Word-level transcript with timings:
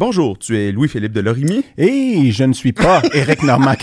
Bonjour, 0.00 0.38
tu 0.38 0.56
es 0.56 0.70
Louis-Philippe 0.70 1.12
de 1.12 1.20
Lorimier. 1.20 1.64
Et 1.76 2.30
je 2.30 2.44
ne 2.44 2.52
suis 2.52 2.72
pas 2.72 3.02
Éric 3.14 3.42
Normand 3.42 3.74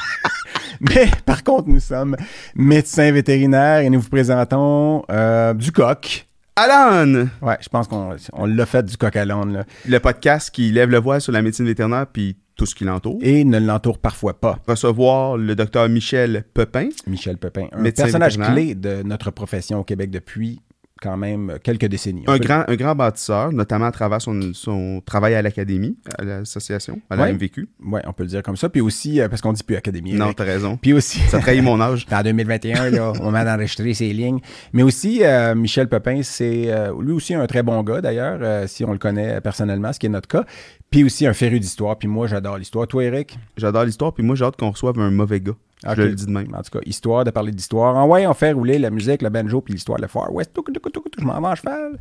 Mais 0.80 1.10
par 1.26 1.44
contre, 1.44 1.68
nous 1.68 1.78
sommes 1.78 2.16
médecins 2.54 3.12
vétérinaires 3.12 3.80
et 3.80 3.90
nous 3.90 4.00
vous 4.00 4.08
présentons 4.08 5.04
euh, 5.10 5.52
du 5.52 5.72
coq. 5.72 6.26
Alan! 6.56 7.26
Ouais, 7.42 7.58
je 7.60 7.68
pense 7.68 7.86
qu'on 7.86 8.16
on 8.32 8.46
l'a 8.46 8.64
fait 8.64 8.82
du 8.82 8.96
coq 8.96 9.14
à 9.14 9.26
l'âne. 9.26 9.52
là. 9.52 9.64
Le 9.86 10.00
podcast 10.00 10.50
qui 10.50 10.72
lève 10.72 10.88
le 10.88 11.00
voile 11.00 11.20
sur 11.20 11.32
la 11.32 11.42
médecine 11.42 11.66
vétérinaire 11.66 12.06
puis 12.10 12.38
tout 12.56 12.64
ce 12.64 12.74
qui 12.74 12.84
l'entoure. 12.84 13.18
Et 13.20 13.44
ne 13.44 13.58
l'entoure 13.58 13.98
parfois 13.98 14.40
pas. 14.40 14.58
Recevoir 14.66 15.36
le 15.36 15.54
docteur 15.54 15.86
Michel 15.90 16.44
Pepin. 16.54 16.88
Michel 17.06 17.36
Pepin, 17.36 17.66
un 17.72 17.90
personnage 17.90 18.38
clé 18.38 18.74
de 18.74 19.02
notre 19.02 19.30
profession 19.30 19.80
au 19.80 19.84
Québec 19.84 20.10
depuis 20.10 20.60
quand 21.00 21.16
même 21.16 21.58
quelques 21.62 21.86
décennies. 21.86 22.24
Un 22.26 22.38
grand, 22.38 22.64
un 22.66 22.74
grand 22.76 22.94
bâtisseur, 22.94 23.52
notamment 23.52 23.86
à 23.86 23.92
travers 23.92 24.20
son, 24.20 24.52
son 24.54 25.02
travail 25.04 25.34
à 25.34 25.42
l'académie, 25.42 25.96
à 26.18 26.24
l'association, 26.24 27.00
à 27.10 27.16
la 27.16 27.24
Ouais. 27.24 27.32
MVQ. 27.32 27.68
Ouais, 27.84 28.02
on 28.06 28.12
peut 28.12 28.22
le 28.22 28.28
dire 28.30 28.42
comme 28.42 28.56
ça. 28.56 28.68
Puis 28.68 28.80
aussi, 28.80 29.20
euh, 29.20 29.28
parce 29.28 29.42
qu'on 29.42 29.52
dit 29.52 29.62
plus 29.62 29.76
académie. 29.76 30.14
Non, 30.14 30.32
t'as 30.32 30.44
raison. 30.44 30.76
Puis 30.76 30.92
aussi, 30.92 31.18
Ça 31.28 31.38
trahit 31.38 31.62
mon 31.62 31.80
âge. 31.80 32.06
en 32.12 32.22
2021, 32.22 32.90
là, 32.90 33.10
au 33.10 33.22
moment 33.22 33.44
d'enregistrer 33.44 33.92
ces 33.94 34.12
lignes. 34.12 34.38
Mais 34.72 34.82
aussi, 34.82 35.20
euh, 35.22 35.54
Michel 35.54 35.88
Pepin, 35.88 36.20
c'est 36.22 36.70
euh, 36.72 36.92
lui 37.00 37.12
aussi 37.12 37.34
un 37.34 37.46
très 37.46 37.62
bon 37.62 37.82
gars, 37.82 38.00
d'ailleurs, 38.00 38.38
euh, 38.42 38.66
si 38.66 38.84
on 38.84 38.92
le 38.92 38.98
connaît 38.98 39.40
personnellement, 39.40 39.92
ce 39.92 39.98
qui 39.98 40.06
est 40.06 40.10
notre 40.10 40.28
cas. 40.28 40.44
Puis 40.90 41.04
aussi 41.04 41.26
un 41.26 41.34
féru 41.34 41.60
d'histoire. 41.60 41.98
Puis 41.98 42.08
moi, 42.08 42.26
j'adore 42.26 42.58
l'histoire. 42.58 42.86
Toi, 42.86 43.04
Eric? 43.04 43.38
J'adore 43.56 43.84
l'histoire, 43.84 44.12
puis 44.12 44.22
moi, 44.22 44.36
j'ai 44.36 44.44
hâte 44.44 44.56
qu'on 44.56 44.70
reçoive 44.70 44.98
un 44.98 45.10
mauvais 45.10 45.40
gars. 45.40 45.56
Je 45.84 46.02
le 46.02 46.14
dis 46.14 46.26
de 46.26 46.30
même. 46.30 46.54
En 46.54 46.62
tout 46.62 46.78
cas, 46.78 46.80
histoire 46.86 47.24
de 47.24 47.30
parler 47.30 47.52
d'histoire. 47.52 47.96
En 47.96 48.06
ouais, 48.08 48.26
on 48.26 48.34
fait 48.34 48.52
rouler 48.52 48.78
la 48.78 48.90
musique, 48.90 49.22
le 49.22 49.28
banjo, 49.28 49.60
puis 49.60 49.74
l'histoire 49.74 49.98
de 49.98 50.02
le 50.02 50.08
Far 50.08 50.32
West. 50.32 50.52
Touc, 50.54 50.72
touc, 50.72 50.82
touc, 50.82 50.92
touc, 50.92 51.12
Je 51.18 51.24
m'en 51.24 51.40
vais 51.40 51.48
en 51.48 51.54
cheval. 51.54 51.98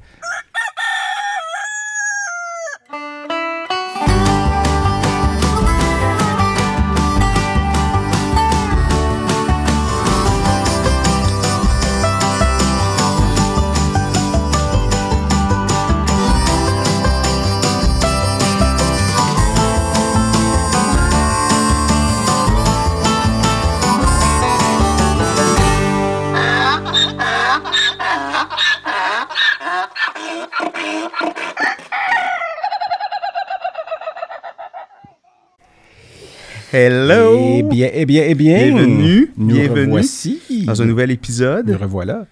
Hello! 36.73 37.37
Eh 37.59 37.63
bien, 37.63 37.89
eh 37.93 38.05
bien, 38.05 38.23
eh 38.27 38.35
bien. 38.35 38.57
Bienvenue, 38.73 39.31
Nous 39.37 39.47
bienvenue 39.55 39.81
revoici. 39.85 40.39
Dans 40.65 40.81
un 40.81 40.85
nouvel 40.85 41.09
Nous 41.09 41.13
épisode 41.15 41.69
revoilà. 41.79 42.25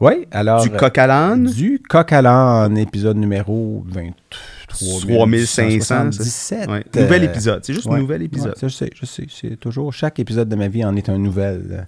Oui, 0.00 0.26
alors. 0.30 0.62
du 0.62 0.70
coq 0.70 0.96
à 0.98 1.06
l'âne. 1.06 1.46
Du 1.46 1.80
coq 1.88 2.12
à 2.12 2.22
l'âne, 2.22 2.78
épisode 2.78 3.16
numéro 3.16 3.84
23 3.88 4.14
3500, 4.68 6.04
17. 6.06 6.68
Ouais. 6.68 6.84
Euh, 6.96 7.02
Nouvel 7.02 7.24
épisode. 7.24 7.60
C'est 7.64 7.72
juste 7.74 7.86
ouais. 7.86 7.96
un 7.96 8.00
nouvel 8.00 8.22
épisode. 8.22 8.48
Ouais, 8.50 8.54
ça, 8.60 8.68
je 8.68 8.74
sais, 8.74 8.90
je 8.94 9.06
sais. 9.06 9.26
C'est 9.28 9.56
toujours. 9.58 9.92
Chaque 9.92 10.18
épisode 10.20 10.48
de 10.48 10.56
ma 10.56 10.68
vie 10.68 10.84
en 10.84 10.94
est 10.96 11.08
un 11.08 11.18
nouvel. 11.18 11.86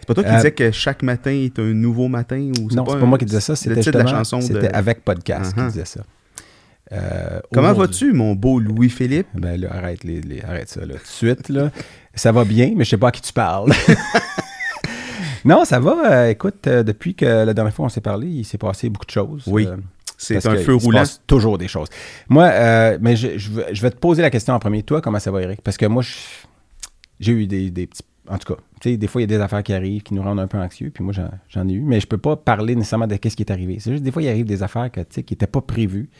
C'est 0.00 0.06
pas 0.06 0.14
toi 0.14 0.24
qui 0.24 0.30
Euh, 0.30 0.36
disais 0.36 0.52
que 0.52 0.70
chaque 0.72 1.02
matin 1.02 1.30
est 1.30 1.58
un 1.58 1.72
nouveau 1.74 2.08
matin 2.08 2.50
ou 2.58 2.74
Non, 2.74 2.84
c'est 2.86 2.96
un- 2.96 3.00
pas 3.00 3.06
moi 3.06 3.18
qui 3.18 3.24
disais 3.24 3.40
ça. 3.40 3.54
C'était 3.56 3.80
de 3.90 3.98
la 3.98 4.06
chanson 4.06 4.38
de- 4.38 4.42
C'était 4.42 4.72
avec 4.72 5.04
podcast 5.04 5.54
Uh-huh. 5.56 5.66
qui 5.66 5.72
disait 5.72 5.84
ça. 5.84 6.00
Euh, 6.92 7.40
Comment 7.52 7.72
vas-tu, 7.74 8.12
mon 8.12 8.34
beau 8.34 8.58
Louis-Philippe? 8.60 9.26
Ben 9.34 9.60
là, 9.60 9.68
arrête, 9.74 10.04
les, 10.04 10.20
les- 10.20 10.42
arrête 10.42 10.68
ça 10.68 10.80
là, 10.80 10.94
tout 10.94 11.00
de 11.02 11.06
suite. 11.06 11.48
Là. 11.50 11.70
Ça 12.14 12.32
va 12.32 12.44
bien, 12.44 12.72
mais 12.76 12.84
je 12.84 12.90
sais 12.90 12.96
pas 12.96 13.08
à 13.08 13.12
qui 13.12 13.20
tu 13.22 13.32
parles. 13.32 13.72
non, 15.44 15.64
ça 15.64 15.78
va. 15.80 16.10
euh, 16.12 16.28
écoute, 16.30 16.66
euh, 16.66 16.82
depuis 16.82 17.14
que 17.14 17.24
la 17.24 17.54
dernière 17.54 17.72
fois 17.74 17.86
on 17.86 17.88
s'est 17.88 18.00
parlé, 18.00 18.26
il 18.28 18.44
s'est 18.44 18.58
passé 18.58 18.88
beaucoup 18.88 19.06
de 19.06 19.10
choses. 19.10 19.44
Oui, 19.46 19.66
C'est 20.16 20.36
un 20.46 20.56
feu 20.56 20.74
il 20.74 20.80
se 20.80 20.84
roulant. 20.84 20.98
passe 21.00 21.20
toujours 21.26 21.58
des 21.58 21.68
choses. 21.68 21.88
Moi, 22.28 22.48
mais 23.00 23.16
je, 23.16 23.38
je 23.38 23.50
vais- 23.50 23.66
je 23.74 23.82
vais 23.82 23.90
te 23.90 23.96
poser 23.98 24.22
la 24.22 24.30
question 24.30 24.54
en 24.54 24.58
premier. 24.58 24.82
Toi, 24.82 25.00
comment 25.00 25.18
ça 25.20 25.30
va, 25.30 25.42
Eric? 25.42 25.62
Parce 25.62 25.76
que 25.76 25.86
moi, 25.86 26.02
j'ai 27.20 27.32
eu 27.32 27.46
des, 27.46 27.70
des 27.70 27.86
petits. 27.86 28.02
En 28.30 28.36
tout 28.36 28.54
cas, 28.54 28.60
tu 28.80 28.90
sais, 28.90 28.96
des 28.98 29.06
fois, 29.06 29.22
il 29.22 29.30
y 29.30 29.34
a 29.34 29.38
des 29.38 29.42
affaires 29.42 29.62
qui 29.62 29.72
arrivent 29.72 30.02
qui 30.02 30.12
nous 30.12 30.22
rendent 30.22 30.40
un 30.40 30.46
peu 30.46 30.58
anxieux, 30.58 30.90
puis 30.92 31.02
moi, 31.02 31.14
j'en, 31.48 31.68
ai 31.68 31.72
eu. 31.72 31.80
Mais 31.80 31.98
je 31.98 32.06
peux 32.06 32.18
pas 32.18 32.36
parler 32.36 32.76
nécessairement 32.76 33.06
de 33.06 33.14
ce 33.14 33.18
qui 33.34 33.42
est 33.42 33.50
arrivé. 33.50 33.78
C'est 33.80 33.90
juste 33.90 34.02
des 34.04 34.12
fois, 34.12 34.22
il 34.22 34.28
arrive 34.28 34.44
des 34.44 34.62
affaires 34.62 34.90
que, 34.90 35.00
qui 35.00 35.32
n'étaient 35.32 35.46
pas 35.46 35.62
prévues, 35.62 36.10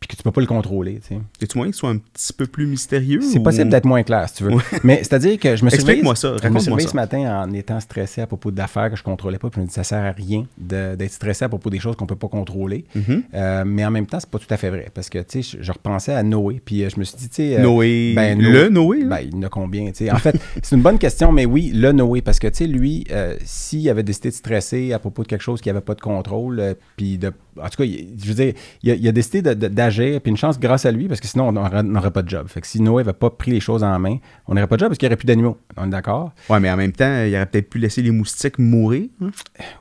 puis 0.00 0.08
que 0.08 0.16
tu 0.16 0.22
peux 0.22 0.30
pas 0.32 0.40
le 0.40 0.46
contrôler, 0.46 0.98
tu 1.06 1.14
sais. 1.14 1.20
Es-tu 1.42 1.58
moyen 1.58 1.70
que 1.70 1.76
ce 1.76 1.80
soit 1.80 1.90
un 1.90 1.98
petit 1.98 2.32
peu 2.32 2.46
plus 2.46 2.66
mystérieux? 2.66 3.20
C'est 3.20 3.38
ou- 3.38 3.42
possible 3.42 3.68
d'être 3.68 3.84
moins 3.84 4.02
clair, 4.02 4.26
si 4.30 4.36
tu 4.36 4.44
veux. 4.44 4.52
Mais 4.82 4.96
c'est-à-dire 4.98 5.38
que 5.38 5.56
je 5.56 5.62
me 5.64 5.68
suis 5.68 5.76
Explique-moi 5.76 6.16
ça, 6.16 6.36
Je 6.42 6.48
me 6.48 6.58
suis 6.58 6.88
ce 6.88 6.96
matin 6.96 7.44
en 7.44 7.52
étant 7.52 7.78
stressé 7.80 8.22
à 8.22 8.26
propos 8.26 8.50
d'affaires 8.50 8.88
que 8.90 8.96
je 8.96 9.02
contrôlais 9.02 9.38
pas. 9.38 9.50
Puis 9.50 9.58
je 9.58 9.62
me 9.62 9.66
dis, 9.68 9.74
ça 9.74 9.84
sert 9.84 10.02
à 10.02 10.12
rien 10.12 10.46
d'être 10.58 11.12
stressé 11.12 11.44
à 11.44 11.48
propos 11.50 11.68
des 11.68 11.78
choses 11.78 11.96
qu'on 11.96 12.06
peut 12.06 12.16
pas 12.16 12.28
contrôler. 12.28 12.86
Mhm. 12.94 13.22
Euh, 13.34 13.64
mais 13.66 13.84
en 13.84 13.90
même 13.90 14.06
temps, 14.06 14.18
c'est 14.20 14.30
pas 14.30 14.38
tout 14.38 14.46
à 14.52 14.56
fait 14.56 14.70
vrai. 14.70 14.86
Parce 14.94 15.10
que, 15.10 15.18
tu 15.18 15.42
sais, 15.42 15.58
je, 15.58 15.62
je 15.62 15.70
repensais 15.72 16.14
à 16.14 16.22
Noé. 16.22 16.62
Puis 16.64 16.82
euh, 16.82 16.88
je 16.88 16.98
me 16.98 17.04
suis 17.04 17.18
dit, 17.18 17.28
tu 17.28 17.34
sais. 17.36 17.58
euh, 17.58 17.62
Noé, 17.62 18.14
ben, 18.16 18.38
le 18.40 18.68
Noé? 18.70 19.04
Ben, 19.04 19.18
il 19.20 19.34
y 19.34 19.36
en 19.36 19.42
a 19.42 19.48
combien, 19.50 19.86
tu 19.90 20.06
sais? 20.06 20.10
En 20.10 20.16
fait, 20.16 20.34
c'est 20.62 20.76
une 20.76 20.82
bonne 20.82 20.98
question, 20.98 21.30
mais 21.30 21.44
oui, 21.44 21.72
le 21.74 21.92
Noé. 21.92 22.22
Parce 22.22 22.38
que, 22.38 22.48
tu 22.48 22.56
sais, 22.56 22.66
lui, 22.66 23.04
euh, 23.10 23.36
s'il 23.44 23.86
avait 23.90 24.02
décidé 24.02 24.30
de 24.30 24.34
stresser 24.34 24.94
à 24.94 24.98
propos 24.98 25.22
de 25.24 25.28
quelque 25.28 25.42
chose 25.42 25.60
qui 25.60 25.68
avait 25.68 25.82
pas 25.82 25.94
de 25.94 26.00
contrôle, 26.00 26.74
puis 26.96 27.18
de. 27.18 27.32
En 27.60 27.68
tout 27.68 27.78
cas, 27.78 27.84
il- 27.84 28.14
je 28.22 28.28
veux 28.28 28.34
dire, 28.34 28.54
il 28.82 28.90
a, 28.92 28.94
il 28.94 29.06
a 29.08 29.12
décidé 29.12 29.42
de- 29.42 29.52
de- 29.54 29.68
d'agir, 29.98 30.20
puis 30.20 30.30
une 30.30 30.36
chance 30.36 30.58
grâce 30.58 30.86
à 30.86 30.90
lui, 30.92 31.08
parce 31.08 31.20
que 31.20 31.26
sinon, 31.26 31.48
on 31.48 31.52
n'aurait- 31.52 32.10
pas 32.10 32.22
de 32.22 32.28
job. 32.28 32.46
Fait 32.48 32.60
que 32.60 32.66
si 32.66 32.80
Noé 32.80 33.02
n'avait 33.04 33.12
pas 33.12 33.30
pris 33.30 33.50
les 33.50 33.60
choses 33.60 33.84
en 33.84 33.98
main, 33.98 34.16
on 34.48 34.54
n'aurait 34.54 34.66
pas 34.66 34.76
de 34.76 34.80
job 34.80 34.88
parce 34.88 34.98
qu'il 34.98 35.06
n'y 35.08 35.10
aurait 35.12 35.16
plus 35.16 35.26
d'animaux. 35.26 35.58
On 35.76 35.86
est 35.86 35.90
d'accord? 35.90 36.32
Ouais, 36.48 36.58
mais 36.60 36.70
en 36.70 36.76
même 36.76 36.92
temps, 36.92 37.24
il 37.24 37.34
aurait 37.36 37.46
peut-être 37.46 37.68
pu 37.70 37.78
laisser 37.78 38.02
les 38.02 38.10
moustiques 38.10 38.58
mourir. 38.58 39.08
hein? 39.22 39.30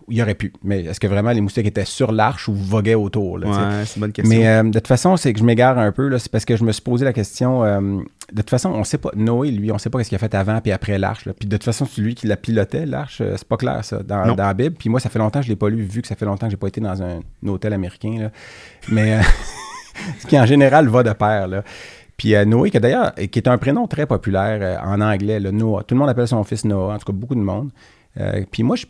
Il 0.10 0.22
aurait 0.22 0.36
pu. 0.36 0.54
Mais 0.64 0.84
est-ce 0.86 1.00
que 1.00 1.08
vraiment 1.08 1.32
les 1.32 1.42
moustiques 1.42 1.66
étaient 1.68 1.86
sur 1.86 2.12
l'arche 2.12 2.48
ou 2.48 2.54
voguaient 2.54 2.96
autour? 2.96 3.34
Ouais, 3.40 3.46
c'est 3.86 3.96
une 3.96 4.02
bonne 4.02 4.12
question. 4.12 4.36
Mais 4.38 4.48
euh, 4.48 4.64
de 4.64 4.72
toute 4.80 4.88
façon, 4.88 5.18
c'est 5.18 5.34
que 5.34 5.40
je 5.40 5.44
m'égare 5.44 5.78
un 5.80 5.92
peu. 5.92 6.18
C'est 6.18 6.32
parce 6.32 6.46
que 6.46 6.56
je 6.56 6.64
me 6.64 6.72
suis 6.72 6.82
posé 6.82 7.06
la 7.06 7.14
question. 7.14 7.64
euh, 7.64 7.80
de 8.32 8.42
toute 8.42 8.50
façon, 8.52 8.70
on 8.70 8.84
sait 8.84 9.00
pas. 9.00 9.10
Noé, 9.16 9.50
lui, 9.50 9.72
on 9.72 9.80
sait 9.80 9.90
pas 9.90 10.04
ce 10.04 10.10
qu'il 10.10 10.16
a 10.16 10.20
fait 10.20 10.36
avant 10.36 10.62
puis 10.62 10.72
après 10.72 11.00
l'arche. 11.00 11.24
Puis 11.40 11.48
de 11.48 11.56
toute 11.58 11.64
façon, 11.66 11.88
c'est 11.92 12.00
lui 12.02 12.14
qui 12.14 12.28
la 12.28 12.38
pilotait, 12.38 12.86
l'arche. 12.86 13.22
euh, 13.22 13.34
C'est 13.38 13.48
pas 13.48 13.58
clair, 13.58 13.84
ça, 13.84 14.04
dans, 14.04 14.36
la 14.36 14.54
Bible. 14.54 14.76
Puis 14.78 14.88
moi, 14.90 15.00
ça 15.00 15.10
fait 15.10 15.18
longtemps 15.20 15.40
que 15.40 15.46
je 15.46 15.50
l'ai 15.50 15.56
pas 15.56 15.70
lu, 15.70 15.82
vu 15.82 16.02
que 16.04 16.08
ça 16.08 16.16
fait 16.16 16.26
longtemps 16.26 16.46
que 16.46 16.52
j'ai 16.52 16.58
pas 16.58 16.68
été 16.68 16.80
dans 16.80 17.02
un, 17.02 17.20
un 17.44 17.48
hôtel 17.48 17.74
américain. 17.74 18.16
là. 18.20 18.32
Mais 18.90 19.20
ce 20.20 20.28
qui 20.28 20.40
en 20.40 20.46
général 20.46 20.88
va 20.88 21.04
de 21.04 21.14
pair. 21.14 21.48
Là. 21.48 21.64
Puis 22.20 22.36
euh, 22.36 22.44
Noé, 22.46 22.70
qui 22.70 22.80
d'ailleurs, 22.80 23.14
qui 23.16 23.40
est 23.40 23.48
un 23.48 23.58
prénom 23.58 23.88
très 23.88 24.06
populaire 24.06 24.60
euh, 24.62 24.78
en 24.86 25.00
anglais, 25.00 25.40
le 25.40 25.52
Noah. 25.52 25.84
Tout 25.84 25.96
le 25.96 26.00
monde 26.00 26.10
appelle 26.10 26.28
son 26.28 26.44
fils 26.44 26.66
Noah, 26.66 26.96
en 26.96 26.98
tout 26.98 27.06
cas 27.06 27.14
beaucoup 27.14 27.36
de 27.36 27.40
monde. 27.40 27.70
Euh, 28.20 28.44
puis 28.52 28.62
moi, 28.62 28.76
je, 28.76 28.86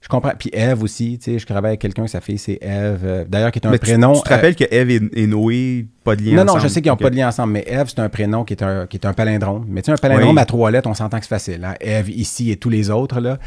je 0.00 0.08
comprends. 0.08 0.32
Puis 0.36 0.50
Eve 0.52 0.82
aussi, 0.82 1.16
tu 1.18 1.32
sais, 1.32 1.38
je 1.38 1.46
travaille 1.46 1.70
avec 1.70 1.80
quelqu'un, 1.80 2.08
sa 2.08 2.20
fille, 2.20 2.36
c'est 2.36 2.58
Eve. 2.60 3.26
d'ailleurs, 3.28 3.52
qui 3.52 3.60
est 3.60 3.66
un 3.66 3.70
Mais 3.70 3.78
prénom. 3.78 4.14
Tu, 4.14 4.22
te 4.22 4.28
rappelles 4.28 4.56
que 4.56 4.64
Eve 4.68 4.90
et, 4.90 5.00
et 5.14 5.26
Noé, 5.28 5.86
pas 6.02 6.16
de 6.16 6.22
lien 6.22 6.32
non, 6.32 6.42
ensemble. 6.42 6.58
non, 6.58 6.62
je 6.64 6.68
sais 6.68 6.82
qu'ils 6.82 6.90
n'ont 6.90 6.96
pas 6.96 7.10
de 7.10 7.16
lien 7.16 7.28
ensemble, 7.28 7.52
mais 7.52 7.64
Eve, 7.68 7.86
c'est 7.86 8.00
un 8.00 8.08
prénom 8.08 8.42
qui 8.42 8.54
est 8.54 8.62
un, 8.64 8.86
qui 8.88 8.96
est 8.96 9.06
un 9.06 9.12
palindrome. 9.12 9.64
Mais 9.68 9.82
tu 9.82 9.86
sais, 9.86 9.92
un 9.92 9.96
palindrome 9.96 10.34
Oui. 10.34 10.42
à 10.42 10.44
trois 10.44 10.72
lettres, 10.72 10.88
on 10.90 10.94
s'entend 10.94 11.18
que 11.18 11.24
c'est 11.24 11.28
facile. 11.28 11.64
Hein? 11.64 11.74
Eve, 11.80 12.10
ici 12.10 12.50
et 12.50 12.56
tous 12.56 12.70
les 12.70 12.90
autres, 12.90 13.20
là. 13.20 13.38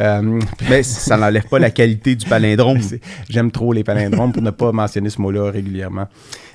Euh, 0.00 0.40
Mais 0.70 0.82
ça 0.82 1.16
n'enlève 1.16 1.46
pas 1.48 1.58
la 1.58 1.70
qualité 1.70 2.14
du 2.16 2.26
palindrome. 2.26 2.78
J'aime 3.28 3.50
trop 3.50 3.72
les 3.72 3.84
palindromes 3.84 4.32
pour 4.32 4.42
ne 4.42 4.50
pas 4.50 4.72
mentionner 4.72 5.10
ce 5.10 5.20
mot-là 5.20 5.50
régulièrement. 5.50 6.06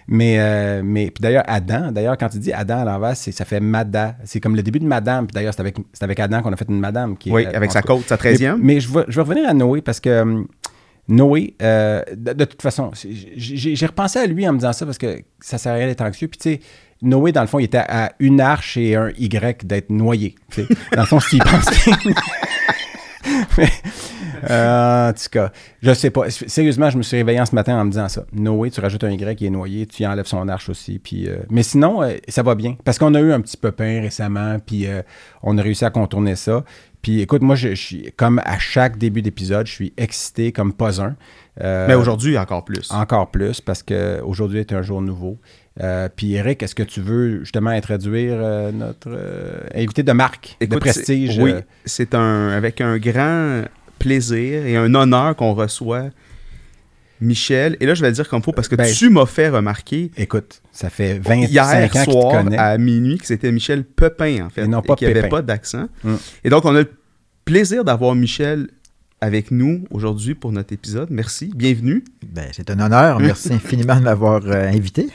Mais, 0.08 0.38
euh, 0.40 0.81
mais 0.84 1.12
d'ailleurs, 1.20 1.44
Adam, 1.48 1.92
d'ailleurs, 1.92 2.18
quand 2.18 2.30
tu 2.30 2.40
dis 2.40 2.53
Adam 2.53 2.80
à 2.80 2.86
l'envers, 2.86 3.16
ça 3.16 3.46
fait 3.46 3.59
Mada. 3.59 4.16
C'est 4.24 4.40
comme 4.40 4.56
le 4.56 4.64
début 4.64 4.80
de 4.80 4.86
Madame. 4.86 5.28
Puis 5.28 5.34
d'ailleurs, 5.34 5.53
c'est 5.53 5.59
avec, 5.62 5.75
avec 6.00 6.20
Adam 6.20 6.42
qu'on 6.42 6.53
a 6.53 6.56
fait 6.56 6.68
une 6.70 6.80
Madame. 6.80 7.18
Qui 7.18 7.31
Oui, 7.31 7.46
euh, 7.46 7.52
avec 7.53 7.72
sa 7.72 7.81
côte, 7.81 8.08
sa 8.08 8.16
13e. 8.16 8.56
Mais, 8.56 8.75
mais 8.75 8.80
je, 8.80 8.92
vais, 8.92 9.03
je 9.08 9.16
vais 9.16 9.22
revenir 9.22 9.50
à 9.50 9.54
Noé 9.54 9.81
parce 9.81 10.00
que 10.00 10.22
hum, 10.22 10.48
Noé, 11.09 11.56
euh, 11.62 12.02
de, 12.16 12.34
de 12.34 12.46
toute 12.46 12.62
façon, 12.62 12.92
j'ai 12.94 13.86
repensé 13.86 14.19
à 14.19 14.25
lui 14.25 14.48
en 14.48 14.54
me 14.54 14.58
disant 14.59 14.74
ça 14.74 14.86
parce 14.86 14.98
que 14.98 15.22
ça 15.40 15.58
sert 15.58 15.74
à 15.74 15.75
rien 15.75 15.88
d'être 15.88 16.02
anxieux. 16.02 16.28
Puis 16.28 16.38
tu 16.38 16.50
sais, 16.51 16.60
Noé, 17.01 17.31
dans 17.31 17.42
le 17.42 17.48
fond, 17.48 17.60
il 17.60 17.66
était 17.66 17.78
à 17.78 18.13
une 18.19 18.42
arche 18.42 18.78
et 18.78 18.95
un 18.95 19.10
Y 19.18 19.66
d'être 19.66 19.89
noyé. 19.89 20.36
Dans 20.94 21.01
le 21.01 21.07
fond, 21.07 21.19
s'il 21.19 21.39
pense. 21.44 21.66
Mais, 23.57 23.69
euh, 24.50 25.09
en 25.09 25.13
tout 25.13 25.29
cas, 25.31 25.51
je 25.81 25.94
sais 25.94 26.09
pas. 26.09 26.29
Sérieusement, 26.29 26.89
je 26.89 26.97
me 26.97 27.03
suis 27.03 27.18
réveillé 27.18 27.39
en 27.39 27.45
ce 27.45 27.56
matin 27.56 27.79
en 27.79 27.85
me 27.85 27.91
disant 27.91 28.07
ça. 28.07 28.25
Noé, 28.31 28.71
tu 28.71 28.81
rajoutes 28.81 29.03
un 29.03 29.12
Y 29.12 29.35
qui 29.35 29.45
est 29.45 29.50
noyé, 29.50 29.85
tu 29.85 30.03
y 30.03 30.07
enlèves 30.07 30.25
son 30.25 30.47
arche 30.47 30.69
aussi. 30.69 31.00
Puis, 31.00 31.27
euh, 31.27 31.38
mais 31.50 31.63
sinon, 31.63 32.03
euh, 32.03 32.15
ça 32.27 32.44
va 32.44 32.56
bien. 32.56 32.75
Parce 32.83 32.97
qu'on 32.97 33.13
a 33.15 33.19
eu 33.19 33.31
un 33.31 33.41
petit 33.41 33.57
pépin 33.57 34.01
récemment, 34.01 34.57
puis 34.59 34.88
on 35.44 35.57
a 35.57 35.62
réussi 35.62 35.85
à 35.85 35.89
contourner 35.89 36.35
ça. 36.35 36.63
Puis 37.01 37.21
écoute, 37.21 37.41
moi, 37.41 37.56
je, 37.56 37.74
suis 37.75 38.12
comme 38.18 38.41
à 38.44 38.57
chaque 38.57 38.97
début 38.97 39.21
d'épisode, 39.21 39.68
je 39.68 39.71
suis 39.71 39.94
excité 39.97 40.51
comme 40.51 40.74
pas 40.74 41.01
un. 41.01 41.15
Mais 41.59 41.95
aujourd'hui, 41.95 42.38
encore 42.38 42.65
plus. 42.65 42.91
encore 42.91 43.31
plus 43.31 43.62
parce 43.62 43.83
qu'aujourd'hui 43.83 44.59
est 44.59 44.74
un 44.74 44.81
jour 44.81 45.01
nouveau. 45.01 45.38
Euh, 45.81 46.09
puis 46.15 46.33
Eric, 46.33 46.63
est-ce 46.63 46.74
que 46.75 46.83
tu 46.83 47.01
veux 47.01 47.39
justement 47.39 47.69
introduire 47.69 48.33
euh, 48.35 48.71
notre 48.71 49.09
euh, 49.09 49.59
invité 49.75 50.01
de 50.03 50.12
marque, 50.12 50.57
de 50.59 50.65
Écoute, 50.65 50.79
prestige? 50.79 51.35
c'est- 51.35 51.41
Oui, 51.41 51.51
euh, 51.51 51.62
c'est 51.85 52.15
un 52.15 52.50
avec 52.50 52.81
un 52.81 52.97
grand 52.97 53.63
plaisir 54.00 54.65
et 54.65 54.75
un 54.75 54.94
honneur 54.95 55.35
qu'on 55.35 55.53
reçoit 55.53 56.09
Michel, 57.19 57.77
et 57.79 57.88
là, 57.88 57.95
je 57.95 58.01
vais 58.01 58.09
le 58.09 58.13
dire 58.13 58.29
comme 58.29 58.44
faut 58.44 58.51
parce 58.51 58.68
que 58.68 58.75
Ben, 58.75 58.91
tu 58.94 59.09
m'as 59.09 59.25
fait 59.25 59.50
remarquer 59.50 60.12
Écoute, 60.18 60.62
ça 60.71 60.91
fait 60.91 61.18
25 61.18 61.50
hier 61.50 61.65
ans 61.65 61.88
te 62.06 62.12
soir 62.12 62.45
à 62.59 62.77
minuit 62.77 63.18
que 63.18 63.25
c'était 63.25 63.51
Michel 63.51 63.83
Pepin, 63.83 64.45
en 64.45 64.50
fait, 64.51 64.65
Et 64.65 64.68
non 64.68 64.83
pas 64.83 64.95
qu'il 64.95 65.07
n'y 65.07 65.12
avait 65.13 65.21
Pépin. 65.24 65.38
pas 65.38 65.41
d'accent. 65.41 65.88
Mm. 66.03 66.13
Et 66.44 66.50
donc, 66.51 66.65
on 66.65 66.75
a 66.75 66.81
le 66.81 66.91
plaisir 67.44 67.83
d'avoir 67.83 68.13
Michel 68.13 68.68
avec 69.19 69.50
nous 69.50 69.85
aujourd'hui 69.89 70.35
pour 70.35 70.51
notre 70.51 70.74
épisode. 70.74 71.07
Merci, 71.09 71.51
bienvenue. 71.56 72.03
Ben, 72.24 72.50
c'est 72.51 72.69
un 72.69 72.79
honneur. 72.79 73.19
Merci 73.19 73.51
infiniment 73.53 73.95
de 73.95 74.03
m'avoir 74.03 74.44
euh, 74.45 74.68
invité. 74.68 75.07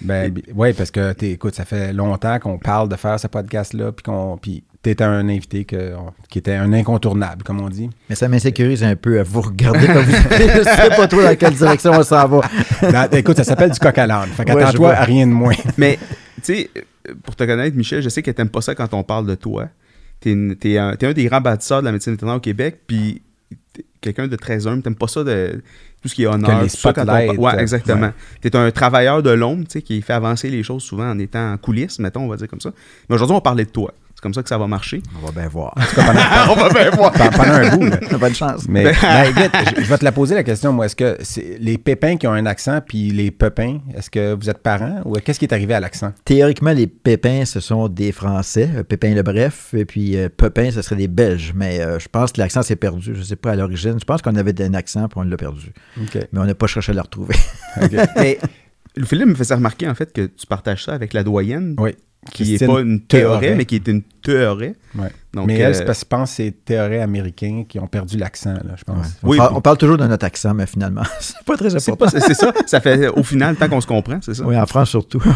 Ben, 0.00 0.32
oui, 0.54 0.72
parce 0.72 0.90
que, 0.90 1.14
écoute, 1.24 1.54
ça 1.54 1.64
fait 1.64 1.92
longtemps 1.92 2.38
qu'on 2.38 2.58
parle 2.58 2.88
de 2.88 2.96
faire 2.96 3.18
ce 3.18 3.26
podcast-là, 3.26 3.92
puis 3.92 4.02
qu'on, 4.02 4.36
puis 4.40 4.62
t'étais 4.82 5.04
un 5.04 5.28
invité 5.28 5.64
que, 5.64 5.94
qui 6.28 6.38
était 6.38 6.54
un 6.54 6.72
incontournable, 6.72 7.42
comme 7.42 7.60
on 7.60 7.68
dit. 7.68 7.90
Mais 8.08 8.14
ça 8.14 8.28
m'insécurise 8.28 8.84
un 8.84 8.94
peu 8.94 9.18
à 9.18 9.22
vous 9.22 9.40
regarder 9.40 9.86
comme 9.86 10.04
vous 10.04 10.12
Je 10.12 10.62
sais 10.62 10.88
pas 10.96 11.08
trop 11.08 11.22
dans 11.22 11.36
quelle 11.36 11.54
direction 11.54 11.92
on 11.92 12.02
s'en 12.02 12.28
va. 12.28 12.40
Dans- 12.82 13.10
écoute, 13.16 13.36
ça 13.36 13.44
s'appelle 13.44 13.70
du 13.70 13.78
coq 13.78 13.96
à 13.98 14.06
l'âne. 14.06 14.28
Fait 14.28 14.44
qu'attends-toi 14.44 14.76
vois. 14.76 14.94
à 14.94 15.04
rien 15.04 15.26
de 15.26 15.32
moins. 15.32 15.54
Mais, 15.76 15.98
tu 16.36 16.54
sais, 16.54 16.70
pour 17.24 17.34
te 17.34 17.44
connaître, 17.44 17.76
Michel, 17.76 18.02
je 18.02 18.08
sais 18.08 18.22
que 18.22 18.30
t'aimes 18.30 18.48
pas 18.50 18.60
ça 18.60 18.74
quand 18.74 18.92
on 18.94 19.02
parle 19.02 19.26
de 19.26 19.34
toi. 19.34 19.68
T'es 20.20 20.36
t'es 20.58 20.78
un, 20.78 20.94
t'es 20.94 21.06
un 21.06 21.12
des 21.12 21.24
grands 21.24 21.40
bâtisseurs 21.40 21.80
de 21.80 21.86
la 21.86 21.92
médecine 21.92 22.12
vétérinaire 22.12 22.36
au 22.36 22.40
Québec, 22.40 22.80
puis 22.86 23.22
quelqu'un 24.06 24.28
de 24.28 24.36
très 24.36 24.66
humble. 24.66 24.82
T'aimes 24.82 24.94
pas 24.94 25.08
ça 25.08 25.24
de 25.24 25.60
tout 26.02 26.08
ce 26.08 26.14
qui 26.14 26.22
est 26.22 26.26
honneur. 26.26 26.62
les 26.62 26.68
tout 26.68 26.76
ça, 26.76 26.92
quand 26.92 27.02
on 27.02 27.04
spotlights, 27.04 27.36
par- 27.36 27.54
ouais, 27.56 27.62
exactement. 27.62 28.12
T'es 28.40 28.54
un 28.56 28.70
travailleur 28.70 29.22
de 29.22 29.30
l'ombre, 29.30 29.64
tu 29.64 29.72
sais, 29.72 29.82
qui 29.82 30.00
fait 30.02 30.12
avancer 30.12 30.48
les 30.50 30.62
choses 30.62 30.82
souvent 30.82 31.10
en 31.10 31.18
étant 31.18 31.52
en 31.52 31.56
coulisses, 31.56 31.98
mettons, 31.98 32.22
on 32.22 32.28
va 32.28 32.36
dire 32.36 32.48
comme 32.48 32.60
ça. 32.60 32.70
Mais 33.08 33.14
aujourd'hui, 33.14 33.32
on 33.34 33.38
va 33.38 33.42
parler 33.42 33.64
de 33.64 33.70
toi. 33.70 33.92
C'est 34.16 34.22
comme 34.22 34.32
ça 34.32 34.42
que 34.42 34.48
ça 34.48 34.56
va 34.56 34.66
marcher. 34.66 35.02
On 35.22 35.26
va 35.26 35.30
bien 35.30 35.46
voir. 35.46 35.74
on 36.50 36.54
va 36.54 36.70
bien 36.70 36.90
voir. 36.90 37.12
Pendant 37.12 37.30
pendant 37.30 37.52
un 37.52 37.76
bout, 37.76 37.84
là. 37.84 37.98
Bonne 38.18 38.34
chance. 38.34 38.64
Mais, 38.66 38.84
ben, 38.84 39.24
écoute, 39.24 39.50
je, 39.76 39.82
je 39.82 39.88
vais 39.88 39.98
te 39.98 40.04
la 40.04 40.12
poser 40.12 40.34
la 40.34 40.42
question, 40.42 40.72
moi. 40.72 40.86
Est-ce 40.86 40.96
que 40.96 41.18
c'est 41.20 41.58
les 41.60 41.76
pépins 41.76 42.16
qui 42.16 42.26
ont 42.26 42.32
un 42.32 42.46
accent, 42.46 42.80
puis 42.80 43.10
les 43.10 43.30
pepins, 43.30 43.78
est-ce 43.94 44.08
que 44.08 44.32
vous 44.34 44.48
êtes 44.48 44.62
parents 44.62 45.02
ou 45.04 45.12
qu'est-ce 45.16 45.38
qui 45.38 45.44
est 45.44 45.52
arrivé 45.52 45.74
à 45.74 45.80
l'accent? 45.80 46.12
Théoriquement, 46.24 46.72
les 46.72 46.86
Pépins, 46.86 47.44
ce 47.44 47.60
sont 47.60 47.88
des 47.88 48.10
Français. 48.10 48.70
euh, 48.74 48.82
Pépin 48.82 49.14
le 49.14 49.22
Bref. 49.22 49.74
Et 49.74 49.84
puis 49.84 50.16
euh, 50.16 50.28
Pepin, 50.34 50.70
ce 50.70 50.80
serait 50.80 50.96
des 50.96 51.08
Belges. 51.08 51.52
Mais 51.54 51.80
euh, 51.80 51.98
je 51.98 52.08
pense 52.08 52.32
que 52.32 52.40
l'accent 52.40 52.62
s'est 52.62 52.76
perdu. 52.76 53.14
Je 53.14 53.22
sais 53.22 53.36
pas 53.36 53.52
à 53.52 53.56
l'origine. 53.56 53.98
Je 54.00 54.04
pense 54.04 54.22
qu'on 54.22 54.34
avait 54.36 54.60
un 54.62 54.74
accent 54.74 55.08
puis 55.08 55.18
on 55.18 55.22
l'a 55.22 55.36
perdu. 55.36 55.72
Mais 55.96 56.26
on 56.40 56.44
n'a 56.44 56.54
pas 56.54 56.66
cherché 56.66 56.92
à 56.92 56.94
le 56.94 57.00
retrouver. 57.02 57.34
Mais 58.16 58.38
Philippe 59.04 59.28
me 59.28 59.34
faisait 59.34 59.54
remarquer, 59.54 59.88
en 59.88 59.94
fait, 59.94 60.12
que 60.12 60.26
tu 60.26 60.46
partages 60.46 60.84
ça 60.84 60.94
avec 60.94 61.12
la 61.12 61.22
doyenne, 61.22 61.74
Oui. 61.78 61.94
Qui 62.32 62.52
n'est 62.58 62.66
pas 62.66 62.80
une 62.80 63.00
théorie, 63.00 63.54
mais 63.54 63.64
qui 63.64 63.76
est 63.76 63.88
une 63.88 64.02
théorie. 64.02 64.74
Ouais. 64.96 65.10
Donc, 65.34 65.46
mais 65.46 65.54
elle, 65.58 65.70
euh, 65.70 65.74
c'est 65.74 65.84
parce 65.84 65.98
que 66.00 66.04
je 66.04 66.08
pense 66.08 66.30
que 66.30 66.36
c'est 66.36 66.64
théories 66.64 66.98
américains 66.98 67.64
qui 67.68 67.78
ont 67.78 67.86
perdu 67.86 68.16
l'accent, 68.16 68.54
là, 68.54 68.74
je 68.76 68.84
pense. 68.84 68.96
Ouais. 69.06 69.12
On, 69.22 69.28
Oui, 69.28 69.36
parle, 69.36 69.54
on 69.56 69.60
parle 69.60 69.78
toujours 69.78 69.98
de 69.98 70.06
notre 70.06 70.24
accent, 70.24 70.54
mais 70.54 70.66
finalement, 70.66 71.02
c'est 71.20 71.36
pas 71.44 71.56
très 71.56 71.70
C'est 71.70 71.90
important. 71.90 72.10
pas- 72.18 72.20
c'est 72.20 72.34
ça. 72.34 72.52
Ça 72.66 72.80
fait 72.80 73.08
au 73.08 73.22
final, 73.22 73.56
tant 73.56 73.68
qu'on 73.68 73.80
se 73.80 73.86
comprend, 73.86 74.18
c'est 74.22 74.34
ça. 74.34 74.44
Oui, 74.46 74.56
en 74.58 74.66
France 74.66 74.90
surtout. 74.90 75.22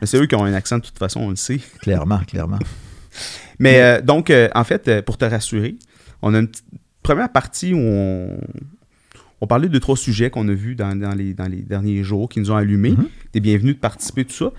Mais 0.00 0.06
c'est 0.06 0.18
eux 0.18 0.26
qui 0.26 0.34
ont 0.34 0.44
un 0.44 0.52
accent 0.54 0.78
de 0.78 0.82
toute 0.82 0.98
façon, 0.98 1.20
on 1.20 1.30
le 1.30 1.36
sait. 1.36 1.60
clairement, 1.80 2.18
clairement. 2.26 2.58
Mais 3.58 3.80
euh, 3.80 4.00
donc, 4.00 4.30
euh, 4.30 4.48
en 4.54 4.64
fait, 4.64 4.88
euh, 4.88 5.02
pour 5.02 5.16
te 5.16 5.24
rassurer, 5.24 5.76
on 6.22 6.34
a 6.34 6.38
une 6.40 6.48
petite 6.48 6.64
première 7.02 7.30
partie 7.30 7.72
où 7.72 7.78
on, 7.78 8.36
on 9.40 9.46
parlait 9.46 9.68
de 9.68 9.78
trois 9.78 9.96
sujets 9.96 10.28
qu'on 10.30 10.48
a 10.48 10.52
vus 10.54 10.74
dans, 10.74 10.98
dans 10.98 11.12
les, 11.14 11.34
dans 11.34 11.46
les 11.46 11.62
derniers 11.62 12.02
jours 12.02 12.28
qui 12.28 12.40
nous 12.40 12.50
ont 12.50 12.56
allumés. 12.56 12.92
Mhm. 12.92 13.08
T'es 13.30 13.40
bienvenu 13.40 13.74
de 13.74 13.78
participer, 13.78 14.24
tout 14.24 14.32
ça. 14.34 14.50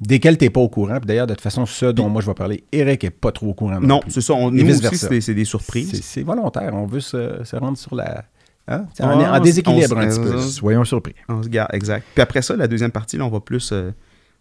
Desquels 0.00 0.36
tu 0.36 0.44
n'es 0.44 0.50
pas 0.50 0.60
au 0.60 0.68
courant. 0.68 0.96
Puis 0.98 1.06
d'ailleurs, 1.06 1.26
de 1.26 1.34
toute 1.34 1.40
façon, 1.42 1.66
ce 1.66 1.86
dont 1.86 2.08
moi 2.08 2.20
je 2.20 2.26
vais 2.26 2.34
parler, 2.34 2.64
Eric 2.72 3.04
est 3.04 3.10
pas 3.10 3.32
trop 3.32 3.48
au 3.48 3.54
courant. 3.54 3.80
Non, 3.80 4.00
c'est 4.08 4.20
ça. 4.20 4.34
On, 4.34 4.50
nous 4.50 4.68
aussi, 4.86 5.20
c'est 5.20 5.34
des 5.34 5.44
surprises. 5.44 6.00
C'est 6.02 6.22
volontaire. 6.22 6.72
On 6.74 6.86
veut 6.86 7.00
se, 7.00 7.42
se 7.44 7.56
rendre 7.56 7.78
sur 7.78 7.94
la. 7.94 8.24
Hein? 8.66 8.86
Ah, 8.98 9.14
en, 9.14 9.20
en 9.20 9.36
on- 9.38 9.42
déséquilibre 9.42 9.94
on- 9.96 10.00
un 10.00 10.08
petit 10.08 10.20
peu. 10.20 10.36
on- 10.36 10.40
Soyons 10.40 10.84
surpris. 10.84 11.14
On 11.28 11.42
se 11.42 11.48
garde, 11.48 11.68
exact. 11.74 12.06
Puis 12.14 12.22
après 12.22 12.40
ça, 12.42 12.56
la 12.56 12.66
deuxième 12.66 12.90
partie, 12.92 13.18
là, 13.18 13.26
on 13.26 13.28
va 13.30 13.40
plus... 13.40 13.70
euh, 13.72 13.90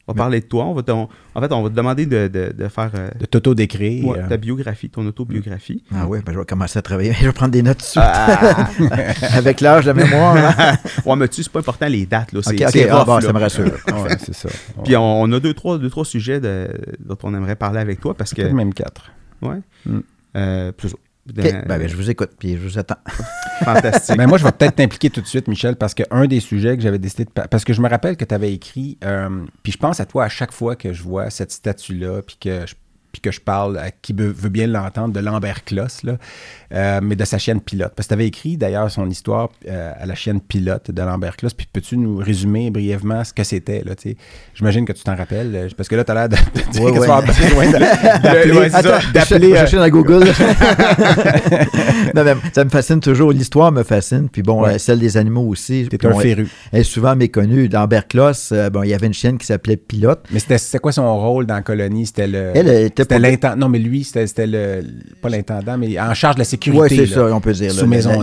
on 0.08 0.14
va 0.14 0.18
parler 0.18 0.42
de 0.42 0.46
toi. 0.46 0.66
On 0.66 0.74
va 0.74 0.84
te- 0.84 0.92
on- 0.92 1.08
en 1.36 1.42
fait, 1.42 1.52
on 1.54 1.64
va 1.64 1.70
te 1.70 1.76
demander 1.76 2.06
de, 2.06 2.28
de- 2.28 2.54
de 2.58 2.68
faire 2.68 2.92
euh, 2.96 3.10
De 3.20 3.26
t'auto-décrire. 3.26 4.06
ouais, 4.06 4.20
euh, 4.20 4.28
ta 4.28 4.38
biographie, 4.38 4.90
ton 4.90 5.06
autobiographie. 5.08 5.84
Ah 5.96 6.06
oui, 6.08 6.20
ben 6.26 6.34
je 6.34 6.40
vais 6.40 6.46
commencer 6.46 6.78
à 6.80 6.82
travailler. 6.82 7.14
Je 7.20 7.26
vais 7.26 7.32
prendre 7.32 7.52
des 7.52 7.62
notes 7.62 7.78
dessus. 7.80 8.00
Ah, 8.02 8.68
Avec 9.34 9.62
l'âge, 9.62 9.86
la 9.86 9.94
mémoire. 9.94 10.36
hein. 10.38 10.78
ouais, 11.06 11.16
mais 11.16 11.28
tu 11.30 11.36
sais, 11.38 11.44
c'est 11.44 11.52
pas 11.52 11.60
important 11.60 11.88
les 11.88 12.06
dates. 12.06 12.34
Là. 12.34 12.42
C'est, 12.44 12.54
Ok, 12.56 12.62
ok, 12.62 12.70
c'est 12.72 12.90
ah, 12.90 13.04
bon, 13.06 13.16
là. 13.16 13.22
ça 13.22 13.34
me 13.34 13.40
rassure. 13.40 13.66
ouais, 13.66 14.18
c'est 14.20 14.34
ça. 14.36 14.50
Puis 14.84 14.96
on, 14.98 15.22
on 15.22 15.32
a 15.32 15.40
deux 15.40 15.54
trois, 15.54 15.78
deux, 15.78 15.90
trois 15.90 16.06
sujets 16.06 16.40
de- 16.42 16.70
dont 17.00 17.18
on 17.24 17.34
aimerait 17.34 17.56
parler 17.56 17.80
avec 17.80 18.00
toi 18.02 18.14
parce 18.14 18.34
que... 18.34 18.42
Peut-être 18.42 18.54
même 18.54 18.74
quatre. 18.74 19.12
Ouais. 19.42 19.60
Mm. 19.86 20.00
Euh, 20.36 20.72
plus 20.72 20.94
Ben, 21.26 21.64
ben, 21.66 21.88
je 21.88 21.96
vous 21.96 22.10
écoute, 22.10 22.32
puis 22.38 22.54
je 22.58 22.60
vous 22.62 22.78
attends. 22.78 22.98
Fantastique. 23.64 24.18
Mais 24.18 24.28
moi, 24.28 24.38
je 24.38 24.44
vais 24.44 24.52
peut-être 24.52 24.76
t'impliquer 24.76 25.10
tout 25.10 25.22
de 25.22 25.26
suite, 25.28 25.48
Michel, 25.48 25.76
parce 25.78 25.94
qu'un 25.94 26.26
des 26.26 26.40
sujets 26.42 26.76
que 26.76 26.84
j'avais 26.84 27.00
décidé 27.00 27.24
de. 27.26 27.30
pa- 27.30 27.48
Parce 27.48 27.64
que 27.64 27.72
je 27.72 27.82
me 27.82 27.88
rappelle 27.88 28.18
que 28.18 28.26
tu 28.26 28.34
avais 28.36 28.52
écrit, 28.54 28.98
euh, 29.06 29.46
puis 29.64 29.72
je 29.72 29.78
pense 29.78 30.00
à 30.02 30.06
toi 30.06 30.26
à 30.26 30.30
chaque 30.30 30.52
fois 30.52 30.76
que 30.76 30.92
je 30.92 31.02
vois 31.02 31.30
cette 31.30 31.52
statue-là, 31.52 32.22
puis 32.24 32.38
que 32.42 32.66
je, 32.68 32.74
puis 33.14 33.22
que 33.22 33.32
je 33.32 33.40
parle 33.40 33.78
à 33.78 33.92
qui 33.92 34.12
veut, 34.12 34.28
veut 34.36 34.50
bien 34.50 34.68
l'entendre 34.68 35.14
de 35.14 35.20
Lambert 35.22 35.64
Kloss, 35.64 36.04
là, 36.04 36.18
euh, 36.74 37.00
mais 37.02 37.16
de 37.16 37.24
sa 37.24 37.38
chienne 37.38 37.62
pilote. 37.62 37.94
Parce 37.96 38.08
que 38.08 38.10
tu 38.10 38.14
avais 38.16 38.26
écrit 38.28 38.58
d'ailleurs 38.58 38.90
son 38.92 39.10
histoire 39.10 39.50
euh, 39.70 39.94
à 39.98 40.06
la 40.06 40.16
chienne 40.16 40.42
pilote 40.42 40.90
de 40.92 41.02
Lambert 41.02 41.38
Kloss, 41.38 41.54
puis 41.54 41.68
peux-tu 41.72 41.96
nous 41.98 42.18
résumer 42.18 42.72
brièvement 42.72 43.24
ce 43.24 43.32
que 43.32 43.44
c'était, 43.44 43.84
là, 43.86 43.96
tu 43.96 44.10
sais? 44.10 44.18
J'imagine 44.56 44.84
que 44.86 44.94
tu 44.94 45.04
t'en 45.04 45.16
rappelles, 45.16 45.56
euh, 45.56 45.70
parce 45.78 45.88
que 45.88 45.96
là, 45.96 46.04
tu 46.04 46.12
as 46.12 46.16
l'air 46.16 46.30
de, 46.30 46.36
de 46.56 46.72
dire 46.72 46.84
Ouais, 46.84 46.92
que 46.92 47.06
tu 47.06 47.10
ouais. 47.10 47.72
besoin 47.72 47.72
d'appeler. 47.72 49.56
Attends, 49.56 49.78
dans 49.78 49.90
Google. 49.90 50.26
non, 52.16 52.24
mais 52.24 52.36
ça 52.54 52.64
me 52.64 52.70
fascine 52.70 53.00
toujours. 53.00 53.32
L'histoire 53.32 53.72
me 53.72 53.84
fascine. 53.84 54.30
Puis 54.30 54.42
bon, 54.42 54.64
Ouais. 54.64 54.76
euh, 54.76 54.78
celle 54.78 55.00
des 55.00 55.18
animaux 55.18 55.48
aussi. 55.48 55.88
T'es 55.90 56.06
un 56.06 56.12
bon, 56.12 56.20
féru. 56.20 56.48
Elle 56.72 56.82
est 56.82 56.84
souvent 56.84 57.16
méconnue. 57.16 57.70
Dans 57.70 57.88
Berclos, 57.88 58.52
euh, 58.52 58.70
bon, 58.70 58.84
il 58.84 58.90
y 58.90 58.94
avait 58.94 59.08
une 59.08 59.14
chienne 59.14 59.38
qui 59.38 59.46
s'appelait 59.46 59.78
Pilote. 59.78 60.24
Mais 60.32 60.40
c'était 60.40 60.58
c'était 60.58 60.80
quoi 60.80 60.92
son 60.92 61.16
rôle 61.20 61.46
dans 61.46 61.56
la 61.56 61.62
colonie? 61.62 62.06
C'était 62.06 62.28
le. 62.28 62.52
Elle 62.56 62.70
était 62.70 63.03
C'était 63.04 63.16
pas- 63.16 63.20
l'intendant. 63.30 63.56
Non, 63.58 63.70
mais 63.70 63.80
lui, 63.80 64.04
c'était 64.04 64.48
le. 64.48 64.82
Pas 65.22 65.30
l'intendant, 65.30 65.78
mais 65.78 66.00
en 66.00 66.14
charge 66.14 66.36
de 66.36 66.40
la 66.40 66.46
sécurité. 66.46 66.82
Oui, 66.82 67.08
c'est 67.08 67.14
ça, 67.14 67.26
on 67.34 67.40
peut 67.40 67.54
dire. 67.54 67.72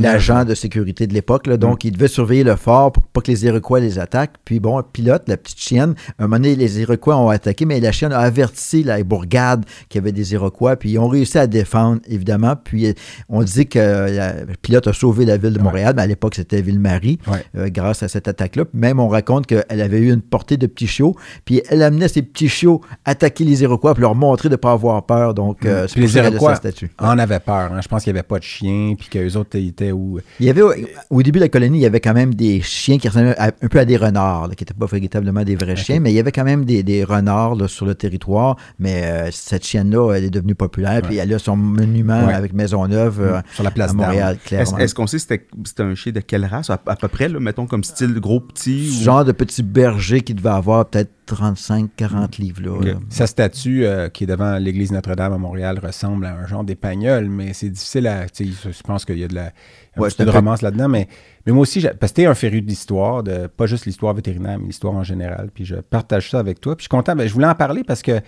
L'agent 0.00 0.44
de 0.44 0.54
sécurité 0.54 1.06
de 1.06 1.14
l'époque. 1.14 1.48
Donc, 1.48 1.84
il 1.84 1.92
devait 1.92 2.08
surveiller 2.08 2.44
le 2.44 2.56
fort 2.56 2.92
pour 2.92 3.02
pas 3.04 3.20
que 3.20 3.30
les 3.30 3.44
Iroquois 3.46 3.80
les 3.80 3.98
attaquent. 3.98 4.34
Puis 4.44 4.60
bon, 4.60 4.82
Pilote, 4.92 5.22
la 5.28 5.36
petite 5.36 5.58
chienne, 5.60 5.94
un 6.18 6.24
moment 6.24 6.36
donné, 6.36 6.56
les 6.56 6.80
Iroquois 6.80 7.16
ont 7.16 7.28
attaqué, 7.28 7.64
mais 7.64 7.80
la 7.80 7.92
chienne 7.92 8.12
a 8.12 8.18
averti 8.20 8.82
la 8.82 9.02
bourgade 9.04 9.64
qu'il 9.88 9.98
y 10.00 10.02
avait 10.02 10.12
des 10.12 10.32
Iroquois. 10.34 10.76
Puis 10.76 10.90
ils 10.90 10.98
ont 10.98 11.08
réussi 11.08 11.38
à 11.38 11.46
défendre, 11.46 12.00
évidemment. 12.08 12.54
Puis 12.62 12.86
euh, 12.86 12.92
on 13.28 13.42
dit 13.42 13.66
que 13.66 13.78
euh, 13.78 14.08
la- 14.10 14.34
Pilote 14.62 14.86
a 14.86 14.92
sauvé 14.92 15.24
la 15.24 15.36
ville 15.36 15.52
de 15.52 15.58
Montréal, 15.60 15.94
mais 15.96 16.02
à 16.02 16.06
l'époque, 16.06 16.34
c'était 16.34 16.60
Ville-Marie. 16.62 17.18
Ouais. 17.26 17.44
euh, 17.56 17.68
grâce 17.70 18.02
à 18.02 18.08
cette 18.08 18.28
attaque-là. 18.28 18.64
Même 18.74 19.00
on 19.00 19.08
raconte 19.08 19.46
qu'elle 19.46 19.64
avait 19.80 19.98
eu 20.00 20.12
une 20.12 20.20
portée 20.22 20.56
de 20.56 20.66
petits 20.66 20.86
chiots, 20.86 21.14
puis 21.44 21.62
elle 21.68 21.82
amenait 21.82 22.08
ces 22.08 22.22
petits 22.22 22.48
chiots 22.48 22.80
attaquer 23.04 23.44
les 23.44 23.62
Iroquois, 23.62 23.94
puis 23.94 24.02
leur 24.02 24.14
montrer 24.14 24.48
de 24.48 24.54
ne 24.54 24.56
pas 24.70 24.74
avoir 24.74 25.04
peur. 25.04 25.34
Donc, 25.34 25.64
euh, 25.64 25.86
c'est 25.88 25.94
Puis 26.00 26.06
pour 26.06 26.22
les 26.22 26.28
Iroquois 26.28 26.54
statue. 26.56 26.90
en 26.98 27.18
avaient 27.18 27.40
peur. 27.40 27.72
hein. 27.72 27.80
Je 27.82 27.88
pense 27.88 28.04
qu'il 28.04 28.12
n'y 28.12 28.18
avait 28.18 28.26
pas 28.26 28.38
de 28.38 28.44
chien, 28.44 28.94
puis 28.98 29.08
qu'eux 29.08 29.36
autres 29.36 29.56
ils 29.58 29.68
étaient 29.68 29.92
où? 29.92 30.18
Il 30.38 30.46
y 30.46 30.50
avait, 30.50 30.62
au- 30.62 31.22
début 31.22 31.38
de 31.38 31.44
la 31.44 31.48
colonie, 31.48 31.78
il 31.78 31.82
y 31.82 31.86
avait 31.86 32.00
quand 32.00 32.14
même 32.14 32.34
des 32.34 32.60
chiens 32.62 32.98
qui 32.98 33.08
ressemblaient 33.08 33.36
à- 33.38 33.52
un 33.60 33.68
peu 33.68 33.78
à 33.78 33.84
des 33.84 33.96
renards, 33.96 34.48
là, 34.48 34.54
qui 34.54 34.62
n'étaient 34.62 34.74
pas 34.74 34.86
véritablement 34.86 35.42
des 35.44 35.56
vrais 35.56 35.76
chiens, 35.76 36.00
mais 36.00 36.10
il 36.12 36.14
y 36.14 36.20
avait 36.20 36.32
quand 36.32 36.44
même 36.44 36.64
des, 36.64 36.82
des 36.82 37.04
renards 37.04 37.54
là, 37.54 37.68
sur 37.68 37.86
le 37.86 37.94
territoire. 37.94 38.56
Mais 38.78 39.02
euh, 39.04 39.28
cette 39.32 39.64
chienne-là, 39.64 40.12
elle 40.14 40.24
est 40.24 40.30
devenue 40.30 40.54
populaire, 40.54 41.02
puis 41.02 41.16
elle 41.16 41.32
a 41.32 41.38
son 41.38 41.56
monument 41.56 42.26
Ouais. 42.26 42.34
avec 42.34 42.52
Maisonneuve 42.52 43.20
euh, 43.20 43.40
Sur 43.54 43.64
la 43.64 43.70
place 43.70 43.90
à 43.90 43.94
Montréal, 43.94 44.34
Est-ce, 44.36 44.48
clairement. 44.48 44.78
est-ce 44.78 44.94
qu'on 44.94 45.06
sait 45.06 45.18
c'était, 45.18 45.46
c'était 45.64 45.82
un 45.82 45.94
chien 45.94 46.12
de 46.12 46.20
quelle 46.20 46.44
race, 46.44 46.70
à, 46.70 46.80
à 46.86 46.96
peu 46.96 47.08
près, 47.08 47.28
là, 47.28 47.40
mettons 47.40 47.66
comme 47.66 47.84
style 47.84 48.18
gros 48.20 48.40
petit 48.40 48.90
Ce 48.90 49.00
ou... 49.00 49.04
genre 49.04 49.24
de 49.24 49.32
petit 49.32 49.62
berger 49.62 50.20
qui 50.20 50.34
devait 50.34 50.48
avoir 50.50 50.86
peut-être 50.86 51.10
35-40 51.34 52.40
livres. 52.40 52.62
Là. 52.62 52.94
Sa 53.08 53.26
statue 53.26 53.84
euh, 53.84 54.08
qui 54.08 54.24
est 54.24 54.26
devant 54.26 54.56
l'église 54.56 54.92
Notre-Dame 54.92 55.32
à 55.32 55.38
Montréal 55.38 55.78
ressemble 55.82 56.26
à 56.26 56.34
un 56.34 56.46
genre 56.46 56.64
d'épagnol, 56.64 57.28
mais 57.28 57.52
c'est 57.52 57.70
difficile 57.70 58.06
à. 58.06 58.28
tu 58.28 58.52
sais, 58.52 58.70
Je 58.72 58.82
pense 58.82 59.04
qu'il 59.04 59.18
y 59.18 59.24
a 59.24 59.28
de 59.28 59.34
la. 59.34 59.46
un 59.96 60.00
Ouais, 60.00 60.08
petit 60.08 60.16
c'est 60.18 60.24
peu 60.24 60.30
de 60.30 60.36
romance 60.36 60.62
là-dedans, 60.62 60.88
mais, 60.88 61.08
mais 61.46 61.52
moi 61.52 61.62
aussi, 61.62 61.84
parce 61.98 62.12
que 62.12 62.16
t'es 62.16 62.26
un 62.26 62.34
féru 62.34 62.60
d'histoire, 62.62 63.22
de, 63.22 63.46
pas 63.46 63.66
juste 63.66 63.86
l'histoire 63.86 64.14
vétérinaire, 64.14 64.58
mais 64.58 64.66
l'histoire 64.66 64.94
en 64.94 65.04
général. 65.04 65.50
Puis 65.54 65.64
je 65.64 65.76
partage 65.76 66.30
ça 66.30 66.38
avec 66.38 66.60
toi. 66.60 66.76
Puis 66.76 66.82
je 66.82 66.84
suis 66.84 66.88
content. 66.96 67.14
ben, 67.16 67.26
je 67.26 67.32
voulais 67.32 67.46
en 67.46 67.54
parler 67.54 67.82
parce 67.84 68.02
que 68.02 68.20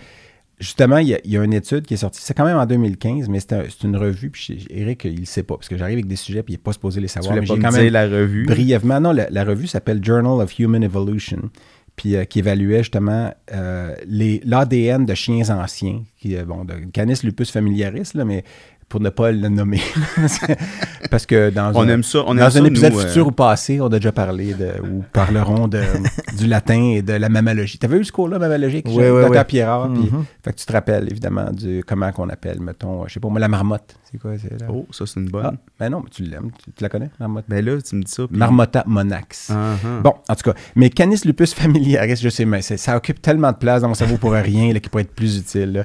justement, 0.59 0.97
il 0.99 1.07
y, 1.09 1.13
a, 1.15 1.19
il 1.25 1.31
y 1.31 1.37
a 1.37 1.43
une 1.43 1.53
étude 1.53 1.85
qui 1.85 1.95
est 1.95 1.97
sortie. 1.97 2.21
C'est 2.21 2.33
quand 2.33 2.45
même 2.45 2.57
en 2.57 2.65
2015, 2.65 3.27
mais 3.27 3.39
c'est 3.39 3.53
un- 3.53 3.63
c'est 3.67 3.85
une 3.85 3.97
revue. 3.97 4.29
Puis 4.29 4.65
Eric, 4.69 5.03
il 5.05 5.21
ne 5.21 5.25
sait 5.25 5.43
pas, 5.43 5.55
parce 5.55 5.67
que 5.67 5.77
j'arrive 5.77 5.95
avec 5.95 6.07
des 6.07 6.15
sujets, 6.15 6.43
puis 6.43 6.53
il 6.53 6.57
n'est 6.57 6.61
pas 6.63 6.71
supposé 6.73 7.01
les 7.01 7.07
Tu 7.07 7.13
savoir. 7.13 7.31
voulais 7.33 7.41
Mais 7.41 7.47
pas 7.47 7.53
j'ai 7.55 7.59
me 7.59 7.63
quand 7.65 7.71
dire 7.71 7.81
même 7.83 7.93
la 7.93 8.05
revue? 8.07 8.45
brièvement. 8.45 9.01
Non, 9.01 9.11
la, 9.11 9.29
la 9.29 9.43
revue 9.43 9.67
s'appelle 9.67 10.03
Journal 10.03 10.41
of 10.41 10.57
Human 10.59 10.83
Evolution, 10.83 11.49
puis 11.95 12.15
euh, 12.15 12.25
qui 12.25 12.39
évaluait 12.39 12.79
justement 12.79 13.33
euh, 13.53 13.95
l'ADN 14.05 15.05
de 15.05 15.13
chiens 15.13 15.49
anciens, 15.49 16.03
qui, 16.23 16.37
euh, 16.37 16.45
bon, 16.45 16.63
de 16.63 16.73
Canis 16.93 17.19
lupus 17.23 17.51
familiaris, 17.51 18.11
là, 18.13 18.23
mais 18.23 18.45
pour 18.87 19.01
ne 19.01 19.09
pas 19.09 19.31
le 19.31 19.49
nommer. 19.49 19.81
Parce 21.11 21.25
que 21.25 21.49
dans 21.49 21.71
On 21.75 21.81
un, 21.81 21.87
aime 21.89 22.03
ça. 22.03 22.19
On 22.25 22.35
dans 22.35 22.43
aime 22.45 22.49
ça, 22.51 22.59
un 22.59 22.65
épisode 22.65 22.93
nous, 22.93 22.99
euh, 22.99 23.07
futur 23.07 23.27
ou 23.27 23.31
passé, 23.31 23.81
on 23.81 23.87
a 23.87 23.89
déjà 23.89 24.11
parlé 24.11 24.53
de, 24.53 24.69
ou 24.83 25.03
parleront 25.13 25.67
de, 25.67 25.81
du 26.37 26.47
latin 26.47 26.81
et 26.95 27.01
de 27.01 27.13
la 27.13 27.27
mammalogie. 27.29 27.77
T'avais 27.77 27.97
eu 27.97 28.05
ce 28.05 28.11
cours-là, 28.11 28.39
mammalogique? 28.39 28.85
Oui, 28.87 28.95
oui, 28.95 29.09
oui. 29.29 29.37
Puis- 29.47 30.11
fait 30.43 30.53
que 30.53 30.57
tu 30.59 30.65
te 30.65 30.71
rappelles, 30.73 31.07
évidemment, 31.09 31.51
du 31.51 31.83
comment 31.85 32.11
qu'on 32.11 32.29
appelle, 32.29 32.59
mettons, 32.61 33.07
je 33.07 33.13
sais 33.13 33.19
pas 33.19 33.29
moi, 33.29 33.39
la 33.39 33.47
marmotte. 33.47 33.95
C'est 34.11 34.19
quoi? 34.19 34.33
Oh, 34.69 34.85
ça, 34.91 35.05
c'est 35.07 35.19
une 35.19 35.29
bonne. 35.29 35.45
Ah, 35.45 35.53
ben 35.79 35.89
non, 35.89 36.01
mais 36.03 36.09
tu 36.11 36.21
l'aimes. 36.23 36.51
Tu, 36.63 36.71
tu 36.71 36.83
la 36.83 36.89
connais, 36.89 37.09
marmotte? 37.19 37.45
Ben 37.47 37.65
là, 37.65 37.81
tu 37.81 37.95
me 37.95 38.03
dis 38.03 38.11
ça. 38.11 38.27
puis- 38.27 38.37
Marmotta 38.37 38.83
monax. 38.85 39.49
Ah. 39.51 39.73
Bon, 40.03 40.13
en 40.29 40.35
tout 40.35 40.51
cas, 40.51 40.53
mais 40.75 40.89
Canis 40.89 41.21
lupus 41.25 41.53
familiaris, 41.53 42.17
je 42.21 42.29
sais, 42.29 42.45
mais 42.45 42.61
ça 42.61 42.95
occupe 42.95 43.21
tellement 43.21 43.51
de 43.51 43.57
place 43.57 43.81
dans 43.81 43.87
mon 43.87 43.93
cerveau 43.95 44.17
pour 44.17 44.31
rien 44.33 44.71
là, 44.71 44.79
qui 44.79 44.89
pourrait 44.89 45.03
être 45.03 45.15
plus 45.15 45.37
utile. 45.37 45.73
là. 45.73 45.83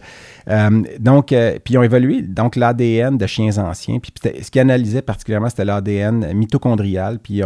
Euh, 0.49 0.82
donc, 0.99 1.32
euh, 1.32 1.58
ils 1.68 1.78
ont 1.78 1.82
évalué 1.82 2.23
donc 2.23 2.56
l'ADN 2.56 3.16
de 3.18 3.26
chiens 3.26 3.58
anciens. 3.58 3.99
Puis 3.99 4.12
ce 4.42 4.50
qu'ils 4.50 4.61
analysaient 4.61 5.02
particulièrement, 5.02 5.50
c'était 5.50 5.64
l'ADN 5.64 6.32
mitochondrial. 6.35 7.18
Puis 7.18 7.42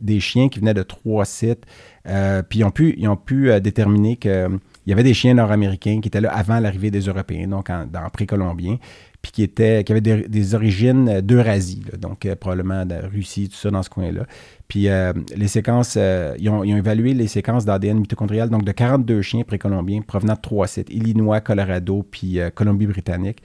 des 0.00 0.20
chiens 0.20 0.48
qui 0.48 0.60
venaient 0.60 0.74
de 0.74 0.82
trois 0.82 1.24
sites. 1.24 1.64
euh, 2.08 2.42
puis 2.42 2.60
ils 2.60 3.08
ont 3.08 3.16
pu, 3.16 3.60
déterminer 3.60 4.16
qu'il 4.16 4.58
y 4.86 4.92
avait 4.92 5.02
des 5.02 5.14
chiens 5.14 5.34
nord-américains 5.34 6.00
qui 6.00 6.08
étaient 6.08 6.20
là 6.20 6.32
avant 6.32 6.60
l'arrivée 6.60 6.90
des 6.90 7.00
Européens, 7.00 7.48
donc 7.48 7.68
dans 7.68 8.10
précolombien 8.10 8.78
puis 9.26 9.32
qui, 9.32 9.42
étaient, 9.42 9.82
qui 9.82 9.90
avaient 9.90 10.00
des, 10.00 10.54
origines 10.54 11.08
euh, 11.08 11.20
d'Eurasie, 11.20 11.82
donc 11.98 12.24
euh, 12.26 12.36
probablement 12.36 12.86
de 12.86 12.94
Russie, 12.94 13.48
tout 13.48 13.56
ça 13.56 13.72
dans 13.72 13.82
ce 13.82 13.90
coin-là. 13.90 14.24
Puis 14.68 14.88
euh, 14.88 15.12
les 15.34 15.48
séquences, 15.48 15.96
ils, 15.96 16.48
ont, 16.48 16.62
ils 16.62 16.72
ont 16.74 16.76
évalué 16.76 17.12
les 17.12 17.26
séquences 17.26 17.64
d'ADN 17.64 17.98
mitochondrial, 17.98 18.50
donc 18.50 18.64
de 18.64 18.70
42 18.70 19.22
chiens 19.22 19.42
précolombiens 19.42 20.02
provenant 20.02 20.34
de 20.34 20.40
trois 20.40 20.68
sites, 20.68 20.90
Illinois, 20.90 21.40
Colorado, 21.40 22.06
puis 22.08 22.38
Colombie-Britannique. 22.54 23.42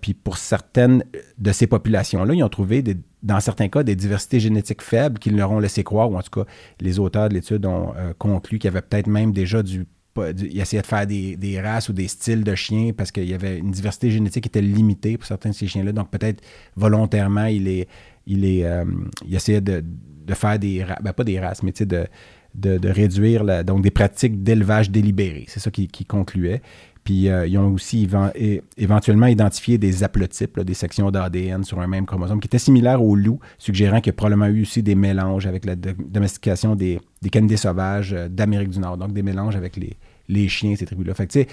Puis 0.00 0.14
pour 0.14 0.36
certaines 0.38 1.02
de 1.38 1.52
ces 1.52 1.66
populations-là, 1.66 2.34
ils 2.34 2.42
ont 2.42 2.48
trouvé, 2.48 2.82
des- 2.82 2.96
dans 3.22 3.40
certains 3.40 3.68
cas, 3.68 3.82
des 3.82 3.96
diversités 3.96 4.38
génétiques 4.40 4.82
faibles 4.82 5.18
qui 5.18 5.30
leur 5.30 5.50
ont 5.50 5.60
laissé 5.60 5.82
croire, 5.82 6.10
ou 6.10 6.16
en 6.16 6.22
tout 6.22 6.42
cas, 6.42 6.50
les 6.80 6.98
auteurs 6.98 7.28
de 7.28 7.34
l'étude 7.34 7.64
ont 7.66 7.92
conclu 8.18 8.58
qu'il 8.58 8.68
y 8.68 8.72
avait 8.72 8.82
peut-être 8.82 9.06
même 9.06 9.32
déjà 9.32 9.62
du 9.62 9.86
ils 10.26 10.60
essayaient 10.60 10.82
de 10.82 10.86
faire 10.86 11.06
des, 11.06 11.60
races 11.60 11.88
ou 11.88 11.92
des 11.92 12.08
styles 12.08 12.44
de 12.44 12.54
chiens 12.54 12.92
parce 12.96 13.10
qu'il 13.10 13.28
y 13.28 13.34
avait 13.34 13.58
une 13.58 13.70
diversité 13.70 14.10
génétique 14.10 14.44
qui 14.44 14.48
était 14.48 14.62
limitée 14.62 15.16
pour 15.18 15.26
certains 15.26 15.50
de 15.50 15.54
ces 15.54 15.66
chiens-là. 15.66 15.92
Donc, 15.92 16.10
peut-être 16.10 16.42
volontairement, 16.76 17.46
il, 17.46 17.68
est, 17.68 17.88
il, 18.26 18.44
est, 18.44 18.64
euh, 18.64 18.84
il 19.26 19.34
essayait 19.34 19.60
de, 19.60 19.82
de 20.26 20.34
faire 20.34 20.58
des 20.58 20.84
races, 20.84 20.98
ben, 21.02 21.12
pas 21.12 21.24
des 21.24 21.40
races, 21.40 21.62
mais 21.62 21.72
de, 21.72 22.06
de, 22.54 22.78
de 22.78 22.88
réduire 22.88 23.64
donc 23.64 23.82
des 23.82 23.90
pratiques 23.90 24.42
d'élevage 24.42 24.90
délibéré. 24.90 25.44
C'est 25.48 25.60
ça 25.60 25.70
qui, 25.70 25.88
concluait. 26.04 26.62
Puis, 27.04 27.30
euh, 27.30 27.46
ils 27.46 27.56
ont 27.56 27.72
aussi 27.72 28.06
éventuellement 28.76 29.28
identifié 29.28 29.78
des 29.78 30.04
haplotypes, 30.04 30.60
des 30.60 30.74
sections 30.74 31.10
d'ADN 31.10 31.64
sur 31.64 31.80
un 31.80 31.86
même 31.86 32.04
chromosome 32.04 32.38
qui 32.38 32.48
étaient 32.48 32.58
similaires 32.58 33.02
au 33.02 33.16
loup, 33.16 33.38
suggérant 33.56 34.00
qu'il 34.00 34.08
y 34.08 34.10
a 34.10 34.12
probablement 34.12 34.46
eu 34.46 34.62
aussi 34.62 34.82
des 34.82 34.94
mélanges 34.94 35.46
avec 35.46 35.64
la 35.64 35.74
do- 35.74 35.92
domestication 35.98 36.76
des, 36.76 37.00
des 37.22 37.30
canidés 37.30 37.56
sauvages 37.56 38.12
euh, 38.12 38.28
d'Amérique 38.28 38.68
du 38.68 38.78
Nord. 38.78 38.98
Donc, 38.98 39.14
des 39.14 39.22
mélanges 39.22 39.56
avec 39.56 39.76
les, 39.76 39.96
les 40.28 40.48
chiens, 40.48 40.74
ces 40.76 40.84
tribus-là. 40.84 41.14
Fait 41.14 41.26
que, 41.26 41.32
tu 41.32 41.40
sais, 41.40 41.48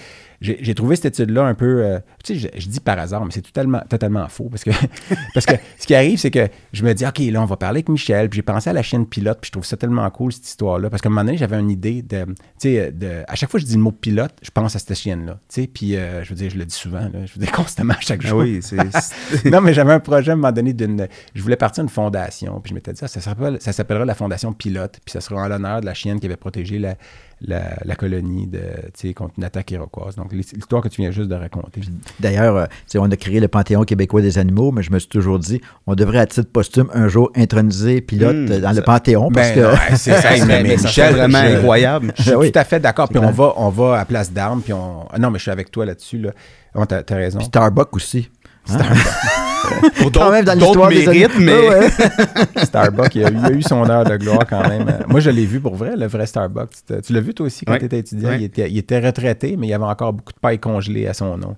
j'ai 0.60 0.74
trouvé 0.74 0.96
cette 0.96 1.06
étude-là 1.18 1.44
un 1.44 1.54
peu. 1.54 1.82
euh, 1.84 1.98
tu 2.22 2.38
sais, 2.38 2.50
je, 2.54 2.60
je 2.60 2.68
dis 2.68 2.80
par 2.80 2.98
hasard, 2.98 3.24
mais 3.24 3.30
c'est 3.32 3.42
totalement, 3.42 3.80
totalement 3.88 4.28
faux. 4.28 4.48
Parce 4.50 4.64
que, 4.64 4.70
parce 5.34 5.46
que 5.46 5.54
ce 5.78 5.86
qui 5.86 5.94
arrive, 5.94 6.18
c'est 6.18 6.30
que 6.30 6.48
je 6.72 6.84
me 6.84 6.92
dis, 6.92 7.06
OK, 7.06 7.18
là, 7.18 7.40
on 7.42 7.46
va 7.46 7.56
parler 7.56 7.78
avec 7.78 7.88
Michel. 7.88 8.28
Puis 8.28 8.36
j'ai 8.36 8.42
pensé 8.42 8.68
à 8.70 8.72
la 8.72 8.82
chienne 8.82 9.06
pilote. 9.06 9.38
Puis 9.40 9.48
je 9.48 9.52
trouve 9.52 9.64
ça 9.64 9.76
tellement 9.76 10.08
cool, 10.10 10.32
cette 10.32 10.46
histoire-là. 10.46 10.90
Parce 10.90 11.00
qu'à 11.02 11.08
un 11.08 11.10
moment 11.12 11.24
donné, 11.24 11.38
j'avais 11.38 11.58
une 11.58 11.70
idée 11.70 12.02
de. 12.02 12.24
Tu 12.24 12.34
sais, 12.58 12.92
de, 12.92 13.22
à 13.26 13.34
chaque 13.34 13.50
fois 13.50 13.58
que 13.58 13.64
je 13.64 13.70
dis 13.70 13.76
le 13.76 13.82
mot 13.82 13.92
pilote, 13.92 14.32
je 14.42 14.50
pense 14.50 14.76
à 14.76 14.78
cette 14.78 14.94
chienne-là. 14.94 15.38
Tu 15.48 15.62
sais, 15.62 15.66
puis 15.66 15.96
euh, 15.96 16.22
je 16.22 16.30
veux 16.30 16.36
dire, 16.36 16.50
je 16.50 16.58
le 16.58 16.66
dis 16.66 16.74
souvent. 16.74 17.00
là, 17.00 17.24
je 17.24 17.32
veux 17.34 17.40
dire 17.40 17.52
constamment 17.52 17.94
à 17.94 18.00
chaque 18.00 18.20
Ah 18.24 18.28
jour. 18.28 18.40
oui, 18.40 18.60
c'est. 18.62 18.76
non, 19.50 19.60
mais 19.60 19.72
j'avais 19.72 19.92
un 19.92 20.00
projet 20.00 20.30
à 20.30 20.34
un 20.34 20.36
moment 20.36 20.52
donné 20.52 20.72
d'une. 20.74 21.08
Je 21.34 21.42
voulais 21.42 21.56
partir 21.56 21.82
d'une 21.82 21.90
fondation. 21.90 22.60
Puis 22.60 22.70
je 22.70 22.74
m'étais 22.74 22.92
dit, 22.92 23.00
ah, 23.02 23.08
ça 23.08 23.72
s'appellera 23.72 24.04
la 24.04 24.14
Fondation 24.14 24.52
Pilote. 24.52 25.00
Puis 25.04 25.12
ça 25.12 25.20
sera 25.20 25.42
en 25.42 25.48
l'honneur 25.48 25.80
de 25.80 25.86
la 25.86 25.94
chienne 25.94 26.20
qui 26.20 26.26
avait 26.26 26.36
protégé 26.36 26.78
la, 26.78 26.96
la, 27.42 27.76
la 27.84 27.94
colonie 27.96 28.46
de, 28.46 28.58
tu 28.94 29.08
sais, 29.08 29.14
contre 29.14 29.34
une 29.36 29.44
attaque 29.44 29.70
iroquoise. 29.70 30.16
Donc 30.16 30.32
l'histoire 30.32 30.80
que 30.82 30.88
tu 30.88 31.02
viens 31.02 31.10
juste 31.10 31.28
de 31.28 31.34
raconter. 31.34 31.82
D'ailleurs, 32.18 32.56
euh, 32.56 32.64
tu 32.66 32.72
sais, 32.86 32.98
on 32.98 33.04
a 33.04 33.16
créé 33.16 33.40
le 33.40 33.48
Panthéon 33.48 33.84
québécois 33.84 34.22
des 34.22 34.38
animaux, 34.38 34.72
mais 34.72 34.82
je 34.82 34.90
me 34.90 34.98
suis 34.98 35.08
toujours 35.08 35.38
dit, 35.38 35.60
on 35.86 35.94
devrait 35.94 36.18
à 36.18 36.26
titre 36.26 36.50
posthume 36.50 36.88
un 36.94 37.08
jour 37.08 37.30
introniser 37.36 38.00
pilote 38.00 38.34
Hmm, 38.34 38.52
euh, 38.52 38.60
dans 38.60 38.68
ça- 38.68 38.74
le 38.74 38.82
Panthéon 38.82 39.30
parce 39.30 39.48
Ben, 39.50 39.54
que 39.54 39.60
ouais, 39.72 39.96
c'est 39.96 40.12
ça, 40.20 40.46
mais, 40.46 40.62
Michel, 40.62 41.14
vraiment 41.14 41.42
je- 41.46 41.56
incroyable. 41.56 42.12
Je 42.16 42.22
suis 42.22 42.30
Ben 42.30 42.36
oui. 42.38 42.52
tout 42.52 42.58
à 42.58 42.64
fait 42.64 42.80
d'accord. 42.80 43.08
Puis 43.08 43.18
on 43.18 43.30
va, 43.30 43.52
on 43.56 43.68
va 43.68 44.00
à 44.00 44.04
Place 44.06 44.32
d'Armes. 44.32 44.62
Puis 44.62 44.72
on. 44.72 45.04
non, 45.18 45.30
mais 45.30 45.38
je 45.38 45.42
suis 45.42 45.50
avec 45.50 45.70
toi 45.70 45.84
là-dessus. 45.84 46.18
Là. 46.18 46.30
Oh, 46.74 46.84
t'as, 46.86 47.02
t'as 47.02 47.16
raison. 47.16 47.38
Puis 47.38 47.46
Starbucks 47.46 47.94
aussi. 47.96 48.28
Hein? 48.70 48.78
Pour 50.00 50.12
Quand 50.12 50.30
même 50.30 50.44
dans 50.44 50.54
l'histoire 50.54 50.88
des 50.90 51.04
mérites, 51.06 51.30
animaux. 51.34 51.52
mais. 51.52 51.68
Ouais, 51.68 51.78
ouais. 51.80 52.64
Starbucks, 52.64 53.14
il 53.16 53.24
a, 53.24 53.30
eu- 53.30 53.36
il 53.36 53.44
a 53.46 53.50
eu 53.50 53.62
son 53.62 53.88
heure 53.90 54.04
de 54.04 54.16
gloire 54.16 54.46
quand 54.48 54.66
même. 54.68 54.86
Moi, 55.08 55.18
je 55.20 55.30
l'ai 55.30 55.44
vu 55.44 55.60
pour 55.60 55.74
vrai, 55.74 55.96
le 55.96 56.06
vrai 56.06 56.26
Starbucks. 56.26 56.70
Tu, 57.04 57.12
l'as 57.12 57.20
vu 57.20 57.34
toi 57.34 57.46
aussi 57.46 57.64
quand 57.64 57.72
Ouais. 57.72 57.80
tu 57.80 57.86
étais 57.86 57.98
étudiant? 57.98 58.28
Ouais. 58.30 58.36
Il, 58.38 58.44
était, 58.44 58.70
il 58.70 58.78
était 58.78 59.00
retraité, 59.00 59.56
mais 59.58 59.66
il 59.66 59.70
y 59.70 59.74
avait 59.74 59.84
encore 59.84 60.12
beaucoup 60.12 60.32
de 60.32 60.38
paille 60.38 60.58
congelée 60.60 61.08
à 61.08 61.14
son 61.14 61.36
nom. 61.36 61.56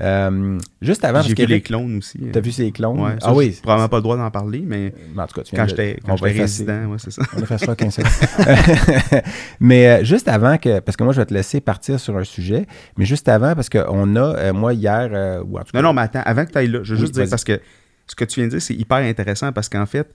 Euh, 0.00 0.58
juste 0.80 1.04
avant, 1.04 1.20
J'ai 1.20 1.34
vu 1.34 1.44
les 1.44 1.60
clones 1.60 1.98
aussi. 1.98 2.18
t'as 2.32 2.40
vu 2.40 2.50
ses 2.50 2.72
clones? 2.72 2.98
Ouais, 2.98 3.12
ah 3.20 3.26
ça, 3.26 3.34
oui. 3.34 3.52
j'ai 3.54 3.60
probablement 3.60 3.88
pas 3.90 3.96
le 3.98 4.02
droit 4.02 4.16
d'en 4.16 4.30
parler, 4.30 4.62
mais 4.66 4.94
Mais 5.14 5.22
En 5.22 5.26
tout 5.26 5.34
cas, 5.34 5.42
tu 5.42 5.54
quand 5.54 5.66
j'étais 5.66 5.98
résident, 6.06 6.86
ouais, 6.86 6.96
c'est 6.98 7.10
ça. 7.10 7.22
On 7.36 7.42
effacera 7.42 7.76
15 7.76 7.94
secondes. 7.96 8.10
mais 9.60 9.88
euh, 9.88 10.04
juste 10.04 10.28
avant 10.28 10.56
que, 10.56 10.80
parce 10.80 10.96
que 10.96 11.04
moi, 11.04 11.12
je 11.12 11.20
vais 11.20 11.26
te 11.26 11.34
laisser 11.34 11.60
partir 11.60 12.00
sur 12.00 12.16
un 12.16 12.24
sujet, 12.24 12.66
mais 12.96 13.04
juste 13.04 13.28
avant, 13.28 13.54
parce 13.54 13.68
qu'on 13.68 14.16
a, 14.16 14.20
euh, 14.36 14.52
moi, 14.54 14.72
hier, 14.72 15.10
euh, 15.12 15.42
ou 15.44 15.58
en 15.58 15.60
tout 15.62 15.72
cas, 15.72 15.82
Non, 15.82 15.88
non, 15.88 15.92
mais 15.94 16.02
attends, 16.02 16.22
avant 16.24 16.46
que 16.46 16.52
tu 16.52 16.58
ailles 16.58 16.68
là, 16.68 16.80
je 16.82 16.94
veux 16.94 17.00
Oui, 17.00 17.06
juste 17.06 17.14
dire, 17.14 17.28
parce 17.28 17.44
que 17.44 17.60
ce 18.06 18.14
que 18.14 18.24
tu 18.24 18.40
viens 18.40 18.46
de 18.46 18.52
dire, 18.52 18.62
c'est 18.62 18.74
hyper 18.74 18.98
intéressant 18.98 19.52
parce 19.52 19.68
qu'en 19.68 19.86
fait, 19.86 20.10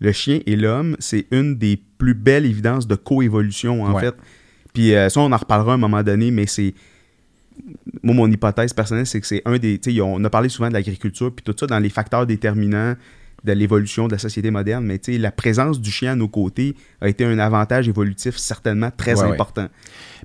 le 0.00 0.12
chien 0.12 0.40
et 0.46 0.56
l'homme, 0.56 0.96
c'est 1.00 1.26
une 1.32 1.56
des 1.56 1.76
plus 1.98 2.14
belles 2.14 2.46
évidences 2.46 2.86
de 2.86 2.94
coévolution, 2.94 3.82
en 3.84 3.92
Ouais. 3.92 4.00
fait. 4.04 4.14
Puis 4.72 4.94
euh, 4.94 5.08
ça, 5.08 5.20
on 5.20 5.32
en 5.32 5.36
reparlera 5.36 5.72
à 5.72 5.74
un 5.74 5.78
moment 5.78 6.02
donné, 6.02 6.30
mais 6.30 6.46
c'est. 6.46 6.72
Moi, 8.02 8.14
mon 8.14 8.30
hypothèse 8.30 8.72
personnelle, 8.72 9.06
c'est 9.06 9.20
que 9.20 9.26
c'est 9.26 9.42
un 9.44 9.58
des. 9.58 9.78
Tu 9.78 9.92
sais, 9.94 10.00
on 10.00 10.22
a 10.24 10.30
parlé 10.30 10.48
souvent 10.48 10.68
de 10.68 10.74
l'agriculture, 10.74 11.32
puis 11.34 11.42
tout 11.44 11.54
ça 11.58 11.66
dans 11.66 11.78
les 11.78 11.88
facteurs 11.90 12.26
déterminants 12.26 12.94
de 13.44 13.52
l'évolution 13.52 14.08
de 14.08 14.12
la 14.12 14.18
société 14.18 14.50
moderne, 14.50 14.84
mais 14.84 14.98
tu 14.98 15.12
sais, 15.12 15.18
la 15.18 15.30
présence 15.30 15.80
du 15.80 15.90
chien 15.92 16.12
à 16.12 16.16
nos 16.16 16.26
côtés 16.28 16.74
a 17.00 17.08
été 17.08 17.24
un 17.24 17.38
avantage 17.38 17.88
évolutif 17.88 18.36
certainement 18.36 18.90
très 18.96 19.14
Ouais, 19.14 19.26
ouais. 19.26 19.32
important. 19.32 19.68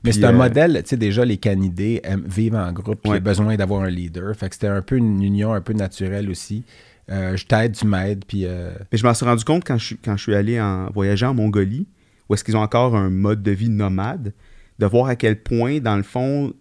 Mais 0.03 0.11
c'est 0.11 0.23
un 0.23 0.33
euh, 0.33 0.37
modèle, 0.37 0.81
tu 0.83 0.89
sais, 0.89 0.97
déjà, 0.97 1.23
les 1.23 1.37
canidés 1.37 2.01
aiment 2.03 2.25
vivre 2.27 2.57
en 2.57 2.71
groupe, 2.71 3.01
puis 3.03 3.11
Ouais. 3.11 3.19
besoin 3.19 3.55
d'avoir 3.55 3.83
un 3.83 3.89
leader. 3.89 4.35
Fait 4.35 4.49
que 4.49 4.55
c'était 4.55 4.67
un 4.67 4.81
peu 4.81 4.97
une 4.97 5.21
union 5.21 5.53
un 5.53 5.61
peu 5.61 5.73
naturelle 5.73 6.27
aussi. 6.29 6.63
Euh, 7.11 7.37
je 7.37 7.45
t'aide, 7.45 7.73
tu 7.73 7.85
m'aides, 7.85 8.25
puis... 8.25 8.45
euh, 8.45 8.71
Mais 8.91 8.97
je 8.97 9.05
m'en 9.05 9.13
suis 9.13 9.25
rendu 9.25 9.43
compte 9.43 9.63
quand 9.63 9.77
je, 9.77 9.85
suis- 9.85 9.97
quand 9.97 10.17
je 10.17 10.23
suis 10.23 10.33
allé 10.35 10.59
en 10.59 10.89
voyager 10.91 11.25
en 11.27 11.35
Mongolie, 11.35 11.85
où 12.29 12.33
est-ce 12.33 12.43
qu'ils 12.43 12.57
ont 12.57 12.61
encore 12.61 12.95
un 12.95 13.09
mode 13.11 13.43
de 13.43 13.51
vie 13.51 13.69
nomade, 13.69 14.33
de 14.79 14.85
voir 14.87 15.07
à 15.07 15.15
quel 15.15 15.39
point, 15.43 15.79
dans 15.79 15.97
le 15.97 16.03
fond, 16.03 16.51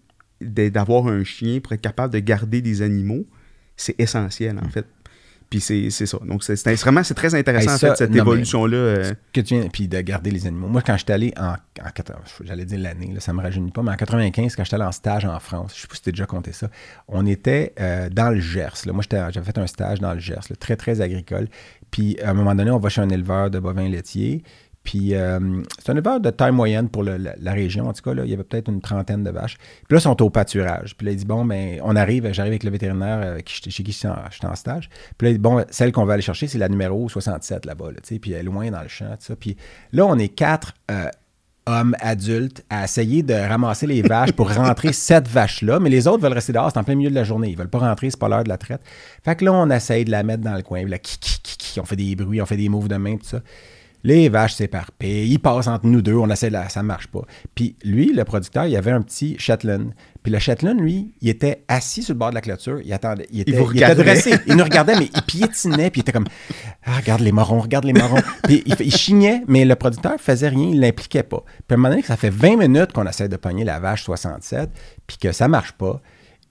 d'avoir 0.45 1.07
un 1.07 1.25
chien 1.25 1.61
pour 1.61 1.73
être 1.73 1.81
capable 1.81 2.13
de 2.13 2.19
garder 2.19 2.61
des 2.63 2.83
animaux, 2.83 3.25
c'est 3.77 3.95
essentiel, 3.99 4.59
en 4.65 4.69
fait. 4.69 4.87
Puis 5.51 5.61
c'est 5.61 5.91
c'est 5.91 6.07
ça. 6.07 6.19
Donc, 6.27 6.43
c'est 6.45 6.67
vraiment 6.81 7.03
c'est 7.03 7.13
très 7.13 7.35
intéressant, 7.35 7.69
Hey, 7.73 7.75
en 7.75 7.79
fait, 7.79 7.97
cette 7.97 8.17
évolution-là. 8.17 8.77
euh, 8.77 9.13
que 9.35 9.43
tu 9.43 9.55
viens, 9.55 9.69
puis 9.69 9.87
de 9.87 10.01
garder 10.01 10.31
les 10.31 10.47
animaux. 10.47 10.69
Moi, 10.69 10.81
quand 10.81 10.97
j'étais 10.97 11.13
allé 11.13 11.35
en, 11.37 11.51
en 11.53 11.91
80 11.95 12.19
j'allais 12.45 12.65
dire 12.65 12.79
l'année, 12.79 13.15
ça 13.19 13.35
me 13.35 13.43
rajeunit 13.43 13.71
pas, 13.71 13.83
mais 13.83 13.91
en 13.91 13.97
95, 13.97 14.57
quand 14.57 14.65
j'étais 14.65 14.77
allé 14.77 14.85
en 14.85 14.93
stage 14.93 15.27
en 15.27 15.39
France, 15.41 15.75
je 15.77 15.83
sais 15.83 15.89
pas 15.89 15.95
si 15.95 16.01
t'as 16.03 16.11
déjà 16.11 16.25
compté 16.25 16.53
ça, 16.53 16.71
on 17.07 17.27
était 17.27 17.75
euh, 17.81 18.09
dans 18.09 18.31
le 18.31 18.41
Gers. 18.41 18.87
là. 18.87 18.95
Moi, 18.95 19.05
j'avais 19.11 19.43
fait 19.45 19.59
un 19.59 19.67
stage 19.67 20.01
dans 20.01 20.15
le 20.15 20.21
Gers, 20.21 20.41
là, 20.49 20.57
très, 20.59 20.77
très 20.77 21.03
agricole. 21.03 21.49
Puis, 21.91 22.19
à 22.23 22.31
un 22.31 22.35
moment 22.35 22.55
donné, 22.55 22.71
on 22.71 22.79
va 22.79 22.89
chez 22.89 23.03
un 23.03 23.11
éleveur 23.11 23.51
de 23.51 23.59
bovins 23.59 23.91
laitiers. 23.91 24.43
Puis, 24.85 25.15
euh, 25.15 25.39
c'est 25.79 25.91
un 25.91 25.95
éleveur 25.95 26.19
de 26.21 26.31
taille 26.31 26.51
moyenne 26.53 26.89
pour 26.89 27.03
le- 27.05 27.17
la, 27.17 27.35
la 27.41 27.53
région, 27.53 27.89
en 27.89 27.93
tout 27.93 28.03
cas. 28.03 28.15
Là, 28.15 28.25
il 28.25 28.31
y 28.31 28.35
avait 28.35 28.43
peut-être 28.43 28.69
une 28.69 28.81
trentaine 28.81 29.23
de 29.23 29.31
vaches. 29.31 29.57
Puis 29.57 29.95
là, 29.95 29.99
ils 29.99 30.03
sont 30.03 30.21
au 30.23 30.29
pâturage. 30.31 30.97
Puis 30.97 31.07
là, 31.07 31.13
il 31.13 31.17
dit, 31.19 31.25
bon, 31.25 31.45
ben, 31.45 31.79
on 31.85 31.95
arrive, 31.95 32.33
j'arrive 32.33 32.53
avec 32.53 32.65
le 32.65 32.71
vétérinaire 32.71 33.21
euh, 33.23 33.39
qui, 33.41 33.71
chez 33.71 33.83
qui 33.85 34.07
en, 34.07 34.17
j'étais 34.31 34.47
en 34.47 34.57
stage. 34.57 34.89
Puis 35.17 35.27
là, 35.27 35.31
il 35.31 35.35
dit, 35.35 35.39
bon, 35.39 35.65
celle 35.71 35.93
qu'on 35.93 36.05
va 36.05 36.15
aller 36.15 36.23
chercher, 36.23 36.49
c'est 36.49 36.59
la 36.59 36.69
numéro 36.69 37.09
67 37.09 37.65
là-bas, 37.65 37.93
là, 37.93 37.97
tu 38.03 38.15
sais, 38.15 38.19
puis 38.19 38.33
elle 38.33 38.41
est 38.41 38.43
loin 38.43 38.71
dans 38.71 38.83
le 38.83 38.89
champ, 38.89 39.07
tout 39.11 39.17
ça. 39.21 39.37
Puis 39.37 39.57
là, 39.93 40.05
on 40.07 40.19
est 40.19 40.29
quatre 40.31 40.75
euh, 40.91 41.07
hommes 41.67 41.95
adultes 42.01 42.65
à 42.69 42.83
essayer 42.83 43.23
de 43.23 43.35
ramasser 43.35 43.87
les 43.87 44.03
vaches 44.03 44.33
pour 44.33 44.53
rentrer 44.53 44.93
cette 44.93 45.29
vache-là, 45.29 45.79
mais 45.79 45.91
les 45.91 46.09
autres 46.09 46.21
veulent 46.25 46.33
rester 46.33 46.53
dehors, 46.53 46.73
c'est 46.73 46.79
en 46.81 46.83
plein 46.85 46.97
milieu 46.97 47.11
de 47.11 47.15
la 47.15 47.23
journée. 47.23 47.51
Ils 47.51 47.57
veulent 47.57 47.69
pas 47.71 47.79
rentrer, 47.79 48.11
c'est 48.11 48.19
pas 48.19 48.29
l'heure 48.29 48.43
de 48.43 48.49
la 48.49 48.59
traite. 48.59 48.81
Fait 49.25 49.37
que 49.37 49.45
là, 49.45 49.53
on 49.53 49.71
essaye 49.71 50.05
de 50.05 50.11
la 50.11 50.25
mettre 50.25 50.43
dans 50.43 50.57
le 50.57 50.63
coin. 50.63 50.81
Puis 50.83 50.91
là, 50.91 50.99
qui, 50.99 51.19
qui, 51.21 51.79
on 51.79 51.85
fait 51.85 51.95
des 51.95 52.17
bruits, 52.17 52.43
on 52.43 52.47
fait 52.47 52.57
des 52.57 52.69
moves 52.69 52.89
de 52.89 52.97
main, 52.97 53.17
tout 53.17 53.25
ça. 53.27 53.41
Les 54.05 54.29
vaches 54.29 54.55
s'éparpillent, 54.55 55.31
ils 55.31 55.39
passent 55.39 55.69
entre 55.69 55.87
nous 55.87 56.03
deux, 56.03 56.15
on 56.15 56.29
essaie 56.29 56.49
de 56.49 56.55
la, 56.55 56.69
ça 56.69 56.83
marche 56.83 57.07
pas. 57.07 57.23
Puis 57.55 57.77
lui, 57.85 58.13
le 58.13 58.25
producteur, 58.25 58.67
il 58.67 58.77
avait 58.77 58.91
un 58.91 59.01
petit 59.03 59.37
Shetland. 59.39 59.93
Puis 60.23 60.33
le 60.33 60.39
Shetland, 60.39 60.81
lui, 60.81 61.13
il 61.21 61.29
était 61.29 61.65
assis 61.69 62.03
sur 62.03 62.15
le 62.15 62.19
bord 62.19 62.31
de 62.31 62.35
la 62.35 62.41
clôture, 62.41 62.81
il 62.85 62.93
attendait, 62.93 63.27
il 63.31 63.41
était, 63.41 63.53
il 63.53 63.95
dressé, 63.95 64.35
il 64.47 64.57
nous 64.57 64.65
regardait, 64.65 64.97
mais 64.99 65.09
il 65.15 65.23
piétinait, 65.23 65.91
puis 65.91 66.01
il 66.01 66.03
était 66.03 66.13
comme 66.13 66.27
ah, 66.85 66.97
regarde 66.97 67.21
les 67.21 67.33
morons, 67.33 67.61
regarde 67.61 67.85
les 67.85 67.93
morons. 67.93 68.21
puis 68.45 68.63
il, 68.67 68.75
il 68.81 68.95
chignait, 68.95 69.43
mais 69.47 69.65
le 69.65 69.77
producteur 69.77 70.21
faisait 70.21 70.49
rien, 70.49 70.69
il 70.69 70.81
l'impliquait 70.81 71.23
pas. 71.23 71.43
Puis 71.45 71.65
à 71.71 71.75
un 71.75 71.77
moment 71.77 71.91
donné, 71.91 72.03
ça 72.03 72.17
fait 72.17 72.31
20 72.31 72.57
minutes 72.57 72.93
qu'on 72.93 73.07
essaie 73.07 73.29
de 73.29 73.37
pogner 73.37 73.65
la 73.65 73.81
vache 73.81 74.05
67, 74.05 74.71
puis 75.07 75.17
que 75.19 75.33
ça 75.33 75.49
marche 75.49 75.73
pas. 75.73 76.01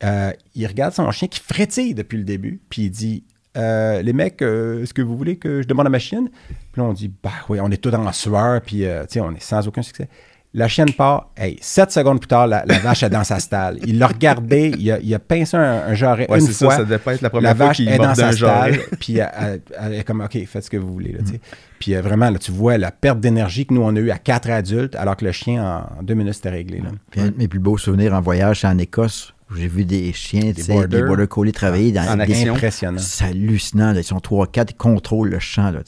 euh, 0.04 0.32
il 0.56 0.68
regarde 0.68 0.94
son 0.94 1.10
chien 1.12 1.28
qui 1.28 1.40
frétille 1.40 1.94
depuis 1.94 2.18
le 2.18 2.24
début, 2.24 2.62
puis 2.70 2.84
il 2.84 2.90
dit 2.92 3.24
euh, 3.58 4.02
Les 4.02 4.14
mecs, 4.14 4.42
euh, 4.42 4.84
est-ce 4.84 4.94
que 4.94 5.02
vous 5.02 5.18
voulez 5.18 5.38
que 5.38 5.62
je 5.62 5.68
demande 5.68 5.88
à 5.88 5.90
ma 5.90 6.00
chienne? 6.00 6.30
Puis 6.72 6.82
là, 6.82 6.84
on 6.88 6.94
dit 6.94 7.12
Bah 7.24 7.30
oui, 7.50 7.60
on 7.62 7.70
est 7.72 7.78
tous 7.82 7.94
en 7.94 8.12
sueur, 8.12 8.62
puis 8.62 8.86
euh, 8.86 9.02
tu 9.04 9.14
sais, 9.14 9.20
on 9.22 9.32
est 9.32 9.42
sans 9.42 9.68
aucun 9.68 9.82
succès. 9.82 10.08
La 10.54 10.68
chienne 10.68 10.92
part, 10.92 11.30
hey, 11.38 11.58
sept 11.62 11.92
secondes 11.94 12.20
plus 12.20 12.28
tard, 12.28 12.46
la, 12.46 12.66
la 12.66 12.78
vache 12.80 13.04
est 13.04 13.10
dans 13.10 13.24
sa 13.24 13.40
stalle. 13.40 13.80
Il 13.86 13.98
l'a 14.00 14.08
regardé, 14.08 14.74
il 14.78 14.92
a, 14.92 15.00
il 15.00 15.16
a 15.16 15.20
pincé 15.20 15.56
un, 15.56 15.62
un 15.88 15.94
jarret 15.94 16.30
Ouais, 16.30 16.40
une 16.42 16.48
ça, 16.48 16.66
fois. 16.66 16.76
ça 16.76 16.84
devait 16.84 16.98
pas 16.98 17.14
être 17.14 17.22
la 17.22 17.28
la 17.28 17.30
première 17.30 17.56
fois 17.56 17.68
vache 17.68 17.78
qu'il 17.78 17.88
est 17.88 17.98
dans 17.98 18.14
sa 18.14 18.34
stalle, 18.34 18.78
puis 19.00 19.18
elle, 19.20 19.30
elle- 19.40 19.62
elle 19.80 19.94
est 19.94 20.04
comme, 20.04 20.20
OK, 20.20 20.38
faites 20.46 20.66
ce 20.66 20.70
que 20.70 20.76
vous 20.76 20.92
voulez. 20.92 21.14
Là, 21.14 21.20
sais. 21.24 21.40
Puis 21.80 21.96
euh, 21.96 22.02
vraiment, 22.02 22.30
là, 22.30 22.38
tu 22.38 22.52
vois 22.52 22.78
la 22.78 22.92
perte 22.92 23.22
d'énergie 23.22 23.66
que 23.66 23.74
nous, 23.74 23.82
on 23.82 23.96
a 23.96 24.00
eu 24.00 24.12
à 24.12 24.18
quatre 24.18 24.50
adultes, 24.50 24.96
alors 24.98 25.16
que 25.16 25.24
le 25.24 25.32
chien, 25.32 25.64
en, 25.98 26.04
deux 26.04 26.16
minutes, 26.16 26.34
c'était 26.34 26.50
réglé. 26.50 26.80
Là. 26.80 26.90
Puis 27.12 27.22
un 27.22 27.28
de 27.30 27.38
mes 27.38 27.48
plus 27.48 27.60
beaux 27.60 27.78
souvenirs 27.78 28.14
en 28.14 28.20
voyage, 28.20 28.60
c'est 28.60 28.68
en 28.68 28.78
Écosse, 28.78 29.34
j'ai 29.56 29.68
vu 29.68 29.86
des 29.86 30.14
chiens, 30.14 30.54
sais, 30.56 30.72
border. 30.74 30.88
des 31.02 31.04
border 31.04 31.28
collies 31.28 31.52
travailler 31.52 31.92
dans 31.92 32.02
En 32.08 32.16
des- 32.18 32.24
action. 32.24 32.54
Impressionnant. 32.54 32.98
C'est 33.00 33.26
hallucinant. 33.26 33.92
là. 33.94 34.00
Ils 34.00 34.04
sont 34.04 34.20
3-4, 34.20 34.72
ils 34.72 34.76
contrôlent 34.76 35.30
le 35.30 35.40
champ. 35.40 35.74
euh, 35.74 35.82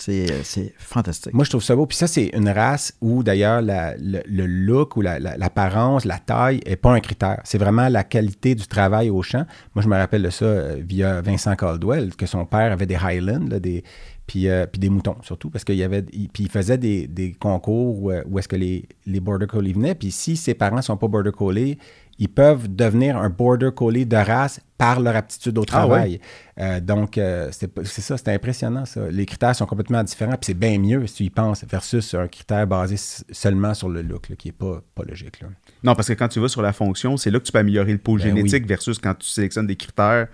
C'est 0.43 0.73
fantastique. 0.77 1.33
Moi, 1.33 1.43
je 1.45 1.49
trouve 1.49 1.63
ça 1.63 1.75
beau. 1.75 1.85
Puis 1.85 1.97
ça, 1.97 2.07
c'est 2.07 2.27
une 2.33 2.49
race 2.49 2.93
où, 3.01 3.23
d'ailleurs, 3.23 3.61
le, 3.63 4.21
le 4.27 4.45
look 4.45 4.97
ou 4.97 5.01
la- 5.01 5.19
la- 5.19 5.37
l'apparence, 5.37 6.05
la, 6.05 6.19
taille 6.19 6.59
n'est 6.67 6.75
pas 6.75 6.91
un 6.93 6.99
critère. 6.99 7.41
C'est 7.43 7.57
vraiment 7.57 7.87
la 7.89 8.03
qualité 8.03 8.55
du 8.55 8.67
travail 8.67 9.09
au 9.09 9.21
champ. 9.21 9.45
Moi, 9.75 9.83
je 9.83 9.87
me 9.87 9.95
rappelle 9.95 10.23
de 10.23 10.29
ça 10.29 10.45
euh, 10.45 10.77
via 10.85 11.21
Vincent 11.21 11.55
Caldwell, 11.55 12.15
que 12.15 12.25
son 12.25 12.45
père 12.45 12.71
avait 12.71 12.85
des 12.85 12.95
Highlands, 12.95 13.47
là, 13.49 13.59
des, 13.59 13.83
puis, 14.25 14.47
euh, 14.47 14.65
puis 14.65 14.79
des 14.79 14.89
moutons, 14.89 15.17
surtout, 15.21 15.49
parce 15.49 15.65
qu'il 15.65 15.75
y 15.75 15.83
avait, 15.83 16.03
il, 16.13 16.29
puis 16.29 16.43
il 16.45 16.49
faisait 16.49 16.77
des, 16.77 17.07
des 17.07 17.33
concours 17.33 18.01
où, 18.03 18.11
où 18.11 18.39
est-ce 18.39 18.47
que 18.47 18.55
les, 18.55 18.85
les 19.05 19.19
Border 19.19 19.47
Collie 19.47 19.73
venaient. 19.73 19.95
Puis 19.95 20.11
si 20.11 20.37
ses 20.37 20.53
parents 20.53 20.77
ne 20.77 20.81
sont 20.81 20.95
pas 20.97 21.07
Border 21.07 21.31
Collie, 21.31 21.77
ils 22.19 22.29
peuvent 22.29 22.73
devenir 22.73 23.17
un 23.17 23.29
Border 23.29 23.69
Collie 23.75 24.05
de 24.05 24.15
race 24.15 24.59
par 24.77 24.99
leur 24.99 25.15
aptitude 25.15 25.57
au 25.57 25.63
Ah 25.71 25.87
ouais? 25.87 25.89
travail. 25.89 26.19
Euh, 26.59 26.79
donc, 26.79 27.17
euh, 27.17 27.49
c'est 27.51 28.01
ça, 28.01 28.17
c'est 28.17 28.27
impressionnant, 28.29 28.85
ça. 28.85 29.09
Les 29.09 29.25
critères 29.25 29.55
sont 29.55 29.65
complètement 29.65 30.03
différents, 30.03 30.31
puis 30.33 30.47
c'est 30.47 30.53
bien 30.53 30.77
mieux 30.77 31.07
si 31.07 31.15
tu 31.15 31.23
y 31.23 31.29
penses, 31.29 31.63
versus 31.67 32.13
un 32.13 32.27
critère 32.27 32.67
basé 32.67 32.95
seulement 33.31 33.73
sur 33.73 33.89
le 33.89 34.01
look, 34.01 34.29
là, 34.29 34.35
qui 34.35 34.49
n'est 34.49 34.51
pas, 34.53 34.81
pas 34.93 35.03
logique. 35.03 35.41
Là. 35.41 35.47
Non, 35.83 35.95
parce 35.95 36.07
que 36.09 36.13
quand 36.13 36.27
tu 36.27 36.39
vas 36.39 36.47
sur 36.49 36.61
la 36.61 36.73
fonction, 36.73 37.17
c'est 37.17 37.31
là 37.31 37.39
que 37.39 37.45
tu 37.45 37.51
peux 37.51 37.59
améliorer 37.59 37.93
le 37.93 37.97
pôle 37.97 38.19
Ben 38.21 38.35
génétique 38.35 38.67
versus 38.67 38.99
quand 38.99 39.15
tu 39.15 39.27
sélectionnes 39.27 39.67
des 39.67 39.75
critères 39.75 40.27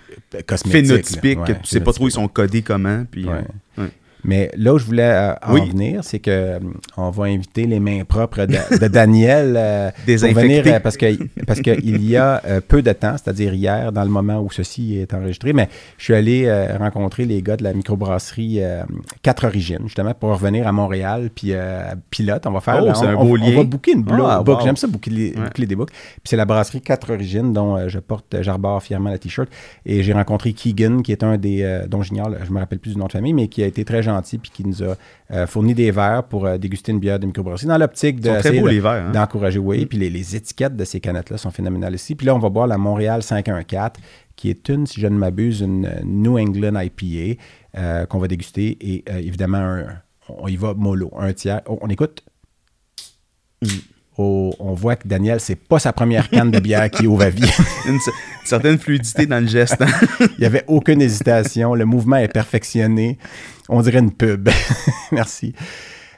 Cosmétique, 0.47 0.71
phénotypiques 0.71 1.39
là. 1.39 1.45
que 1.45 1.51
tu 1.53 1.67
sais 1.67 1.79
pas 1.79 1.93
trop 1.93 2.07
ils 2.07 2.11
sont 2.11 2.27
codés 2.27 2.61
comment. 2.61 3.05
Puis, 3.09 3.25
Ouais. 3.25 3.43
euh. 3.79 3.87
Mais 4.25 4.51
là 4.57 4.73
où 4.73 4.77
je 4.79 4.85
voulais 4.85 5.03
euh, 5.03 5.33
en 5.41 5.53
Oui. 5.53 5.69
venir, 5.69 6.03
c'est 6.03 6.19
que 6.19 6.29
euh, 6.29 6.59
on 6.97 7.09
va 7.09 7.25
inviter 7.25 7.65
les 7.65 7.79
mains 7.79 8.03
propres 8.03 8.45
de, 8.45 8.77
de 8.79 8.87
Daniel 8.87 9.55
euh, 9.57 9.91
pour 10.05 10.33
venir 10.33 10.63
euh, 10.67 10.79
parce 10.81 10.97
que 10.97 11.05
parce 11.45 11.61
qu'il 11.61 12.03
y 12.05 12.17
a 12.17 12.41
euh, 12.45 12.59
peu 12.65 12.81
de 12.81 12.91
temps, 12.91 13.15
c'est-à-dire 13.17 13.53
hier, 13.53 13.91
dans 13.93 14.03
le 14.03 14.09
moment 14.09 14.39
où 14.41 14.51
ceci 14.51 14.97
est 14.97 15.13
enregistré, 15.13 15.53
mais 15.53 15.69
je 15.97 16.03
suis 16.03 16.13
allé 16.13 16.51
rencontrer 16.77 17.25
les 17.25 17.41
gars 17.41 17.55
de 17.57 17.63
la 17.63 17.73
microbrasserie 17.73 18.59
Quatre 19.21 19.45
Origines, 19.47 19.79
justement, 19.85 20.13
pour 20.13 20.29
revenir 20.31 20.67
à 20.67 20.71
Montréal, 20.71 21.29
puis 21.33 21.53
pilote, 22.09 22.45
on 22.45 22.51
va 22.51 22.59
faire, 22.61 22.79
Oh, 22.81 22.85
là, 22.87 22.93
on, 22.97 23.03
un 23.05 23.15
on- 23.15 23.25
beau 23.25 23.31
on 23.31 23.35
lien. 23.35 23.55
va 23.55 23.63
booker 23.63 23.91
une 23.93 24.03
blo- 24.03 24.25
Ah, 24.27 24.43
book. 24.43 24.59
wow. 24.59 24.65
J'aime 24.65 24.75
ça 24.77 24.87
booker, 24.87 25.11
les, 25.11 25.29
Ouais. 25.31 25.43
booker 25.45 25.65
des 25.65 25.75
books. 25.75 25.91
Puis 25.91 26.21
c'est 26.25 26.35
la 26.37 26.45
brasserie 26.45 26.81
Quatre 26.81 27.11
Origines 27.13 27.53
dont 27.53 27.87
je 27.87 27.99
porte, 27.99 28.35
j'arbore 28.41 28.83
fièrement 28.83 29.09
la 29.09 29.17
t-shirt, 29.17 29.49
et 29.85 30.03
j'ai 30.03 30.13
rencontré 30.13 30.53
Keegan, 30.53 31.01
qui 31.01 31.11
est 31.11 31.23
un 31.23 31.37
des, 31.37 31.83
dont 31.87 32.01
j'ignore, 32.01 32.31
je 32.45 32.51
me 32.51 32.59
rappelle 32.59 32.79
plus 32.79 32.91
du 32.93 32.97
nom 32.97 33.07
de 33.07 33.11
famille, 33.11 33.33
mais 33.33 33.47
qui 33.47 33.63
a 33.63 33.65
été 33.65 33.85
très 33.85 34.01
gentil, 34.09 34.37
puis 34.37 34.51
qui 34.51 34.65
nous 34.65 34.83
a 34.83 34.95
euh, 35.31 35.47
fourni 35.47 35.73
des 35.73 35.91
verres 35.91 36.23
pour 36.23 36.45
euh, 36.45 36.57
déguster 36.57 36.91
une 36.91 36.99
bière 36.99 37.19
de 37.19 37.25
microbrasserie 37.25 37.67
dans 37.67 37.77
l'optique 37.77 38.21
très 38.21 38.51
beaux, 38.59 38.65
de- 38.67 38.71
les 38.73 38.79
verres, 38.79 39.07
hein? 39.07 39.11
d'encourager, 39.11 39.59
oui. 39.59 39.85
Puis 39.85 39.97
les, 39.97 40.09
les 40.09 40.35
étiquettes 40.35 40.75
de 40.75 40.83
ces 40.85 40.99
canettes-là 40.99 41.37
sont 41.37 41.51
phénoménales 41.51 41.93
aussi. 41.95 42.15
Puis 42.15 42.25
là, 42.27 42.35
on 42.35 42.39
va 42.39 42.49
boire 42.49 42.67
la 42.67 42.77
Montréal 42.77 43.23
514, 43.23 43.91
qui 44.35 44.49
est 44.49 44.69
une, 44.69 44.85
si 44.87 44.99
je 45.01 45.07
ne 45.07 45.17
m'abuse, 45.17 45.61
une 45.61 45.85
euh, 45.85 45.99
New 46.03 46.37
England 46.37 46.79
IPA 46.79 47.41
euh, 47.77 48.05
qu'on 48.05 48.19
va 48.19 48.27
déguster. 48.27 48.77
Et 48.81 49.03
évidemment, 49.09 49.57
un- 49.57 49.85
on 50.29 50.47
y 50.47 50.55
va 50.57 50.73
mollo, 50.75 51.11
un 51.17 51.33
tiers. 51.33 51.61
Oh, 51.67 51.79
on 51.81 51.87
écoute? 51.89 52.23
Oh, 54.21 54.53
on 54.59 54.73
voit 54.73 54.95
que 54.97 55.07
Daniel, 55.07 55.39
c'est 55.39 55.55
pas 55.55 55.79
sa 55.79 55.93
première 55.93 56.29
canne 56.29 56.51
de 56.51 56.59
bière 56.59 56.89
qui 56.91 57.07
ouvre 57.07 57.23
à 57.23 57.29
vie. 57.29 57.41
Certaine 58.45 58.77
fluidité 58.79 59.25
dans 59.25 59.39
le 59.39 59.47
geste. 59.47 59.81
hein. 59.81 59.87
Il 60.37 60.39
n'y 60.39 60.45
avait 60.45 60.63
aucune 60.67 61.01
hésitation. 61.01 61.75
Le 61.75 61.85
mouvement 61.85 62.15
est 62.17 62.31
perfectionné. 62.33 63.17
On 63.67 63.81
dirait 63.81 63.99
une 63.99 64.11
pub. 64.13 64.49
Merci. 65.11 65.53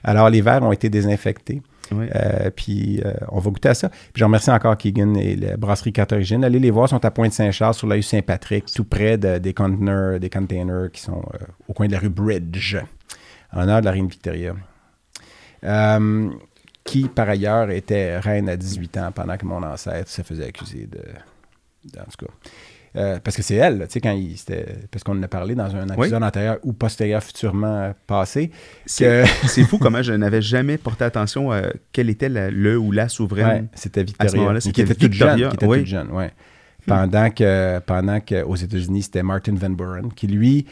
Alors, 0.03 0.29
les 0.29 0.41
verres 0.41 0.63
ont 0.63 0.71
été 0.71 0.89
désinfectés. 0.89 1.61
Ouais. 1.91 2.09
Euh, 2.15 2.49
puis, 2.55 3.01
euh, 3.05 3.11
on 3.29 3.39
va 3.39 3.51
goûter 3.51 3.69
à 3.69 3.73
ça. 3.73 3.89
Puis, 3.89 3.99
je 4.15 4.23
remercie 4.23 4.49
encore 4.49 4.77
Keegan 4.77 5.13
et 5.15 5.35
la 5.35 5.57
brasserie 5.57 5.91
Carte 5.91 6.13
Origine. 6.13 6.43
Allez 6.45 6.59
les 6.59 6.71
voir, 6.71 6.85
ils 6.87 6.91
sont 6.91 7.03
à 7.03 7.11
Pointe-Saint-Charles, 7.11 7.73
sur 7.73 7.87
la 7.87 7.95
rue 7.95 8.01
Saint-Patrick, 8.01 8.65
tout 8.73 8.85
près 8.85 9.17
de- 9.17 9.37
des 9.39 9.53
conteneurs, 9.53 10.17
des 10.19 10.29
containers 10.29 10.89
qui 10.93 11.01
sont 11.01 11.21
euh, 11.33 11.37
au 11.67 11.73
coin 11.73 11.87
de 11.87 11.91
la 11.91 11.99
rue 11.99 12.07
Bridge, 12.09 12.77
en 13.51 13.63
honneur 13.63 13.81
de 13.81 13.85
la 13.85 13.91
reine 13.91 14.07
Victoria. 14.07 14.53
Qui, 16.83 17.07
par 17.09 17.29
ailleurs, 17.29 17.69
était 17.69 18.17
reine 18.17 18.49
à 18.49 18.55
18 18.57 18.97
ans 18.97 19.11
pendant 19.13 19.37
que 19.37 19.45
mon 19.45 19.61
ancêtre 19.61 20.09
se 20.09 20.21
faisait 20.23 20.45
accuser 20.47 20.87
de. 20.87 20.99
En 21.97 22.03
tout 22.03 22.25
cas. 22.25 22.31
Euh, 22.97 23.19
parce 23.23 23.37
que 23.37 23.41
c'est 23.41 23.55
elle, 23.55 23.79
tu 23.87 23.93
sais, 23.93 24.01
quand 24.01 24.11
il. 24.11 24.37
c'était- 24.37 24.65
Parce 24.91 25.03
qu'on 25.05 25.17
en 25.17 25.23
a 25.23 25.27
parlé 25.29 25.55
dans 25.55 25.73
un 25.75 25.87
épisode 25.87 26.21
antérieur 26.23 26.57
ou 26.63 26.73
postérieur 26.73 27.23
futurement 27.23 27.77
euh, 27.77 27.93
passé. 28.05 28.51
C'est 28.85 29.23
c'est 29.47 29.63
fou 29.63 29.77
comment 29.77 30.01
je 30.01 30.11
n'avais 30.11 30.41
jamais 30.41 30.77
porté 30.77 31.05
attention 31.05 31.51
à 31.53 31.61
quel 31.93 32.09
était 32.09 32.27
la- 32.27 32.51
le 32.51 32.77
ou 32.77 32.91
la 32.91 33.03
Ouais, 33.03 33.09
souveraine. 33.09 33.67
c'était 33.75 34.01
À 34.19 34.27
ce 34.27 34.35
Victoria. 34.35 34.59
qui 34.59 34.81
était 34.81 34.95
toute 34.95 35.13
jeune. 35.13 35.37
Qui 35.49 35.55
était 35.55 35.65
oui. 35.65 35.77
toute 35.79 35.87
jeune, 35.87 36.11
ouais. 36.11 36.31
Pendant 36.85 37.29
que, 37.29 37.79
pendant 37.79 38.19
que 38.19 38.43
aux 38.43 38.55
États-Unis, 38.55 39.03
c'était 39.03 39.23
Martin 39.23 39.53
Van 39.55 39.69
Buren, 39.69 40.11
qui 40.13 40.25
lui, 40.27 40.65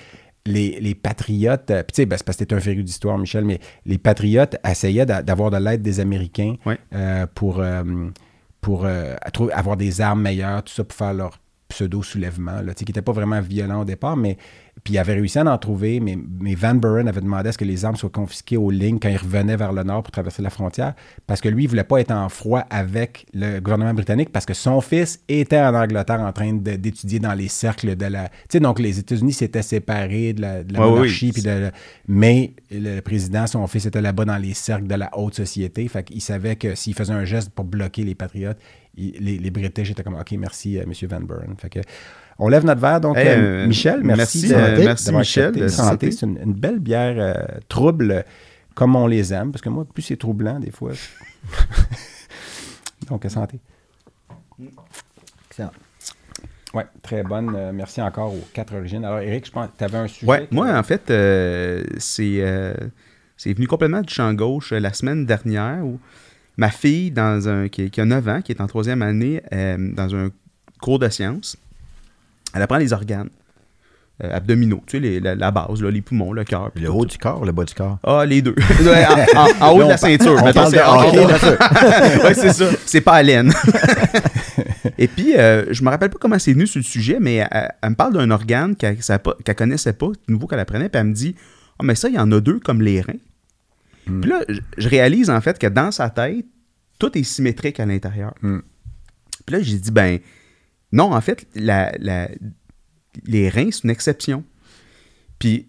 les, 0.46 0.80
les 0.82 0.96
patriotes, 0.96 1.70
euh, 1.70 1.84
puis 1.84 1.94
tu 1.94 2.02
sais, 2.02 2.06
ben, 2.08 2.18
c'est 2.18 2.26
parce 2.26 2.38
que 2.38 2.44
t'es 2.46 2.56
un 2.56 2.60
féru 2.60 2.82
d'histoire, 2.84 3.18
Michel, 3.20 3.46
mais 3.46 3.60
les 3.86 3.98
patriotes 4.00 4.58
essayaient 4.68 5.06
d'a- 5.06 5.22
d'avoir 5.22 5.52
de 5.52 5.58
l'aide 5.58 5.84
des 5.84 6.00
Américains 6.00 6.56
euh, 6.96 7.28
pour, 7.36 7.60
euh, 7.60 7.84
pour 8.62 8.86
euh, 8.86 9.16
avoir 9.54 9.78
des 9.78 10.02
armes 10.02 10.22
meilleures, 10.22 10.64
tout 10.64 10.74
ça, 10.74 10.84
pour 10.84 10.98
faire 10.98 11.14
leur 11.14 11.40
pseudo-soulèvement, 11.70 12.62
qui 12.76 12.86
n'était 12.86 13.02
pas 13.02 13.12
vraiment 13.12 13.42
violent 13.42 13.82
au 13.82 13.86
départ, 13.86 14.18
mais 14.18 14.38
puis 14.84 14.94
il 14.94 14.98
avait 14.98 15.14
réussi 15.14 15.38
à 15.40 15.46
en 15.46 15.58
trouver, 15.58 16.00
mais, 16.00 16.18
mais 16.40 16.56
Van 16.56 16.74
Buren 16.76 17.08
avait 17.08 17.22
demandé 17.22 17.50
à 17.50 17.52
ce 17.52 17.58
que 17.58 17.66
les 17.66 17.86
armes 17.86 17.96
soient 17.96 18.10
confisquées 18.10 18.58
aux 18.58 18.72
lignes 18.72 19.00
quand 19.00 19.10
il 19.10 19.18
revenait 19.18 19.56
vers 19.58 19.74
le 19.74 19.84
nord 19.84 20.04
pour 20.04 20.12
traverser 20.12 20.42
la 20.42 20.50
frontière, 20.50 20.94
parce 21.28 21.42
que 21.42 21.50
lui, 21.50 21.64
il 21.64 21.68
voulait 21.68 21.84
pas 21.84 22.00
être 22.00 22.12
en 22.12 22.30
froid 22.30 22.64
avec 22.70 23.26
le 23.34 23.60
gouvernement 23.60 23.94
britannique, 23.94 24.32
parce 24.32 24.46
que 24.46 24.54
son 24.54 24.82
fils 24.82 25.20
était 25.28 25.60
en 25.60 25.76
Angleterre 25.76 26.22
en 26.22 26.32
train 26.32 26.54
d'étudier 26.54 27.20
dans 27.20 27.34
les 27.34 27.48
cercles 27.50 27.96
de 27.96 28.06
la... 28.06 28.30
Tu 28.30 28.36
sais, 28.54 28.60
donc 28.60 28.80
les 28.80 29.00
États-Unis 29.00 29.34
s'étaient 29.34 29.62
séparés 29.62 30.34
de 30.34 30.42
la, 30.42 30.64
de 30.64 30.74
la 30.74 30.80
Ouais, 30.82 30.90
monarchie, 30.90 31.28
oui. 31.28 31.32
puis 31.34 31.42
de- 31.44 31.72
mais 32.08 32.54
le 32.72 33.00
président, 33.02 33.48
son 33.48 33.66
fils 33.68 33.86
était 33.86 34.02
là-bas 34.02 34.26
dans 34.26 34.38
les 34.38 34.54
cercles 34.54 34.88
de 34.88 34.96
la 34.96 35.10
haute 35.18 35.36
société, 35.36 35.88
fait 35.88 36.04
qu'il 36.04 36.22
savait 36.22 36.56
que 36.56 36.76
s'il 36.76 36.94
faisait 36.94 37.14
un 37.14 37.26
geste 37.26 37.50
pour 37.52 37.66
bloquer 37.66 38.04
les 38.04 38.16
patriotes, 38.16 38.58
il- 38.96 39.16
les, 39.20 39.38
les 39.38 39.52
British 39.52 39.92
étaient 39.92 40.04
comme 40.04 40.16
«OK, 40.20 40.32
merci, 40.34 40.78
euh, 40.78 40.84
M. 40.84 40.94
Van 41.10 41.22
Buren». 41.22 41.56
Fait 41.58 41.70
que 41.70 41.80
on 42.40 42.48
lève 42.48 42.66
notre 42.66 42.82
verre. 42.82 43.02
Donc, 43.02 43.18
Hey, 43.18 43.28
euh, 43.28 43.64
euh, 43.64 43.68
Michel, 43.68 44.02
merci. 44.04 44.18
merci, 44.42 44.48
de- 44.48 44.54
euh, 44.56 44.84
merci, 44.86 45.06
d'avoir 45.06 45.22
Michel, 45.22 45.70
Santé, 45.70 46.12
c'est 46.12 46.26
une, 46.26 46.40
une 46.44 46.54
belle 46.54 46.80
bière 46.80 47.16
euh, 47.18 47.34
trouble, 47.68 48.24
comme 48.76 48.96
on 48.96 49.08
les 49.08 49.34
aime, 49.34 49.52
parce 49.52 49.62
que 49.62 49.70
moi, 49.70 49.86
plus 49.86 50.02
c'est 50.04 50.18
troublant, 50.18 50.60
des 50.60 50.72
fois. 50.72 50.92
Donc, 53.10 53.26
santé. 53.30 53.60
Excellent. 55.50 55.72
Oui, 56.74 56.84
très 57.02 57.24
bonne. 57.24 57.52
Euh, 57.56 57.72
merci 57.74 58.02
encore 58.02 58.34
aux 58.34 58.48
quatre 58.54 58.76
origines. 58.76 59.04
Alors, 59.04 59.20
Eric, 59.20 59.46
je 59.48 59.52
pense 59.52 59.68
que 59.70 59.78
tu 59.78 59.84
avais 59.84 59.98
un 59.98 60.08
sujet. 60.08 60.28
Ouais, 60.28 60.46
que- 60.48 60.54
moi, 60.54 60.72
en 60.78 60.84
fait, 60.84 61.10
euh, 61.10 61.84
c'est 61.98 62.38
euh, 62.42 62.74
c'est 63.38 63.54
venu 63.54 63.66
complètement 63.68 64.02
du 64.02 64.14
champ 64.14 64.32
gauche 64.34 64.74
euh, 64.74 64.80
la 64.80 64.94
semaine 64.94 65.26
dernière 65.26 65.84
où 65.84 66.00
ma 66.58 66.70
fille, 66.70 67.10
dans 67.10 67.48
un, 67.50 67.70
qui, 67.70 67.90
qui 67.90 68.02
a 68.02 68.06
9 68.06 68.28
ans, 68.28 68.42
qui 68.44 68.52
est 68.52 68.62
en 68.62 68.68
troisième 68.68 69.02
année, 69.02 69.42
euh, 69.54 69.78
dans 69.96 70.14
un 70.16 70.30
cours 70.82 71.00
de 71.00 71.10
sciences, 71.10 71.58
elle 72.54 72.62
apprend 72.62 72.78
les 72.78 72.94
organes 72.94 73.30
euh, 74.24 74.36
abdominaux, 74.36 74.84
tu 74.86 74.98
sais, 74.98 75.00
les- 75.00 75.20
la, 75.22 75.34
la 75.36 75.50
base, 75.52 75.82
là, 75.82 75.90
les 75.90 76.02
poumons, 76.02 76.34
le 76.34 76.44
cœur. 76.44 76.72
Le 76.76 76.92
haut 76.92 77.06
du 77.06 77.18
corps, 77.18 77.46
le 77.46 77.52
bas 77.54 77.64
du 77.64 77.74
corps? 77.74 78.00
Ah, 78.04 78.26
les 78.26 78.42
deux. 78.42 78.54
En, 78.82 79.40
en- 79.40 79.66
en 79.66 79.72
haut 79.74 79.80
Là, 79.80 79.86
de 79.86 79.90
la 79.92 79.98
ceinture. 79.98 80.36
on 80.42 80.46
mettons, 80.46 80.70
parle 80.70 81.12
c'est- 81.12 81.34
de 81.34 81.38
ça. 81.38 82.24
ouais, 82.28 82.34
c'est 82.34 82.54
ça. 82.54 82.66
C'est 82.86 83.02
pas 83.02 83.14
à 83.14 83.24
laine. 83.24 83.54
Et 84.98 85.08
puis, 85.08 85.38
euh, 85.38 85.66
je 85.72 85.84
me 85.84 85.90
rappelle 85.90 86.10
pas 86.10 86.18
comment 86.20 86.38
c'est 86.40 86.52
venu 86.54 86.68
sur 86.68 86.80
le 86.80 86.84
sujet, 86.84 87.18
mais 87.22 87.36
elle, 87.50 87.72
elle 87.82 87.90
me 87.92 87.96
parle 87.96 88.14
d'un 88.14 88.30
organe 88.32 88.76
qu'elle 88.76 88.98
connaissait 89.56 89.94
pas, 89.94 90.08
nouveau 90.28 90.48
qu'elle 90.48 90.60
apprenait, 90.60 90.90
puis 90.90 91.00
elle 91.00 91.08
me 91.08 91.14
dit 91.14 91.36
Ah, 91.80 91.84
mais 91.84 91.96
ça, 91.96 92.10
il 92.10 92.16
y 92.16 92.20
en 92.20 92.30
a 92.32 92.40
deux 92.42 92.60
comme 92.60 92.82
les 92.82 93.00
reins. 93.02 93.14
Hmm. 94.08 94.20
Puis 94.22 94.30
là, 94.30 94.42
je, 94.50 94.60
je 94.78 94.90
réalise 94.90 95.30
en 95.30 95.40
fait 95.40 95.58
que 95.58 95.68
dans 95.68 95.92
sa 95.92 96.10
tête, 96.10 96.46
tout 97.00 97.18
est 97.18 97.24
symétrique 97.24 97.80
à 97.80 97.86
l'intérieur. 97.86 98.34
Hmm. 98.42 98.60
Puis 99.46 99.56
là, 99.56 99.62
j'ai 99.62 99.78
dit 99.78 99.92
Ben, 99.92 100.20
non, 100.92 101.14
en 101.14 101.22
fait, 101.22 101.48
la, 101.56 101.92
la- 102.00 102.30
les 103.26 103.50
reins, 103.50 103.70
c'est 103.72 103.84
une 103.84 103.90
exception. 103.90 104.44
Puis 105.40 105.68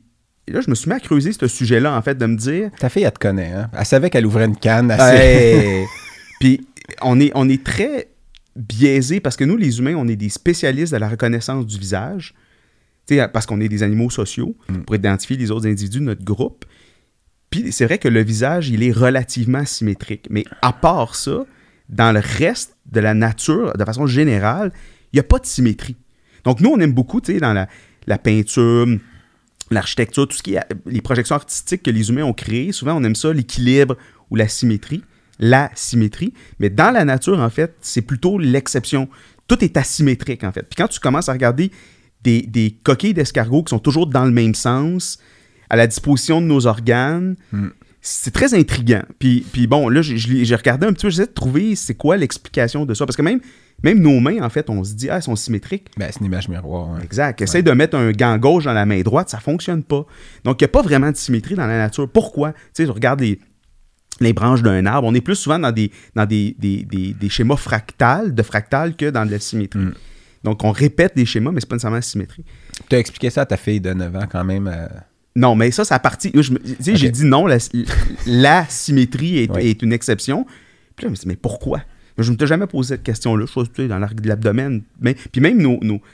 là, 0.48 0.61
je 0.61 0.70
me 0.70 0.74
suis 0.74 0.88
mis 0.90 0.96
à 0.96 1.00
creuser 1.00 1.33
ce 1.33 1.46
sujet-là, 1.48 1.94
en 1.96 2.02
fait, 2.02 2.16
de 2.16 2.26
me 2.26 2.37
dire 2.37 2.70
Ta 2.78 2.88
fille, 2.88 3.02
elle 3.04 3.12
te 3.12 3.18
connaît. 3.18 3.52
Hein? 3.52 3.70
Elle 3.76 3.85
savait 3.87 4.11
qu'elle 4.11 4.26
ouvrait 4.26 4.44
une 4.46 4.56
canne. 4.56 4.90
assez- 4.90 5.16
Hey! 5.16 5.85
Puis 6.40 6.66
on 7.02 7.20
est, 7.20 7.30
on 7.35 7.48
est 7.48 7.62
très 7.64 8.09
biaisé 8.56 9.20
parce 9.20 9.37
que 9.37 9.44
nous, 9.44 9.56
les 9.56 9.78
humains, 9.78 9.94
on 9.96 10.09
est 10.09 10.16
des 10.16 10.28
spécialistes 10.28 10.92
de 10.92 10.98
la 10.98 11.09
reconnaissance 11.09 11.66
du 11.66 11.78
visage. 11.78 12.35
Parce 13.33 13.44
qu'on 13.44 13.61
est 13.61 13.68
des 13.68 13.83
animaux 13.83 14.09
sociaux 14.11 14.54
Mm. 14.68 14.83
pour 14.83 14.94
identifier 14.94 15.37
les 15.37 15.50
autres 15.50 15.66
individus 15.66 15.98
de 15.98 16.04
notre 16.04 16.24
groupe. 16.24 16.64
Puis 17.50 17.72
c'est 17.72 17.85
vrai 17.85 17.98
que 17.98 18.06
le 18.06 18.22
visage, 18.22 18.68
il 18.68 18.85
est 18.85 18.92
relativement 18.92 19.64
symétrique. 19.64 20.28
Mais 20.30 20.44
à 20.62 20.72
part 20.72 21.16
ça, 21.16 21.44
dans 21.88 22.12
le 22.12 22.20
reste 22.20 22.76
de 22.87 23.00
la 23.00 23.14
nature, 23.14 23.72
de 23.76 23.85
façon 23.85 24.06
générale, 24.06 24.70
il 25.12 25.16
n'y 25.16 25.20
a 25.20 25.24
pas 25.24 25.38
de 25.38 25.46
symétrie. 25.46 25.96
Donc 26.44 26.60
nous, 26.60 26.70
on 26.70 26.78
aime 26.80 26.92
beaucoup, 26.92 27.20
tu 27.20 27.32
sais, 27.32 27.40
dans 27.40 27.52
la, 27.52 27.68
la 28.06 28.18
peinture, 28.18 28.86
l'architecture, 29.70 30.26
tout 30.26 30.36
ce 30.36 30.42
qui 30.42 30.54
est 30.54 30.60
les 30.86 31.00
projections 31.00 31.36
artistiques 31.36 31.82
que 31.82 31.90
les 31.90 32.10
humains 32.10 32.24
ont 32.24 32.32
créées, 32.32 32.72
souvent 32.72 32.94
on 32.94 33.04
aime 33.04 33.14
ça, 33.14 33.32
l'équilibre 33.32 33.96
ou 34.30 34.36
la 34.36 34.48
symétrie, 34.48 35.02
la 35.38 35.70
symétrie. 35.74 36.32
Mais 36.58 36.70
dans 36.70 36.90
la 36.90 37.04
nature, 37.04 37.40
en 37.40 37.50
fait, 37.50 37.74
c'est 37.80 38.02
plutôt 38.02 38.38
l'exception. 38.38 39.08
Tout 39.46 39.64
est 39.64 39.76
asymétrique, 39.76 40.44
en 40.44 40.52
fait. 40.52 40.62
Puis 40.62 40.76
quand 40.76 40.88
tu 40.88 41.00
commences 41.00 41.28
à 41.28 41.32
regarder 41.32 41.70
des, 42.22 42.42
des 42.42 42.76
coquilles 42.82 43.14
d'escargot 43.14 43.64
qui 43.64 43.70
sont 43.70 43.78
toujours 43.78 44.06
dans 44.06 44.24
le 44.24 44.30
même 44.30 44.54
sens, 44.54 45.18
à 45.70 45.76
la 45.76 45.86
disposition 45.86 46.40
de 46.40 46.46
nos 46.46 46.66
organes, 46.66 47.36
c'est 48.00 48.32
très 48.32 48.54
intriguant. 48.54 49.02
Puis, 49.18 49.46
puis 49.52 49.66
bon, 49.66 49.88
là, 49.88 50.02
j'ai 50.02 50.56
regardé 50.56 50.86
un 50.86 50.92
petit 50.92 51.06
peu, 51.06 51.10
j'essaie 51.10 51.28
de 51.28 51.32
trouver 51.32 51.76
c'est 51.76 51.94
quoi 51.94 52.16
l'explication 52.16 52.84
de 52.84 52.94
ça. 52.94 53.06
Parce 53.06 53.16
que 53.16 53.22
même, 53.22 53.40
même 53.82 54.00
nos 54.00 54.20
mains, 54.20 54.42
en 54.42 54.50
fait, 54.50 54.68
on 54.70 54.84
se 54.84 54.94
dit, 54.94 55.08
ah, 55.10 55.16
elles 55.16 55.22
sont 55.22 55.36
symétriques. 55.36 55.88
Ben, 55.96 56.08
c'est 56.12 56.20
une 56.20 56.26
image 56.26 56.48
miroir. 56.48 56.90
ouais. 56.90 57.02
Exact. 57.02 57.40
Essaye 57.40 57.62
de 57.62 57.72
mettre 57.72 57.96
un 57.96 58.10
gant 58.12 58.36
gauche 58.38 58.64
dans 58.64 58.72
la 58.72 58.86
main 58.86 59.00
droite, 59.02 59.28
ça 59.30 59.38
fonctionne 59.38 59.82
pas. 59.82 60.04
Donc, 60.44 60.60
il 60.60 60.64
n'y 60.64 60.66
a 60.66 60.72
pas 60.72 60.82
vraiment 60.82 61.10
de 61.10 61.16
symétrie 61.16 61.54
dans 61.54 61.66
la 61.66 61.78
nature. 61.78 62.08
Pourquoi? 62.08 62.52
Tu 62.52 62.58
sais, 62.74 62.86
je 62.86 62.90
regarde 62.92 63.20
les, 63.20 63.38
les 64.20 64.32
branches 64.32 64.62
d'un 64.62 64.84
arbre. 64.86 65.08
On 65.08 65.14
est 65.14 65.20
plus 65.20 65.36
souvent 65.36 65.58
dans 65.58 65.72
des, 65.72 65.90
dans 66.14 66.26
des, 66.26 66.54
des, 66.58 66.82
des- 66.84 67.14
des 67.14 67.28
schémas 67.28 67.56
fractals, 67.56 68.34
de 68.34 68.42
fractals, 68.42 68.96
que 68.96 69.08
dans 69.10 69.24
de 69.24 69.30
la 69.30 69.38
symétrie. 69.38 69.78
Mm. 69.80 69.94
Donc, 70.44 70.64
on 70.64 70.70
répète 70.72 71.14
des 71.16 71.26
schémas, 71.26 71.50
mais 71.52 71.60
c'est 71.60 71.68
pas 71.68 71.76
nécessairement 71.76 71.96
la 71.96 72.02
symétrie. 72.02 72.44
Tu 72.88 72.96
as 72.96 72.98
expliqué 72.98 73.30
ça 73.30 73.42
à 73.42 73.46
ta 73.46 73.56
fille 73.56 73.80
de 73.80 73.92
9 73.92 74.16
ans 74.16 74.26
quand 74.30 74.44
même. 74.44 74.68
euh, 74.68 74.86
Non, 75.36 75.54
mais 75.54 75.70
ça, 75.70 75.84
c'est 75.84 75.94
à 75.94 75.98
partie. 75.98 76.32
tu 76.32 76.42
sais. 76.42 76.96
J'ai 76.96 77.10
dit 77.10 77.24
non, 77.24 77.46
la, 77.46 77.58
la 78.26 78.64
symétrie 78.68 79.38
est, 79.38 79.50
Oui. 79.50 79.68
est 79.68 79.82
une 79.82 79.92
exception. 79.92 80.44
Puis 80.96 81.04
là, 81.04 81.08
je 81.08 81.10
me 81.10 81.14
suis 81.14 81.22
dit, 81.24 81.28
mais 81.28 81.36
pourquoi? 81.36 81.82
Je 82.22 82.28
ne 82.30 82.35
me 82.35 82.38
suis 82.38 82.46
jamais 82.46 82.66
posé 82.66 82.94
cette 82.94 83.02
question-là. 83.02 83.46
Je 83.46 83.50
suis 83.50 83.68
tu 83.70 83.83
sais, 83.83 83.88
dans 83.88 83.98
l'arc 83.98 84.14
de 84.20 84.28
l'abdomen. 84.28 84.83
Mais, 85.00 85.14
puis 85.14 85.40
même 85.40 85.59
nos. 85.61 85.78
nos- 85.83 85.98
tu 85.98 86.04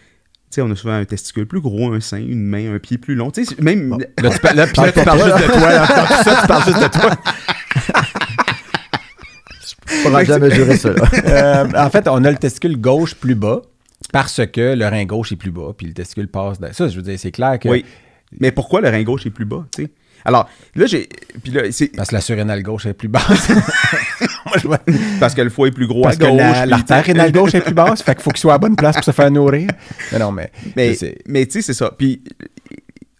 sais, 0.50 0.62
on 0.62 0.70
a 0.70 0.76
souvent 0.76 0.94
un 0.94 1.04
testicule 1.04 1.46
plus 1.46 1.60
gros, 1.60 1.92
un 1.92 2.00
sein, 2.00 2.18
une 2.18 2.44
main, 2.46 2.74
un 2.74 2.78
pied 2.78 2.98
plus 2.98 3.14
long. 3.16 3.30
Tu 3.32 3.44
sais, 3.44 3.54
c'est- 3.56 3.62
même. 3.62 3.96
Là, 4.20 4.30
tu, 4.30 4.38
par- 4.38 4.54
là, 4.54 4.66
puis 4.68 4.80
là, 4.82 4.92
tu 4.92 5.02
parles 5.02 5.18
juste 5.24 5.38
de 5.46 5.52
toi. 5.52 5.68
Là, 5.72 5.86
ça, 6.22 6.38
tu 6.40 6.46
parles 6.46 6.64
juste 6.64 6.82
de 6.82 6.88
toi. 7.00 7.10
Je 9.88 10.02
pourrais 10.08 10.24
jamais 10.24 10.48
mesurer 10.48 10.76
ça. 10.76 10.92
là. 10.92 11.02
Euh, 11.26 11.66
en 11.76 11.90
fait, 11.90 12.06
on 12.08 12.22
a 12.24 12.30
le 12.30 12.36
testicule 12.36 12.80
gauche 12.80 13.14
plus 13.14 13.34
bas 13.34 13.62
parce 14.12 14.40
que 14.46 14.74
le 14.74 14.86
rein 14.86 15.04
gauche 15.04 15.32
est 15.32 15.36
plus 15.36 15.50
bas, 15.50 15.72
puis 15.76 15.86
le 15.88 15.92
testicule 15.94 16.28
passe. 16.28 16.60
dans- 16.60 16.72
Ça, 16.72 16.88
je 16.88 16.96
veux 16.96 17.02
dire, 17.02 17.18
c'est 17.18 17.32
clair 17.32 17.58
que. 17.58 17.68
Oui. 17.68 17.84
Mais 18.40 18.50
pourquoi 18.50 18.80
le 18.80 18.88
rein 18.88 19.02
gauche 19.02 19.26
est 19.26 19.30
plus 19.30 19.44
bas, 19.44 19.64
tu 19.74 19.84
sais? 19.84 19.90
Alors, 20.26 20.48
là, 20.74 20.86
j'ai. 20.86 21.08
Puis 21.42 21.52
là, 21.52 21.62
c'est 21.70 21.88
Parce 21.88 22.08
que 22.10 22.14
la 22.14 22.20
surrénale 22.20 22.62
gauche 22.62 22.84
est 22.86 22.92
plus 22.94 23.08
basse. 23.08 23.48
Moi, 24.46 24.56
je 24.60 24.66
vois. 24.66 24.80
parce 25.20 25.34
que 25.34 25.42
le 25.42 25.50
foie 25.50 25.68
est 25.68 25.72
plus 25.72 25.86
gros 25.86 26.02
Parce 26.02 26.16
à 26.16 26.18
que 26.18 26.24
gauche. 26.26 26.36
la- 26.36 26.60
puis, 26.62 26.70
l'artère 26.70 27.04
sais, 27.04 27.12
rénale 27.12 27.32
gauche 27.32 27.54
est 27.54 27.60
plus 27.60 27.74
basse, 27.74 28.02
fait 28.02 28.14
qu'il 28.14 28.22
faut 28.24 28.30
qu'il 28.30 28.40
soit 28.40 28.54
à 28.54 28.58
bonne 28.58 28.76
place 28.76 28.96
pour 28.96 29.04
se 29.04 29.10
faire 29.12 29.30
nourrir. 29.30 29.68
Mais 30.12 30.18
non, 30.18 30.32
mais. 30.32 30.50
Mais, 30.76 30.94
tu 30.96 31.52
sais, 31.52 31.62
c'est 31.62 31.74
ça. 31.74 31.92
Puis, 31.96 32.22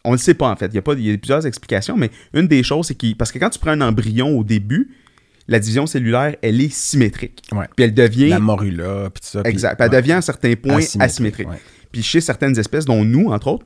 on 0.04 0.10
ne 0.10 0.14
le 0.16 0.20
sait 0.20 0.34
pas, 0.34 0.48
en 0.48 0.56
fait. 0.56 0.66
Il 0.66 0.74
y, 0.74 0.78
a 0.78 0.82
pas, 0.82 0.94
il 0.94 1.06
y 1.06 1.12
a 1.12 1.18
plusieurs 1.18 1.46
explications, 1.46 1.96
mais 1.96 2.10
une 2.34 2.46
des 2.48 2.62
choses, 2.62 2.86
c'est 2.88 2.94
que. 2.94 3.14
Parce 3.14 3.32
que 3.32 3.38
quand 3.38 3.50
tu 3.50 3.58
prends 3.58 3.70
un 3.72 3.80
embryon 3.80 4.38
au 4.38 4.44
début, 4.44 4.90
la 5.48 5.58
division 5.60 5.86
cellulaire, 5.86 6.34
elle 6.42 6.60
est 6.60 6.72
symétrique. 6.72 7.42
Ouais. 7.52 7.66
Puis 7.76 7.84
elle 7.84 7.94
devient. 7.94 8.28
La 8.28 8.38
morula, 8.40 9.10
puis 9.14 9.20
tout 9.22 9.28
ça. 9.28 9.42
exact. 9.44 9.76
Puis 9.76 9.84
elle 9.90 10.00
devient 10.00 10.12
à 10.12 10.16
un 10.18 10.20
certain 10.22 10.54
point 10.54 10.76
Asymétrique, 10.78 11.02
asymétrique. 11.02 11.48
ouais. 11.48 11.60
Puis 11.92 12.02
chez 12.02 12.20
certaines 12.20 12.58
espèces, 12.58 12.84
dont 12.84 13.04
nous, 13.04 13.30
entre 13.30 13.46
autres, 13.48 13.64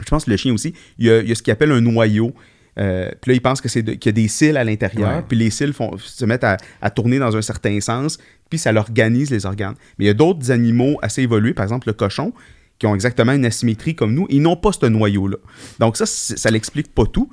je 0.00 0.08
pense 0.08 0.24
que 0.24 0.30
le 0.30 0.36
chien 0.36 0.52
aussi, 0.52 0.74
il 0.98 1.06
y 1.06 1.10
a, 1.10 1.20
il 1.20 1.28
y 1.28 1.32
a 1.32 1.34
ce 1.34 1.42
qu'il 1.42 1.52
appelle 1.52 1.72
un 1.72 1.80
noyau. 1.80 2.32
Euh, 2.78 3.10
puis 3.22 3.30
là, 3.30 3.34
il 3.36 3.40
pense 3.40 3.62
que 3.62 3.68
c'est 3.70 3.82
de- 3.82 3.92
qu'il 3.94 4.06
y 4.06 4.08
a 4.10 4.12
des 4.12 4.28
cils 4.28 4.56
à 4.56 4.62
l'intérieur, 4.64 5.08
puis 5.26 5.38
les 5.38 5.48
cils 5.50 5.72
font, 5.72 5.96
se 5.96 6.24
mettent 6.26 6.44
à, 6.44 6.58
à 6.82 6.90
tourner 6.90 7.18
dans 7.18 7.34
un 7.34 7.40
certain 7.42 7.80
sens, 7.80 8.18
puis 8.50 8.58
ça 8.58 8.70
organise 8.74 9.30
les 9.30 9.46
organes. 9.46 9.76
Mais 9.98 10.04
il 10.04 10.08
y 10.08 10.10
a 10.10 10.14
d'autres 10.14 10.50
animaux 10.50 10.98
assez 11.00 11.22
évolués, 11.22 11.54
par 11.54 11.62
exemple 11.62 11.86
le 11.88 11.94
cochon, 11.94 12.34
qui 12.78 12.86
ont 12.86 12.94
exactement 12.94 13.32
une 13.32 13.46
asymétrie 13.46 13.94
comme 13.94 14.12
nous, 14.12 14.26
ils 14.28 14.42
n'ont 14.42 14.56
pas 14.56 14.72
ce 14.72 14.84
noyau-là. 14.84 15.38
Donc 15.78 15.96
ça, 15.96 16.04
ça 16.04 16.50
l'explique 16.50 16.94
pas 16.94 17.06
tout. 17.06 17.30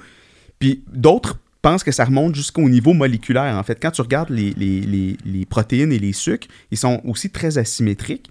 Puis 0.59 0.81
d'autres 0.93 1.37
pensent 1.61 1.83
que 1.83 1.91
ça 1.91 2.05
remonte 2.05 2.35
jusqu'au 2.35 2.69
niveau 2.69 2.93
moléculaire. 2.93 3.57
En 3.57 3.63
fait, 3.63 3.77
quand 3.81 3.91
tu 3.91 4.01
regardes 4.01 4.29
les, 4.29 4.53
les- 4.55 4.79
les- 4.81 5.17
les 5.25 5.45
protéines 5.45 5.91
et 5.91 5.99
les 5.99 6.13
sucres, 6.13 6.47
ils 6.71 6.77
sont 6.77 7.01
aussi 7.03 7.29
très 7.29 7.57
asymétriques. 7.57 8.29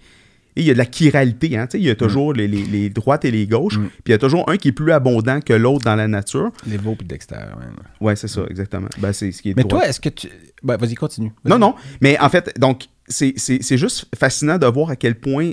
Il 0.57 0.65
y 0.65 0.71
a 0.71 0.75
de 0.75 0.79
la 0.79 0.85
chiralité, 0.91 1.57
hein, 1.57 1.67
il 1.75 1.81
y 1.83 1.91
a 1.91 1.95
toujours 1.95 2.33
les, 2.35 2.47
les- 2.47 2.65
les 2.65 2.91
droites 2.91 3.25
et 3.25 3.31
les 3.31 3.47
gauches, 3.47 3.79
Mm. 3.79 3.87
puis 4.05 4.09
il 4.09 4.11
y 4.12 4.15
a 4.15 4.19
toujours 4.19 4.49
un 4.51 4.57
qui 4.59 4.69
est 4.69 4.73
plus 4.73 4.93
abondant 4.93 5.41
que 5.41 5.53
l'autre 5.55 5.85
dans 5.85 5.97
la 5.97 6.09
nature. 6.09 6.51
Les 6.67 6.77
veaux 6.77 6.95
puis 6.95 7.07
Dexter. 7.07 7.37
ouais. 7.37 8.07
Ouais, 8.07 8.17
c'est 8.17 8.29
ça, 8.29 8.43
exactement. 8.51 8.88
Ben, 8.99 9.12
c'est 9.12 9.33
ce 9.33 9.41
qui 9.41 9.51
est 9.51 9.57
Mais 9.57 9.62
droit. 9.62 9.81
toi, 9.81 9.88
est-ce 9.88 10.01
que 10.01 10.11
tu. 10.11 10.29
Ben, 10.62 10.77
vas-y, 10.77 10.95
continue. 10.95 11.33
Non, 11.45 11.59
non. 11.59 11.75
Mais 12.01 12.19
en 12.21 12.29
fait, 12.29 12.53
donc, 12.59 12.85
c'est 13.09 13.35
juste 13.79 14.07
fascinant 14.17 14.59
de 14.59 14.67
voir 14.67 14.91
à 14.91 14.97
quel 14.97 15.15
point 15.19 15.53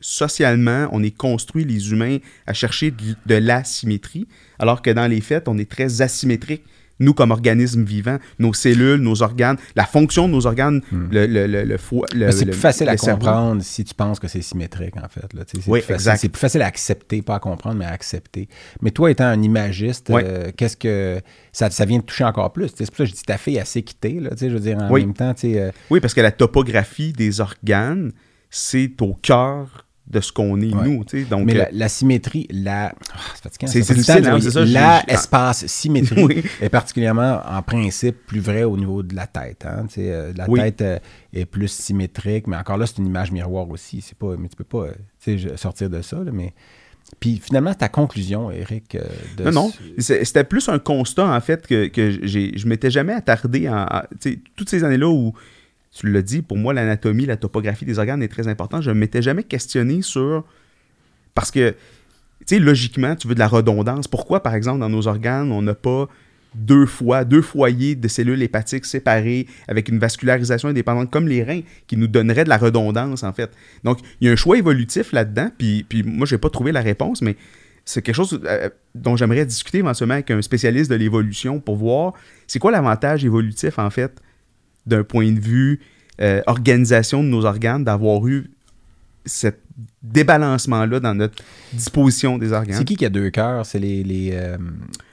socialement, 0.00 0.88
on 0.92 1.02
est 1.02 1.14
construit, 1.16 1.64
les 1.64 1.90
humains, 1.92 2.18
à 2.46 2.54
chercher 2.54 2.90
de, 2.90 3.14
de 3.26 3.34
l'asymétrie, 3.34 4.26
alors 4.58 4.80
que 4.82 4.90
dans 4.90 5.06
les 5.06 5.20
faits, 5.20 5.46
on 5.48 5.58
est 5.58 5.70
très 5.70 6.00
asymétrique. 6.02 6.62
Nous, 7.00 7.14
comme 7.14 7.30
organismes 7.32 7.82
vivants, 7.84 8.18
nos 8.38 8.52
cellules, 8.52 9.00
nos 9.00 9.22
organes, 9.22 9.56
la 9.74 9.84
fonction 9.86 10.28
de 10.28 10.32
nos 10.32 10.46
organes, 10.46 10.80
le, 10.92 11.26
le, 11.26 11.46
le, 11.46 11.64
le 11.64 11.76
foie. 11.76 12.06
le- 12.14 12.20
Hmm. 12.20 12.26
Mais 12.26 12.32
c'est 12.32 12.44
plus 12.46 12.54
facile 12.54 12.88
à 12.88 12.96
comprendre 12.96 13.62
si 13.62 13.82
tu 13.84 13.94
penses 13.94 14.20
que 14.20 14.28
c'est 14.28 14.42
symétrique, 14.42 14.96
en 14.96 15.08
fait. 15.08 15.32
là. 15.34 15.42
Oui, 15.66 15.80
plus 15.80 15.86
facile- 15.86 15.94
exact. 15.94 16.16
C'est 16.18 16.28
plus 16.28 16.38
facile 16.40 16.62
à 16.62 16.66
accepter, 16.66 17.22
pas 17.22 17.36
à 17.36 17.38
comprendre, 17.40 17.76
mais 17.76 17.86
à 17.86 17.90
accepter. 17.90 18.48
Mais 18.82 18.90
toi, 18.90 19.10
étant 19.10 19.24
un 19.24 19.42
imagiste, 19.42 20.10
euh, 20.10 20.50
qu'est-ce 20.56 20.76
que. 20.76 21.20
Ça, 21.52 21.68
ça 21.70 21.84
vient 21.84 21.98
te 22.00 22.04
toucher 22.06 22.24
encore 22.24 22.52
plus? 22.52 22.68
C'est 22.76 22.86
pour 22.86 22.96
ça 22.96 23.04
que 23.04 23.10
je 23.10 23.14
dis 23.14 23.22
ta 23.22 23.36
fille 23.38 23.58
a 23.58 23.64
sais, 24.36 24.48
je 24.50 24.54
veux 24.54 24.60
dire, 24.60 24.78
en 24.78 24.90
Oui. 24.90 25.00
même 25.00 25.14
temps, 25.14 25.34
euh, 25.58 25.72
Oui, 25.90 26.00
parce 26.00 26.14
que 26.14 26.20
la 26.20 26.30
topographie 26.30 27.12
des 27.12 27.40
organes, 27.40 28.12
c'est 28.50 28.92
au 29.00 29.14
cœur 29.14 29.86
de 30.10 30.20
ce 30.20 30.32
qu'on 30.32 30.60
est, 30.60 30.74
Ouais. 30.74 30.88
nous. 30.88 31.04
tu 31.04 31.20
sais. 31.22 31.28
Donc, 31.30 31.46
mais 31.46 31.54
euh, 31.54 31.58
la, 31.58 31.68
la 31.72 31.88
symétrie, 31.88 32.46
la. 32.50 32.92
Ah, 33.14 33.18
c'est 33.66 33.80
difficile, 33.80 34.26
hein, 34.26 34.38
c'est 34.40 34.50
ça, 34.50 34.64
La 34.64 35.02
j'ai- 35.06 35.14
espace 35.14 35.66
symétrie 35.66 36.22
Oui. 36.24 36.42
est 36.60 36.68
particulièrement, 36.68 37.40
en 37.48 37.62
principe, 37.62 38.16
plus 38.26 38.40
vrai 38.40 38.64
au 38.64 38.76
niveau 38.76 39.02
de 39.02 39.14
la 39.14 39.26
tête. 39.28 39.64
hein. 39.66 39.84
Tu 39.88 39.94
sais, 39.94 40.12
euh, 40.12 40.32
la 40.36 40.50
Oui. 40.50 40.58
tête 40.60 40.82
euh, 40.82 40.98
est 41.32 41.44
plus 41.46 41.68
symétrique, 41.68 42.46
mais 42.48 42.56
encore 42.56 42.76
là, 42.76 42.86
c'est 42.86 42.98
une 42.98 43.06
image 43.06 43.30
miroir 43.30 43.68
aussi. 43.70 44.00
C'est 44.00 44.18
pas, 44.18 44.34
mais 44.36 44.48
tu 44.48 44.56
peux 44.56 44.64
pas 44.64 44.88
euh, 45.28 45.56
sortir 45.56 45.88
de 45.88 46.02
ça. 46.02 46.16
là, 46.24 46.32
mais 46.32 46.52
puis 47.18 47.40
finalement, 47.42 47.74
ta 47.74 47.88
conclusion, 47.88 48.50
Eric. 48.50 48.94
euh, 48.94 49.00
de 49.36 49.44
Non, 49.44 49.50
non. 49.52 49.72
C'était 49.98 50.44
plus 50.44 50.68
un 50.68 50.78
constat, 50.78 51.26
en 51.26 51.40
fait, 51.40 51.66
que, 51.66 51.88
que 51.88 52.18
j'ai- 52.22 52.56
je 52.56 52.66
m'étais 52.68 52.90
jamais 52.90 53.12
attardé 53.12 53.66
à. 53.66 53.82
à- 53.82 54.06
tu 54.20 54.32
sais, 54.32 54.38
toutes 54.56 54.70
ces 54.70 54.84
années-là 54.84 55.08
où, 55.08 55.32
tu 55.92 56.10
l'as 56.10 56.22
dit, 56.22 56.42
pour 56.42 56.56
moi, 56.56 56.72
l'anatomie, 56.72 57.26
la 57.26 57.36
topographie 57.36 57.84
des 57.84 57.98
organes 57.98 58.22
est 58.22 58.28
très 58.28 58.48
importante, 58.48 58.82
je 58.82 58.90
ne 58.90 58.94
m'étais 58.94 59.22
jamais 59.22 59.42
questionné 59.42 60.02
sur. 60.02 60.44
Parce 61.34 61.50
que, 61.50 61.70
tu 61.70 61.76
sais, 62.46 62.58
logiquement, 62.58 63.16
tu 63.16 63.28
veux 63.28 63.34
de 63.34 63.40
la 63.40 63.48
redondance. 63.48 64.08
Pourquoi, 64.08 64.42
par 64.42 64.54
exemple, 64.54 64.80
dans 64.80 64.88
nos 64.88 65.08
organes, 65.08 65.50
on 65.52 65.62
n'a 65.62 65.74
pas 65.74 66.08
deux 66.54 66.86
fois, 66.86 67.24
deux 67.24 67.42
foyers 67.42 67.94
de 67.94 68.08
cellules 68.08 68.42
hépatiques 68.42 68.84
séparés 68.84 69.46
avec 69.68 69.88
une 69.88 69.98
vascularisation 69.98 70.68
indépendante 70.68 71.10
comme 71.10 71.28
les 71.28 71.44
reins 71.44 71.60
qui 71.86 71.96
nous 71.96 72.08
donnerait 72.08 72.44
de 72.44 72.48
la 72.48 72.56
redondance, 72.56 73.22
en 73.22 73.32
fait? 73.32 73.50
Donc, 73.84 73.98
il 74.20 74.26
y 74.26 74.30
a 74.30 74.32
un 74.32 74.36
choix 74.36 74.58
évolutif 74.58 75.12
là-dedans, 75.12 75.50
puis, 75.56 75.84
puis 75.88 76.02
moi, 76.02 76.26
je 76.26 76.34
n'ai 76.34 76.38
pas 76.38 76.50
trouvé 76.50 76.72
la 76.72 76.80
réponse, 76.80 77.22
mais 77.22 77.36
c'est 77.84 78.02
quelque 78.02 78.14
chose 78.14 78.40
euh, 78.44 78.68
dont 78.94 79.16
j'aimerais 79.16 79.46
discuter 79.46 79.78
éventuellement 79.78 80.14
avec 80.14 80.30
un 80.30 80.42
spécialiste 80.42 80.90
de 80.90 80.96
l'évolution 80.96 81.60
pour 81.60 81.76
voir 81.76 82.14
c'est 82.46 82.58
quoi 82.58 82.70
l'avantage 82.70 83.24
évolutif, 83.24 83.78
en 83.78 83.90
fait, 83.90 84.20
d'un 84.86 85.04
point 85.04 85.30
de 85.32 85.40
vue 85.40 85.80
euh, 86.20 86.42
organisation 86.46 87.22
de 87.22 87.28
nos 87.28 87.44
organes, 87.44 87.84
d'avoir 87.84 88.26
eu 88.26 88.50
ce 89.26 89.48
débalancement-là 90.02 91.00
dans 91.00 91.14
notre 91.14 91.42
disposition 91.72 92.38
des 92.38 92.52
organes. 92.52 92.76
C'est 92.78 92.84
qui 92.84 92.96
qui 92.96 93.04
a 93.04 93.10
deux 93.10 93.30
cœurs? 93.30 93.64
C'est 93.66 93.78
les. 93.78 94.02
les 94.02 94.30
euh, 94.32 94.56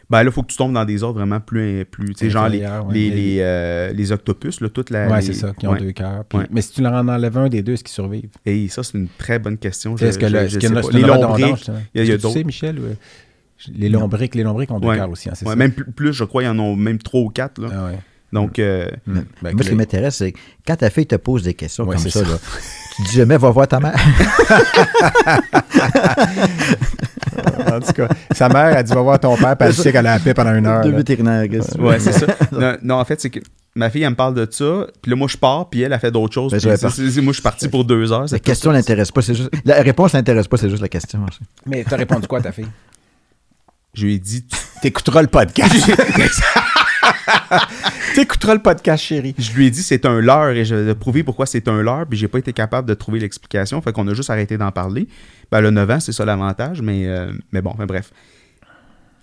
Ben 0.10 0.24
là, 0.24 0.30
il 0.30 0.32
faut 0.32 0.42
que 0.44 0.48
tu 0.52 0.58
tombes 0.58 0.74
dans 0.74 0.86
des 0.86 1.04
ordres 1.04 1.20
vraiment 1.20 1.40
plus. 1.40 1.86
plus 1.86 2.08
tu 2.14 2.26
sais, 2.26 2.30
genre 2.30 2.48
les, 2.50 2.60
ouais. 2.62 2.70
les, 2.92 3.10
Les- 3.10 3.16
les, 3.16 3.38
euh, 3.42 3.94
les 3.94 4.12
octopus, 4.12 4.62
là, 4.62 4.70
toute 4.70 4.90
la. 4.90 5.08
ouais, 5.10 5.22
c'est 5.22 5.34
ça, 5.34 5.54
qui 5.58 5.68
ont 5.68 5.72
ouais. 5.74 5.80
deux 5.80 5.92
cœurs. 5.92 6.24
Puis- 6.26 6.40
Ouais. 6.40 6.46
Mais 6.52 6.62
si 6.62 6.72
tu 6.72 6.82
leur 6.82 6.94
en 6.94 7.08
enlèves 7.08 7.38
un 7.38 7.50
des 7.50 7.62
deux, 7.62 7.74
est-ce 7.74 7.84
qu'ils 7.84 7.94
survivent? 7.94 8.30
Et 8.46 8.68
ça, 8.70 8.84
c'est 8.84 8.98
une 8.98 9.08
très 9.18 9.40
bonne 9.40 9.58
question. 9.58 9.96
Est-ce 9.98 10.18
que 10.18 10.28
Je- 10.28 10.48
je- 10.48 10.58
y 10.58 10.62
sais 10.62 10.74
pas. 10.74 10.82
Les 10.92 11.02
lombriques, 11.02 11.56
justement? 11.58 11.82
il 11.94 12.06
y 12.06 12.12
a- 12.12 12.14
a 12.14 12.18
Tu 12.18 12.22
sais, 12.22 12.28
d'autres. 12.34 12.46
Michel 12.46 12.80
Les 13.76 13.90
lombriques, 13.90 14.36
les 14.36 14.44
lombriques 14.44 14.72
ont 14.72 14.80
deux 14.80 14.94
cœurs 14.94 15.10
aussi, 15.10 15.30
hein, 15.30 15.36
ça? 15.36 15.56
même 15.56 15.72
plus, 15.72 16.14
je 16.14 16.24
crois, 16.24 16.44
il 16.44 16.46
y 16.46 16.50
en 16.50 16.60
a 16.60 16.76
même 16.76 17.00
trois 17.00 17.22
ou 17.22 17.30
quatre. 17.30 17.60
Là. 17.62 17.68
Ah 17.74 17.86
ouais. 17.86 18.00
Donc, 18.34 18.60
euh. 18.60 18.88
Ben, 19.06 19.26
Moi, 19.42 19.52
ce 19.64 19.70
qui 19.70 19.76
m'intéresse, 19.76 20.18
c'est 20.18 20.34
quand 20.68 20.76
ta 20.76 20.90
fille 20.90 21.08
te 21.08 21.16
pose 21.16 21.44
des 21.44 21.54
questions 21.54 21.86
Ouais, 21.86 21.96
comme 21.96 22.10
ça, 22.10 22.24
ça. 22.24 22.30
là, 22.30 22.38
tu 22.98 23.04
dis 23.04 23.12
jamais 23.16 23.38
va 23.38 23.50
voir 23.52 23.68
ta 23.68 23.80
mère. 23.80 23.96
En 27.72 27.80
tout 27.80 27.94
cas, 27.94 28.08
sa 28.32 28.50
mère 28.50 28.76
a 28.78 28.84
dit 28.84 28.92
va 28.94 29.02
voir 29.02 29.20
ton 29.20 29.36
père, 29.38 29.56
puis 29.56 29.68
elle 29.68 29.74
sait 29.74 29.92
qu'elle 29.92 30.08
a 30.08 30.14
la 30.16 30.20
paix 30.20 30.34
pendant 30.34 30.56
une 30.56 30.66
heure. 30.66 30.82
Deux 30.82 30.92
vétérinaires. 30.96 31.48
qu'est-ce 31.50 31.78
ouais, 31.78 32.00
c'est 32.00 32.14
ça. 32.14 32.26
Non, 32.52 32.78
non, 32.82 32.96
en 32.96 33.06
fait, 33.06 33.20
c'est 33.22 33.30
que 33.30 33.40
ma 33.76 33.90
fille, 33.90 34.04
elle 34.04 34.10
me 34.12 34.16
parle 34.16 34.34
de 34.34 34.48
ça, 34.50 34.88
puis 35.02 35.12
là, 35.12 35.16
moi, 35.16 35.28
je 35.28 35.38
pars, 35.38 35.70
puis 35.70 35.82
elle 35.82 35.94
a 35.94 36.00
fait 36.00 36.10
d'autres 36.12 36.34
choses. 36.34 36.52
Ben, 36.54 36.78
pas- 36.78 36.90
c'est- 36.90 37.22
moi, 37.22 37.32
je 37.32 37.34
suis 37.34 37.42
parti 37.44 37.68
pour 37.68 37.86
deux 37.86 38.12
heures. 38.12 38.26
La 38.32 38.40
question 38.40 38.72
l'intéresse 38.72 39.12
pas, 39.12 39.22
c'est 39.22 39.36
juste. 39.36 39.50
La 39.66 39.82
réponse 39.82 40.14
l'intéresse 40.14 40.48
pas, 40.48 40.58
c'est 40.58 40.70
juste 40.70 40.82
la 40.82 40.90
question. 40.90 41.24
aussi. 41.28 41.40
Mais 41.66 41.84
t'as 41.88 41.98
répondu 41.98 42.28
quoi 42.28 42.40
à 42.40 42.44
ta 42.44 42.52
fille? 42.52 42.68
Je 43.94 44.06
lui 44.06 44.16
ai 44.16 44.20
dit, 44.20 44.44
tu- 44.46 44.58
T'écouteras 44.82 45.22
le 45.22 45.28
podcast. 45.28 45.74
T'écouteras 48.16 48.54
le 48.56 48.62
podcast, 48.62 49.04
chérie. 49.04 49.36
je 49.38 49.52
lui 49.54 49.68
ai 49.68 49.72
dit 49.72 49.84
c'est 49.84 50.06
un 50.06 50.20
leurre 50.20 50.50
et 50.50 50.66
je 50.66 50.76
vais 50.76 50.96
prouver 50.96 51.24
pourquoi 51.24 51.46
c'est 51.46 51.68
un 51.68 51.82
leurre, 51.82 52.06
puis 52.10 52.18
j'ai 52.18 52.28
pas 52.28 52.40
été 52.40 52.54
capable 52.54 52.88
de 52.88 52.94
trouver 52.94 53.20
l'explication, 53.20 53.82
fait 53.82 53.92
qu'on 53.92 54.08
a 54.08 54.14
juste 54.14 54.30
arrêté 54.30 54.58
d'en 54.58 54.72
parler. 54.72 55.08
Ben, 55.52 55.62
le 55.62 55.70
9 55.72 55.90
ans, 55.92 56.00
c'est 56.00 56.12
ça 56.12 56.26
l'avantage, 56.26 56.82
mais, 56.82 57.06
euh, 57.08 57.32
mais 57.52 57.62
bon, 57.62 57.72
enfin, 57.72 57.86
bref. 57.86 58.12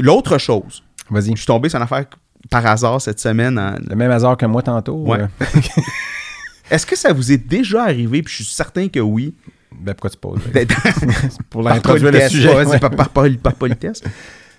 L'autre 0.01 0.39
chose, 0.39 0.83
Vas-y. 1.11 1.31
je 1.33 1.37
suis 1.37 1.47
tombé 1.47 1.69
sur 1.69 1.79
une 1.79 1.83
affaire 1.85 2.05
par 2.51 2.65
hasard 2.67 3.01
cette 3.01 3.21
semaine. 3.21 3.59
en- 3.59 3.77
Le 3.89 3.97
même 3.97 4.11
hasard 4.11 4.37
que 4.37 4.47
moi 4.47 4.63
tantôt. 4.63 4.97
Ouais. 5.07 5.21
euh, 5.23 5.27
Est-ce 6.71 6.87
que 6.87 6.97
ça 6.97 7.13
vous 7.13 7.31
est 7.33 7.37
déjà 7.47 7.83
arrivé, 7.85 8.23
puis 8.23 8.33
je 8.33 8.43
suis 8.45 8.53
certain 8.55 8.89
que 8.89 9.01
oui, 9.01 9.35
ben 9.77 9.93
pourquoi 9.95 10.11
tu 10.11 10.17
poses? 10.19 10.41
d'être 10.53 10.75
Pour 11.51 11.63
l'introduire 11.63 12.11
le 12.13 12.29
sujet. 12.29 12.49
pas- 12.53 12.65
ouais. 12.65 12.79
par, 12.79 12.91
par- 12.91 13.09
par- 13.11 13.29
par 13.43 13.55
politesse, 13.55 14.03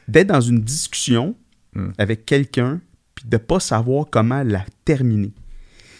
d'être 0.07 0.27
dans 0.27 0.41
une 0.41 0.59
discussion 0.61 1.35
Hmm. 1.77 1.89
avec 1.97 2.25
quelqu'un, 2.25 2.79
puis 3.25 3.29
de 3.29 3.37
pas 3.37 3.59
savoir 3.59 4.05
comment 4.09 4.43
la 4.43 4.65
terminer. 4.85 5.31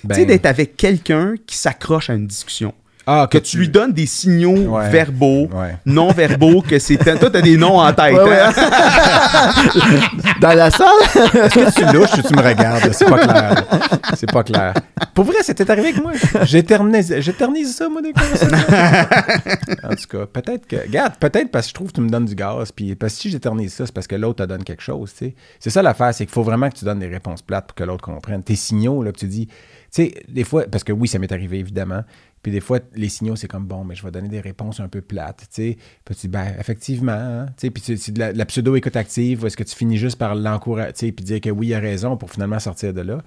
Ben, 0.04 0.16
Tu 0.16 0.22
sais, 0.22 0.26
d'être 0.26 0.46
avec 0.46 0.78
quelqu'un 0.78 1.36
qui 1.46 1.58
s'accroche 1.58 2.10
à 2.10 2.14
une 2.14 2.28
discussion. 2.28 2.74
Ah, 3.08 3.28
Que 3.30 3.38
tu 3.38 3.58
lui 3.58 3.70
donnes 3.70 3.94
des 3.94 4.06
signaux 4.06 4.56
Ouais. 4.76 4.90
verbaux, 4.90 5.48
Ouais. 5.54 5.78
non 5.86 6.12
verbaux, 6.12 6.62
que 6.62 6.80
c'est. 6.80 6.98
Toi, 6.98 7.30
t'as 7.30 7.42
des 7.42 7.58
noms 7.58 7.80
en 7.80 7.94
tête. 7.94 8.14
Ouais, 8.16 8.24
ouais. 8.24 8.40
hein? 8.40 8.52
Dans 10.42 10.54
la 10.54 10.72
salle? 10.72 10.88
Est-ce 11.04 11.56
que 11.56 11.74
tu 11.92 11.94
louches 11.98 12.14
ou 12.18 12.22
tu 12.28 12.34
me 12.36 12.42
regardes? 12.42 12.92
C'est 12.92 13.06
pas 13.10 13.20
clair. 13.20 13.64
C'est 14.16 14.32
pas 14.32 14.44
clair. 14.44 14.74
Pour 15.14 15.26
vrai, 15.26 15.38
c'était 15.42 15.70
arrivé 15.70 15.90
avec 15.90 16.02
moi. 16.02 16.12
J'éternise 16.44 17.16
j'éternise 17.20 17.76
ça, 17.76 17.90
moi, 17.90 18.02
des 18.02 18.12
conversations. 18.14 18.58
en 19.84 19.96
tout 19.96 20.08
cas, 20.18 20.26
peut-être 20.26 20.68
que. 20.68 20.76
Regarde, 20.78 21.14
peut-être 21.20 21.52
parce 21.52 21.66
que 21.68 21.70
je 21.70 21.74
trouve 21.74 21.88
que 21.88 21.94
tu 21.94 22.02
me 22.02 22.10
donnes 22.10 22.26
du 22.26 22.36
gaz. 22.36 22.72
Puis 22.72 22.96
parce 22.96 23.14
que 23.16 23.20
si 23.22 23.30
j'éternise 23.30 23.74
ça, 23.74 23.86
c'est 23.86 23.94
parce 23.94 24.08
que 24.08 24.16
l'autre 24.16 24.44
te 24.44 24.48
donne 24.50 24.64
quelque 24.64 24.82
chose. 24.84 25.12
tu 25.18 25.26
sais. 25.26 25.36
C'est 25.60 25.70
ça 25.70 25.82
l'affaire, 25.82 26.14
c'est 26.14 26.26
qu'il 26.26 26.34
faut 26.34 26.44
vraiment 26.44 26.70
que 26.70 26.76
tu 26.76 26.86
donnes 26.86 27.00
des 27.00 27.08
réponses 27.08 27.42
plates 27.42 27.68
pour 27.68 27.76
que 27.76 27.84
l'autre 27.84 28.04
comprenne. 28.04 28.44
Tes 28.44 28.56
signaux, 28.56 29.04
là, 29.04 29.12
que 29.12 29.18
tu 29.20 29.28
dis. 29.28 29.48
Tu 29.48 29.54
sais, 30.04 30.14
des 30.28 30.44
fois, 30.44 30.64
parce 30.70 30.84
que 30.84 30.92
oui, 30.92 31.08
ça 31.08 31.20
m'est 31.20 31.32
arrivé, 31.32 31.60
évidemment. 31.60 32.02
Puis 32.46 32.52
des 32.52 32.62
fois, 32.62 32.78
les 32.94 33.10
signaux, 33.10 33.36
c'est 33.36 33.48
comme 33.48 33.66
bon, 33.66 33.84
mais 33.84 33.96
je 33.96 34.04
vais 34.04 34.12
donner 34.12 34.30
des 34.30 34.40
réponses 34.40 34.80
un 34.80 34.88
peu 34.88 35.02
plates. 35.02 35.48
Tu 35.50 35.64
sais, 35.72 35.78
puis 36.06 36.14
tu 36.14 36.22
dis, 36.22 36.28
ben, 36.28 36.46
effectivement. 36.60 37.12
hein. 37.12 37.48
Tu 37.58 37.66
sais, 37.66 37.72
puis 37.72 37.98
c'est 37.98 38.12
de 38.12 38.20
la, 38.20 38.46
pseudo-écoute 38.46 38.96
active 38.96 39.44
ou 39.44 39.48
est-ce 39.48 39.58
que 39.58 39.64
tu 39.64 39.76
finis 39.76 39.98
juste 39.98 40.20
par 40.20 40.36
l'encourager, 40.36 41.12
puis 41.12 41.26
dire 41.26 41.42
que 41.42 41.50
oui, 41.50 41.70
il 41.70 41.74
a 41.74 41.80
raison 41.80 42.18
pour 42.18 42.30
finalement 42.30 42.60
sortir 42.60 42.94
de 42.94 43.02
là. 43.02 43.24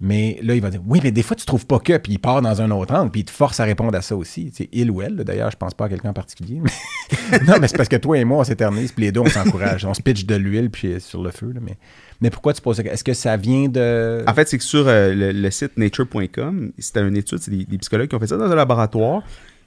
Mais 0.00 0.38
là, 0.42 0.54
il 0.54 0.62
va 0.62 0.70
dire 0.70 0.80
oui, 0.86 1.00
mais 1.02 1.10
des 1.10 1.22
fois, 1.22 1.36
tu 1.36 1.44
trouves 1.44 1.66
pas 1.66 1.78
que, 1.78 1.98
puis 1.98 2.12
il 2.14 2.18
part 2.18 2.40
dans 2.40 2.62
un 2.62 2.70
autre 2.70 2.94
angle, 2.94 3.10
puis 3.10 3.20
il 3.20 3.24
te 3.24 3.30
force 3.30 3.60
à 3.60 3.64
répondre 3.64 3.94
à 3.94 4.00
ça 4.00 4.16
aussi. 4.16 4.50
Il 4.72 4.90
ou 4.90 5.02
elle, 5.02 5.16
d'ailleurs, 5.16 5.50
je 5.50 5.58
pense 5.58 5.74
pas 5.74 5.84
à 5.84 5.88
quelqu'un 5.90 6.08
en 6.08 6.14
particulier. 6.14 6.62
non, 7.46 7.56
mais 7.60 7.68
c'est 7.68 7.76
parce 7.76 7.90
que 7.90 7.96
toi 7.96 8.16
et 8.16 8.24
moi, 8.24 8.38
on 8.38 8.44
s'éternise, 8.44 8.92
puis 8.92 9.04
les 9.04 9.12
deux, 9.12 9.20
on 9.20 9.28
s'encourage. 9.28 9.84
On 9.84 9.92
se 9.92 10.00
pitch 10.00 10.24
de 10.24 10.36
l'huile, 10.36 10.70
puis 10.70 11.02
sur 11.02 11.22
le 11.22 11.30
feu. 11.30 11.52
là, 11.52 11.60
mais, 11.62 11.76
mais 12.20 12.30
pourquoi 12.30 12.52
tu 12.52 12.60
poses 12.60 12.76
ça? 12.76 12.82
Est-ce 12.82 13.04
que 13.04 13.12
ça 13.12 13.36
vient 13.36 13.68
de. 13.68 14.24
En 14.26 14.34
fait, 14.34 14.48
c'est 14.48 14.58
que 14.58 14.64
sur 14.64 14.86
euh, 14.86 15.32
le, 15.32 15.50
site 15.50 15.76
nature.com, 15.76 16.72
c'était 16.78 17.00
une 17.00 17.16
étude, 17.16 17.38
c'est 17.38 17.50
des, 17.50 17.78
psychologues 17.78 18.08
qui 18.08 18.14
ont 18.14 18.20
fait 18.20 18.26
ça 18.26 18.36
dans 18.36 18.50
un 18.50 18.54
laboratoire, 18.54 19.22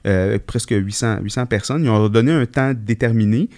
euh, 0.06 0.38
presque 0.44 0.70
800, 0.70 1.18
800 1.22 1.46
personnes. 1.46 1.84
Ils 1.84 1.90
ont 1.90 2.08
donné 2.08 2.32
un 2.32 2.46
temps 2.46 2.72
déterminé. 2.74 3.48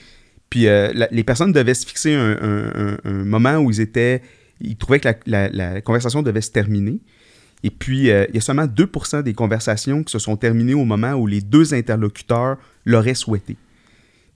Puis 0.48 0.66
euh, 0.66 0.92
les 1.10 1.24
personnes 1.24 1.52
devaient 1.52 1.74
se 1.74 1.86
fixer 1.86 2.14
un, 2.14 2.98
moment 3.04 3.56
où 3.56 3.70
ils 3.70 3.80
étaient. 3.80 4.22
Ils 4.60 4.76
trouvaient 4.76 5.00
que 5.00 5.08
la 5.26 5.80
conversation 5.80 6.22
devait 6.22 6.40
se 6.40 6.50
terminer. 6.50 7.00
Et 7.62 7.70
puis, 7.70 8.10
euh, 8.10 8.26
il 8.30 8.34
y 8.34 8.38
a 8.38 8.40
seulement 8.40 8.66
2% 8.66 9.22
des 9.22 9.34
conversations 9.34 10.02
qui 10.02 10.12
se 10.12 10.18
sont 10.18 10.36
terminées 10.36 10.74
au 10.74 10.84
moment 10.84 11.12
où 11.12 11.26
les 11.26 11.40
deux 11.40 11.74
interlocuteurs 11.74 12.56
l'auraient 12.86 13.14
souhaité. 13.14 13.56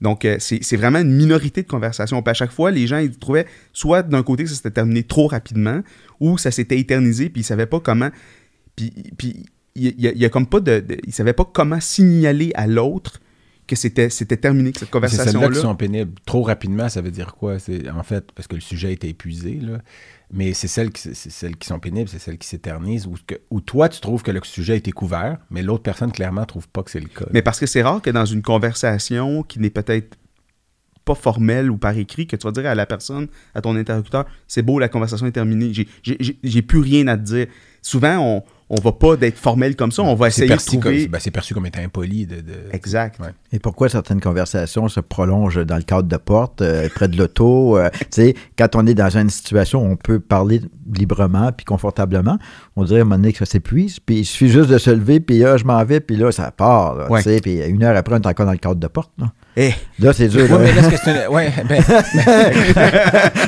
Donc, 0.05 0.23
euh, 0.23 0.35
c'est 0.39 0.77
vraiment 0.77 0.99
une 0.99 1.11
minorité 1.15 1.63
de 1.63 1.67
conversations. 1.67 2.21
Puis 2.21 2.29
à 2.29 2.35
chaque 2.35 2.51
fois, 2.51 2.69
les 2.69 2.85
gens, 2.85 2.99
ils 2.99 3.17
trouvaient 3.17 3.47
soit 3.73 4.03
d'un 4.03 4.21
côté 4.21 4.43
que 4.43 4.49
ça 4.49 4.55
s'était 4.55 4.69
terminé 4.69 5.01
trop 5.01 5.25
rapidement, 5.25 5.81
ou 6.19 6.37
ça 6.37 6.51
s'était 6.51 6.77
éternisé, 6.77 7.29
puis 7.29 7.41
ils 7.41 7.43
savaient 7.43 7.65
pas 7.65 7.79
comment. 7.79 8.11
Puis, 8.75 8.93
puis 9.17 9.45
il 9.75 9.83
y, 9.99 10.07
a- 10.07 10.11
il 10.11 10.17
y 10.19 10.25
a 10.25 10.29
comme 10.29 10.45
pas 10.45 10.59
de. 10.59 10.79
de- 10.79 10.97
ils 11.07 11.11
savaient 11.13 11.33
pas 11.33 11.49
comment 11.51 11.79
signaler 11.79 12.51
à 12.53 12.67
l'autre 12.67 13.19
que 13.67 13.75
c'était 13.75 14.11
c'était 14.11 14.37
terminé, 14.37 14.71
que 14.73 14.77
cette 14.79 14.89
C'est 14.89 14.91
celles-là 14.91 15.09
conversation-là. 15.09 15.47
qui 15.55 15.59
sont 15.61 15.75
pénibles. 15.75 16.11
Trop 16.27 16.43
rapidement, 16.43 16.87
ça 16.87 17.01
veut 17.01 17.09
dire 17.09 17.33
quoi? 17.33 17.57
C'est 17.57 17.89
en 17.89 18.03
fait 18.03 18.31
parce 18.35 18.47
que 18.47 18.53
le 18.55 18.61
sujet 18.61 18.93
était 18.93 19.09
épuisé, 19.09 19.59
là. 19.59 19.79
Mais 20.31 20.53
c'est 20.53 20.67
celles 20.67 20.91
qui, 20.91 21.67
sont 21.67 21.79
pénibles, 21.79 22.09
c'est 22.09 22.19
celles 22.19 22.37
qui 22.37 22.47
s'éternisent, 22.47 23.07
ou 23.49 23.61
toi, 23.61 23.89
tu 23.89 24.01
trouves 24.01 24.23
que 24.23 24.31
le 24.31 24.41
sujet 24.43 24.73
a 24.73 24.75
été 24.75 24.91
couvert, 24.91 25.37
mais 25.49 25.61
l'autre 25.61 25.83
personne, 25.83 26.11
clairement, 26.11 26.45
trouve 26.45 26.67
pas 26.67 26.83
que 26.83 26.91
c'est 26.91 26.99
le 26.99 27.07
cas. 27.07 27.25
Mais 27.31 27.41
parce 27.41 27.59
que 27.59 27.65
c'est 27.65 27.83
rare 27.83 28.01
que 28.01 28.09
dans 28.09 28.25
une 28.25 28.41
conversation 28.41 29.43
qui 29.43 29.59
n'est 29.59 29.69
peut-être 29.69 30.17
pas 31.05 31.15
formelle 31.15 31.69
ou 31.69 31.77
par 31.77 31.95
écrit, 31.97 32.25
que 32.25 32.35
tu 32.35 32.45
vas 32.45 32.51
dire 32.51 32.65
à 32.65 32.75
la 32.75 32.85
personne, 32.85 33.27
à 33.53 33.61
ton 33.61 33.75
interlocuteur, 33.75 34.25
c'est 34.47 34.63
beau, 34.63 34.79
la 34.79 34.89
conversation 34.89 35.27
est 35.27 35.31
terminée, 35.31 35.71
j'ai 36.03 36.61
plus 36.63 36.79
rien 36.79 37.07
à 37.07 37.17
te 37.17 37.23
dire. 37.23 37.47
Souvent, 37.81 38.17
on, 38.17 38.43
on 38.69 38.81
va 38.81 38.91
pas 38.91 39.15
d'être 39.15 39.37
formel 39.37 39.75
comme 39.75 39.91
ça, 39.91 40.01
on 40.01 40.15
va 40.15 40.27
essayer 40.27 40.47
de 40.47 40.55
trouver... 40.55 41.07
ben, 41.07 41.19
c'est 41.19 41.29
perçu 41.31 41.53
comme 41.53 41.65
étant 41.67 41.81
impoli 41.81 42.25
de. 42.25 42.37
de- 42.37 42.53
Exact. 42.73 43.19
Ouais. 43.19 43.27
Et 43.51 43.59
pourquoi 43.59 43.89
certaines 43.89 44.19
conversations 44.21 44.87
se 44.87 44.99
prolongent 44.99 45.63
dans 45.65 45.75
le 45.77 45.83
cadre 45.83 46.07
de 46.07 46.17
porte, 46.17 46.61
euh, 46.61 46.89
près 46.93 47.07
de 47.07 47.15
l'auto? 47.17 47.77
euh, 47.77 47.89
tu 47.99 48.05
sais, 48.09 48.35
quand 48.57 48.75
on 48.75 48.87
est 48.87 48.95
dans 48.95 49.15
une 49.17 49.29
situation 49.29 49.83
où 49.83 49.91
on 49.91 49.95
peut 49.95 50.19
parler 50.19 50.61
librement 50.93 51.51
puis 51.51 51.65
confortablement, 51.65 52.37
on 52.75 52.83
dirait 52.85 52.99
à 52.99 53.01
un 53.01 53.05
moment 53.05 53.17
donné 53.17 53.33
que 53.33 53.37
ça 53.39 53.45
s'épuise, 53.45 53.99
puis 53.99 54.19
il 54.19 54.25
suffit 54.25 54.49
juste 54.49 54.69
de 54.69 54.77
se 54.77 54.89
lever, 54.89 55.19
puis 55.19 55.39
là, 55.39 55.57
je 55.57 55.63
m'en 55.63 55.83
vais, 55.85 55.99
puis 55.99 56.15
là, 56.15 56.31
ça 56.31 56.49
part. 56.51 57.09
Ouais. 57.11 57.21
Puis 57.41 57.59
une 57.61 57.83
heure 57.83 57.95
après, 57.95 58.15
on 58.15 58.19
est 58.19 58.27
encore 58.27 58.45
dans 58.47 58.51
le 58.51 58.57
cadre 58.57 58.75
de 58.79 58.87
porte. 58.87 59.11
Là, 59.19 59.31
Eh, 59.57 59.71
Là, 59.99 60.11
c'est 60.11 60.27
dur. 60.27 60.41
Ouais, 60.41 60.47
là. 60.49 60.57
mais 60.59 60.73
là, 60.73 60.89
c'est 60.97 61.11
une- 61.11 61.33
ouais, 61.33 61.49
ben, 61.69 61.81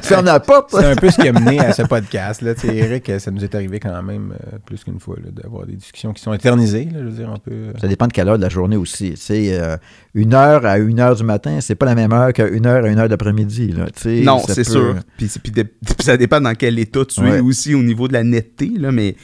Ferme 0.04 0.26
la 0.26 0.40
porte. 0.40 0.70
c'est 0.72 0.86
un 0.86 0.96
peu 0.96 1.10
ce 1.10 1.18
qui 1.20 1.28
a 1.28 1.34
mené 1.34 1.60
à 1.60 1.74
ce 1.74 1.82
podcast. 1.82 2.42
Là. 2.42 2.56
Tu 2.56 2.62
sais, 2.68 2.76
Eric, 2.78 3.12
ça 3.20 3.30
nous 3.32 3.44
est 3.44 3.54
arrivé 3.54 3.80
quand 3.80 4.02
même 4.04 4.34
euh, 4.34 4.58
plus 4.66 4.84
qu'une 4.84 5.00
fois 5.00 5.18
d'avoir 5.32 5.66
des 5.66 5.76
discussions 5.76 6.14
qui 6.14 6.22
sont 6.22 6.34
éternisées. 6.34 6.86
Là, 6.86 7.00
je 7.00 7.06
veux 7.06 7.12
dire, 7.12 7.30
un 7.30 7.38
peu. 7.40 7.52
euh, 7.52 7.74
Ça 7.82 7.88
dépend 7.88 8.08
de 8.08 8.14
quelle 8.14 8.30
heure 8.30 8.38
de 8.38 8.44
la 8.44 8.50
journée 8.50 8.78
aussi. 8.78 9.12
Tu 9.12 9.18
sais, 9.18 9.60
euh, 9.60 9.76
une 10.14 10.34
heure 10.34 10.66
à 10.66 10.78
une 10.78 11.00
heure 11.00 11.16
du 11.16 11.24
matin, 11.24 11.60
c'est 11.62 11.76
pas 11.76 11.86
la 11.86 11.96
même 11.96 12.14
heure 12.14 12.32
qu'une 12.34 12.66
heure 12.66 12.86
à 12.86 12.88
une 12.88 13.00
heure 13.00 13.10
d'après-midi. 13.10 13.74
là, 13.74 13.88
tu 13.88 14.02
sais, 14.02 14.22
non, 14.22 14.40
c'est 14.48 14.56
peut- 14.56 14.64
sûr. 14.64 14.96
Puis, 15.18 15.28
c'est- 15.28 15.40
puis 15.42 15.52
de- 15.52 15.64
puis 15.64 15.96
ça 16.00 16.16
dépend 16.18 16.40
dans 16.40 16.56
quel 16.56 16.80
état 16.80 17.04
tu 17.06 17.20
es 17.28 17.40
aussi 17.40 17.76
au 17.76 17.84
niveau 17.84 18.08
de 18.08 18.14
la 18.14 18.24
netteté, 18.24 18.72
là, 18.78 18.92
mais, 18.94 19.16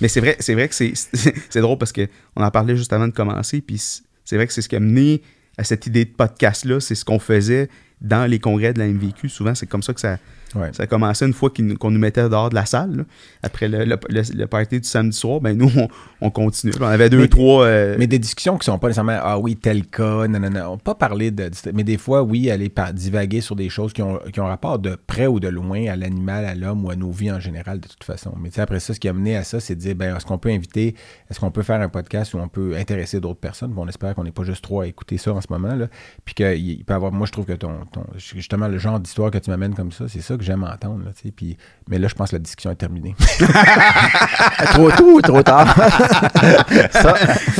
mais 0.00 0.08
c'est 0.08 0.20
vrai, 0.20 0.36
c'est 0.40 0.54
vrai 0.54 0.68
que 0.68 0.74
c'est, 0.74 0.92
drôle 1.60 1.76
parce 1.78 1.92
qu'on 1.92 2.06
en 2.36 2.50
parlait 2.50 2.76
juste 2.76 2.92
avant 2.92 3.06
de 3.08 3.12
commencer, 3.12 3.60
puis 3.60 3.76
c'est 4.24 4.36
vrai 4.36 4.46
que 4.46 4.52
c'est 4.54 4.62
ce 4.62 4.68
qui 4.68 4.76
a 4.76 4.80
mené 4.80 5.20
à 5.58 5.64
cette 5.64 5.86
idée 5.86 6.04
de 6.04 6.10
podcast-là, 6.10 6.80
c'est 6.80 6.94
ce 6.94 7.04
qu'on 7.04 7.18
faisait 7.18 7.68
dans 8.00 8.28
les 8.28 8.38
congrès 8.38 8.72
de 8.72 8.78
la 8.78 8.88
MVQ. 8.88 9.28
Souvent, 9.28 9.54
c'est 9.54 9.66
comme 9.66 9.82
ça 9.82 9.94
que 9.94 10.00
ça, 10.00 10.18
Ouais. 10.54 10.70
ça 10.72 10.82
a 10.84 10.86
commencé 10.86 11.24
une 11.26 11.32
fois 11.32 11.50
nous- 11.58 11.76
qu'on 11.76 11.90
nous 11.90 11.98
mettait 11.98 12.28
dehors 12.28 12.50
de 12.50 12.54
la 12.54 12.66
salle. 12.66 12.96
là. 12.96 13.02
Après 13.42 13.68
le, 13.68 13.84
le, 13.84 13.96
le- 14.08 14.22
le 14.36 14.46
party 14.46 14.80
du 14.80 14.88
samedi 14.88 15.16
soir, 15.16 15.40
ben 15.40 15.56
nous, 15.56 15.70
on, 15.76 15.88
on 16.20 16.30
continue. 16.30 16.72
On 16.80 16.84
avait 16.84 17.08
deux, 17.10 17.20
Mais- 17.22 17.28
trois... 17.28 17.64
euh, 17.64 17.96
Mais 17.98 18.06
des 18.06 18.18
discussions 18.18 18.58
qui 18.58 18.66
sont 18.66 18.78
pas 18.78 18.88
nécessairement 18.88 19.18
ah 19.22 19.38
oui, 19.38 19.56
tel 19.56 19.86
cas, 19.86 20.26
non, 20.28 20.38
non, 20.40 20.50
non. 20.50 20.78
Pas 20.78 20.94
parler 20.94 21.30
de. 21.30 21.50
Mais 21.74 21.84
des 21.84 21.96
fois, 21.98 22.22
oui, 22.22 22.50
aller 22.50 22.68
par- 22.68 22.92
divaguer 22.92 23.40
sur 23.40 23.56
des 23.56 23.68
choses 23.68 23.92
qui 23.92 24.02
ont, 24.02 24.18
qui 24.32 24.40
ont 24.40 24.46
rapport 24.46 24.78
de 24.78 24.96
près 25.06 25.26
ou 25.26 25.40
de 25.40 25.48
loin 25.48 25.86
à 25.88 25.96
l'animal, 25.96 26.44
à 26.44 26.54
l'homme 26.54 26.84
ou 26.84 26.90
à 26.90 26.96
nos 26.96 27.10
vies 27.10 27.32
en 27.32 27.40
général, 27.40 27.80
de 27.80 27.88
toute 27.88 28.04
façon. 28.04 28.34
Mais 28.40 28.50
après 28.58 28.80
ça, 28.80 28.94
ce 28.94 29.00
qui 29.00 29.08
a 29.08 29.12
mené 29.12 29.36
à 29.36 29.44
ça, 29.44 29.60
c'est 29.60 29.74
de 29.74 29.80
dire 29.80 29.94
ben, 29.94 30.16
est-ce 30.16 30.26
qu'on 30.26 30.38
peut 30.38 30.50
inviter, 30.50 30.94
est-ce 31.30 31.40
qu'on 31.40 31.50
peut 31.50 31.62
faire 31.62 31.80
un 31.80 31.88
podcast 31.88 32.34
où 32.34 32.38
on 32.38 32.48
peut 32.48 32.76
intéresser 32.76 33.20
d'autres 33.20 33.40
personnes? 33.40 33.72
Bon, 33.72 33.84
on 33.84 33.88
espère 33.88 34.14
qu'on 34.14 34.24
n'est 34.24 34.30
pas 34.32 34.44
juste 34.44 34.62
trois 34.62 34.84
à 34.84 34.86
écouter 34.86 35.18
ça 35.18 35.32
en 35.32 35.40
ce 35.40 35.46
moment. 35.50 35.74
Là. 35.74 35.88
Puis 36.24 36.34
qu'il 36.34 36.56
il 36.56 36.84
peut 36.84 36.94
avoir. 36.94 37.12
Moi, 37.12 37.26
je 37.26 37.32
trouve 37.32 37.44
que 37.46 37.52
ton, 37.52 37.84
ton- 37.92 38.04
justement, 38.16 38.68
le 38.68 38.78
genre 38.78 39.00
d'histoire 39.00 39.30
que 39.30 39.38
tu 39.38 39.50
m'amènes 39.50 39.74
comme 39.74 39.92
ça, 39.92 40.06
c'est 40.08 40.20
ça 40.20 40.36
que 40.36 40.41
j'aime 40.42 40.64
entendre. 40.64 41.04
Là, 41.04 41.10
puis, 41.34 41.56
mais 41.88 41.98
là, 41.98 42.08
je 42.08 42.14
pense 42.14 42.30
que 42.30 42.36
la 42.36 42.40
discussion 42.40 42.70
est 42.70 42.76
terminée. 42.76 43.14
Trop 44.72 44.90
tôt 44.92 45.14
ou 45.16 45.20
trop 45.20 45.42
tard? 45.42 45.74
Ça, 46.92 47.14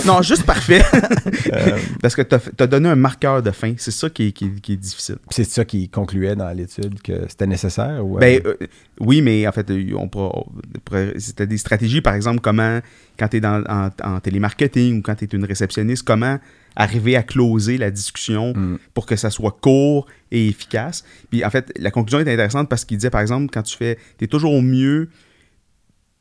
Non, 0.06 0.22
juste 0.22 0.44
parfait. 0.44 0.82
Euh, 1.52 1.78
Parce 2.00 2.14
que 2.14 2.22
tu 2.22 2.34
as, 2.62 2.66
donné 2.66 2.88
un 2.88 2.94
marqueur 2.94 3.42
de 3.42 3.50
fin. 3.50 3.74
C'est 3.76 3.90
ça 3.90 4.08
qui 4.08 4.28
est, 4.28 4.32
qui 4.32 4.46
est- 4.46 4.60
qui 4.60 4.72
est 4.74 4.76
difficile. 4.76 5.16
C'est 5.30 5.44
ça 5.44 5.64
qui 5.64 5.88
concluait 5.88 6.34
dans 6.36 6.48
l'étude 6.50 7.00
que 7.02 7.12
c'était 7.28 7.46
nécessaire? 7.46 8.04
Ou, 8.04 8.16
euh, 8.16 8.20
Ben, 8.20 8.40
euh, 8.46 8.54
oui, 9.00 9.20
mais 9.22 9.46
en 9.46 9.52
fait, 9.52 9.70
on 9.70 10.08
on 10.14 10.44
c'était 11.18 11.46
des 11.46 11.58
stratégies, 11.58 12.00
par 12.00 12.14
exemple, 12.14 12.40
comment, 12.40 12.80
quand 13.18 13.28
tu 13.28 13.36
es 13.36 13.40
dans, 13.40 13.62
en, 13.68 13.90
en 14.02 14.20
télémarketing 14.20 14.98
ou 14.98 15.02
quand 15.02 15.14
tu 15.14 15.24
es 15.24 15.28
une 15.32 15.44
réceptionniste, 15.44 16.04
comment 16.04 16.38
arriver 16.76 17.16
à 17.16 17.22
closer 17.22 17.78
la 17.78 17.90
discussion 17.90 18.52
Mm. 18.54 18.78
pour 18.94 19.06
que 19.06 19.16
ça 19.16 19.30
soit 19.30 19.56
court 19.60 20.06
et 20.30 20.48
efficace. 20.48 21.04
Puis 21.30 21.44
en 21.44 21.50
fait, 21.50 21.72
la 21.78 21.90
conclusion 21.90 22.18
est 22.18 22.30
intéressante 22.32 22.68
parce 22.68 22.84
qu'il 22.84 22.96
disait, 22.96 23.10
par 23.10 23.20
exemple, 23.20 23.50
quand 23.52 23.62
tu 23.62 23.76
fais, 23.76 23.98
tu 24.18 24.24
es 24.24 24.28
toujours 24.28 24.62
mieux 24.62 25.08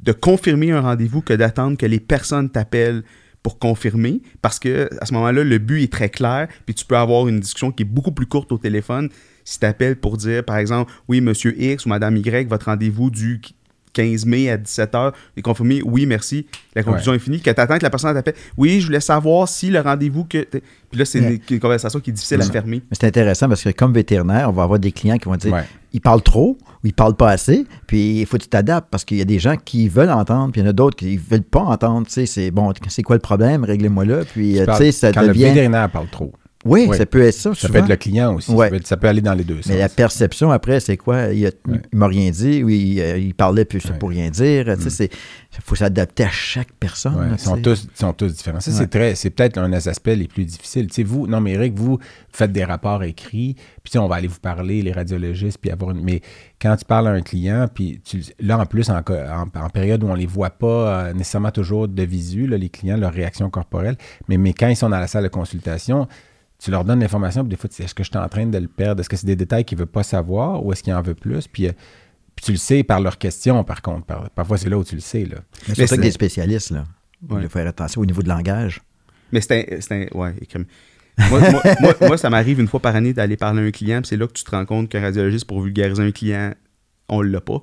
de 0.02 0.12
confirmer 0.12 0.72
un 0.72 0.82
rendez-vous 0.82 1.22
que 1.22 1.34
d'attendre 1.34 1.78
que 1.78 1.86
les 1.86 2.00
personnes 2.00 2.50
t'appellent 2.50 3.04
pour 3.44 3.58
confirmer, 3.60 4.22
parce 4.42 4.60
que 4.60 4.88
à 5.02 5.06
ce 5.06 5.14
moment-là, 5.16 5.44
le 5.44 5.58
but 5.58 5.82
est 5.84 5.92
très 5.92 6.10
clair, 6.10 6.48
puis 6.66 6.76
tu 6.76 6.86
peux 6.86 6.98
avoir 6.98 7.28
une 7.28 7.40
discussion 7.40 7.72
qui 7.72 7.84
est 7.84 7.86
beaucoup 7.86 8.12
plus 8.12 8.28
courte 8.28 8.52
au 8.52 8.58
téléphone 8.60 9.10
si 9.44 9.60
tu 9.60 9.66
appelles 9.66 9.96
pour 9.96 10.18
dire, 10.18 10.44
par 10.46 10.58
exemple, 10.58 10.92
oui, 11.08 11.22
monsieur 11.22 11.60
X 11.60 11.86
ou 11.86 11.90
madame 11.90 12.18
Y, 12.18 12.48
votre 12.48 12.66
rendez-vous 12.68 13.10
du 13.10 13.42
15 13.94 14.26
mai 14.26 14.50
à 14.50 14.58
17h, 14.58 15.12
est 15.38 15.42
confirmé, 15.42 15.82
oui, 15.84 16.06
merci, 16.06 16.46
la 16.76 16.84
conclusion 16.84 17.14
est 17.14 17.20
finie, 17.20 17.40
que 17.42 17.50
tu 17.50 17.60
attends 17.60 17.78
que 17.78 17.84
la 17.84 17.90
personne 17.90 18.14
t'appelle, 18.14 18.36
oui, 18.58 18.80
je 18.82 18.86
voulais 18.86 19.00
savoir 19.02 19.48
si 19.48 19.70
le 19.70 19.80
rendez-vous 19.82 20.24
que. 20.26 20.44
Puis 20.44 21.00
là, 21.00 21.06
c'est 21.06 21.20
Ouais. 21.22 21.40
une, 21.50 21.56
une 21.56 21.60
conversation 21.60 22.00
qui 22.00 22.10
est 22.10 22.14
difficile 22.14 22.42
à 22.42 22.46
fermer. 22.46 22.82
Mais 22.90 22.98
c'est 23.00 23.08
intéressant 23.08 23.48
parce 23.48 23.64
que 23.64 23.70
comme 23.70 23.94
vétérinaire, 23.94 24.50
on 24.50 24.54
va 24.54 24.64
avoir 24.64 24.80
des 24.80 24.92
clients 24.92 25.18
qui 25.18 25.26
vont 25.26 25.36
dire 25.36 25.64
ils 25.94 26.00
parlent 26.02 26.22
trop 26.22 26.58
ou 26.84 26.88
ils 26.88 26.94
parlent 26.94 27.16
pas 27.18 27.30
assez, 27.32 27.66
puis 27.88 28.22
il 28.22 28.26
faut 28.26 28.38
que 28.38 28.44
tu 28.44 28.50
t'adaptes 28.50 28.88
parce 28.90 29.04
qu'il 29.04 29.18
y 29.18 29.22
a 29.22 29.26
des 29.26 29.40
gens 29.40 29.56
qui 29.58 29.90
veulent 29.90 30.10
entendre, 30.10 30.52
puis 30.54 30.62
il 30.62 30.64
y 30.64 30.68
en 30.68 30.70
a 30.70 30.74
d'autres 30.74 30.96
qui 30.96 31.18
veulent 31.18 31.42
pas 31.44 31.60
entendre. 31.62 32.08
Tu 32.08 32.14
sais, 32.14 32.26
c'est 32.26 32.50
bon, 32.52 32.72
c'est 32.88 33.04
quoi 33.04 33.18
le 33.18 33.22
problème, 33.22 33.64
réglez-moi 33.66 34.06
là, 34.06 34.20
puis 34.26 34.54
Tu 34.54 34.62
euh, 34.70 34.74
sais, 34.76 34.92
ça 34.94 35.12
quand 35.12 35.22
le 35.22 35.28
devient. 35.30 35.44
vétérinaire 35.46 35.90
parle 35.90 36.08
trop. 36.10 36.32
Oui, 36.64 36.88
ça 36.96 37.06
peut 37.06 37.22
être 37.24 37.34
ça. 37.34 37.54
Ça 37.56 37.62
souvent. 37.68 37.74
peut 37.74 37.80
être 37.80 37.90
le 37.90 37.96
client 37.96 38.36
aussi. 38.36 38.52
Ça, 38.52 38.70
peut 38.70 38.76
être- 38.76 38.88
ça 38.88 38.98
peut 38.98 39.08
aller 39.08 39.22
dans 39.22 39.34
les 39.34 39.44
deux 39.44 39.60
Mais 39.68 39.78
la 39.80 39.88
sens. 39.88 39.96
perception 39.96 40.52
après, 40.52 40.80
c'est 40.80 40.98
quoi? 40.98 41.28
Il, 41.34 41.50
il 41.68 41.98
m'a 41.98 42.08
rien 42.08 42.30
dit, 42.30 42.64
ou 42.64 42.70
il, 42.70 43.00
euh, 43.02 43.18
il 43.18 43.34
parlait 43.34 43.66
plus. 43.66 43.84
Mm. 43.90 43.98
pour 43.98 44.10
rien 44.10 44.30
dire. 44.30 44.66
Tu 44.78 44.84
sais, 44.84 44.90
c'est- 44.90 45.10
il 45.58 45.62
faut 45.64 45.76
s'adapter 45.76 46.24
à 46.24 46.30
chaque 46.30 46.72
personne. 46.80 47.16
Là, 47.20 47.30
ils, 47.34 47.40
sont 47.40 47.58
tous, 47.62 47.88
ils 47.94 48.00
sont 48.00 48.14
tous 48.14 48.34
différents. 48.34 48.60
Ça, 48.60 48.72
c'est 48.72 48.88
très, 48.88 49.16
c'est 49.16 49.32
peut-être 49.32 49.58
un 49.58 49.70
des 49.70 49.88
aspects 49.88 50.08
les 50.16 50.28
plus 50.28 50.46
difficiles. 50.46 50.88
Tu 50.88 50.94
sais, 50.94 51.04
vous, 51.04 51.26
non, 51.28 51.42
mais 51.42 51.52
Eric, 51.54 51.74
vous 51.78 51.98
faites 52.32 52.52
des 52.52 52.64
rapports 52.64 53.04
écrits, 53.04 53.56
puis 53.84 53.98
on 53.98 54.08
va 54.08 54.16
aller 54.18 54.28
vous 54.28 54.40
parler, 54.40 54.82
les 54.82 54.92
radiologistes, 54.92 55.58
puis 55.60 55.72
avoir 55.72 55.92
une. 55.92 56.04
Mais 56.04 56.22
quand 56.62 56.76
tu 56.78 56.86
parles 56.86 57.08
à 57.08 57.12
un 57.12 57.22
client, 57.22 57.68
puis 57.74 58.00
tu- 58.04 58.22
là, 58.40 58.60
en 58.60 58.66
plus, 58.66 58.90
en, 58.90 58.98
en- 59.00 59.60
en 59.60 59.70
période 59.70 60.04
où 60.04 60.08
on 60.08 60.16
les 60.16 60.26
voit 60.28 60.52
pas 60.52 61.06
euh, 61.08 61.14
nécessairement 61.14 61.52
toujours 61.52 61.88
de 61.88 62.04
visu, 62.04 62.46
là, 62.48 62.58
les 62.58 62.70
clients, 62.70 62.98
leur 62.98 63.12
réaction 63.14 63.50
corporelle, 63.50 63.98
mais, 64.30 64.38
mais 64.38 64.54
quand 64.54 64.68
ils 64.68 64.76
sont 64.76 64.90
dans 64.90 65.00
la 65.00 65.08
salle 65.08 65.24
de 65.24 65.30
consultation, 65.30 66.08
tu 66.64 66.70
leur 66.72 66.86
donnes 66.86 67.00
l'information, 67.00 67.42
puis 67.44 67.50
des 67.50 67.56
fois, 67.56 67.70
tu 67.70 67.78
dis, 67.78 67.84
est-ce 67.84 67.96
que 67.96 68.04
je 68.04 68.10
suis 68.10 68.18
en 68.20 68.28
train 68.30 68.46
de 68.46 68.58
le 68.58 68.68
perdre? 68.68 69.02
Est-ce 69.02 69.10
que 69.10 69.16
c'est 69.18 69.26
des 69.28 69.36
détails 69.36 69.66
qu'il 69.66 69.78
ne 69.78 69.82
veut 69.84 69.88
pas 69.90 70.04
savoir 70.04 70.64
ou 70.66 70.72
est-ce 70.72 70.84
qu'il 70.84 70.94
en 70.94 71.02
veut 71.02 71.16
plus? 71.16 71.48
Puis, 71.48 71.68
euh, 71.68 71.72
puis 72.36 72.46
tu 72.46 72.52
le 72.52 72.58
sais 72.58 72.84
par 72.84 73.00
leurs 73.00 73.18
questions, 73.18 73.64
par 73.64 73.82
contre. 73.82 74.06
Par- 74.06 74.30
parfois, 74.30 74.58
c'est 74.58 74.70
là 74.70 74.78
où 74.78 74.84
tu 74.84 74.96
le 74.96 75.02
sais. 75.02 75.26
Là. 75.26 75.38
Mais 75.68 75.74
surtout 75.76 75.88
c'est- 75.88 75.94
avec 75.94 76.02
des 76.02 76.12
spécialistes, 76.12 76.72
là. 76.72 76.84
Il 77.32 77.42
faut 77.44 77.50
faire 77.50 77.68
attention 77.68 78.02
au 78.02 78.06
niveau 78.06 78.22
de 78.22 78.30
langage. 78.30 78.82
Mais 79.32 79.42
c'est 79.42 79.74
un, 79.74 79.82
c'est 79.82 79.94
un- 80.14 80.18
Ouais, 80.18 80.34
écrime. 80.42 80.66
moi, 81.30 81.40
moi, 81.52 81.62
moi- 81.82 81.96
moi, 82.02 82.18
ça 82.18 82.30
m'arrive 82.30 82.60
une 82.60 82.68
fois 82.68 82.80
par 82.80 82.96
année 82.96 83.14
d'aller 83.14 83.38
parler 83.38 83.62
à 83.62 83.66
un 83.66 83.72
client, 83.72 84.02
puis 84.02 84.10
c'est 84.10 84.18
là 84.18 84.28
que 84.28 84.34
tu 84.34 84.44
te 84.44 84.52
rends 84.52 84.66
compte 84.66 84.90
qu'un 84.90 85.02
radiologiste, 85.02 85.46
pour 85.46 85.62
vulgariser 85.62 86.04
un 86.04 86.12
client, 86.12 86.54
on 87.10 87.22
l'a 87.22 87.42
pas. 87.42 87.62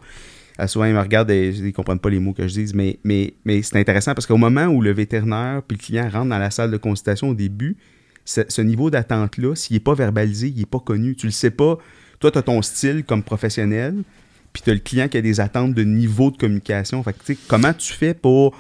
Euh, 0.61 0.67
souvent, 0.67 0.87
ils 0.87 0.95
me 0.95 1.01
regardent 1.01 1.31
et 1.31 1.51
ils 1.51 1.65
ne 1.67 1.71
comprennent 1.71 2.01
pas 2.01 2.11
les 2.11 2.19
mots 2.19 2.33
que 2.33 2.47
je 2.49 2.61
dis, 2.61 2.73
mais, 2.75 2.99
mais, 3.05 3.35
mais 3.45 3.63
c'est 3.63 3.79
intéressant 3.79 4.15
parce 4.15 4.27
qu'au 4.27 4.37
moment 4.37 4.67
où 4.67 4.83
le 4.83 4.91
vétérinaire 4.93 5.63
puis 5.67 5.77
le 5.79 5.83
client 5.83 6.09
rentrent 6.11 6.31
dans 6.31 6.39
la 6.39 6.51
salle 6.51 6.71
de 6.73 6.77
consultation 6.77 7.29
au 7.29 7.35
début, 7.35 7.77
ce, 8.29 8.43
ce 8.47 8.61
niveau 8.61 8.91
d'attente-là, 8.91 9.55
s'il 9.55 9.75
n'est 9.75 9.81
pas 9.81 9.95
verbalisé, 9.95 10.49
il 10.49 10.59
n'est 10.59 10.67
pas 10.67 10.81
connu. 10.81 11.17
Tu 11.17 11.25
le 11.25 11.33
sais 11.33 11.51
pas. 11.51 11.79
Toi, 12.21 12.31
tu 12.31 12.37
as 12.37 12.43
ton 12.43 12.61
style 12.61 13.03
comme 13.03 13.23
professionnel, 13.23 14.03
puis 14.53 14.63
tu 14.63 14.71
as 14.71 14.75
le 14.75 14.81
client 14.81 15.09
qui 15.09 15.17
a 15.17 15.23
des 15.23 15.41
attentes 15.41 15.73
de 15.73 15.83
niveau 15.83 16.31
de 16.31 16.37
communication. 16.37 17.03
Fait 17.03 17.15
que, 17.15 17.25
tu 17.25 17.35
sais, 17.35 17.39
comment 17.49 17.73
tu 17.73 17.91
fais 17.91 18.13
pour 18.13 18.55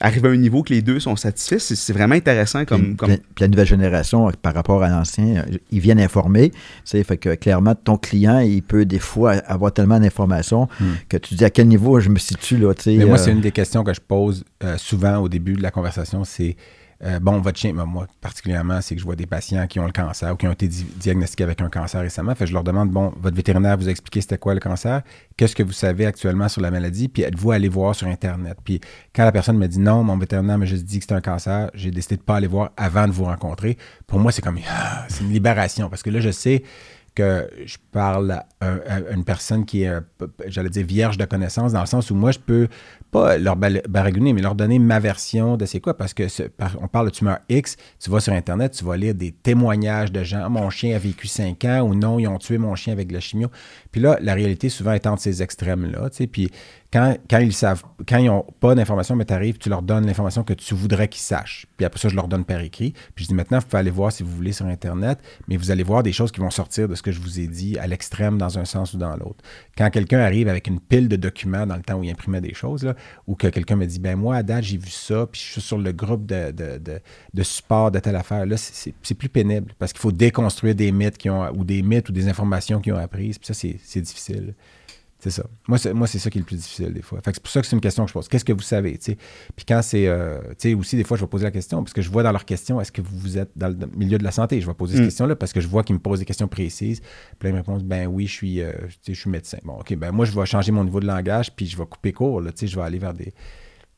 arriver 0.00 0.28
à 0.28 0.32
un 0.32 0.36
niveau 0.36 0.62
que 0.62 0.72
les 0.72 0.80
deux 0.80 1.00
sont 1.00 1.16
satisfaits? 1.16 1.58
C'est, 1.58 1.92
vraiment 1.92 2.14
intéressant 2.14 2.64
comme... 2.64 2.86
Puis, 2.86 2.96
comme... 2.96 3.16
puis 3.16 3.42
la 3.42 3.48
nouvelle 3.48 3.66
génération, 3.66 4.28
euh, 4.28 4.32
par 4.40 4.54
rapport 4.54 4.82
à 4.82 4.88
l'ancien, 4.88 5.36
euh, 5.36 5.58
ils 5.70 5.80
viennent 5.80 6.00
informer. 6.00 6.50
Tu 6.50 6.58
sais, 6.86 7.04
fait 7.04 7.18
que 7.18 7.34
clairement, 7.34 7.74
ton 7.74 7.98
client, 7.98 8.38
il 8.38 8.62
peut 8.62 8.86
des 8.86 9.00
fois 9.00 9.32
avoir 9.32 9.70
tellement 9.70 10.00
d'informations 10.00 10.66
que 11.10 11.18
tu 11.18 11.34
dis 11.34 11.44
à 11.44 11.50
quel 11.50 11.68
niveau 11.68 12.00
je 12.00 12.08
me 12.08 12.18
situe 12.18 12.56
là. 12.56 12.70
Hmm. 12.70 12.96
Mais 12.96 13.04
moi, 13.04 13.18
euh, 13.18 13.22
c'est 13.22 13.32
une 13.32 13.42
des 13.42 13.52
questions 13.52 13.84
que 13.84 13.92
je 13.92 14.00
pose 14.00 14.44
euh, 14.64 14.78
souvent 14.78 15.18
au 15.18 15.28
début 15.28 15.52
de 15.52 15.62
la 15.62 15.70
conversation, 15.70 16.24
c'est 16.24 16.56
euh, 17.04 17.20
bon, 17.20 17.40
votre 17.40 17.58
chien, 17.58 17.72
moi 17.72 18.06
particulièrement, 18.20 18.80
c'est 18.80 18.94
que 18.94 19.00
je 19.00 19.04
vois 19.04 19.14
des 19.14 19.26
patients 19.26 19.66
qui 19.66 19.78
ont 19.78 19.86
le 19.86 19.92
cancer 19.92 20.32
ou 20.32 20.36
qui 20.36 20.48
ont 20.48 20.52
été 20.52 20.66
di- 20.66 20.84
diagnostiqués 20.96 21.44
avec 21.44 21.60
un 21.60 21.68
cancer 21.68 22.00
récemment. 22.00 22.34
Fait 22.34 22.46
je 22.46 22.52
leur 22.52 22.64
demande, 22.64 22.90
bon, 22.90 23.12
votre 23.20 23.36
vétérinaire 23.36 23.76
vous 23.76 23.88
a 23.88 23.90
expliqué 23.90 24.20
c'était 24.20 24.38
quoi 24.38 24.54
le 24.54 24.60
cancer, 24.60 25.02
qu'est-ce 25.36 25.54
que 25.54 25.62
vous 25.62 25.72
savez 25.72 26.06
actuellement 26.06 26.48
sur 26.48 26.60
la 26.60 26.70
maladie, 26.70 27.08
puis 27.08 27.22
êtes-vous 27.22 27.52
allé 27.52 27.68
voir 27.68 27.94
sur 27.94 28.08
Internet? 28.08 28.58
Puis 28.64 28.80
quand 29.14 29.24
la 29.24 29.32
personne 29.32 29.58
me 29.58 29.68
dit 29.68 29.78
non, 29.78 30.02
mon 30.02 30.18
vétérinaire 30.18 30.58
m'a 30.58 30.66
juste 30.66 30.84
dit 30.84 30.98
que 30.98 31.04
c'est 31.08 31.14
un 31.14 31.20
cancer, 31.20 31.70
j'ai 31.74 31.90
décidé 31.90 32.16
de 32.16 32.22
ne 32.22 32.24
pas 32.26 32.36
aller 32.36 32.48
voir 32.48 32.70
avant 32.76 33.06
de 33.06 33.12
vous 33.12 33.24
rencontrer. 33.24 33.78
Pour 34.06 34.18
moi, 34.18 34.32
c'est 34.32 34.42
comme, 34.42 34.58
ah, 34.68 35.04
c'est 35.08 35.22
une 35.22 35.32
libération, 35.32 35.88
parce 35.88 36.02
que 36.02 36.10
là, 36.10 36.20
je 36.20 36.30
sais 36.30 36.64
que 37.14 37.50
je 37.66 37.78
parle 37.90 38.30
à, 38.30 38.46
à 38.60 39.00
une 39.12 39.24
personne 39.24 39.64
qui 39.64 39.82
est, 39.82 39.92
j'allais 40.46 40.68
dire, 40.68 40.86
vierge 40.86 41.18
de 41.18 41.24
connaissances, 41.24 41.72
dans 41.72 41.80
le 41.80 41.86
sens 41.86 42.12
où 42.12 42.14
moi, 42.14 42.30
je 42.30 42.38
peux 42.38 42.68
pas 43.10 43.38
leur 43.38 43.56
bal- 43.56 43.82
baragouiner, 43.88 44.32
mais 44.32 44.42
leur 44.42 44.54
donner 44.54 44.78
ma 44.78 44.98
version 44.98 45.56
de 45.56 45.66
c'est 45.66 45.80
quoi, 45.80 45.96
parce 45.96 46.14
que 46.14 46.24
on 46.80 46.88
parle 46.88 47.06
de 47.06 47.10
tumeur 47.10 47.38
X, 47.48 47.76
tu 47.98 48.10
vas 48.10 48.20
sur 48.20 48.32
Internet, 48.32 48.72
tu 48.72 48.84
vas 48.84 48.96
lire 48.96 49.14
des 49.14 49.32
témoignages 49.32 50.12
de 50.12 50.22
gens, 50.22 50.48
mon 50.50 50.70
chien 50.70 50.94
a 50.94 50.98
vécu 50.98 51.26
5 51.26 51.64
ans, 51.64 51.80
ou 51.82 51.94
non, 51.94 52.18
ils 52.18 52.26
ont 52.26 52.38
tué 52.38 52.58
mon 52.58 52.74
chien 52.74 52.92
avec 52.92 53.08
de 53.08 53.14
la 53.14 53.20
chimio. 53.20 53.48
Puis 53.92 54.00
là, 54.00 54.18
la 54.20 54.34
réalité, 54.34 54.68
souvent, 54.68 54.92
est 54.92 55.06
entre 55.06 55.22
ces 55.22 55.42
extrêmes-là, 55.42 56.10
puis 56.30 56.50
quand, 56.90 57.16
quand 57.28 57.38
ils 57.38 57.52
savent, 57.52 57.82
quand 58.06 58.16
ils 58.16 58.26
n'ont 58.26 58.46
pas 58.60 58.74
d'informations, 58.74 59.14
mais 59.14 59.26
tu 59.26 59.34
arrives, 59.34 59.58
tu 59.58 59.68
leur 59.68 59.82
donnes 59.82 60.06
l'information 60.06 60.42
que 60.42 60.54
tu 60.54 60.74
voudrais 60.74 61.08
qu'ils 61.08 61.20
sachent. 61.20 61.66
Puis 61.76 61.84
après 61.84 62.00
ça, 62.00 62.08
je 62.08 62.16
leur 62.16 62.28
donne 62.28 62.46
par 62.46 62.60
écrit. 62.60 62.94
Puis 63.14 63.24
je 63.24 63.28
dis 63.28 63.34
maintenant, 63.34 63.58
vous 63.58 63.66
pouvez 63.66 63.80
aller 63.80 63.90
voir 63.90 64.10
si 64.10 64.22
vous 64.22 64.30
voulez 64.34 64.52
sur 64.52 64.64
Internet, 64.64 65.18
mais 65.48 65.58
vous 65.58 65.70
allez 65.70 65.82
voir 65.82 66.02
des 66.02 66.12
choses 66.12 66.32
qui 66.32 66.40
vont 66.40 66.48
sortir 66.50 66.88
de 66.88 66.94
ce 66.94 67.02
que 67.02 67.12
je 67.12 67.20
vous 67.20 67.40
ai 67.40 67.46
dit 67.46 67.78
à 67.78 67.86
l'extrême 67.86 68.38
dans 68.38 68.58
un 68.58 68.64
sens 68.64 68.94
ou 68.94 68.96
dans 68.98 69.14
l'autre. 69.16 69.44
Quand 69.76 69.90
quelqu'un 69.90 70.20
arrive 70.20 70.48
avec 70.48 70.66
une 70.66 70.80
pile 70.80 71.08
de 71.08 71.16
documents 71.16 71.66
dans 71.66 71.76
le 71.76 71.82
temps 71.82 71.96
où 71.98 72.04
il 72.04 72.10
imprimait 72.10 72.40
des 72.40 72.54
choses, 72.54 72.84
là, 72.84 72.94
ou 73.26 73.34
que 73.34 73.48
quelqu'un 73.48 73.76
me 73.76 73.84
dit, 73.84 73.98
ben 74.00 74.16
moi, 74.16 74.36
à 74.36 74.42
date, 74.42 74.64
j'ai 74.64 74.78
vu 74.78 74.88
ça, 74.90 75.26
puis 75.30 75.42
je 75.44 75.52
suis 75.52 75.60
sur 75.60 75.76
le 75.76 75.92
groupe 75.92 76.24
de, 76.24 76.52
de, 76.52 76.80
de, 77.34 77.42
support 77.42 77.90
de 77.90 77.98
telle 77.98 78.16
affaire, 78.16 78.46
là, 78.46 78.56
c'est- 78.56 78.94
plus 79.18 79.28
pénible 79.28 79.72
parce 79.78 79.92
qu'il 79.92 80.00
faut 80.00 80.12
déconstruire 80.12 80.74
des 80.74 80.92
mythes 80.92 81.18
qui 81.18 81.28
ont, 81.28 81.50
ou 81.50 81.64
des 81.64 81.82
mythes 81.82 82.08
ou 82.08 82.12
des 82.12 82.28
informations 82.28 82.80
qu'ils 82.80 82.92
ont 82.92 82.98
apprises. 82.98 83.36
Puis 83.38 83.46
ça, 83.48 83.54
c'est 83.54 83.77
c'est 83.84 84.00
difficile. 84.00 84.54
C'est 85.20 85.30
ça. 85.30 85.42
Moi, 85.66 85.78
c'est, 85.78 85.92
moi, 85.92 86.06
c'est 86.06 86.20
ça 86.20 86.30
qui 86.30 86.38
est 86.38 86.42
le 86.42 86.46
plus 86.46 86.54
difficile 86.58 86.92
des 86.92 87.02
fois. 87.02 87.20
Fait 87.20 87.32
que 87.32 87.36
c'est 87.38 87.42
pour 87.42 87.50
ça 87.50 87.60
que 87.60 87.66
c'est 87.66 87.74
une 87.74 87.80
question 87.82 88.04
que 88.04 88.08
je 88.10 88.12
pose. 88.14 88.28
Qu'est-ce 88.28 88.44
que 88.44 88.52
vous 88.52 88.60
savez? 88.60 88.96
Puis 88.98 89.64
quand 89.66 89.82
c'est. 89.82 90.06
euh, 90.06 90.38
tu 90.50 90.54
sais, 90.70 90.74
aussi, 90.74 90.94
des 90.94 91.02
fois, 91.02 91.16
je 91.16 91.22
vais 91.24 91.28
poser 91.28 91.42
la 91.42 91.50
question 91.50 91.82
parce 91.82 91.92
que 91.92 92.02
je 92.02 92.08
vois 92.08 92.22
dans 92.22 92.30
leurs 92.30 92.44
questions, 92.44 92.80
est-ce 92.80 92.92
que 92.92 93.02
vous 93.02 93.36
êtes 93.36 93.50
dans 93.56 93.66
le 93.66 93.76
milieu 93.96 94.16
de 94.16 94.22
la 94.22 94.30
santé? 94.30 94.60
Je 94.60 94.66
vais 94.68 94.74
poser 94.74 94.92
cette 94.94 95.02
Mm. 95.02 95.06
question-là 95.08 95.34
parce 95.34 95.52
que 95.52 95.60
je 95.60 95.66
vois 95.66 95.82
qu'ils 95.82 95.96
me 95.96 96.00
posent 96.00 96.20
des 96.20 96.24
questions 96.24 96.46
précises. 96.46 97.00
Puis 97.00 97.08
là, 97.42 97.48
ils 97.48 97.52
me 97.52 97.58
répondent, 97.58 97.82
ben 97.82 98.06
oui, 98.06 98.28
je 98.28 98.32
suis, 98.32 98.60
euh, 98.62 98.70
je 99.08 99.12
suis 99.12 99.28
médecin. 99.28 99.58
Bon, 99.64 99.72
OK, 99.80 99.92
ben 99.96 100.12
moi, 100.12 100.24
je 100.24 100.38
vais 100.38 100.46
changer 100.46 100.70
mon 100.70 100.84
niveau 100.84 101.00
de 101.00 101.06
langage 101.08 101.50
puis 101.56 101.66
je 101.66 101.76
vais 101.76 101.86
couper 101.86 102.12
court. 102.12 102.40
Tu 102.44 102.52
sais, 102.54 102.66
je 102.68 102.76
vais 102.76 102.82
aller 102.82 103.00
vers 103.00 103.12
des. 103.12 103.34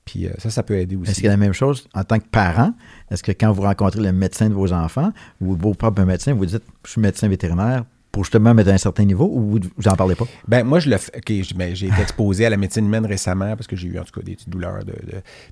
Puis 0.06 0.26
euh, 0.26 0.30
ça, 0.38 0.48
ça 0.48 0.62
peut 0.62 0.78
aider 0.78 0.96
aussi. 0.96 1.10
Est-ce 1.10 1.26
a 1.26 1.28
la 1.28 1.36
même 1.36 1.52
chose 1.52 1.86
en 1.92 2.02
tant 2.02 2.18
que 2.18 2.28
parent? 2.28 2.72
Est-ce 3.10 3.22
que 3.22 3.32
quand 3.32 3.52
vous 3.52 3.60
rencontrez 3.60 4.00
le 4.00 4.12
médecin 4.12 4.48
de 4.48 4.54
vos 4.54 4.72
enfants 4.72 5.12
ou 5.42 5.54
vos 5.54 5.74
propres 5.74 6.02
médecins, 6.02 6.32
vous 6.32 6.46
dites 6.46 6.62
je 6.86 6.92
suis 6.92 7.00
médecin 7.02 7.28
vétérinaire 7.28 7.84
pour 8.12 8.24
justement 8.24 8.54
mettre 8.54 8.70
à 8.70 8.72
un 8.72 8.78
certain 8.78 9.04
niveau 9.04 9.26
ou 9.32 9.40
vous 9.52 9.58
n'en 9.86 9.94
parlez 9.96 10.14
pas? 10.14 10.24
Ben, 10.48 10.64
moi, 10.64 10.80
je 10.80 10.90
le 10.90 10.96
fais. 10.98 11.12
Ben, 11.54 11.74
j'ai 11.74 11.86
été 11.86 12.00
exposé 12.02 12.46
à 12.46 12.50
la 12.50 12.56
médecine 12.56 12.86
humaine 12.86 13.06
récemment 13.06 13.54
parce 13.56 13.66
que 13.66 13.76
j'ai 13.76 13.88
eu, 13.88 13.98
en 13.98 14.04
tout 14.04 14.18
cas, 14.18 14.24
des 14.24 14.34
petites 14.34 14.48
douleurs. 14.48 14.84
De, 14.84 14.94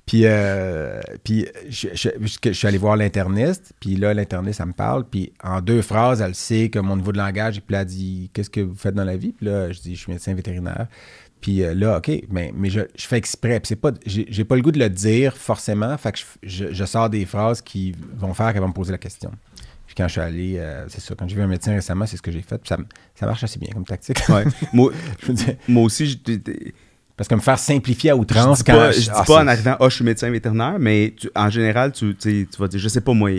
Puis, 0.05 0.21
euh, 0.25 0.99
puis 1.23 1.47
je, 1.69 2.51
suis 2.53 2.67
allé 2.67 2.77
voir 2.77 2.97
l'interniste. 2.97 3.73
Puis 3.79 3.95
là, 3.95 4.13
l'interniste, 4.13 4.59
elle 4.59 4.67
me 4.67 4.73
parle. 4.73 5.05
Puis 5.05 5.31
en 5.43 5.61
deux 5.61 5.81
phrases, 5.81 6.21
elle 6.21 6.35
sait 6.35 6.69
que 6.69 6.79
mon 6.79 6.97
niveau 6.97 7.11
de 7.11 7.17
langage. 7.17 7.57
Et 7.57 7.61
puis 7.61 7.73
là, 7.73 7.81
elle 7.81 7.87
dit 7.87 8.29
Qu'est-ce 8.33 8.49
que 8.49 8.61
vous 8.61 8.75
faites 8.75 8.95
dans 8.95 9.05
la 9.05 9.17
vie 9.17 9.31
Puis 9.31 9.45
là, 9.45 9.71
je 9.71 9.79
dis 9.79 9.95
Je 9.95 10.01
suis 10.01 10.11
médecin 10.11 10.33
vétérinaire. 10.33 10.87
Puis 11.41 11.63
euh, 11.63 11.73
là, 11.73 11.97
OK, 11.99 12.11
mais, 12.29 12.51
mais 12.53 12.69
je, 12.69 12.81
fais 12.97 13.17
exprès. 13.17 13.59
Puis 13.61 13.69
c'est 13.69 13.75
pas, 13.77 13.91
j'ai, 14.05 14.43
pas 14.43 14.55
le 14.57 14.61
goût 14.61 14.71
de 14.73 14.79
le 14.79 14.89
dire 14.89 15.37
forcément. 15.37 15.97
Fait 15.97 16.11
que 16.11 16.19
je, 16.43 16.65
je- 16.67 16.73
je 16.73 16.83
sors 16.85 17.09
des 17.09 17.25
phrases 17.25 17.61
qui 17.61 17.95
vont 18.17 18.33
faire 18.33 18.51
qu'elle 18.51 18.61
va 18.61 18.67
me 18.67 18.73
poser 18.73 18.91
la 18.91 18.97
question. 18.97 19.31
Puis 19.89 19.95
quand 19.97 20.07
je 20.07 20.11
suis 20.11 20.21
allé, 20.21 20.55
euh, 20.59 20.85
c'est 20.87 21.01
ça, 21.01 21.15
quand 21.17 21.27
j'ai 21.27 21.35
vu 21.35 21.41
un 21.41 21.47
médecin 21.47 21.73
récemment, 21.73 22.05
c'est 22.05 22.15
ce 22.15 22.21
que 22.21 22.29
j'ai 22.31 22.43
fait. 22.43 22.59
Puis 22.59 22.67
ça, 22.69 22.77
ça 23.15 23.25
marche 23.25 23.43
assez 23.43 23.57
bien 23.57 23.69
comme 23.73 23.85
tactique. 23.85 24.19
Ouais. 24.29 24.43
moi, 24.73 24.91
Je 25.25 25.31
dire, 25.31 25.55
moi 25.67 25.81
aussi, 25.83 26.05
je, 26.05 26.15
je- 26.27 26.33
je 26.33 26.71
parce 27.17 27.27
que 27.27 27.33
me 27.33 27.39
faire 27.41 27.57
simplifier 27.57 28.11
à 28.11 28.13
dis 28.13 28.19
outrance 28.21 28.61
pas, 28.61 28.71
quand 28.73 28.91
je 28.93 28.99
dis 28.99 29.09
ah, 29.11 29.23
pas 29.25 29.43
en 29.43 29.47
arrivant, 29.47 29.75
ah, 29.79 29.89
je 29.89 29.95
suis 29.95 30.05
médecin 30.05 30.29
vétérinaire, 30.29 30.77
mais 30.79 31.15
tu- 31.17 31.29
en 31.35 31.49
général, 31.49 31.91
tu, 31.91 32.15
tu 32.15 32.47
vas 32.59 32.67
dire, 32.67 32.79
je 32.79 32.87
sais 32.87 33.01
pas 33.01 33.13
moi, 33.13 33.31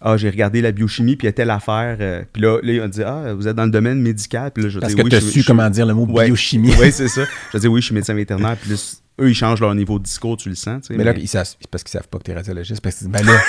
ah, 0.00 0.16
j'ai 0.16 0.30
regardé 0.30 0.60
la 0.60 0.70
biochimie, 0.70 1.16
puis 1.16 1.26
il 1.26 1.28
y 1.28 1.30
a 1.30 1.32
telle 1.32 1.50
affaire. 1.50 1.96
euh, 2.00 2.22
puis 2.32 2.40
là, 2.40 2.60
là, 2.62 2.84
on 2.84 2.88
dit, 2.88 3.02
ah, 3.02 3.34
vous 3.34 3.48
êtes 3.48 3.56
dans 3.56 3.64
le 3.64 3.70
domaine 3.72 4.00
médical. 4.00 4.52
Puis 4.52 4.62
là, 4.62 4.70
je 4.70 4.78
Parce 4.78 4.94
dire, 4.94 5.02
que 5.02 5.04
oui, 5.04 5.10
tu 5.10 5.16
as 5.16 5.20
je- 5.20 5.26
su 5.26 5.40
je- 5.42 5.46
comment 5.48 5.68
dire 5.68 5.84
le 5.86 5.94
mot 5.94 6.06
Ouais. 6.06 6.26
biochimie. 6.26 6.72
Oui, 6.80 6.92
c'est 6.92 7.08
ça. 7.08 7.22
Je 7.52 7.58
dire, 7.58 7.72
oui, 7.72 7.80
je 7.80 7.86
suis 7.86 7.94
médecin 7.96 8.14
vétérinaire. 8.14 8.56
Puis 8.56 8.70
là, 8.70 8.76
eux, 9.20 9.30
ils 9.30 9.34
changent 9.34 9.60
leur 9.60 9.74
niveau 9.74 9.98
de 9.98 10.04
discours, 10.04 10.36
tu 10.36 10.48
le 10.48 10.54
sens. 10.54 10.90
Mais 10.90 11.04
là, 11.04 11.12
ils 11.16 11.28
savent, 11.28 11.48
parce 11.70 11.82
qu'ils 11.82 11.92
savent 11.92 12.08
pas 12.08 12.18
que 12.18 12.24
tu 12.24 12.30
es 12.30 12.34
radiologiste. 12.34 12.80
Parce 12.80 12.96
qu'ils 12.96 13.10
disent, 13.10 13.20
ben 13.20 13.26
là, 13.26 13.40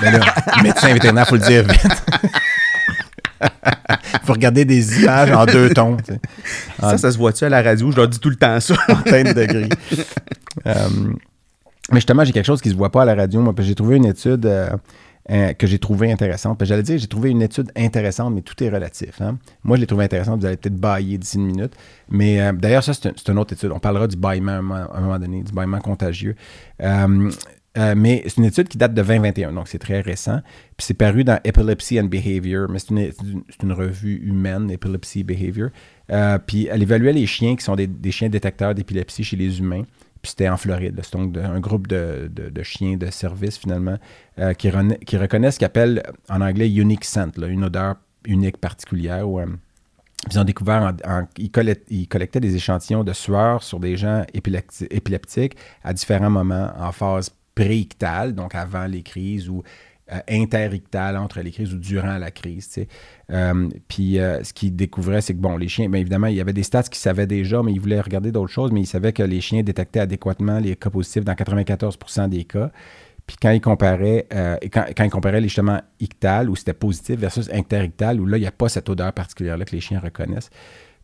ben 0.00 0.18
là, 0.18 0.34
médecin 0.62 0.92
vétérinaire, 0.92 1.26
faut 1.26 1.36
le 1.36 1.46
dire 1.46 1.64
vite. 1.64 2.02
faut 4.24 4.32
regarder 4.32 4.64
des 4.64 5.02
images 5.02 5.30
en 5.32 5.44
deux 5.46 5.70
tons. 5.70 5.96
ça, 6.80 6.98
ça 6.98 7.10
se 7.10 7.18
voit-tu 7.18 7.44
à 7.44 7.48
la 7.48 7.62
radio? 7.62 7.90
Je 7.90 7.96
leur 7.96 8.08
dis 8.08 8.18
tout 8.18 8.30
le 8.30 8.36
temps 8.36 8.58
ça. 8.60 8.74
en 8.88 9.02
teinte 9.02 9.34
de 9.34 9.44
gris. 9.44 9.68
Euh, 10.66 10.88
mais 11.90 11.96
justement, 11.96 12.24
j'ai 12.24 12.32
quelque 12.32 12.46
chose 12.46 12.62
qui 12.62 12.70
se 12.70 12.76
voit 12.76 12.90
pas 12.90 13.02
à 13.02 13.04
la 13.04 13.16
radio. 13.16 13.40
Moi, 13.40 13.52
j'ai 13.58 13.74
trouvé 13.74 13.96
une 13.96 14.06
étude 14.06 14.46
euh, 14.46 14.70
euh, 15.30 15.52
que 15.54 15.66
j'ai 15.66 15.78
trouvée 15.78 16.12
intéressante. 16.12 16.62
J'allais 16.64 16.82
dire, 16.82 16.98
j'ai 16.98 17.06
trouvé 17.06 17.30
une 17.30 17.40
étude 17.42 17.70
intéressante, 17.76 18.34
mais 18.34 18.42
tout 18.42 18.62
est 18.62 18.68
relatif. 18.68 19.20
hein. 19.22 19.38
Moi, 19.62 19.76
je 19.76 19.80
l'ai 19.82 19.86
trouvée 19.86 20.04
intéressante. 20.04 20.40
Vous 20.40 20.46
allez 20.46 20.56
peut-être 20.58 20.76
bailler 20.76 21.16
d'ici 21.16 21.38
une 21.38 21.46
minute. 21.46 21.72
Mais 22.10 22.40
euh, 22.40 22.52
d'ailleurs, 22.52 22.84
ça, 22.84 22.92
c'est 22.92 23.06
un- 23.08 23.12
c'est 23.16 23.30
une 23.30 23.38
autre 23.38 23.54
étude. 23.54 23.70
On 23.72 23.78
parlera 23.78 24.06
du 24.06 24.16
bâillement 24.16 24.52
à 24.52 24.56
un 24.96 25.00
moment, 25.00 25.18
donné, 25.18 25.42
du 25.42 25.52
bâillement 25.52 25.80
contagieux. 25.80 26.36
Euh, 26.82 27.30
mais 27.96 28.22
c'est 28.26 28.36
une 28.36 28.44
étude 28.44 28.68
qui 28.68 28.78
date 28.78 28.94
de 28.94 29.02
2021, 29.02 29.52
donc 29.52 29.66
c'est 29.66 29.80
très 29.80 30.00
récent. 30.00 30.40
Puis 30.76 30.86
c'est 30.86 30.94
paru 30.94 31.24
dans 31.24 31.40
Epilepsy 31.42 31.98
and 31.98 32.04
Behavior, 32.04 32.68
mais 32.70 32.78
c'est 32.78 32.90
une, 32.90 33.72
revue 33.72 34.16
humaine, 34.24 34.70
Epilepsy 34.70 35.24
Behavior. 35.24 35.70
Puis 36.46 36.68
elle 36.70 36.82
évaluait 36.82 37.12
les 37.12 37.26
chiens 37.26 37.56
qui 37.56 37.64
sont 37.64 37.74
des, 37.74 37.88
des 37.88 38.12
chiens 38.12 38.28
détecteurs 38.28 38.76
d'épilepsie 38.76 39.24
chez 39.24 39.36
les 39.36 39.58
humains. 39.58 39.82
Puis 40.24 40.30
c'était 40.30 40.48
en 40.48 40.56
Floride. 40.56 40.98
C'est 41.02 41.12
donc 41.12 41.36
un 41.36 41.60
groupe 41.60 41.86
de, 41.86 42.30
chiens 42.62 42.96
de 42.96 43.10
service, 43.10 43.58
finalement, 43.58 43.98
euh, 44.38 44.54
qui, 44.54 44.70
qui 45.04 45.18
reconnaissent 45.18 45.56
ce 45.56 45.58
qu'ils 45.58 45.66
appellent 45.66 46.02
en 46.30 46.40
anglais 46.40 46.72
unique 46.74 47.04
scent, 47.04 47.32
une 47.46 47.64
odeur 47.64 47.96
unique 48.24 48.56
particulière. 48.56 49.28
Ou, 49.28 49.38
euh, 49.40 49.46
ils 50.30 50.38
ont 50.38 50.44
découvert, 50.44 50.94
ils, 51.36 51.50
colle- 51.50 51.76
ils 51.90 52.08
collectaient 52.08 52.40
des 52.40 52.56
échantillons 52.56 53.04
de 53.04 53.12
sueur 53.12 53.62
sur 53.62 53.78
des 53.80 53.98
gens 53.98 54.24
épilepti- 54.32 54.86
épileptiques 54.90 55.58
à 55.82 55.92
différents 55.92 56.30
moments 56.30 56.72
en 56.78 56.90
phase 56.90 57.30
préictale, 57.54 58.34
donc 58.34 58.54
avant 58.54 58.86
les 58.86 59.02
crises, 59.02 59.50
ou 59.50 59.62
euh, 60.12 60.18
interictale 60.28 61.16
entre 61.16 61.40
les 61.40 61.50
crises 61.50 61.72
ou 61.72 61.78
durant 61.78 62.18
la 62.18 62.30
crise. 62.30 62.78
Euh, 63.30 63.70
puis 63.88 64.18
euh, 64.18 64.44
ce 64.44 64.52
qu'ils 64.52 64.76
découvraient, 64.76 65.22
c'est 65.22 65.32
que, 65.32 65.40
bon, 65.40 65.56
les 65.56 65.68
chiens, 65.68 65.88
bien 65.88 65.98
évidemment, 65.98 66.26
il 66.26 66.36
y 66.36 66.42
avait 66.42 66.52
des 66.52 66.62
stats 66.62 66.82
qu'ils 66.82 66.96
savaient 66.96 67.26
déjà, 67.26 67.62
mais 67.62 67.72
ils 67.72 67.80
voulaient 67.80 68.02
regarder 68.02 68.30
d'autres 68.30 68.52
choses, 68.52 68.70
mais 68.70 68.82
ils 68.82 68.86
savaient 68.86 69.14
que 69.14 69.22
les 69.22 69.40
chiens 69.40 69.62
détectaient 69.62 70.00
adéquatement 70.00 70.58
les 70.58 70.76
cas 70.76 70.90
positifs 70.90 71.24
dans 71.24 71.32
94% 71.32 72.28
des 72.28 72.44
cas. 72.44 72.70
Puis 73.26 73.38
quand 73.40 73.50
ils 73.52 73.62
comparaient, 73.62 74.26
euh, 74.34 74.58
quand, 74.70 74.84
quand 74.94 75.04
ils 75.04 75.10
comparaient 75.10 75.40
les 75.40 75.48
justement 75.48 75.80
ictal, 76.00 76.50
où 76.50 76.56
c'était 76.56 76.74
positif, 76.74 77.18
versus 77.18 77.48
interictal, 77.50 78.20
où 78.20 78.26
là, 78.26 78.36
il 78.36 78.42
n'y 78.42 78.46
a 78.46 78.52
pas 78.52 78.68
cette 78.68 78.90
odeur 78.90 79.10
particulière-là 79.14 79.64
que 79.64 79.74
les 79.74 79.80
chiens 79.80 80.00
reconnaissent. 80.00 80.50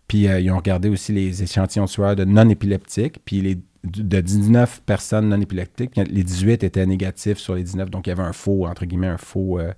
Puis 0.09 0.25
ils 0.25 0.51
ont 0.51 0.57
regardé 0.59 0.91
aussi 0.91 1.13
les 1.13 1.43
échantillons 1.43 1.85
de 1.85 1.91
sueur 1.91 2.17
de 2.17 2.25
non-épileptiques, 2.25 3.25
puis 3.25 3.41
les, 3.41 3.59
de 3.85 4.21
19 4.21 4.83
personnes 4.85 5.29
non-épileptiques, 5.29 5.97
les 5.97 6.23
18 6.23 6.65
étaient 6.65 6.87
négatifs 6.87 7.39
sur 7.39 7.55
les 7.55 7.63
19, 7.63 7.91
donc 7.91 8.07
il 8.07 8.11
y 8.11 8.13
avait 8.13 8.23
un 8.23 8.33
faux, 8.33 8.67
entre 8.67 8.85
guillemets, 8.85 9.07
un 9.07 9.19
faux, 9.19 9.59
euh, 9.59 9.73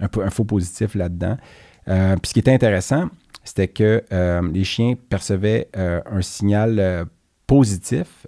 un, 0.00 0.30
faux 0.30 0.44
positif 0.44 0.94
là-dedans. 0.94 1.36
Euh, 1.88 2.16
puis 2.16 2.30
ce 2.30 2.34
qui 2.34 2.40
était 2.40 2.52
intéressant, 2.52 3.10
c'était 3.44 3.68
que 3.68 4.02
euh, 4.12 4.42
les 4.52 4.64
chiens 4.64 4.94
percevaient 5.08 5.68
un 5.74 6.22
signal 6.22 7.06
positif 7.46 8.26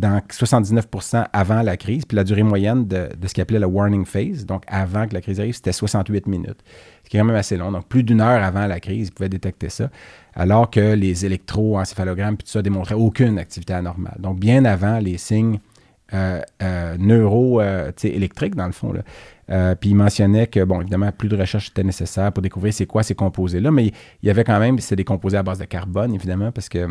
dans 0.00 0.18
79% 0.30 1.26
avant 1.30 1.60
la 1.60 1.76
crise, 1.76 2.06
puis 2.06 2.16
la 2.16 2.24
durée 2.24 2.42
moyenne 2.42 2.88
de, 2.88 3.10
ce 3.26 3.34
qu'ils 3.34 3.42
appelait 3.42 3.58
la 3.58 3.68
warning 3.68 4.06
phase, 4.06 4.46
donc 4.46 4.62
avant 4.66 5.06
que 5.06 5.12
la 5.12 5.20
crise 5.20 5.38
arrive, 5.40 5.54
c'était 5.54 5.72
68 5.72 6.26
minutes. 6.26 6.64
Ce 7.04 7.10
qui 7.10 7.16
est 7.16 7.20
quand 7.20 7.26
même 7.26 7.36
assez 7.36 7.58
long. 7.58 7.70
Donc, 7.70 7.86
plus 7.86 8.02
d'une 8.02 8.22
heure 8.22 8.42
avant 8.42 8.66
la 8.66 8.80
crise, 8.80 9.08
ils 9.08 9.12
pouvaient 9.12 9.28
détecter 9.28 9.68
ça, 9.68 9.90
alors 10.34 10.70
que 10.70 10.94
les 10.94 11.26
électroencéphalogrammes, 11.26 12.38
puis 12.38 12.46
tout 12.46 12.52
ça, 12.52 12.62
démontraient 12.62 12.94
aucune 12.94 13.38
activité 13.38 13.74
anormale. 13.74 14.16
Donc, 14.18 14.40
bien 14.40 14.64
avant 14.64 14.98
les 14.98 15.18
signes 15.18 15.58
euh, 16.14 16.40
euh, 16.62 16.96
neuro, 16.98 17.60
euh, 17.60 17.92
électriques, 18.02 18.56
dans 18.56 18.66
le 18.66 18.72
fond. 18.72 18.94
Puis 19.80 19.90
il 19.90 19.94
mentionnait 19.96 20.46
que, 20.46 20.64
bon, 20.64 20.80
évidemment, 20.80 21.12
plus 21.12 21.28
de 21.28 21.36
recherche 21.36 21.68
était 21.68 21.84
nécessaire 21.84 22.32
pour 22.32 22.40
découvrir 22.42 22.72
c'est 22.72 22.86
quoi 22.86 23.02
ces 23.02 23.14
composés-là, 23.14 23.70
mais 23.70 23.86
il 24.22 24.26
y 24.26 24.30
avait 24.30 24.44
quand 24.44 24.58
même, 24.58 24.78
c'est 24.78 24.96
des 24.96 25.04
composés 25.04 25.36
à 25.36 25.42
base 25.42 25.58
de 25.58 25.66
carbone, 25.66 26.14
évidemment, 26.14 26.52
parce 26.52 26.68
que 26.68 26.88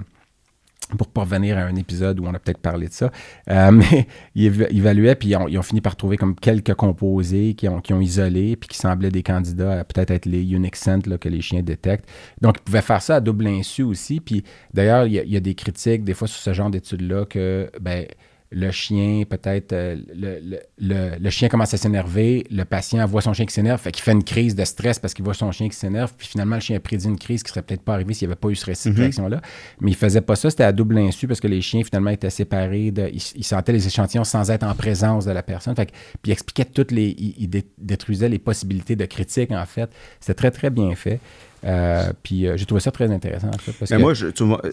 pour 0.97 1.07
pas 1.07 1.21
revenir 1.21 1.57
à 1.57 1.61
un 1.61 1.75
épisode 1.75 2.19
où 2.19 2.25
on 2.25 2.33
a 2.33 2.39
peut-être 2.39 2.59
parlé 2.59 2.87
de 2.87 2.93
ça, 2.93 3.11
euh, 3.49 3.71
mais 3.71 4.07
ils 4.35 4.49
éva- 4.49 4.67
évaluaient, 4.69 5.15
puis 5.15 5.29
ils 5.29 5.57
ont, 5.57 5.63
fini 5.63 5.81
par 5.81 5.95
trouver 5.95 6.17
comme 6.17 6.35
quelques 6.35 6.73
composés 6.73 7.53
qui 7.53 7.67
ont, 7.67 7.81
qui 7.81 7.93
isolé, 7.93 8.55
puis 8.55 8.69
qui 8.69 8.77
semblaient 8.77 9.11
des 9.11 9.23
candidats 9.23 9.79
à 9.79 9.83
peut-être 9.83 10.11
être 10.11 10.25
les 10.25 10.41
unique 10.51 10.75
scent 10.75 11.05
là, 11.05 11.17
que 11.17 11.29
les 11.29 11.41
chiens 11.41 11.61
détectent. 11.61 12.09
Donc, 12.41 12.57
ils 12.59 12.63
pouvaient 12.63 12.81
faire 12.81 13.01
ça 13.01 13.15
à 13.17 13.19
double 13.19 13.47
insu 13.47 13.83
aussi. 13.83 14.19
Puis 14.19 14.43
d'ailleurs, 14.73 15.05
il 15.05 15.19
il 15.25 15.33
y 15.33 15.37
a 15.37 15.41
des 15.41 15.55
critiques 15.55 16.03
des 16.03 16.13
fois 16.13 16.27
sur 16.27 16.39
ce 16.39 16.53
genre 16.53 16.69
d'études-là 16.69 17.25
que, 17.25 17.69
ben, 17.81 18.05
le 18.51 18.71
chien, 18.71 19.23
peut-être, 19.29 19.73
euh, 19.73 19.95
le, 20.13 20.39
le- 20.41 20.59
le- 20.79 21.17
le 21.19 21.29
chien 21.29 21.49
commence 21.49 21.71
à 21.73 21.77
s'énerver, 21.77 22.45
le 22.49 22.63
patient 22.65 23.05
voit 23.05 23.21
son 23.21 23.31
chien 23.33 23.45
qui 23.45 23.53
s'énerve, 23.53 23.79
fait 23.79 23.91
qu'il 23.91 24.03
fait 24.03 24.11
une 24.11 24.23
crise 24.23 24.55
de 24.55 24.65
stress 24.65 24.97
parce 24.97 25.13
qu'il 25.13 25.23
voit 25.23 25.35
son 25.35 25.51
chien 25.51 25.69
qui 25.69 25.75
s'énerve, 25.75 26.13
puis 26.17 26.27
finalement, 26.27 26.55
le 26.55 26.61
chien 26.61 26.75
a 26.77 26.79
prédit 26.79 27.05
une 27.05 27.19
crise 27.19 27.43
qui 27.43 27.49
serait 27.49 27.61
peut-être 27.61 27.83
pas 27.83 27.93
arrivée 27.93 28.15
s'il 28.15 28.27
n'y 28.27 28.31
avait 28.33 28.39
pas 28.39 28.49
eu 28.49 28.55
cette 28.55 28.65
ré- 28.85 28.91
réaction-là. 29.01 29.41
Mais 29.81 29.91
il 29.91 29.95
faisait 29.95 30.21
pas 30.21 30.35
ça, 30.35 30.49
c'était 30.49 30.63
à 30.63 30.71
double 30.71 30.97
insu 30.97 31.27
parce 31.27 31.39
que 31.39 31.47
les 31.47 31.61
chiens, 31.61 31.83
finalement, 31.83 32.09
étaient 32.09 32.29
séparés, 32.31 32.89
de, 32.89 33.07
ils, 33.13 33.21
ils 33.35 33.43
sentaient 33.43 33.71
les 33.73 33.85
échantillons 33.85 34.23
sans 34.23 34.49
être 34.49 34.63
en 34.63 34.73
présence 34.73 35.25
de 35.25 35.31
la 35.31 35.43
personne. 35.43 35.75
Fait 35.75 35.85
que- 35.85 35.91
puis 36.21 36.29
il 36.29 36.31
expliquait 36.31 36.65
toutes 36.65 36.91
les. 36.91 37.15
Il, 37.19 37.35
il 37.37 37.49
dé- 37.49 37.67
détruisait 37.77 38.29
les 38.29 38.39
possibilités 38.39 38.95
de 38.95 39.05
critique, 39.05 39.51
en 39.51 39.65
fait. 39.67 39.89
C'était 40.19 40.33
très, 40.33 40.49
très 40.51 40.69
bien 40.71 40.95
fait. 40.95 41.19
Euh, 41.65 42.11
puis 42.23 42.47
euh, 42.47 42.55
j'ai 42.57 42.65
trouvé 42.65 42.81
ça 42.81 42.91
très 42.91 43.11
intéressant, 43.11 43.49
en 43.49 43.57
fait. 43.57 43.73
Parce 43.73 43.91
Mais 43.91 43.97
que- 43.97 44.43
moi, 44.43 44.61
euh, 44.65 44.71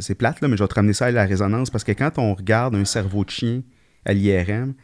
c'est 0.00 0.14
plate, 0.14 0.40
là, 0.40 0.48
mais 0.48 0.56
je 0.56 0.62
vais 0.62 0.68
te 0.68 0.74
ramener 0.74 0.92
ça 0.92 1.06
à 1.06 1.10
la 1.10 1.24
résonance 1.24 1.70
parce 1.70 1.84
que 1.84 1.92
quand 1.92 2.18
on 2.18 2.34
regarde 2.34 2.74
un 2.74 2.84
cerveau 2.84 3.24
de 3.24 3.30
chien 3.30 3.62
à 4.04 4.12
l'IRM, 4.12 4.74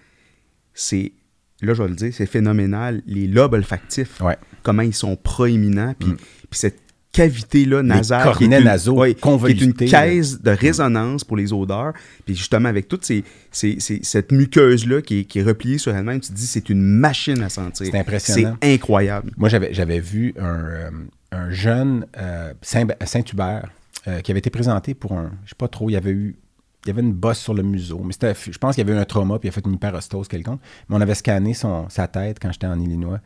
c'est, 0.74 1.12
là, 1.60 1.74
je 1.74 1.82
vais 1.82 1.88
le 1.88 1.94
dire, 1.94 2.12
c'est 2.12 2.26
phénoménal. 2.26 3.02
Les 3.06 3.26
lobes 3.26 3.52
olfactifs, 3.54 4.20
Ouais. 4.20 4.36
comment 4.62 4.82
ils 4.82 4.94
sont 4.94 5.16
proéminents, 5.16 5.94
puis, 5.98 6.10
Mm. 6.10 6.16
puis 6.16 6.58
cette 6.58 6.78
cavité-là 7.12 7.82
nasale, 7.82 8.34
qui 8.38 8.44
est 8.44 8.46
une- 8.46 8.64
nasaux 8.64 8.94
ouais, 9.00 9.14
qui 9.14 9.28
est 9.28 9.60
une 9.60 9.74
caisse 9.74 10.40
de 10.40 10.50
résonance 10.50 11.24
pour 11.24 11.36
les 11.36 11.52
odeurs, 11.52 11.92
puis 12.24 12.34
justement 12.34 12.70
avec 12.70 12.88
toute 12.88 13.04
ces, 13.04 13.22
ces- 13.50 13.78
ces- 13.80 14.00
cette 14.02 14.32
muqueuse-là 14.32 15.02
qui 15.02 15.18
est, 15.20 15.24
qui 15.24 15.40
est 15.40 15.42
repliée 15.42 15.76
sur 15.76 15.94
elle-même, 15.94 16.20
tu 16.20 16.30
te 16.30 16.34
dis 16.34 16.46
c'est 16.46 16.70
une 16.70 16.80
machine 16.82 17.42
à 17.42 17.50
sentir. 17.50 17.86
C'est 17.90 17.98
impressionnant. 17.98 18.56
C'est 18.62 18.72
incroyable. 18.74 19.30
Moi, 19.36 19.50
j'avais, 19.50 19.74
j'avais 19.74 20.00
vu 20.00 20.32
un, 20.38 20.44
euh, 20.64 20.90
un 21.32 21.50
jeune 21.50 22.06
euh, 22.18 22.52
Saint- 22.62 22.86
Saint-Hubert 23.04 23.68
euh, 24.06 24.20
qui 24.20 24.30
avait 24.30 24.38
été 24.38 24.50
présenté 24.50 24.94
pour 24.94 25.12
un. 25.12 25.30
Je 25.44 25.50
sais 25.50 25.56
pas 25.56 25.68
trop, 25.68 25.90
il 25.90 25.94
y 25.94 25.96
avait 25.96 26.10
eu. 26.10 26.36
Il 26.84 26.88
y 26.88 26.90
avait 26.90 27.02
une 27.02 27.12
bosse 27.12 27.38
sur 27.38 27.54
le 27.54 27.62
museau. 27.62 28.00
Mais 28.04 28.12
c'était, 28.12 28.34
je 28.34 28.58
pense 28.58 28.74
qu'il 28.74 28.84
y 28.84 28.90
avait 28.90 28.98
eu 28.98 29.00
un 29.00 29.04
trauma, 29.04 29.38
puis 29.38 29.46
il 29.46 29.50
a 29.50 29.52
fait 29.52 29.64
une 29.64 29.74
hyperostose 29.74 30.26
quelconque. 30.26 30.60
Mais 30.88 30.96
on 30.96 31.00
avait 31.00 31.14
scanné 31.14 31.54
son, 31.54 31.88
sa 31.88 32.08
tête 32.08 32.38
quand 32.40 32.50
j'étais 32.50 32.66
en 32.66 32.80
Illinois. 32.80 33.20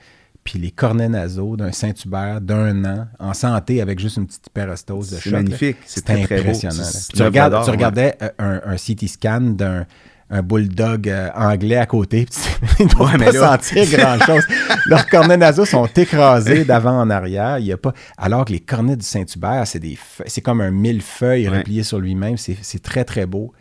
Puis 0.45 0.59
les 0.59 0.71
cornets 0.71 1.09
nasaux 1.09 1.57
d'un 1.57 1.73
Saint-Hubert 1.73 2.41
d'un 2.43 2.85
an, 2.85 3.07
en 3.19 3.33
santé, 3.33 3.81
avec 3.81 3.99
juste 3.99 4.19
une 4.19 4.27
petite 4.27 4.47
hyperostose 4.49 5.11
de 5.11 5.17
C'est 5.17 5.23
choc, 5.23 5.33
là. 5.33 5.39
magnifique. 5.43 5.79
C'est 5.87 6.01
C'était 6.01 6.13
très, 6.15 6.25
très 6.27 6.35
beau. 6.37 6.41
impressionnant. 6.43 6.75
C'est- 6.85 6.99
c'est 7.07 7.13
Tu, 7.15 7.23
regardes, 7.23 7.55
regardais 7.55 8.17
euh, 8.23 8.29
un, 8.39 8.61
un 8.73 8.77
CT 8.77 9.09
scan 9.09 9.41
d'un 9.41 9.87
un 10.29 10.43
bulldog 10.43 11.09
euh, 11.09 11.29
anglais 11.35 11.77
à 11.77 11.87
côté. 11.87 12.27
puis 12.61 12.69
Ils 12.81 12.87
ne 12.87 12.91
doivent 12.91 13.13
Ouais, 13.13 13.19
mais 13.19 13.27
pas 13.27 13.33
là- 13.33 13.59
sentir 13.59 13.99
grand-chose. 13.99 14.45
Leurs 14.87 15.07
cornets 15.09 15.37
nasaux 15.37 15.65
sont 15.65 15.87
écrasés 15.87 16.65
d'avant 16.65 16.99
en 17.01 17.11
arrière. 17.11 17.59
Il 17.59 17.67
y 17.67 17.73
a 17.73 17.77
pas... 17.77 17.93
Alors 18.19 18.45
que 18.45 18.53
les 18.53 18.61
cornets 18.61 18.97
du 18.97 19.05
Saint-Hubert, 19.07 19.67
c'est 19.67 19.79
des 19.79 19.97
c'est 20.27 20.41
comme 20.41 20.61
un 20.61 20.71
millefeuille 20.71 21.49
Ouais. 21.49 21.59
replié 21.59 21.83
sur 21.83 21.99
lui-même. 22.01 22.37
C'est 22.37 22.83
très, 22.83 23.05
très 23.05 23.27
beau. 23.27 23.53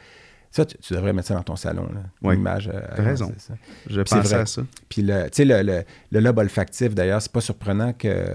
Ça, 0.51 0.65
tu, 0.65 0.77
tu 0.77 0.93
devrais 0.93 1.11
mettre 1.13 1.27
ça 1.27 1.33
dans 1.35 1.43
ton 1.43 1.55
salon. 1.57 1.83
Là. 1.93 1.99
Une 2.23 2.27
Ouais. 2.29 2.35
image. 2.35 2.69
euh, 2.73 2.79
T'as 2.95 3.03
raison. 3.03 3.31
ça. 3.37 3.53
Je 3.89 3.95
c'est 4.05 4.15
pensais 4.15 4.33
vrai. 4.35 4.43
à 4.43 4.45
ça. 4.45 4.61
Puis 4.89 5.01
le, 5.01 5.23
tu 5.25 5.29
sais, 5.33 5.45
le, 5.45 5.61
le, 5.61 5.83
le 6.11 6.19
lobe 6.21 6.37
olfactif, 6.37 6.95
d'ailleurs, 6.95 7.21
c'est 7.21 7.31
pas 7.31 7.41
surprenant 7.41 7.91
que. 7.93 8.25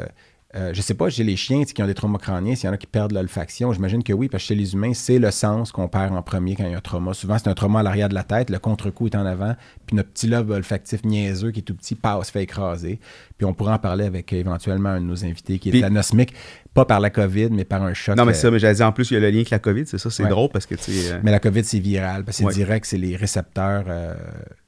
Euh, 0.57 0.75
je 0.75 0.83
sais 0.83 0.95
pas, 0.95 1.09
j'ai 1.09 1.23
les 1.23 1.37
chiens 1.37 1.63
qui 1.63 1.81
ont 1.81 1.87
des 1.87 1.95
traumas 1.95 2.19
crâniens, 2.19 2.57
s'il 2.57 2.67
y 2.67 2.71
en 2.71 2.73
a 2.73 2.77
qui 2.77 2.89
perdent 2.89 3.13
l'olfaction, 3.13 3.73
j'imagine 3.73 4.03
que 4.03 4.13
oui, 4.13 4.29
parce 4.29 4.43
que 4.43 4.49
chez 4.49 4.55
les 4.57 4.73
humains, 4.75 4.95
c'est 4.95 5.21
le 5.21 5.31
sens 5.31 5.71
qu'on 5.71 5.87
perd 5.87 6.13
en 6.15 6.23
premier 6.23 6.57
quand 6.57 6.65
il 6.65 6.73
y 6.73 6.75
a 6.75 6.79
un 6.79 6.81
trauma. 6.81 7.15
Souvent, 7.15 7.39
c'est 7.39 7.49
un 7.49 7.55
trauma 7.55 7.81
à 7.81 7.83
l'arrière 7.85 8.09
de 8.09 8.15
la 8.15 8.25
tête, 8.25 8.51
le 8.51 8.59
contre-coup 8.59 9.07
est 9.07 9.15
en 9.15 9.27
avant, 9.27 9.55
puis 9.87 9.97
notre 9.97 10.11
petit 10.11 10.27
lobe 10.27 10.51
olfactif 10.51 11.05
niaiseux 11.05 11.53
qui 11.53 11.61
est 11.61 11.63
tout 11.63 11.77
petit 11.77 11.95
passe, 11.95 12.27
se 12.27 12.33
fait 12.33 12.43
écraser. 12.43 12.99
Puis 13.41 13.47
on 13.47 13.55
pourra 13.55 13.73
en 13.77 13.79
parler 13.79 14.05
avec 14.05 14.35
euh, 14.35 14.37
éventuellement 14.37 14.91
un 14.91 15.01
de 15.01 15.07
nos 15.07 15.25
invités 15.25 15.59
qui 15.59 15.71
est 15.71 15.83
anosmique, 15.83 16.35
pas 16.75 16.85
par 16.85 17.01
la 17.01 17.09
COVID, 17.09 17.49
mais 17.51 17.65
par 17.65 17.83
un 17.83 17.95
choc. 17.95 18.15
Non, 18.19 18.27
mais 18.27 18.33
euh, 18.33 18.35
ça, 18.35 18.51
mais 18.51 18.59
j'allais 18.59 18.75
dire 18.75 18.87
en 18.87 18.93
plus, 18.93 19.11
il 19.11 19.15
y 19.15 19.17
a 19.17 19.21
le 19.21 19.31
lien 19.31 19.37
avec 19.37 19.49
la 19.49 19.59
COVID, 19.59 19.87
c'est 19.87 19.97
ça, 19.97 20.11
c'est 20.11 20.25
Ouais. 20.25 20.29
drôle 20.29 20.51
parce 20.53 20.67
que, 20.67 20.75
tu 20.75 20.93
sais. 20.93 21.13
euh, 21.15 21.21
mais 21.23 21.31
la 21.31 21.39
COVID, 21.41 21.65
c'est 21.65 21.79
viral, 21.79 22.23
parce 22.25 22.37
que 22.37 22.43
c'est 22.43 22.47
Ouais. 22.49 22.53
direct, 22.53 22.85
c'est 22.85 22.99
les 22.99 23.17
récepteurs 23.17 23.85
euh, 23.89 24.15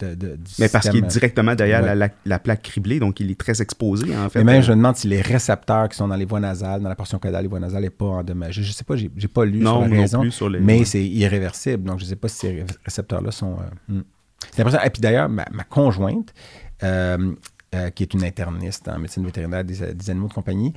de, 0.00 0.14
de- 0.14 0.36
du 0.36 0.52
Mais 0.58 0.70
parce 0.70 0.88
qu'il 0.88 1.00
est 1.00 1.04
euh, 1.04 1.06
directement 1.06 1.54
derrière 1.54 1.80
Ouais. 1.82 1.88
la, 1.88 1.94
la- 1.94 2.08
la 2.24 2.38
plaque 2.38 2.62
criblée, 2.62 2.98
donc 2.98 3.20
il 3.20 3.30
est 3.30 3.38
très 3.38 3.60
exposé, 3.60 4.16
en 4.16 4.30
fait. 4.30 4.38
Mais 4.38 4.52
même, 4.52 4.60
Euh, 4.62 4.64
je 4.64 4.70
me 4.72 4.76
demande 4.78 4.96
si 4.96 5.06
les 5.06 5.20
récepteurs 5.20 5.90
qui 5.90 5.98
sont 5.98 6.08
dans 6.08 6.16
les 6.16 6.24
voies 6.24 6.40
nasales, 6.40 6.80
dans 6.80 6.88
la 6.88 6.96
portion 6.96 7.18
caudale 7.18 7.42
des 7.42 7.48
voies 7.48 7.60
nasales, 7.60 7.82
n'est 7.82 7.90
pas 7.90 8.06
endommagé. 8.06 8.62
Je 8.62 8.72
sais 8.72 8.84
pas, 8.84 8.96
j'ai 8.96 9.10
pas 9.28 9.44
lu 9.44 9.58
Non, 9.58 9.72
sur 9.72 9.80
la 9.82 9.88
non 9.88 10.00
raison, 10.00 10.20
plus 10.22 10.30
sur 10.30 10.48
les- 10.48 10.60
mais 10.60 10.86
c'est 10.86 11.04
irréversible. 11.04 11.84
Donc, 11.84 11.98
je 12.00 12.06
sais 12.06 12.16
pas 12.16 12.28
si 12.28 12.36
ces 12.38 12.48
ré- 12.48 12.64
récepteurs-là 12.86 13.32
sont... 13.32 13.52
euh, 13.90 13.92
hmm. 13.96 14.02
C'est 14.50 14.60
impressionnant. 14.62 14.84
Et 14.86 14.90
puis 14.90 15.00
d'ailleurs, 15.02 15.28
ma, 15.28 15.44
ma 15.52 15.62
conjointe, 15.62 16.34
euh, 16.82 17.32
euh, 17.74 17.90
qui 17.90 18.02
est 18.02 18.14
une 18.14 18.24
interniste 18.24 18.88
en 18.88 18.98
médecine 18.98 19.24
vétérinaire 19.24 19.64
des, 19.64 19.94
des 19.94 20.10
animaux 20.10 20.28
de 20.28 20.34
compagnie, 20.34 20.72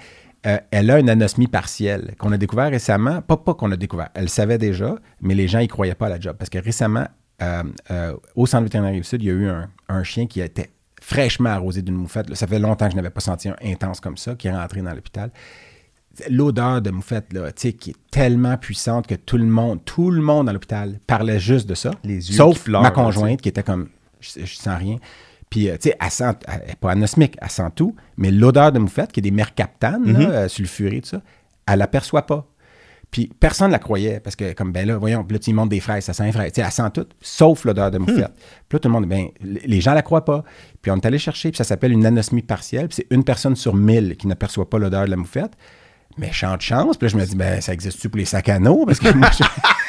euh, 0.46 0.58
elle 0.72 0.92
a 0.92 1.00
une 1.00 1.10
anosmie 1.10 1.48
partielle 1.48 2.16
qu'on 2.18 2.32
a 2.32 2.38
découvert 2.38 2.70
récemment. 2.70 3.22
Pas, 3.22 3.38
pas 3.38 3.54
qu'on 3.54 3.72
a 3.72 3.78
découvert, 3.78 4.10
elle 4.14 4.24
le 4.24 4.28
savait 4.30 4.58
déjà, 4.58 4.96
mais 5.22 5.34
les 5.36 5.48
gens 5.48 5.60
y 5.60 5.68
croyaient 5.68 5.96
pas 5.96 6.06
à 6.06 6.10
la 6.10 6.20
job. 6.20 6.36
Parce 6.38 6.50
que 6.50 6.60
récemment, 6.60 7.08
euh, 7.42 8.14
au 8.36 8.46
centre 8.46 8.64
vétérinaire 8.64 8.94
Rive-Sud, 8.94 9.22
il 9.22 9.26
y 9.26 9.32
a 9.32 9.34
eu 9.34 9.48
un, 9.48 9.70
un 9.90 10.04
chien 10.04 10.28
qui 10.28 10.42
était 10.42 10.70
fraîchement 11.02 11.50
arrosé 11.50 11.82
d'une 11.82 11.96
moufette. 11.96 12.34
Ça 12.34 12.48
fait 12.48 12.60
longtemps 12.60 12.86
que 12.86 12.92
je 12.92 12.96
n'avais 12.96 13.10
pas 13.10 13.22
senti 13.22 13.50
un 13.50 13.56
intense 13.64 14.00
comme 14.00 14.18
ça, 14.18 14.36
qui 14.36 14.48
est 14.48 14.56
rentré 14.56 14.82
dans 14.82 14.94
l'hôpital. 14.94 15.32
L'odeur 16.30 16.82
de 16.82 16.92
moufette, 16.92 17.34
là, 17.34 17.52
tu 17.52 17.62
sais, 17.62 17.74
qui 17.74 17.90
est 17.90 17.96
tellement 18.10 18.56
puissante 18.58 19.06
que 19.06 19.16
tout 19.16 19.38
le 19.38 19.46
monde, 19.46 19.84
tout 19.84 20.12
le 20.12 20.22
monde 20.22 20.46
dans 20.46 20.54
l'hôpital 20.54 21.00
parlait 21.06 21.40
juste 21.40 21.68
de 21.68 21.76
ça. 21.76 21.92
Les 22.04 22.30
yeux 22.30 22.38
sauf 22.38 22.58
qui 22.58 22.64
pleurent, 22.64 22.84
ma 22.84 22.92
conjointe 22.92 23.42
qui 23.42 23.50
était 23.50 23.64
comme, 23.64 23.90
je, 24.22 24.46
je 24.46 24.56
sens 24.56 24.80
rien. 24.80 24.98
Puis, 25.50 25.70
euh, 25.70 25.76
tu 25.78 25.90
sais, 25.90 25.98
elle 26.02 26.10
sent, 26.12 26.34
elle 26.48 26.72
est 26.72 26.76
pas 26.80 26.92
anosmique, 26.92 27.38
elle 27.42 27.50
sent 27.50 27.70
tout, 27.76 27.96
mais 28.18 28.32
l'odeur 28.32 28.72
de 28.72 28.80
moufette, 28.80 29.12
qui 29.12 29.20
est 29.20 29.24
des 29.24 29.32
mercaptanes, 29.32 30.04
Mhm. 30.04 30.22
euh, 30.22 30.48
sulfurées, 30.48 31.02
tout 31.02 31.10
ça, 31.10 31.22
elle 31.68 31.80
l'aperçoit 31.80 32.26
pas. 32.26 32.46
Puis 33.12 33.32
personne 33.40 33.68
ne 33.68 33.72
la 33.74 33.80
croyait 33.80 34.20
parce 34.20 34.36
que, 34.36 34.52
comme, 34.54 34.74
ben 34.74 34.86
là, 34.86 34.98
voyons, 34.98 35.26
là, 35.30 35.40
tu 35.40 35.54
montes 35.54 35.70
des 35.70 35.80
fraises, 35.80 36.04
ça 36.04 36.12
sent 36.14 36.26
les 36.26 36.32
fraises. 36.34 36.52
Tu 36.52 36.60
sais, 36.60 36.66
elle 36.68 36.72
sent 36.74 36.90
tout, 36.94 37.06
sauf 37.22 37.64
l'odeur 37.64 37.90
de 37.92 37.98
moufette. 38.00 38.34
Puis 38.68 38.76
là, 38.76 38.80
tout 38.80 38.90
le 38.90 38.94
monde, 38.94 39.06
ben, 39.08 39.28
les 39.42 39.80
gens 39.80 39.94
la 39.94 40.02
croient 40.02 40.26
pas. 40.26 40.44
Puis 40.82 40.92
on 40.92 40.96
est 40.98 41.06
allé 41.06 41.18
chercher, 41.20 41.52
puis 41.52 41.58
ça 41.58 41.64
s'appelle 41.64 41.94
une 41.94 42.06
anosmie 42.06 42.42
partielle, 42.42 42.88
puis 42.90 42.96
c'est 42.98 43.08
une 43.16 43.24
personne 43.24 43.56
sur 43.56 43.74
mille 43.74 44.18
qui 44.18 44.28
n'aperçoit 44.28 44.70
pas 44.70 44.80
l'odeur 44.80 45.06
de 45.06 45.12
la 45.12 45.16
moufette. 45.18 45.52
méchante 46.18 46.62
chance. 46.62 46.98
Puis 46.98 47.08
là, 47.08 47.12
je 47.12 47.18
me 47.18 47.26
dis, 47.26 47.36
ben, 47.36 47.60
ça 47.62 47.74
existe-tu 47.74 48.10
pour 48.10 48.18
les 48.18 48.26
sacs 48.26 48.48
à? 48.50 48.58
Parce 48.60 49.00
que 49.00 49.14
moi, 49.14 49.30
je... 49.38 49.44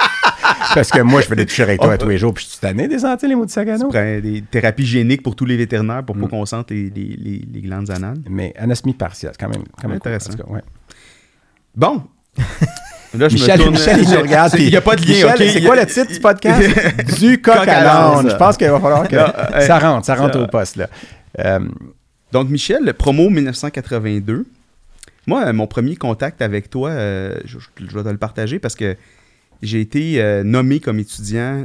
Parce 0.75 0.91
que 0.91 1.01
moi, 1.01 1.21
je 1.21 1.27
fais 1.27 1.37
des 1.37 1.47
toucher 1.47 1.63
avec 1.63 1.81
toi 1.81 1.93
Oh, 1.95 1.97
tous 2.03 2.09
les 2.09 2.19
jours, 2.19 2.35
puis 2.35 2.45
je 2.45 2.51
suis 2.51 2.59
tanné 2.61 2.89
des 2.89 2.99
sentir 3.01 3.29
les 3.29 3.35
mots 3.35 3.47
Tu 3.47 3.65
dos. 3.65 3.89
prends 3.89 4.21
des 4.21 4.43
thérapies 4.51 4.87
géniques 4.87 5.23
pour 5.23 5.35
tous 5.37 5.45
les 5.47 5.57
vétérinaires 5.57 6.05
pour 6.05 6.17
Mm. 6.17 6.23
pas 6.23 6.29
qu'on 6.29 6.47
sente 6.47 6.71
les, 6.71 6.91
les- 6.91 7.17
les- 7.17 7.45
les 7.53 7.61
glandes 7.61 7.91
anales. 7.91 8.19
Mais 8.29 8.53
anatomie 8.59 8.95
partielle, 8.95 9.33
c'est 9.33 9.45
quand 9.45 9.51
même, 9.53 9.65
quand 9.81 9.89
même 9.89 9.97
Intéressant. 9.97 10.33
cas, 10.35 10.45
ouais. 10.49 10.63
Bon. 11.75 12.03
Là, 13.17 13.29
je 13.31 13.35
Michel, 13.35 13.59
me 13.59 13.63
tourne. 13.65 13.75
Michel, 13.77 14.01
il 14.03 14.17
regarde. 14.17 14.53
Il 14.59 14.69
n'y 14.69 14.77
a 14.77 14.81
pas 14.83 14.97
de 14.97 15.01
lien? 15.07 15.33
C'est 15.39 15.63
quoi 15.63 15.77
le 15.77 15.87
titre 15.87 16.13
du 16.13 16.21
podcast? 16.21 16.61
du 17.19 17.41
coq 17.41 17.55
Coq 17.57 17.69
à 17.69 17.83
l'âne. 17.85 18.31
Je 18.31 18.37
pense 18.37 18.57
qu'il 18.59 18.69
va 18.69 18.79
falloir 18.81 19.09
que 19.09 19.17
euh, 19.17 19.61
ça 19.61 19.79
rentre, 19.79 20.05
ça 20.05 20.15
rentre 20.17 20.39
au 20.41 20.47
poste, 20.47 20.77
là. 20.77 20.89
Euh, 21.39 21.61
Donc, 22.33 22.51
Michel, 22.51 22.85
le 22.85 22.93
promo 22.93 23.31
1982. 23.31 24.45
Moi, 25.27 25.45
euh, 25.47 25.53
mon 25.53 25.67
premier 25.67 25.97
contact 25.97 26.43
avec 26.43 26.69
toi, 26.69 26.91
euh, 26.91 27.39
je, 27.47 27.59
je- 27.59 27.87
je 27.87 27.93
dois 27.93 28.03
te 28.05 28.09
le 28.09 28.19
partager 28.19 28.59
parce 28.59 28.75
que 28.75 28.97
j'ai 29.63 29.81
été 29.81 30.21
euh, 30.23 30.43
nommé 30.45 30.81
comme 30.81 30.99
étudiant 30.99 31.65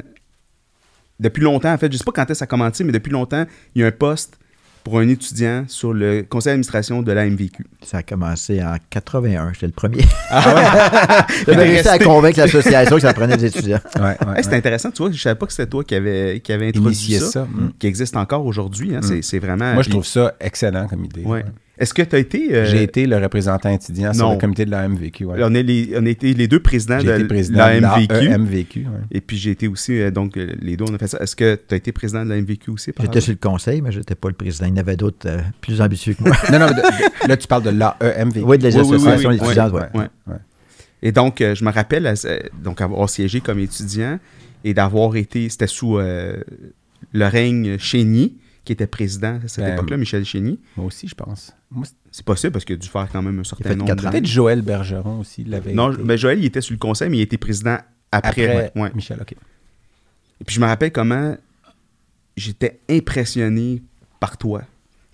depuis 1.19 1.41
longtemps. 1.43 1.73
En 1.73 1.77
fait, 1.77 1.87
je 1.87 1.93
ne 1.93 1.97
sais 1.97 2.03
pas 2.03 2.11
quand 2.11 2.23
est-ce 2.23 2.31
que 2.31 2.37
ça 2.39 2.43
a 2.45 2.47
commencé, 2.47 2.83
mais 2.83 2.91
depuis 2.91 3.11
longtemps, 3.11 3.45
il 3.75 3.81
y 3.81 3.83
a 3.83 3.87
un 3.87 3.91
poste 3.91 4.37
pour 4.83 4.97
un 4.97 5.07
étudiant 5.07 5.65
sur 5.67 5.93
le 5.93 6.23
conseil 6.27 6.53
d'administration 6.53 7.03
de 7.03 7.11
la 7.11 7.27
MVQ. 7.29 7.63
Ça 7.83 7.97
a 7.99 8.03
commencé 8.03 8.63
en 8.63 8.77
81, 8.89 9.53
j'étais 9.53 9.67
le 9.67 9.71
premier. 9.73 10.03
Ah 10.31 11.27
J'avais 11.45 11.55
Mais 11.55 11.63
réussi 11.75 11.87
à 11.87 11.99
convaincre 11.99 12.39
l'association 12.39 12.95
que 12.95 13.01
ça 13.03 13.13
prenait 13.13 13.37
des 13.37 13.45
étudiants. 13.45 13.79
ouais, 13.97 14.01
ouais, 14.03 14.15
Hey, 14.37 14.43
c'est 14.43 14.49
ouais. 14.49 14.55
intéressant, 14.57 14.89
tu 14.89 15.03
vois, 15.03 15.11
je 15.11 15.21
savais 15.21 15.35
pas 15.35 15.45
que 15.45 15.53
c'était 15.53 15.69
toi 15.69 15.83
qui 15.83 15.93
avait, 15.93 16.39
qui 16.43 16.51
avait 16.51 16.69
introduit 16.69 16.89
Initier 16.95 17.19
ça, 17.19 17.29
ça. 17.29 17.43
mm. 17.43 17.73
qui 17.77 17.85
existe 17.85 18.17
encore 18.17 18.43
aujourd'hui. 18.43 18.95
hein. 18.95 19.01
C'est- 19.03 19.21
C'est 19.21 19.37
vraiment... 19.37 19.73
Moi, 19.75 19.83
je 19.83 19.91
trouve 19.91 20.05
ça 20.05 20.33
excellent 20.39 20.87
comme 20.87 21.05
idée. 21.05 21.21
Ouais. 21.25 21.45
Est-ce 21.81 21.93
que 21.93 22.01
tu 22.03 22.15
as 22.15 22.19
été... 22.19 22.55
euh, 22.55 22.65
J'ai 22.65 22.83
été 22.83 23.05
le 23.07 23.17
représentant 23.17 23.69
étudiant 23.69 24.13
sur 24.13 24.31
le 24.31 24.37
comité 24.37 24.65
de 24.65 24.71
la 24.71 24.87
MVQ. 24.87 25.25
ouais. 25.25 25.39
On, 25.43 25.53
est 25.55 25.63
les, 25.63 25.93
on 25.97 26.05
a 26.05 26.09
été 26.09 26.33
les 26.33 26.47
deux 26.47 26.59
présidents 26.61 26.99
J'ai 26.99 27.07
de 27.07 27.13
été 27.15 27.23
président 27.25 27.57
la 27.57 27.75
de 27.77 27.81
la 27.81 27.97
MVQ. 27.97 28.37
MVQ. 28.37 28.79
ouais. 28.81 28.85
Et 29.11 29.19
puis 29.21 29.37
j'ai 29.37 29.51
été 29.51 29.67
aussi, 29.67 29.99
euh, 29.99 30.11
donc 30.11 30.37
euh, 30.37 30.53
les 30.61 30.77
deux, 30.77 30.85
on 30.87 30.93
a 30.93 30.97
fait 30.97 31.07
ça. 31.07 31.17
Est-ce 31.19 31.35
que 31.35 31.55
tu 31.55 31.73
as 31.73 31.77
été 31.77 31.91
président 31.91 32.23
de 32.23 32.29
la 32.29 32.37
MVQ 32.39 32.71
aussi? 32.71 32.91
J'étais 33.01 33.19
sur 33.21 33.31
le 33.33 33.37
conseil, 33.39 33.81
mais 33.81 33.91
je 33.91 33.97
n'étais 33.99 34.15
pas 34.15 34.27
le 34.29 34.35
président. 34.35 34.67
Il 34.67 34.69
y 34.69 34.73
en 34.73 34.77
avait 34.77 34.95
d'autres 34.95 35.27
euh, 35.27 35.39
plus 35.59 35.81
ambitieux 35.81 36.13
que 36.13 36.23
moi. 36.23 36.35
non, 36.51 36.59
non, 36.59 36.67
mais 36.67 36.73
de- 36.75 37.23
de- 37.23 37.27
là, 37.29 37.35
tu 37.37 37.47
parles 37.47 37.63
de 37.63 37.69
l'AEMVQ. 37.71 38.43
Oui, 38.45 38.57
de 38.59 38.63
les 38.67 38.75
Oui, 38.75 40.03
oui. 40.27 40.35
Et 41.03 41.11
donc, 41.11 41.41
euh, 41.41 41.55
je 41.55 41.65
me 41.65 41.71
rappelle 41.71 42.05
euh, 42.25 42.39
donc 42.63 42.79
avoir 42.79 43.09
siégé 43.09 43.41
comme 43.41 43.57
étudiant 43.59 44.19
et 44.63 44.73
d'avoir 44.75 45.15
été, 45.15 45.49
c'était 45.49 45.65
sous 45.67 45.97
euh, 45.97 46.37
le 47.11 47.25
règne 47.25 47.77
Chény, 47.79 48.35
qui 48.63 48.73
était 48.73 48.87
président 48.87 49.39
à 49.43 49.47
cette 49.47 49.63
Ben, 49.65 49.73
époque-là, 49.73 49.97
Michel 49.97 50.23
Chény. 50.25 50.59
Moi 50.77 50.85
aussi, 50.87 51.07
je 51.07 51.15
pense. 51.15 51.51
C'est- 52.11 52.23
possible 52.23 52.51
parce 52.53 52.65
qu'il 52.65 52.75
a 52.75 52.77
dû 52.77 52.87
faire 52.87 53.07
quand 53.11 53.21
même 53.21 53.39
un 53.39 53.43
certain 53.43 53.69
fait 53.69 53.75
nombre 53.75 53.95
de... 53.95 54.01
Peut-être 54.09 54.25
Joël 54.25 54.61
Bergeron 54.61 55.19
aussi 55.21 55.43
l'avait 55.45 55.73
Non, 55.73 55.91
été. 55.93 56.03
ben 56.03 56.17
Joël, 56.17 56.37
il 56.39 56.45
était 56.45 56.61
sur 56.61 56.73
le 56.73 56.77
conseil, 56.79 57.09
mais 57.09 57.17
il 57.17 57.21
était 57.21 57.37
président 57.37 57.77
après. 58.11 58.29
Après 58.67 58.71
ouais. 58.79 58.91
Michel, 58.93 59.17
OK. 59.21 59.31
Et 59.31 60.43
puis 60.43 60.55
je 60.55 60.59
me 60.59 60.65
rappelle 60.65 60.91
comment 60.91 61.35
j'étais 62.35 62.79
impressionné 62.89 63.81
par 64.19 64.37
toi, 64.37 64.61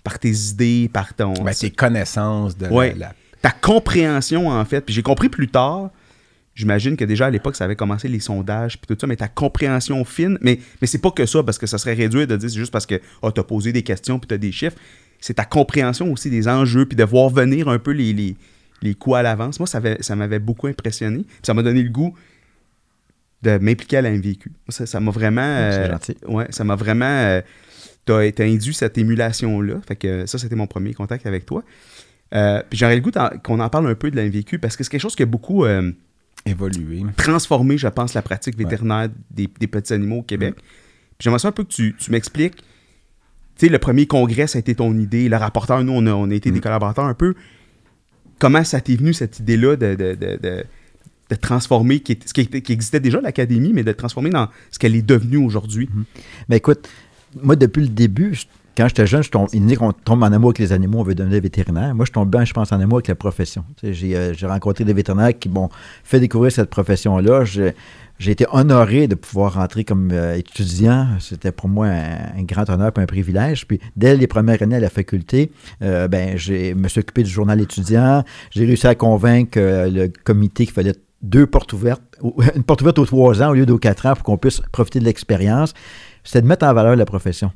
par 0.04 0.18
tes 0.18 0.30
idées, 0.32 0.90
par 0.92 1.14
ton... 1.14 1.32
Ben, 1.34 1.54
tes 1.54 1.70
connaissances 1.70 2.56
de 2.56 2.66
la- 2.66 2.72
Ouais. 2.72 2.94
la, 2.96 3.12
ta 3.40 3.50
compréhension, 3.50 4.48
en 4.48 4.64
fait. 4.64 4.80
Puis 4.82 4.94
j'ai 4.94 5.02
compris 5.02 5.28
plus 5.28 5.48
tard, 5.48 5.90
j'imagine 6.58 6.96
que 6.96 7.04
déjà 7.04 7.26
à 7.26 7.30
l'époque, 7.30 7.54
ça 7.54 7.64
avait 7.64 7.76
commencé 7.76 8.08
les 8.08 8.18
sondages, 8.18 8.78
puis 8.80 8.86
tout 8.92 9.00
ça, 9.00 9.06
mais 9.06 9.14
ta 9.16 9.28
compréhension 9.28 10.04
fine, 10.04 10.38
mais, 10.40 10.58
mais 10.80 10.88
c'est 10.88 10.98
pas 10.98 11.12
que 11.12 11.24
ça, 11.24 11.42
parce 11.44 11.56
que 11.56 11.66
ça 11.68 11.78
serait 11.78 11.94
réduit 11.94 12.26
de 12.26 12.36
dire 12.36 12.50
c'est 12.50 12.58
juste 12.58 12.72
parce 12.72 12.84
que 12.86 13.00
oh, 13.22 13.30
tu 13.30 13.38
as 13.40 13.44
posé 13.44 13.72
des 13.72 13.82
questions, 13.82 14.18
puis 14.18 14.26
tu 14.26 14.34
as 14.34 14.38
des 14.38 14.50
chiffres. 14.50 14.76
C'est 15.20 15.34
ta 15.34 15.44
compréhension 15.44 16.10
aussi 16.12 16.30
des 16.30 16.48
enjeux, 16.48 16.84
puis 16.86 16.96
de 16.96 17.04
voir 17.04 17.28
venir 17.30 17.68
un 17.68 17.78
peu 17.78 17.92
les, 17.92 18.12
les, 18.12 18.36
les 18.82 18.94
coups 18.94 19.16
à 19.16 19.22
l'avance. 19.22 19.60
Moi, 19.60 19.66
ça, 19.68 19.78
avait- 19.78 20.02
ça 20.02 20.16
m'avait 20.16 20.38
beaucoup 20.40 20.66
impressionné. 20.66 21.18
Puis 21.24 21.38
ça 21.42 21.54
m'a 21.54 21.62
donné 21.62 21.82
le 21.82 21.90
goût 21.90 22.12
de 23.42 23.58
m'impliquer 23.58 23.98
à 23.98 24.02
la 24.02 24.10
MVQ. 24.10 24.50
Ça 24.68 24.84
ça 24.86 24.98
m'a 25.00 25.10
vraiment... 25.12 25.70
C'est 25.70 25.78
euh, 25.78 25.90
gentil. 25.92 26.16
Ouais, 26.26 26.46
ça 26.50 26.64
m'a 26.64 26.74
vraiment... 26.74 27.04
euh, 27.04 27.40
t'as 28.04 28.30
t'as 28.32 28.44
induit 28.44 28.74
cette 28.74 28.98
émulation-là. 28.98 29.80
Fait 29.86 29.96
que 29.96 30.26
ça, 30.26 30.38
c'était 30.38 30.56
mon 30.56 30.66
premier 30.66 30.92
contact 30.94 31.24
avec 31.26 31.46
toi. 31.46 31.62
Euh, 32.34 32.62
puis 32.68 32.78
j'aurais 32.78 32.96
le 32.96 33.00
goût 33.00 33.10
qu'on 33.44 33.60
en 33.60 33.68
parle 33.68 33.86
un 33.88 33.94
peu 33.94 34.10
de 34.10 34.16
la 34.16 34.24
MVQ 34.24 34.58
parce 34.58 34.76
que 34.76 34.84
c'est 34.84 34.90
quelque 34.90 35.00
chose 35.02 35.16
qui 35.16 35.22
a 35.22 35.26
beaucoup 35.26 35.64
évolué. 36.46 37.04
transformé, 37.16 37.78
je 37.78 37.88
pense, 37.88 38.14
la 38.14 38.22
pratique 38.22 38.56
vétérinaire 38.56 39.08
des, 39.30 39.48
des 39.60 39.66
petits 39.66 39.92
animaux 39.92 40.18
au 40.18 40.22
Québec. 40.22 40.54
Puis 40.56 40.64
j'aimerais 41.24 41.38
ça 41.40 41.48
un 41.48 41.52
peu 41.52 41.64
que 41.64 41.68
tu, 41.72 41.94
tu 41.98 42.10
m'expliques. 42.10 42.56
Tu 42.56 43.66
sais, 43.66 43.68
le 43.68 43.78
premier 43.78 44.06
congrès, 44.06 44.46
ça 44.46 44.58
a 44.58 44.60
été 44.60 44.74
ton 44.74 44.96
idée. 44.96 45.28
Le 45.28 45.36
rapporteur, 45.36 45.82
nous, 45.82 45.92
on 45.92 46.06
a, 46.06 46.12
on 46.12 46.30
a 46.30 46.34
été 46.34 46.50
des 46.50 46.60
collaborateurs 46.60 47.04
un 47.06 47.14
peu. 47.14 47.34
Comment 48.38 48.62
ça 48.62 48.80
t'est 48.80 48.94
venu, 48.94 49.12
cette 49.12 49.40
idée-là 49.40 49.76
de, 49.76 49.94
de, 49.94 50.14
de, 50.14 50.38
de- 50.40 50.64
de 51.30 51.34
transformer, 51.34 52.00
qui, 52.00 52.12
est- 52.12 52.32
qui, 52.62 52.72
existait 52.72 53.00
déjà, 53.00 53.20
l'Académie, 53.20 53.72
mais 53.74 53.82
de 53.82 53.92
transformer 53.92 54.30
dans 54.30 54.48
ce 54.70 54.78
qu'elle 54.78 54.94
est 54.94 55.02
devenue 55.02 55.36
aujourd'hui? 55.36 55.90
Mais 56.48 56.56
écoute, 56.58 56.88
moi, 57.42 57.54
depuis 57.56 57.82
le 57.82 57.88
début, 57.88 58.34
je- 58.34 58.46
quand 58.78 58.86
j'étais 58.86 59.08
jeune, 59.08 59.24
je 59.24 59.30
tombe, 59.30 59.48
il 59.52 59.66
dit 59.66 59.74
qu'on 59.74 59.92
tombe 59.92 60.22
en 60.22 60.30
amour 60.30 60.50
avec 60.50 60.60
les 60.60 60.72
animaux, 60.72 61.00
on 61.00 61.02
veut 61.02 61.16
devenir 61.16 61.42
vétérinaire. 61.42 61.96
Moi, 61.96 62.06
je 62.06 62.12
tombe 62.12 62.30
bien, 62.30 62.44
je 62.44 62.52
pense, 62.52 62.70
en 62.70 62.78
amour 62.80 62.98
avec 62.98 63.08
la 63.08 63.16
profession. 63.16 63.64
Euh, 63.82 64.32
j'ai 64.32 64.46
rencontré 64.46 64.84
des 64.84 64.92
vétérinaires 64.92 65.36
qui 65.36 65.48
m'ont 65.48 65.68
fait 66.04 66.20
découvrir 66.20 66.52
cette 66.52 66.70
profession-là. 66.70 67.44
J'ai 67.44 68.30
été 68.30 68.46
honoré 68.52 69.08
de 69.08 69.16
pouvoir 69.16 69.54
rentrer 69.54 69.82
comme 69.82 70.10
euh, 70.12 70.36
étudiant. 70.36 71.08
C'était 71.18 71.50
pour 71.50 71.68
moi 71.68 71.88
un, 71.88 72.42
grand 72.44 72.70
honneur 72.70 72.92
et 72.96 73.00
un 73.00 73.06
privilège. 73.06 73.66
Puis, 73.66 73.80
dès 73.96 74.16
les 74.16 74.28
premières 74.28 74.62
années 74.62 74.76
à 74.76 74.80
la 74.80 74.90
faculté, 74.90 75.50
euh, 75.82 76.06
ben, 76.06 76.36
je 76.36 76.72
me 76.74 76.86
suis 76.86 77.00
occupé 77.00 77.24
du 77.24 77.30
journal 77.30 77.60
étudiant. 77.60 78.22
J'ai 78.52 78.64
réussi 78.64 78.86
à 78.86 78.94
convaincre 78.94 79.58
le 79.58 80.06
comité 80.22 80.66
qu'il 80.66 80.74
fallait 80.74 80.94
deux 81.20 81.48
portes 81.48 81.72
ouvertes, 81.72 82.02
ou- 82.22 82.40
une 82.54 82.62
porte 82.62 82.82
ouverte 82.82 83.00
aux 83.00 83.06
trois 83.06 83.42
ans 83.42 83.50
au 83.50 83.54
lieu 83.54 83.66
d'aux 83.66 83.78
quatre 83.78 84.06
ans 84.06 84.14
pour 84.14 84.22
qu'on 84.22 84.38
puisse 84.38 84.62
profiter 84.70 85.00
de 85.00 85.04
l'expérience. 85.04 85.74
C'était 86.22 86.42
de 86.42 86.46
mettre 86.46 86.64
en 86.64 86.72
valeur 86.72 86.94
la 86.94 87.06
profession. 87.06 87.50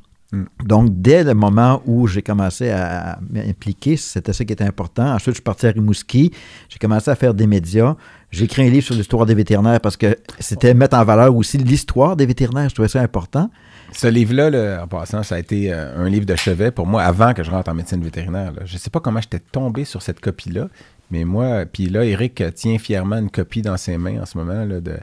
Donc, 0.63 0.89
dès 1.01 1.23
le 1.23 1.33
moment 1.33 1.81
où 1.85 2.07
j'ai 2.07 2.21
commencé 2.21 2.69
à 2.71 3.19
m'impliquer, 3.29 3.97
c'était 3.97 4.33
ça 4.33 4.43
qui 4.43 4.53
était 4.53 4.63
important. 4.63 5.13
Ensuite, 5.13 5.33
je 5.33 5.37
suis 5.37 5.43
parti 5.43 5.67
à 5.67 5.71
Rimouski. 5.71 6.31
J'ai 6.69 6.79
commencé 6.79 7.11
à 7.11 7.15
faire 7.15 7.33
des 7.33 7.45
médias. 7.45 7.95
J'ai 8.31 8.45
écrit 8.45 8.65
un 8.65 8.69
livre 8.69 8.85
sur 8.85 8.95
l'histoire 8.95 9.25
des 9.27 9.35
vétérinaires 9.35 9.79
parce 9.79 9.95
que 9.95 10.17
c'était 10.39 10.73
mettre 10.73 10.97
en 10.97 11.03
valeur 11.03 11.35
aussi 11.35 11.59
l'histoire 11.59 12.15
des 12.15 12.25
vétérinaires. 12.25 12.69
Je 12.69 12.73
trouvais 12.73 12.87
ça 12.87 13.01
important. 13.01 13.51
Ce 13.91 14.07
livre-là, 14.07 14.49
là, 14.49 14.83
en 14.83 14.87
passant, 14.87 15.21
ça 15.21 15.35
a 15.35 15.39
été 15.39 15.71
euh, 15.71 16.03
un 16.03 16.09
livre 16.09 16.25
de 16.25 16.35
chevet 16.35 16.71
pour 16.71 16.87
moi 16.87 17.03
avant 17.03 17.33
que 17.33 17.43
je 17.43 17.51
rentre 17.51 17.69
en 17.69 17.75
médecine 17.75 18.03
vétérinaire. 18.03 18.53
là. 18.53 18.61
Je 18.65 18.73
ne 18.73 18.79
sais 18.79 18.89
pas 18.89 18.99
comment 18.99 19.21
j'étais 19.21 19.39
tombé 19.39 19.85
sur 19.85 20.01
cette 20.01 20.19
copie-là, 20.19 20.67
mais 21.11 21.25
moi, 21.25 21.65
puis 21.71 21.89
là, 21.89 22.03
Eric 22.03 22.43
tient 22.55 22.79
fièrement 22.79 23.17
une 23.17 23.29
copie 23.29 23.61
dans 23.61 23.77
ses 23.77 23.99
mains 23.99 24.19
en 24.21 24.25
ce 24.25 24.35
moment 24.35 24.65
là, 24.65 24.81
de, 24.81 24.97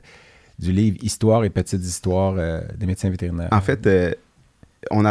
du 0.58 0.72
livre 0.72 0.96
Histoire 1.02 1.44
et 1.44 1.50
petites 1.50 1.84
histoires 1.84 2.34
euh, 2.36 2.60
des 2.76 2.86
médecins 2.86 3.10
vétérinaires. 3.10 3.48
En 3.52 3.60
fait, 3.60 3.86
euh, 3.86 4.12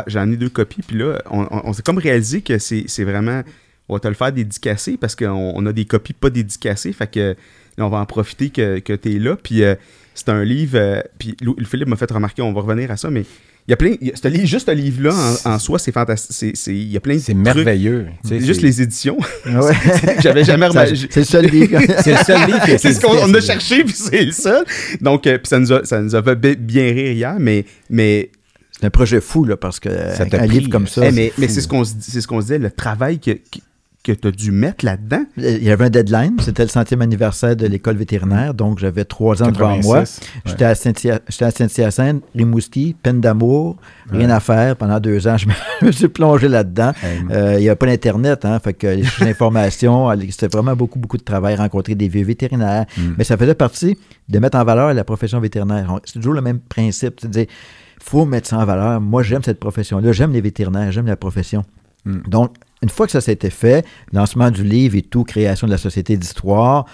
j'en 0.07 0.31
ai 0.31 0.37
deux 0.37 0.49
copies, 0.49 0.81
puis 0.81 0.97
là, 0.97 1.21
on, 1.29 1.41
on- 1.43 1.61
on 1.65 1.73
s'est 1.73 1.81
comme 1.83 1.97
réalisé 1.97 2.41
que 2.41 2.57
c'est, 2.57 2.85
c'est 2.87 3.03
vraiment. 3.03 3.43
On 3.87 3.95
va 3.95 3.99
te 3.99 4.07
le 4.07 4.13
faire 4.13 4.31
dédicacer 4.31 4.97
parce 4.97 5.15
qu'on 5.15 5.53
on 5.55 5.65
a 5.65 5.73
des 5.73 5.85
copies 5.85 6.13
pas 6.13 6.29
dédicacées. 6.29 6.93
Fait 6.93 7.09
que 7.09 7.35
là, 7.77 7.85
on 7.85 7.89
va 7.89 7.97
en 7.97 8.05
profiter 8.05 8.49
que, 8.51 8.77
que 8.79 8.93
tu 8.93 9.15
es 9.15 9.19
là. 9.19 9.35
Puis 9.35 9.63
euh, 9.63 9.73
c'est 10.13 10.29
un 10.29 10.43
livre. 10.43 10.77
euh, 10.77 11.01
puis 11.17 11.35
Philippe 11.65 11.87
m'a 11.87 11.95
fait 11.95 12.11
remarquer, 12.11 12.43
on 12.43 12.53
va 12.53 12.61
revenir 12.61 12.91
à 12.91 12.97
ça, 12.97 13.09
mais 13.09 13.21
il 13.67 13.71
y 13.71 13.73
a 13.73 13.77
plein. 13.77 13.95
il 13.99 14.09
y 14.09 14.11
a- 14.11 14.15
ce 14.15 14.27
livre- 14.27 14.45
juste 14.45 14.67
ce 14.67 14.75
livre-là 14.75 15.15
en, 15.45 15.53
en 15.53 15.57
soi, 15.59 15.79
c'est 15.79 15.91
fantastique. 15.91 16.35
C'est, 16.37 16.55
c'est- 16.55 16.75
il 16.75 16.91
y 16.91 16.97
a 16.97 16.99
plein 16.99 17.15
de 17.15 17.19
c'est 17.19 17.33
merveilleux. 17.33 18.05
sais, 18.23 18.39
Juste 18.39 18.59
c'est- 18.61 18.67
les 18.67 18.81
éditions. 18.83 19.17
Ouais. 19.47 19.73
J'avais 20.21 20.43
jamais 20.43 20.67
remarqué. 20.67 20.93
C'est 21.09 21.21
le 21.21 21.25
seul 21.25 21.45
livre. 21.47 21.79
C'est 22.03 22.11
le 22.11 22.23
seul 22.23 22.45
livre 22.45 22.59
c'est 22.77 22.93
ce 22.93 22.99
qu'on 23.01 23.33
a 23.33 23.41
cherché, 23.41 23.83
puis 23.83 23.93
c'est 23.95 24.23
le 24.25 24.31
seul. 24.31 24.63
Donc, 25.01 25.25
euh, 25.25 25.39
puis 25.39 25.47
ça 25.47 25.57
nous 25.57 25.73
a, 25.73 25.83
ça 25.83 25.99
nous 25.99 26.15
a 26.15 26.21
fait 26.21 26.35
bi- 26.35 26.55
bien 26.57 26.83
rire 26.93 27.11
hier, 27.11 27.35
mais, 27.39 27.65
mais 27.89 28.29
C'est 28.31 28.38
un 28.83 28.89
projet 28.89 29.21
fou, 29.21 29.43
là, 29.43 29.57
parce 29.57 29.79
que 29.79 29.89
Ça 29.89 30.23
un 30.23 30.27
pris, 30.27 30.47
livre 30.47 30.69
comme 30.69 30.87
ça. 30.87 31.07
Eh, 31.07 31.11
mais 31.11 31.31
c'est 31.35 31.41
mais 31.41 31.47
c'est 31.47 31.61
ce 31.61 31.67
qu'on 31.67 31.83
se, 31.83 31.93
c'est 31.99 32.21
ce 32.21 32.27
se 32.27 32.39
disait, 32.41 32.59
le 32.59 32.71
travail 32.71 33.19
que, 33.19 33.31
que, 34.03 34.11
tu 34.13 34.27
as 34.27 34.31
dû 34.31 34.51
mettre 34.51 34.85
là-dedans. 34.85 35.23
Il 35.37 35.63
y 35.63 35.69
avait 35.69 35.85
un 35.85 35.89
deadline, 35.89 36.37
c'était 36.39 36.63
le 36.63 36.69
centième 36.69 37.01
anniversaire 37.01 37.55
de 37.55 37.67
l'école 37.67 37.97
vétérinaire, 37.97 38.53
donc 38.53 38.79
j'avais 38.79 39.05
trois 39.05 39.43
ans 39.43 39.51
devant 39.51 39.77
moi. 39.77 39.99
86, 39.99 40.19
ouais. 40.21 41.19
J'étais 41.27 41.45
à 41.45 41.51
Saint-Hyacinthe, 41.51 42.23
Rimouski, 42.33 42.95
peine 43.03 43.21
d'amour, 43.21 43.77
rien 44.09 44.29
à 44.29 44.39
faire. 44.39 44.75
Pendant 44.77 44.99
deux 44.99 45.27
ans, 45.27 45.37
je 45.37 45.47
me, 45.85 45.91
suis 45.91 46.07
plongé 46.07 46.47
là-dedans. 46.47 46.93
Euh, 47.29 47.55
il 47.57 47.61
n'y 47.61 47.69
avait 47.69 47.75
pas 47.75 47.85
d'Internet, 47.85 48.45
hein, 48.45 48.59
fait 48.59 48.73
que 48.73 48.87
les 48.87 49.03
aller- 49.21 50.31
c'était 50.31 50.47
vraiment 50.47 50.75
beaucoup, 50.75 50.97
beaucoup 50.97 51.17
de 51.17 51.23
travail, 51.23 51.55
rencontrer 51.55 51.93
des 51.95 52.07
vieux 52.07 52.25
vétérinaires. 52.25 52.85
Mm. 52.97 53.01
Mais 53.17 53.23
ça 53.23 53.37
faisait 53.37 53.55
partie 53.55 53.97
de 54.29 54.39
mettre 54.39 54.57
en 54.57 54.63
valeur 54.63 54.93
la 54.93 55.03
profession 55.03 55.39
vétérinaire. 55.39 55.99
C'est 56.05 56.13
toujours 56.13 56.33
le 56.33 56.41
même 56.41 56.59
principe, 56.59 57.19
c'est 57.21 57.29
dire, 57.29 57.47
faut 58.01 58.25
mettre 58.25 58.47
ça 58.47 58.57
en 58.57 58.65
valeur. 58.65 58.99
Moi, 59.01 59.23
j'aime 59.23 59.43
cette 59.43 59.59
profession-là, 59.59 60.11
j'aime 60.11 60.31
les 60.31 60.41
vétérinaires, 60.41 60.91
j'aime 60.91 61.07
la 61.07 61.17
profession. 61.17 61.63
Mm. 62.05 62.19
Donc, 62.27 62.55
une 62.81 62.89
fois 62.89 63.05
que 63.05 63.11
ça 63.11 63.21
s'était 63.21 63.49
fait, 63.49 63.85
lancement 64.13 64.51
du 64.51 64.63
livre 64.63 64.95
et 64.95 65.01
tout, 65.01 65.23
création 65.23 65.67
de 65.67 65.71
la 65.71 65.77
Société 65.77 66.15
d'histoire, 66.17 66.85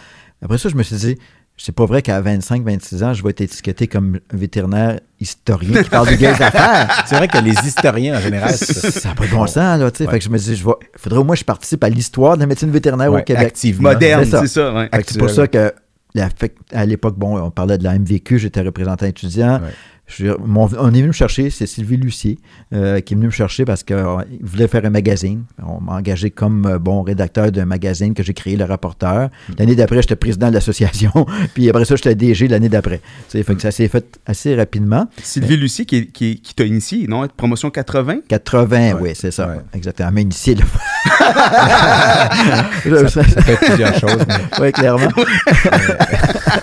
après 0.42 0.58
ça, 0.58 0.68
je 0.70 0.76
me 0.76 0.84
suis 0.84 0.96
dit, 0.96 1.18
c'est 1.58 1.72
pas 1.72 1.86
vrai 1.86 2.02
qu'à 2.02 2.22
25-26 2.22 3.04
ans, 3.04 3.14
je 3.14 3.24
vais 3.24 3.30
être 3.30 3.40
étiqueté 3.42 3.88
comme 3.88 4.20
un 4.34 4.38
vétérinaire 4.38 5.00
historien 5.22 5.84
qui 5.84 5.90
parle 5.90 6.10
de 6.10 6.16
gays 6.16 6.28
affaires. 6.42 7.04
C'est 7.08 7.16
vrai 7.16 7.30
que 7.30 7.38
les 7.38 7.54
historiens, 7.66 8.18
en 8.18 8.20
général, 8.20 8.52
ça 8.52 8.92
Ça 8.92 9.10
n'a 9.10 9.16
pas 9.16 9.26
de 9.26 9.32
bon 9.32 9.48
sens, 9.48 9.80
là, 9.80 9.90
tu 9.90 10.04
sais. 10.04 10.10
Fait 10.12 10.20
que 10.20 10.26
je 10.26 10.30
me 10.30 10.38
dis, 10.38 10.54
je 10.54 10.66
vais, 10.66 10.74
faudrait 10.98 11.20
au 11.20 11.24
moins 11.24 11.36
que 11.36 11.40
je 11.40 11.46
participe 11.46 11.82
à 11.86 11.90
l'histoire 11.90 12.36
de 12.36 12.42
la 12.42 12.46
médecine 12.48 12.72
vétérinaire 12.72 13.10
Ouais, 13.10 13.22
au 13.22 13.24
Québec. 13.24 13.44
activement. 13.48 13.92
Moderne, 13.94 14.26
C'est 14.26 14.32
ça. 14.32 14.42
c'est 14.42 14.48
ça. 14.48 14.74
ouais. 14.74 14.90
Fait 14.94 15.04
que 15.04 15.12
c'est 15.14 15.20
pour 15.20 15.30
ça 15.30 15.48
que, 15.48 15.74
la- 16.14 16.30
fait 16.30 16.50
que 16.50 16.56
à 16.74 16.86
l'époque, 16.86 17.16
bon, 17.18 17.40
on 17.40 17.52
parlait 17.52 17.78
de 17.78 17.86
la 17.86 17.98
MVQ, 17.98 18.38
j'étais 18.38 18.60
représentant 18.62 19.06
étudiant. 19.06 19.62
Ouais. 20.08 20.28
Je- 20.28 20.38
mon- 20.46 20.70
on 20.80 20.90
est 20.90 20.98
venu 20.98 21.08
me 21.08 21.12
chercher, 21.14 21.50
c'est 21.50 21.66
Sylvie 21.66 21.98
Lucier 21.98 22.38
euh, 22.74 23.00
qui 23.02 23.14
est 23.14 23.18
venu 23.18 23.28
me 23.28 23.32
chercher 23.32 23.66
parce 23.66 23.84
qu'il 23.84 23.98
voulait 24.42 24.68
faire 24.68 24.86
un 24.86 24.90
magazine. 24.92 25.44
On 25.66 25.82
m'a 25.82 25.94
engagé 25.94 26.30
comme 26.30 26.66
euh, 26.68 26.78
bon 26.80 27.02
rédacteur 27.02 27.52
d'un 27.52 27.66
magazine 27.66 28.14
que 28.14 28.22
j'ai 28.22 28.34
créé, 28.36 28.56
Le 28.56 28.66
Rapporteur. 28.66 29.30
L'année 29.58 29.76
d'après, 29.76 30.02
j'étais 30.02 30.16
président 30.16 30.50
de 30.50 30.54
l'association. 30.54 31.12
Puis 31.56 31.70
après 31.70 31.86
ça, 31.86 31.96
j'étais 31.96 32.14
DG 32.16 32.48
l'année 32.48 32.70
d'après. 32.70 33.02
Fait 33.30 33.44
que 33.44 33.62
ça 33.62 33.72
s'est 33.72 33.88
fait 33.88 34.20
assez 34.28 34.56
rapidement. 34.56 35.08
Sylvie 35.24 35.58
Lucie 35.58 35.86
qui, 35.86 36.08
qui, 36.08 36.40
qui 36.40 36.54
t'a 36.54 36.66
initié, 36.66 37.08
non? 37.08 37.28
Promotion 37.36 37.72
80? 37.72 38.18
80, 38.28 38.78
Ouais. 38.78 38.94
oui, 39.02 39.10
c'est 39.16 39.32
ça. 39.32 39.48
Ouais. 39.48 39.56
Exactement. 39.74 40.10
Mais 40.14 40.22
initié, 40.22 40.56
là. 40.56 40.64
ça, 43.08 43.24
ça 43.24 43.42
fait 43.42 43.58
plusieurs 43.66 44.00
choses. 44.00 44.26
mais- 44.28 44.36
Oui, 44.62 44.72
clairement. 44.72 45.08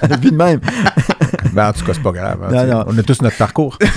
De 0.08 0.30
même. 0.34 0.60
Ben, 1.52 1.68
en 1.68 1.72
tout 1.72 1.84
cas, 1.84 1.92
c'est 1.94 2.02
pas 2.02 2.12
grave. 2.12 2.38
hein, 2.44 2.66
Non, 2.66 2.74
non. 2.78 2.84
On 2.88 2.98
a 2.98 3.02
tous 3.02 3.22
notre 3.22 3.36
parcours. 3.36 3.78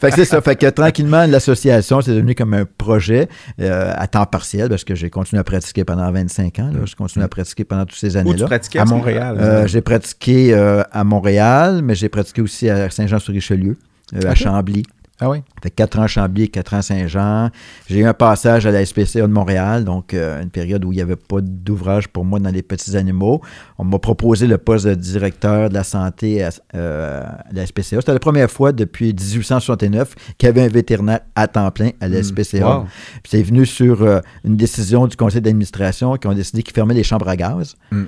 Fait 0.00 0.10
que 0.10 0.16
c'est 0.16 0.24
ça. 0.24 0.40
Fait 0.40 0.54
que 0.56 0.66
tranquillement, 0.66 1.26
l'association, 1.26 2.00
c'est 2.00 2.12
devenu 2.12 2.34
comme 2.34 2.54
un 2.54 2.64
projet 2.64 3.28
euh, 3.60 3.92
à 3.96 4.06
temps 4.06 4.26
partiel 4.26 4.68
parce 4.68 4.84
que 4.84 4.94
j'ai 4.94 5.10
continué 5.10 5.40
à 5.40 5.44
pratiquer 5.44 5.84
pendant 5.84 6.10
25 6.12 6.58
ans. 6.60 6.70
Là. 6.72 6.80
Je 6.84 6.94
continue 6.94 7.24
à 7.24 7.28
pratiquer 7.28 7.64
pendant 7.64 7.84
toutes 7.84 7.98
ces 7.98 8.08
Où 8.08 8.12
tu 8.12 8.18
années-là. 8.18 8.46
pratiquais 8.46 8.78
À 8.78 8.84
Montréal. 8.84 9.36
Euh, 9.40 9.66
j'ai 9.66 9.80
pratiqué 9.80 10.54
euh, 10.54 10.82
à 10.92 11.02
Montréal, 11.04 11.80
mais 11.82 11.94
j'ai 11.96 12.08
pratiqué 12.08 12.42
aussi 12.42 12.70
à 12.70 12.88
Saint-Jean-sur-Richelieu, 12.90 13.76
à. 14.24 14.34
Chambly. 14.34 14.84
Ah 15.20 15.28
oui? 15.30 15.38
Fait 15.62 15.70
4 15.70 15.98
ans 15.98 16.02
à 16.02 16.06
Chambly, 16.06 16.48
4 16.48 16.74
ans 16.74 16.82
Saint-Jean. 16.82 17.50
J'ai 17.88 17.98
eu 17.98 18.04
un 18.04 18.14
passage 18.14 18.66
à 18.66 18.70
la 18.70 18.84
SPCA 18.86 19.22
de 19.22 19.26
Montréal, 19.26 19.84
donc 19.84 20.14
euh, 20.14 20.40
une 20.40 20.50
période 20.50 20.84
où 20.84 20.92
il 20.92 20.96
n'y 20.96 21.02
avait 21.02 21.16
pas 21.16 21.40
d'ouvrage 21.40 22.08
pour 22.08 22.24
moi 22.24 22.38
dans 22.38 22.50
les 22.50 22.62
petits 22.62 22.96
animaux. 22.96 23.40
On 23.78 23.84
m'a 23.84 23.98
proposé 23.98 24.46
le 24.46 24.58
poste 24.58 24.86
de 24.86 24.94
directeur 24.94 25.70
de 25.70 25.74
la 25.74 25.82
santé 25.82 26.44
à, 26.44 26.50
euh, 26.76 27.24
à 27.24 27.52
la 27.52 27.66
SPCA. 27.66 28.00
C'était 28.00 28.12
la 28.12 28.20
première 28.20 28.50
fois 28.50 28.70
depuis 28.70 29.08
1869 29.08 30.14
qu'il 30.38 30.46
y 30.46 30.50
avait 30.50 30.62
un 30.62 30.68
vétérinaire 30.68 31.20
à 31.34 31.48
temps 31.48 31.70
plein 31.72 31.90
à 32.00 32.06
la 32.06 32.22
SPCA. 32.22 32.78
Wow. 32.78 32.84
Puis 33.22 33.30
c'est 33.30 33.42
venu 33.42 33.66
sur 33.66 34.02
euh, 34.02 34.20
une 34.44 34.56
décision 34.56 35.08
du 35.08 35.16
conseil 35.16 35.40
d'administration 35.40 36.16
qui 36.16 36.28
ont 36.28 36.34
décidé 36.34 36.62
qu'ils 36.62 36.74
fermaient 36.74 36.94
les 36.94 37.02
chambres 37.02 37.28
à 37.28 37.34
gaz. 37.34 37.74
Mm. 37.90 38.04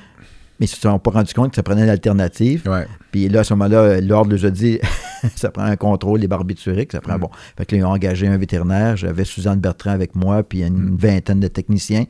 Mais 0.60 0.66
ils 0.66 0.70
ne 0.70 0.74
se 0.74 0.80
sont 0.82 0.98
pas 0.98 1.10
rendus 1.10 1.32
compte 1.34 1.50
que 1.50 1.56
ça 1.56 1.62
prenait 1.62 1.82
une 1.84 1.88
alternative. 1.88 2.62
Ouais. 2.68 2.86
Puis 3.10 3.28
là, 3.30 3.40
à 3.40 3.44
ce 3.44 3.54
moment-là, 3.54 4.00
l'ordre 4.02 4.30
nous 4.30 4.44
a 4.44 4.50
dit 4.50 4.78
ça 5.36 5.50
prend 5.50 5.64
un 5.64 5.76
contrôle 5.76 6.20
des 6.20 6.28
barbituriques, 6.28 6.92
ça 6.92 7.00
prend 7.00 7.16
Mm. 7.16 7.20
bon. 7.20 7.30
Fait 7.56 7.64
que 7.66 7.74
là, 7.74 7.80
ils 7.80 7.84
ont 7.84 7.90
engagé 7.90 8.26
un 8.28 8.36
vétérinaire. 8.36 8.96
J'avais 8.96 9.24
Suzanne 9.24 9.58
Bertrand 9.58 9.90
avec 9.90 10.14
moi, 10.14 10.42
puis 10.42 10.62
une 10.62 10.96
vingtaine 10.96 11.40
de 11.40 11.48
techniciens. 11.48 12.04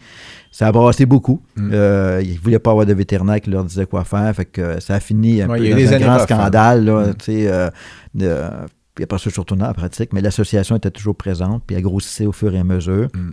Ça 0.50 0.66
a 0.66 0.72
brassé 0.72 1.06
beaucoup. 1.06 1.40
Mm. 1.56 1.70
Euh, 1.72 2.20
ils 2.24 2.34
ne 2.34 2.38
voulaient 2.40 2.58
pas 2.58 2.72
avoir 2.72 2.86
de 2.86 2.92
vétérinaire 2.92 3.40
qui 3.40 3.50
leur 3.50 3.64
disait 3.64 3.86
quoi 3.86 4.04
faire. 4.04 4.34
Fait 4.34 4.44
que 4.46 4.60
euh, 4.60 4.80
ça 4.80 4.94
a 4.96 5.00
fini 5.00 5.42
un 5.42 5.48
Ouais, 5.48 5.58
peu 5.58 5.64
il 5.64 5.68
y 5.70 5.72
a 5.72 5.76
dans 5.76 5.82
eu 5.82 5.86
des 5.86 5.94
un 5.94 5.98
grand 6.00 6.18
scandale. 6.18 6.84
Là, 6.84 7.06
Mm. 7.06 7.14
tu 7.14 7.24
sais, 7.24 7.48
euh, 7.50 7.70
de- 8.14 8.46
puis 8.96 9.04
après 9.04 9.18
ça, 9.18 9.24
je 9.26 9.30
suis 9.30 9.40
retourné 9.40 9.64
en 9.64 9.72
pratique, 9.72 10.12
mais 10.12 10.20
l'association 10.20 10.74
était 10.76 10.90
toujours 10.90 11.14
présente, 11.14 11.62
puis 11.66 11.76
elle 11.76 11.82
grossissait 11.82 12.26
au 12.26 12.32
fur 12.32 12.52
et 12.54 12.58
à 12.58 12.64
mesure. 12.64 13.06
Mm. 13.14 13.30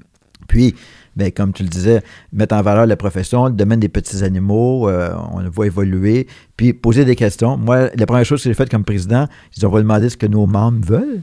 Puis, 0.48 0.76
ben, 1.18 1.32
comme 1.32 1.52
tu 1.52 1.64
le 1.64 1.70
disais, 1.70 2.02
mettre 2.32 2.56
en 2.56 2.62
valeur 2.62 2.86
la 2.86 2.96
profession, 2.96 3.48
le 3.48 3.52
domaine 3.54 3.80
des 3.80 3.90
petits 3.90 4.24
animaux, 4.24 4.88
euh, 4.88 5.14
on 5.34 5.40
le 5.40 5.50
voit 5.50 5.66
évoluer, 5.66 6.28
puis 6.56 6.74
poser 6.74 7.04
des 7.06 7.16
questions. 7.16 7.58
Moi, 7.58 7.90
la 7.96 8.06
première 8.06 8.24
chose 8.26 8.42
que 8.44 8.50
j'ai 8.50 8.54
faite 8.54 8.70
comme 8.70 8.84
président, 8.86 9.28
dis, 9.56 9.66
on 9.66 9.70
va 9.70 9.80
demander 9.80 10.10
ce 10.10 10.16
que 10.18 10.28
nos 10.28 10.46
membres 10.46 10.86
veulent. 10.86 11.22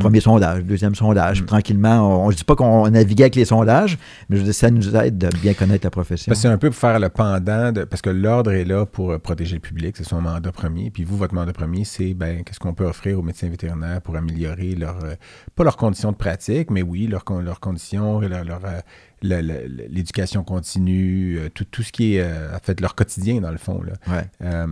Premier 0.00 0.20
sondage, 0.20 0.64
deuxième 0.64 0.94
sondage. 0.94 1.42
Mm. 1.42 1.44
Tranquillement, 1.44 2.24
on 2.24 2.30
ne 2.30 2.34
dit 2.34 2.44
pas 2.44 2.56
qu'on 2.56 2.88
naviguait 2.88 3.24
avec 3.24 3.34
les 3.36 3.44
sondages, 3.44 3.98
mais 4.30 4.38
je 4.38 4.42
dis, 4.42 4.54
ça 4.54 4.70
nous 4.70 4.96
aide 4.96 5.18
de 5.18 5.28
bien 5.42 5.52
connaître 5.52 5.84
la 5.84 5.90
profession. 5.90 6.32
C'est 6.34 6.48
un 6.48 6.56
peu 6.56 6.70
pour 6.70 6.78
faire 6.78 6.98
le 6.98 7.10
pendant, 7.10 7.72
de, 7.72 7.84
parce 7.84 8.00
que 8.00 8.08
l'ordre 8.08 8.52
est 8.52 8.64
là 8.64 8.86
pour 8.86 9.10
euh, 9.10 9.18
protéger 9.18 9.56
le 9.56 9.60
public, 9.60 9.94
c'est 9.98 10.04
son 10.04 10.22
mandat 10.22 10.50
premier. 10.50 10.90
Puis 10.90 11.04
vous, 11.04 11.18
votre 11.18 11.34
mandat 11.34 11.52
premier, 11.52 11.84
c'est 11.84 12.14
ben, 12.14 12.42
qu'est-ce 12.42 12.58
qu'on 12.58 12.72
peut 12.72 12.86
offrir 12.86 13.18
aux 13.18 13.22
médecins 13.22 13.50
vétérinaires 13.50 14.00
pour 14.00 14.16
améliorer 14.16 14.74
leur, 14.76 14.96
euh, 15.04 15.14
pas 15.56 15.62
leurs 15.64 15.76
conditions 15.76 16.10
de 16.12 16.16
pratique, 16.16 16.70
mais 16.70 16.80
oui, 16.80 17.06
leurs 17.06 17.24
con- 17.24 17.40
leurs 17.42 17.60
conditions, 17.60 18.20
leur, 18.20 18.44
leur, 18.44 18.60
euh, 18.64 18.70
le- 18.70 18.76
le- 18.76 18.80
l'éducation 19.22 20.44
continue, 20.44 21.38
euh, 21.38 21.48
tout, 21.48 21.64
tout 21.64 21.82
ce 21.82 21.92
qui 21.92 22.16
est, 22.16 22.20
euh, 22.22 22.54
en 22.54 22.58
fait, 22.62 22.80
leur 22.80 22.94
quotidien, 22.94 23.40
dans 23.40 23.50
le 23.50 23.58
fond. 23.58 23.82
Là. 23.82 23.92
Ouais. 24.08 24.24
Euh, 24.42 24.66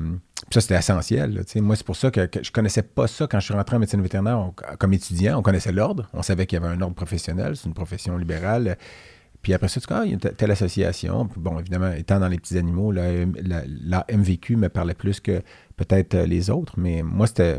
ça, 0.50 0.60
c'était 0.60 0.76
essentiel. 0.76 1.34
là, 1.34 1.42
moi, 1.60 1.76
c'est 1.76 1.84
pour 1.86 1.96
ça 1.96 2.10
que, 2.10 2.26
que 2.26 2.42
je 2.42 2.50
connaissais 2.50 2.82
pas 2.82 3.06
ça 3.06 3.26
quand 3.26 3.40
je 3.40 3.44
suis 3.46 3.54
rentré 3.54 3.76
en 3.76 3.78
médecine 3.78 4.00
vétérinaire 4.02 4.38
on- 4.38 4.54
comme 4.78 4.92
étudiant. 4.94 5.38
On 5.38 5.42
connaissait 5.42 5.72
l'ordre. 5.72 6.08
On 6.12 6.22
savait 6.22 6.46
qu'il 6.46 6.58
y 6.60 6.64
avait 6.64 6.74
un 6.74 6.80
ordre 6.80 6.94
professionnel. 6.94 7.56
C'est 7.56 7.66
une 7.68 7.74
profession 7.74 8.16
libérale. 8.16 8.76
Puis 9.42 9.54
après 9.54 9.68
ça, 9.68 9.80
tu 9.80 9.86
dis, 9.86 9.92
ah, 9.94 10.02
il 10.04 10.12
y 10.12 10.14
a 10.14 10.18
telle 10.18 10.50
association. 10.50 11.26
Puis 11.26 11.40
bon, 11.40 11.58
évidemment, 11.58 11.92
étant 11.92 12.20
dans 12.20 12.28
les 12.28 12.38
petits 12.38 12.58
animaux, 12.58 12.92
la, 12.92 13.24
la- 13.42 13.62
la 13.66 14.06
MVQ 14.12 14.56
me 14.56 14.68
parlait 14.68 14.94
plus 14.94 15.18
que 15.20 15.40
peut-être 15.76 16.14
les 16.16 16.50
autres. 16.50 16.74
Mais 16.78 17.02
moi, 17.02 17.26
c'était 17.26 17.56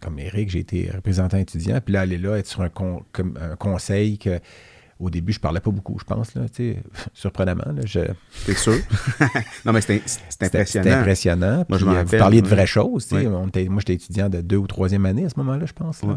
comme 0.00 0.18
Eric, 0.18 0.50
j'ai 0.50 0.58
été 0.60 0.90
représentant 0.94 1.38
étudiant. 1.38 1.80
Puis 1.84 1.94
là, 1.94 2.00
aller 2.02 2.18
là, 2.18 2.36
être 2.36 2.46
sur 2.46 2.60
un, 2.62 2.68
con- 2.68 3.02
comme 3.12 3.38
un 3.40 3.56
conseil 3.56 4.18
que. 4.18 4.40
Au 5.00 5.10
début, 5.10 5.32
je 5.32 5.40
parlais 5.40 5.58
pas 5.60 5.70
beaucoup, 5.72 5.98
je 5.98 6.04
pense, 6.04 6.34
là, 6.34 6.42
surprenamment. 7.14 7.64
Là, 7.66 7.82
je, 7.84 8.00
T'es 8.46 8.54
sûr? 8.54 8.76
non, 9.64 9.72
mais 9.72 9.80
c'est 9.80 9.94
impressionnant. 10.40 10.84
C'était 10.84 10.90
impressionnant. 10.92 11.64
Moi, 11.68 11.78
je 11.78 11.84
Puis, 11.84 11.84
euh, 11.84 11.88
vous 11.90 11.94
rappelle, 12.04 12.18
parliez 12.20 12.42
de 12.42 12.48
vraies 12.48 12.66
choses. 12.66 13.08
On 13.12 13.48
était- 13.48 13.68
moi, 13.68 13.80
j'étais 13.80 13.94
étudiant 13.94 14.28
de 14.28 14.40
deux 14.40 14.56
ou 14.56 14.66
troisième 14.68 15.04
année 15.06 15.24
à 15.24 15.28
ce 15.28 15.34
moment-là, 15.38 15.66
je 15.66 15.72
pense. 15.72 16.00
Ouais, 16.02 16.14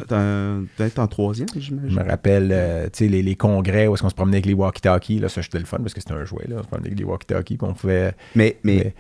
Peut-être 0.78 1.00
en 1.00 1.08
troisième, 1.08 1.48
Je 1.56 1.60
j'imagine. 1.60 1.98
me 1.98 2.04
rappelle, 2.08 2.50
euh, 2.52 2.86
tu 2.86 3.06
sais, 3.06 3.08
les, 3.08 3.24
les 3.24 3.36
congrès 3.36 3.88
où 3.88 3.94
est-ce 3.96 4.04
qu'on 4.04 4.10
se 4.10 4.16
promenait 4.16 4.38
avec 4.38 4.46
les 4.46 4.54
walkie-talkies. 4.54 5.20
Là, 5.20 5.30
ça, 5.30 5.42
c'était 5.42 5.60
le 5.60 5.66
fun 5.66 5.78
parce 5.80 5.94
que 5.96 6.00
c'était 6.00 6.14
un 6.14 6.26
jouet. 6.26 6.46
Là, 6.48 6.58
on 6.60 6.64
se 6.64 6.68
promenait 6.68 6.88
avec 6.88 7.00
les 7.00 7.06
walkie-talkies. 7.06 7.58
On 7.62 7.74
pouvait... 7.74 8.14
Mais, 8.36 8.58
mais, 8.64 8.76
Mais- 8.76 8.94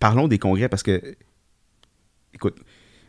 parlons 0.00 0.26
des 0.28 0.38
congrès 0.38 0.68
parce 0.68 0.82
que, 0.82 1.00
écoute, 2.34 2.56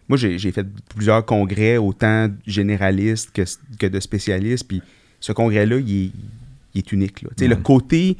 moi 0.07 0.17
j'ai 0.17 0.37
j'ai 0.37 0.51
fait 0.51 0.67
plusieurs 0.95 1.25
congrès, 1.25 1.77
autant 1.77 2.27
généralistes 2.45 3.31
que, 3.31 3.43
que 3.79 3.87
de 3.87 3.99
spécialistes, 3.99 4.67
puis 4.67 4.81
ce 5.21 5.31
congrès-là, 5.31 5.77
il 5.77 6.05
est, 6.05 6.11
il 6.75 6.79
est 6.79 6.91
unique. 6.91 7.21
là. 7.21 7.29
Tu 7.37 7.45
sais, 7.45 7.47
Le 7.47 7.55
côté 7.55 8.17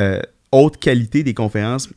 euh, 0.00 0.20
haute 0.50 0.78
qualité 0.78 1.22
des 1.22 1.34
conférences, 1.34 1.88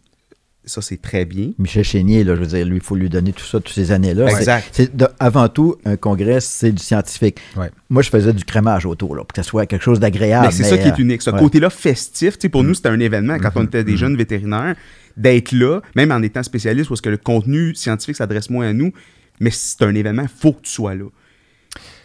ça 0.65 0.81
c'est 0.81 1.01
très 1.01 1.25
bien. 1.25 1.51
Michel 1.57 1.83
Chénier, 1.83 2.23
là, 2.23 2.35
je 2.35 2.39
veux 2.41 2.47
dire, 2.47 2.65
lui, 2.65 2.77
il 2.77 2.81
faut 2.83 2.95
lui 2.95 3.09
donner 3.09 3.33
tout 3.33 3.43
ça, 3.43 3.59
toutes 3.59 3.73
ces 3.73 3.91
années-là. 3.91 4.29
C'est- 4.29 4.37
Exact. 4.37 4.69
c'est 4.71 4.95
de- 4.95 5.07
avant 5.19 5.49
tout, 5.49 5.75
un 5.85 5.97
congrès, 5.97 6.39
c'est 6.39 6.71
du 6.71 6.81
scientifique. 6.81 7.39
Ouais. 7.57 7.69
Moi, 7.89 8.01
je 8.01 8.09
faisais 8.09 8.31
du 8.31 8.45
crémage 8.45 8.85
autour, 8.85 9.15
là, 9.15 9.23
pour 9.23 9.27
que 9.33 9.35
ça 9.35 9.43
soit 9.43 9.65
quelque 9.65 9.81
chose 9.83 9.99
d'agréable. 9.99 10.45
mais 10.45 10.51
c'est 10.51 10.63
ça 10.63 10.77
qui 10.77 10.87
est 10.87 10.91
euh, 10.91 10.95
unique. 11.03 11.21
Ce 11.21 11.31
ouais. 11.31 11.39
côté-là 11.39 11.69
festif, 11.69 12.35
tu 12.37 12.43
sais, 12.43 12.49
pour 12.49 12.61
Mhm. 12.63 12.67
nous, 12.69 12.73
c'était 12.75 12.89
un 12.89 12.99
événement 12.99 13.37
quand 13.39 13.51
on 13.55 13.63
était 13.65 13.83
des 13.83 13.97
jeunes 13.97 14.15
vétérinaires, 14.15 14.75
d'être 15.17 15.51
là, 15.51 15.81
même 15.95 16.11
en 16.11 16.21
étant 16.21 16.43
spécialiste, 16.43 16.87
parce 16.89 17.01
que 17.01 17.09
le 17.09 17.17
contenu 17.17 17.75
scientifique 17.75 18.15
s'adresse 18.15 18.49
moins 18.49 18.67
à 18.69 18.73
nous, 18.73 18.91
mais 19.39 19.51
c'est 19.51 19.81
un 19.83 19.93
événement, 19.93 20.23
il 20.23 20.27
faut 20.29 20.53
que 20.53 20.61
tu 20.63 20.71
sois 20.71 20.95
là. 20.95 21.05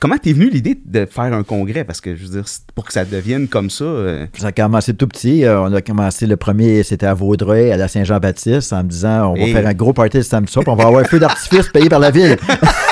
Comment 0.00 0.16
t'es 0.16 0.32
venu 0.32 0.48
l'idée 0.48 0.78
de 0.84 1.06
faire 1.06 1.24
un 1.32 1.42
congrès? 1.42 1.82
Parce 1.82 2.00
que, 2.00 2.14
je 2.14 2.22
veux 2.24 2.28
dire, 2.30 2.44
pour 2.76 2.84
que 2.84 2.92
ça 2.92 3.04
devienne 3.04 3.48
comme 3.48 3.68
ça... 3.68 3.82
euh, 3.84 4.26
Ça 4.38 4.46
a 4.48 4.52
commencé 4.52 4.94
tout 4.94 5.08
petit. 5.08 5.44
Euh, 5.44 5.60
on 5.60 5.72
a 5.72 5.82
commencé 5.82 6.26
le 6.26 6.36
premier, 6.36 6.84
c'était 6.84 7.06
à 7.06 7.14
Vaudreuil, 7.14 7.72
à 7.72 7.76
la 7.76 7.88
Saint-Jean-Baptiste, 7.88 8.72
en 8.72 8.84
me 8.84 8.88
disant 8.88 9.32
on 9.32 9.34
va 9.34 9.46
faire 9.52 9.66
un 9.66 9.74
gros 9.74 9.92
party 9.92 10.18
le 10.18 10.22
samedi 10.22 10.52
soir, 10.52 10.64
puis 10.64 10.72
on 10.72 10.76
va 10.76 10.84
avoir 10.86 11.00
un 11.02 11.04
feu 11.04 11.18
d'artifice 11.18 11.68
payé 11.70 11.88
par 11.88 11.98
la 11.98 12.12
ville. 12.12 12.36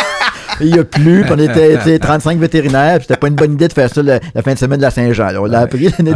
Il 0.61 0.79
a 0.79 0.85
plu, 0.85 1.23
puis 1.23 1.33
on 1.33 1.39
était 1.39 1.77
tu 1.79 1.85
sais, 1.85 1.99
35 1.99 2.39
vétérinaires, 2.39 2.97
puis 2.99 3.07
c'était 3.09 3.19
pas 3.21 3.29
une 3.29 3.35
bonne 3.35 3.53
idée 3.53 3.69
de 3.69 3.73
faire 3.73 3.93
ça 3.93 4.03
la 4.03 4.21
fin 4.43 4.55
de 4.55 4.59
semaine 4.59 4.79
de 4.79 4.83
la 4.83 4.91
Saint-Jean. 4.91 5.31
On 5.39 5.45
l'a 5.45 5.61
appris 5.61 5.89
l'année 5.99 6.13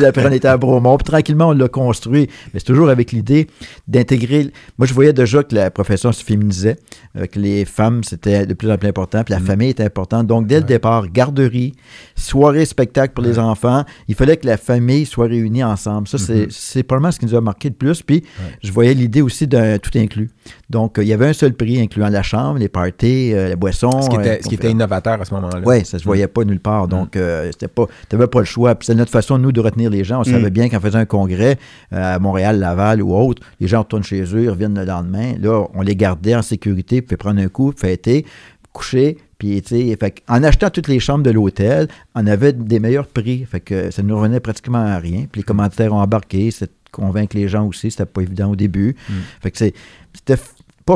d'après, 0.00 0.26
on 0.26 0.32
était 0.32 0.48
à 0.48 0.56
Bromont, 0.56 0.96
puis 0.98 1.04
tranquillement, 1.10 1.48
on 1.48 1.52
l'a 1.52 1.68
construit. 1.68 2.28
Mais 2.52 2.60
c'est 2.60 2.66
toujours 2.66 2.88
avec 2.90 3.12
l'idée 3.12 3.48
d'intégrer. 3.88 4.50
Moi, 4.78 4.86
je 4.86 4.94
voyais 4.94 5.12
déjà 5.12 5.42
que 5.42 5.54
la 5.54 5.70
profession 5.70 6.12
se 6.12 6.22
féminisait, 6.24 6.76
euh, 7.16 7.26
que 7.26 7.38
les 7.38 7.64
femmes, 7.64 8.04
c'était 8.04 8.46
de 8.46 8.54
plus 8.54 8.70
en 8.70 8.76
plus 8.78 8.88
important, 8.88 9.24
puis 9.24 9.32
la 9.34 9.40
Mm. 9.40 9.44
famille 9.46 9.68
était 9.70 9.84
importante. 9.84 10.26
Donc, 10.26 10.46
dès 10.46 10.56
le 10.60 10.64
départ, 10.66 11.08
garderie, 11.08 11.74
soirée, 12.16 12.64
spectacle 12.64 13.14
pour 13.14 13.24
les 13.24 13.38
enfants, 13.38 13.84
il 14.08 14.14
fallait 14.14 14.36
que 14.36 14.46
la 14.46 14.56
famille 14.56 15.06
soit 15.06 15.26
réunie 15.26 15.64
ensemble. 15.64 16.08
Ça, 16.08 16.18
c'est 16.18 16.32
Mhm. 16.42 16.46
c'est 16.50 16.82
probablement 16.82 17.10
ce 17.12 17.18
qui 17.18 17.26
nous 17.26 17.34
a 17.34 17.40
marqué 17.40 17.68
le 17.68 17.74
plus. 17.74 18.02
Puis, 18.02 18.16
Ouais. 18.16 18.54
je 18.62 18.70
voyais 18.72 18.94
l'idée 18.94 19.22
aussi 19.22 19.46
d'un 19.46 19.78
tout 19.78 19.90
inclus. 19.96 20.30
Donc, 20.70 20.98
euh, 20.98 21.02
il 21.02 21.08
y 21.08 21.12
avait 21.12 21.26
un 21.26 21.32
seul 21.32 21.54
prix, 21.54 21.80
incluant 21.80 22.08
la 22.08 22.22
chambre, 22.22 22.58
les 22.58 22.68
parties, 22.68 23.32
euh, 23.34 23.48
la 23.50 23.56
boisson. 23.56 23.71
Ce 23.72 24.08
qui, 24.08 24.16
euh, 24.16 24.20
était, 24.20 24.42
ce 24.42 24.48
qui 24.48 24.54
était 24.54 24.70
innovateur 24.70 25.20
à 25.20 25.24
ce 25.24 25.34
moment-là. 25.34 25.60
oui, 25.64 25.84
ça 25.84 25.98
se 25.98 26.04
voyait 26.04 26.26
pas 26.26 26.44
nulle 26.44 26.60
part. 26.60 26.88
Donc, 26.88 27.16
euh, 27.16 27.50
c'était 27.52 27.68
pas, 27.68 27.86
t'avais 28.08 28.26
pas 28.26 28.40
le 28.40 28.44
choix. 28.44 28.74
Puis 28.74 28.86
c'est 28.86 28.94
notre 28.94 29.10
façon, 29.10 29.38
nous, 29.38 29.52
de 29.52 29.60
retenir 29.60 29.90
les 29.90 30.04
gens. 30.04 30.20
On 30.20 30.24
savait 30.24 30.50
bien 30.50 30.68
qu'en 30.68 30.80
faisant 30.80 30.98
un 30.98 31.04
congrès 31.04 31.58
euh, 31.92 32.16
à 32.16 32.18
Montréal, 32.18 32.58
Laval 32.58 33.02
ou 33.02 33.14
autre, 33.14 33.42
les 33.60 33.68
gens 33.68 33.80
retournent 33.80 34.04
chez 34.04 34.22
eux, 34.22 34.42
ils 34.42 34.50
reviennent 34.50 34.78
le 34.78 34.84
lendemain. 34.84 35.34
Là, 35.40 35.66
on 35.74 35.82
les 35.82 35.96
gardait 35.96 36.34
en 36.34 36.42
sécurité, 36.42 37.02
puis 37.02 37.16
prendre 37.16 37.40
un 37.40 37.48
coup, 37.48 37.72
fêter, 37.76 38.24
coucher. 38.72 39.18
Puis, 39.38 39.60
fait 39.60 40.22
en 40.28 40.44
achetant 40.44 40.70
toutes 40.70 40.86
les 40.86 41.00
chambres 41.00 41.24
de 41.24 41.30
l'hôtel, 41.30 41.88
on 42.14 42.26
avait 42.26 42.52
des 42.52 42.78
meilleurs 42.78 43.08
prix. 43.08 43.44
Fait 43.44 43.60
que 43.60 43.90
ça 43.90 44.02
nous 44.02 44.16
revenait 44.16 44.40
pratiquement 44.40 44.78
à 44.78 44.98
rien. 44.98 45.26
Puis 45.30 45.40
les 45.40 45.44
commanditaires 45.44 45.92
ont 45.92 46.00
embarqué. 46.00 46.50
C'est 46.52 46.70
convaincre 46.92 47.36
les 47.36 47.48
gens 47.48 47.66
aussi. 47.66 47.90
C'était 47.90 48.06
pas 48.06 48.20
évident 48.20 48.52
au 48.52 48.56
début. 48.56 48.94
Mm. 49.08 49.12
Fait 49.40 49.50
que 49.50 49.58
c'était 49.58 50.38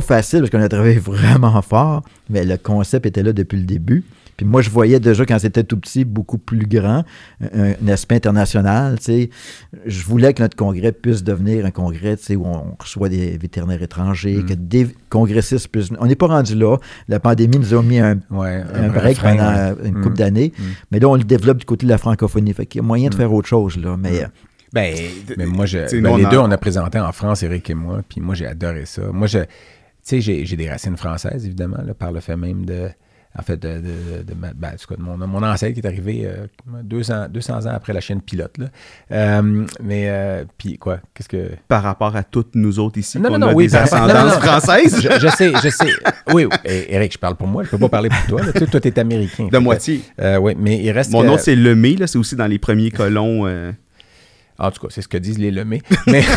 pas 0.00 0.14
facile 0.16 0.40
parce 0.40 0.50
qu'on 0.50 0.60
a 0.60 0.68
travaillé 0.68 0.98
vraiment 0.98 1.60
fort, 1.62 2.02
mais 2.30 2.44
le 2.44 2.56
concept 2.56 3.06
était 3.06 3.22
là 3.22 3.32
depuis 3.32 3.56
le 3.58 3.64
début. 3.64 4.04
Puis 4.36 4.44
moi, 4.44 4.60
je 4.60 4.68
voyais 4.68 5.00
déjà 5.00 5.24
quand 5.24 5.38
c'était 5.38 5.64
tout 5.64 5.78
petit, 5.78 6.04
beaucoup 6.04 6.36
plus 6.36 6.66
grand, 6.66 7.04
un, 7.40 7.70
un 7.82 7.88
aspect 7.88 8.16
international. 8.16 8.98
tu 8.98 9.04
sais. 9.04 9.30
Je 9.86 10.02
voulais 10.04 10.34
que 10.34 10.42
notre 10.42 10.56
congrès 10.56 10.92
puisse 10.92 11.24
devenir 11.24 11.64
un 11.64 11.70
congrès 11.70 12.18
tu 12.18 12.24
sais, 12.24 12.36
où 12.36 12.44
on 12.44 12.76
reçoit 12.78 13.08
des 13.08 13.38
vétérinaires 13.38 13.82
étrangers, 13.82 14.36
Mm. 14.42 14.46
que 14.46 14.52
des 14.52 14.88
congressistes 15.08 15.68
puissent. 15.68 15.88
On 16.00 16.06
n'est 16.06 16.16
pas 16.16 16.26
rendu 16.26 16.54
là. 16.54 16.76
La 17.08 17.18
pandémie 17.18 17.56
nous 17.58 17.72
a 17.72 17.82
mis 17.82 17.98
un, 17.98 18.18
Ouais, 18.30 18.62
un 18.74 18.88
break 18.88 19.16
frein, 19.16 19.36
pendant 19.36 19.52
ouais. 19.82 19.88
une 19.88 19.98
Mm. 19.98 20.02
couple 20.02 20.16
d'années. 20.18 20.52
Mm. 20.58 20.62
Mais 20.90 20.98
là, 21.00 21.08
on 21.08 21.14
le 21.14 21.24
développe 21.24 21.56
du 21.58 21.64
côté 21.64 21.86
de 21.86 21.90
la 21.90 21.96
francophonie. 21.98 22.52
Fait 22.52 22.66
qu'il 22.66 22.82
y 22.82 22.84
a 22.84 22.86
moyen 22.86 23.08
de 23.08 23.14
faire 23.14 23.32
autre 23.32 23.48
chose. 23.48 23.78
Là. 23.78 23.96
Mais 23.98 24.22
euh, 24.24 24.26
Ben, 24.74 24.94
mais 25.38 25.46
moi, 25.46 25.64
je, 25.64 25.78
ben, 25.78 26.02
nous, 26.02 26.16
les 26.18 26.24
on 26.24 26.28
a- 26.28 26.30
deux, 26.30 26.38
on 26.38 26.50
a 26.50 26.58
présenté 26.58 26.98
en 26.98 27.10
France, 27.12 27.42
Eric 27.42 27.70
et 27.70 27.74
moi, 27.74 28.02
puis 28.06 28.20
moi, 28.20 28.34
j'ai 28.34 28.46
adoré 28.46 28.84
ça. 28.84 29.00
Moi, 29.12 29.28
je, 29.28 29.38
sais, 30.08 30.20
j'ai 30.44 30.56
des 30.56 30.70
racines 30.70 30.96
françaises, 30.96 31.44
évidemment, 31.46 31.82
là, 31.84 31.94
par 31.94 32.12
le 32.12 32.20
fait 32.20 32.36
même 32.36 32.64
de, 32.64 32.88
en 33.38 33.42
fait, 33.42 33.56
de, 33.56 33.80
de, 33.80 34.22
de 34.22 34.34
ma- 34.34 34.52
ben, 34.54 34.70
cas, 34.88 34.96
de 34.96 35.02
mon, 35.02 35.16
mon 35.18 35.42
ancêtre 35.42 35.74
qui 35.74 35.80
est 35.80 35.86
arrivé 35.86 36.22
euh, 36.24 36.46
200, 36.84 37.26
200 37.30 37.66
ans 37.66 37.72
après 37.74 37.92
la 37.92 38.00
chaîne 38.00 38.20
pilote, 38.22 38.56
là. 38.58 38.66
Euh, 39.12 39.64
mais, 39.82 40.08
euh, 40.08 40.44
puis 40.56 40.78
quoi, 40.78 41.00
qu'est-ce 41.12 41.28
que... 41.28 41.50
Par 41.68 41.82
rapport 41.82 42.14
à 42.16 42.22
toutes 42.22 42.54
nous 42.54 42.78
autres 42.78 42.98
ici, 42.98 43.18
Non, 43.18 43.28
qu'on 43.30 43.38
non, 43.38 43.48
a 43.48 43.52
oui, 43.54 43.66
des 43.66 43.76
ascendances 43.76 44.34
françaises. 44.38 45.00
Je, 45.02 45.18
je 45.20 45.28
sais, 45.28 45.52
je 45.62 45.68
sais. 45.68 45.92
Oui, 46.32 46.44
oui. 46.46 46.56
Eh, 46.64 46.94
Eric, 46.94 47.12
je 47.12 47.18
parle 47.18 47.36
pour 47.36 47.46
moi, 47.48 47.64
je 47.64 47.68
peux 47.70 47.78
pas 47.78 47.88
parler 47.88 48.08
pour 48.08 48.26
toi. 48.38 48.42
là. 48.46 48.52
Tu 48.52 48.60
sais, 48.60 48.66
toi, 48.66 48.80
t'es 48.80 48.98
américain. 48.98 49.48
De 49.52 49.58
moitié. 49.58 50.00
euh, 50.20 50.38
oui, 50.38 50.54
mais 50.58 50.78
il 50.82 50.90
reste 50.92 51.10
Mon 51.12 51.22
que- 51.22 51.26
nom, 51.26 51.36
c'est 51.38 51.56
Lemay, 51.56 51.96
là. 51.96 52.06
C'est 52.06 52.18
aussi 52.18 52.36
dans 52.36 52.46
les 52.46 52.58
premiers 52.58 52.90
colons. 52.90 53.46
euh, 53.46 53.72
En 54.58 54.70
tout 54.70 54.80
cas, 54.80 54.88
c'est 54.90 55.02
ce 55.02 55.08
que 55.08 55.18
disent 55.18 55.38
les 55.38 55.50
lemés. 55.50 55.82
Mais... 56.06 56.22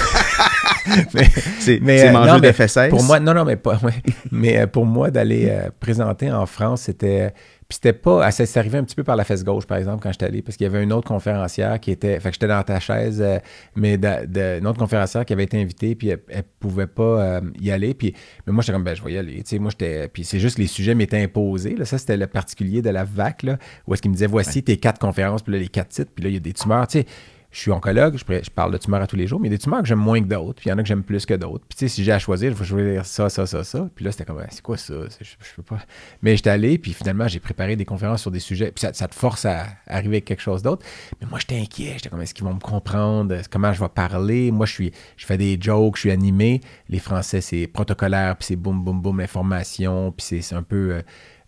mais- 1.14 1.24
c'est 1.60 1.80
euh, 1.82 2.12
manger 2.12 2.28
non, 2.28 2.34
mais 2.36 2.42
des 2.42 2.54
fesses. 2.54 2.78
Pour 2.90 3.04
moi, 3.04 3.20
non, 3.20 3.34
non, 3.34 3.46
mais 3.46 3.56
pas. 3.56 3.78
ouais. 3.84 3.94
Mais 4.32 4.60
euh, 4.60 4.68
pour 4.68 4.86
moi, 4.86 5.12
d'aller 5.12 5.48
euh, 5.50 5.70
présenter 5.80 6.32
en 6.32 6.46
France, 6.46 6.82
c'était. 6.84 7.34
Puis 7.68 7.76
c'était 7.76 7.94
pas. 7.94 8.26
ah, 8.26 8.32
Ça 8.32 8.46
s'est 8.48 8.58
arrivé 8.60 8.80
un 8.80 8.84
petit 8.84 8.96
peu 8.96 9.04
par 9.04 9.16
la 9.16 9.24
fesse 9.24 9.44
gauche, 9.44 9.68
par 9.68 9.78
exemple, 9.78 10.02
quand 10.02 10.12
j'étais 10.12 10.26
allé, 10.26 10.42
parce 10.42 10.58
qu'il 10.58 10.66
y 10.66 10.70
avait 10.70 10.82
une 10.84 10.92
autre 10.92 11.08
conférencière 11.08 11.80
qui 11.80 11.92
était. 11.92 12.20
Fait 12.20 12.30
que 12.30 12.34
j'étais 12.34 12.48
dans 12.48 12.64
ta 12.64 12.80
chaise, 12.80 13.22
euh, 13.24 13.38
mais 13.76 13.98
de- 13.98 14.26
de- 14.26 14.58
une 14.60 14.66
autre 14.66 14.80
conférencière 14.80 15.24
qui 15.24 15.34
avait 15.34 15.44
été 15.44 15.62
invitée, 15.62 15.94
puis 15.94 16.10
elle, 16.10 16.20
elle 16.30 16.44
pouvait 16.60 16.88
pas 16.88 17.04
euh, 17.04 17.42
y 17.62 17.70
aller. 17.70 17.94
Puis, 17.94 18.16
mais 18.48 18.54
moi, 18.54 18.64
j'étais 18.64 18.74
comme, 18.74 18.84
ben, 18.84 18.96
je 18.96 19.04
vais 19.04 19.14
y 19.14 19.18
aller. 19.20 19.36
Tu 19.44 19.50
sais, 19.52 19.60
moi, 19.60 19.70
j'étais. 19.70 20.08
Puis 20.08 20.24
c'est 20.24 20.40
juste 20.40 20.58
les 20.58 20.66
sujets 20.68 20.96
m'étaient 20.96 21.22
imposés. 21.22 21.76
Là. 21.76 21.86
Ça, 21.86 22.00
c'était 22.00 22.18
le 22.18 22.26
particulier 22.28 22.82
de 22.82 22.90
la 22.90 23.04
VAC, 23.04 23.44
là, 23.44 23.58
où 23.86 23.94
est-ce 23.94 24.02
qu'il 24.02 24.10
me 24.10 24.16
disait, 24.16 24.26
voici 24.28 24.64
tes 24.64 24.78
quatre 24.78 25.00
conférences, 25.00 25.44
puis 25.44 25.54
là, 25.54 25.60
les 25.60 25.68
quatre 25.68 25.90
titres, 25.90 26.12
puis 26.16 26.24
là, 26.24 26.30
il 26.32 26.34
y 26.34 26.38
a 26.38 26.42
des 26.42 26.54
tumeurs. 26.54 26.88
Tu 26.88 27.00
sais, 27.02 27.06
je 27.52 27.60
suis 27.60 27.72
oncologue, 27.72 28.16
je, 28.18 28.24
je 28.44 28.50
parle 28.52 28.72
de 28.72 28.78
tumeurs 28.78 29.02
à 29.02 29.08
tous 29.08 29.16
les 29.16 29.26
jours, 29.28 29.40
mais 29.40 29.48
il 29.48 29.52
y 29.52 29.56
a 29.56 29.58
des 29.58 29.64
tumeurs 29.64 29.82
que 29.82 29.88
j'aime 29.88 29.98
moins 30.00 30.22
que 30.22 30.28
d'autres, 30.28 30.60
puis 30.62 30.68
il 30.68 30.70
y 30.70 30.74
en 30.74 30.78
a 30.78 30.82
que 30.84 30.88
j'aime 30.88 31.04
plus 31.04 31.26
que 31.26 31.34
d'autres. 31.34 31.66
Puis 31.68 31.78
tu 31.78 31.88
sais, 31.88 31.88
si 31.88 32.04
j'ai 32.04 32.12
à 32.12 32.20
choisir, 32.20 32.52
il 32.52 32.56
faut 32.56 32.64
choisir 32.64 33.06
ça, 33.06 33.28
ça, 33.30 33.46
ça, 33.48 33.64
ça. 33.64 33.90
Puis 33.96 34.06
là, 34.06 34.12
c'était 34.12 34.26
comme, 34.26 34.40
Ah, 34.42 34.48
c'est 34.50 34.62
quoi 34.62 34.78
ça? 34.78 34.94
Je, 35.20 35.26
je 35.26 35.56
peux 35.56 35.64
pas. 35.64 35.80
Mais 36.22 36.36
j'étais 36.38 36.52
allé, 36.52 36.78
puis 36.78 36.94
finalement, 36.94 37.28
j'ai 37.28 37.40
préparé 37.40 37.76
des 37.76 37.86
conférences 37.86 38.22
sur 38.22 38.32
des 38.32 38.40
sujets, 38.40 38.72
puis 38.72 38.86
ça, 38.94 39.08
te 39.08 39.16
force 39.16 39.46
à 39.46 39.66
arriver 39.88 40.18
avec 40.18 40.26
quelque 40.26 40.42
chose 40.42 40.62
d'autre. 40.62 40.86
Mais 41.22 41.28
moi, 41.28 41.40
j'étais 41.40 41.58
inquiet, 41.60 41.94
j'étais 41.96 42.10
comme, 42.10 42.22
est-ce 42.22 42.34
qu'ils 42.34 42.46
vont 42.46 42.54
me 42.54 42.60
comprendre? 42.60 43.36
Comment 43.50 43.74
je 43.74 43.80
vais 43.80 43.90
parler? 43.90 44.52
Moi, 44.52 44.66
je 44.66 44.74
suis, 44.74 44.92
je 45.18 45.26
fais 45.26 45.38
des 45.38 45.58
jokes, 45.60 45.96
je 45.96 46.02
suis 46.02 46.12
animé. 46.12 46.62
Les 46.88 47.00
Français, 47.00 47.42
c'est 47.42 47.68
protocolaire, 47.68 48.36
puis 48.38 48.46
c'est 48.48 48.56
boum, 48.56 48.84
boum, 48.84 49.02
boum, 49.02 49.20
l'information, 49.20 50.12
puis 50.12 50.26
c'est- 50.26 50.42
c'est 50.42 50.56
un 50.56 50.64
peu. 50.64 50.92
euh, 50.94 51.02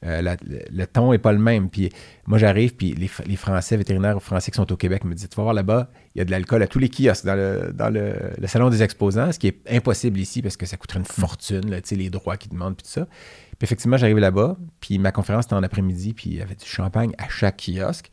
euh, 0.03 0.35
le, 0.71 0.87
ton 0.87 1.13
est 1.13 1.19
pas 1.19 1.31
le 1.31 1.39
même. 1.39 1.69
Puis 1.69 1.91
moi, 2.25 2.37
j'arrive, 2.37 2.75
puis 2.75 2.93
les, 2.93 3.35
Français, 3.35 3.77
vétérinaires 3.77 4.21
français 4.21 4.51
qui 4.51 4.55
sont 4.55 4.71
au 4.71 4.77
Québec 4.77 5.03
me 5.03 5.13
disent 5.13 5.29
Tu 5.29 5.35
vas 5.35 5.43
voir 5.43 5.53
là-bas, 5.53 5.89
il 6.15 6.19
y 6.19 6.21
a 6.21 6.25
de 6.25 6.31
l'alcool 6.31 6.63
à 6.63 6.67
tous 6.67 6.79
les 6.79 6.89
kiosques 6.89 7.25
dans 7.25 7.93
le, 7.93 8.47
salon 8.47 8.69
des 8.69 8.81
exposants, 8.81 9.31
ce 9.31 9.39
qui 9.39 9.47
est 9.47 9.61
impossible 9.69 10.19
ici 10.19 10.41
parce 10.41 10.57
que 10.57 10.65
ça 10.65 10.77
coûterait 10.77 10.99
une 10.99 11.05
fortune, 11.05 11.79
les 11.91 12.09
droits 12.09 12.37
qu'ils 12.37 12.51
demandent, 12.51 12.75
puis 12.75 12.83
tout 12.83 12.91
ça. 12.91 13.05
Puis 13.05 13.65
effectivement, 13.65 13.97
j'arrive 13.97 14.17
là-bas, 14.17 14.57
puis 14.79 14.97
ma 14.97 15.11
conférence 15.11 15.45
était 15.45 15.53
en 15.53 15.63
après-midi, 15.63 16.13
puis 16.13 16.31
il 16.31 16.37
y 16.37 16.41
avait 16.41 16.55
du 16.55 16.65
champagne 16.65 17.13
à 17.19 17.29
chaque 17.29 17.61
kiosque. 17.63 18.09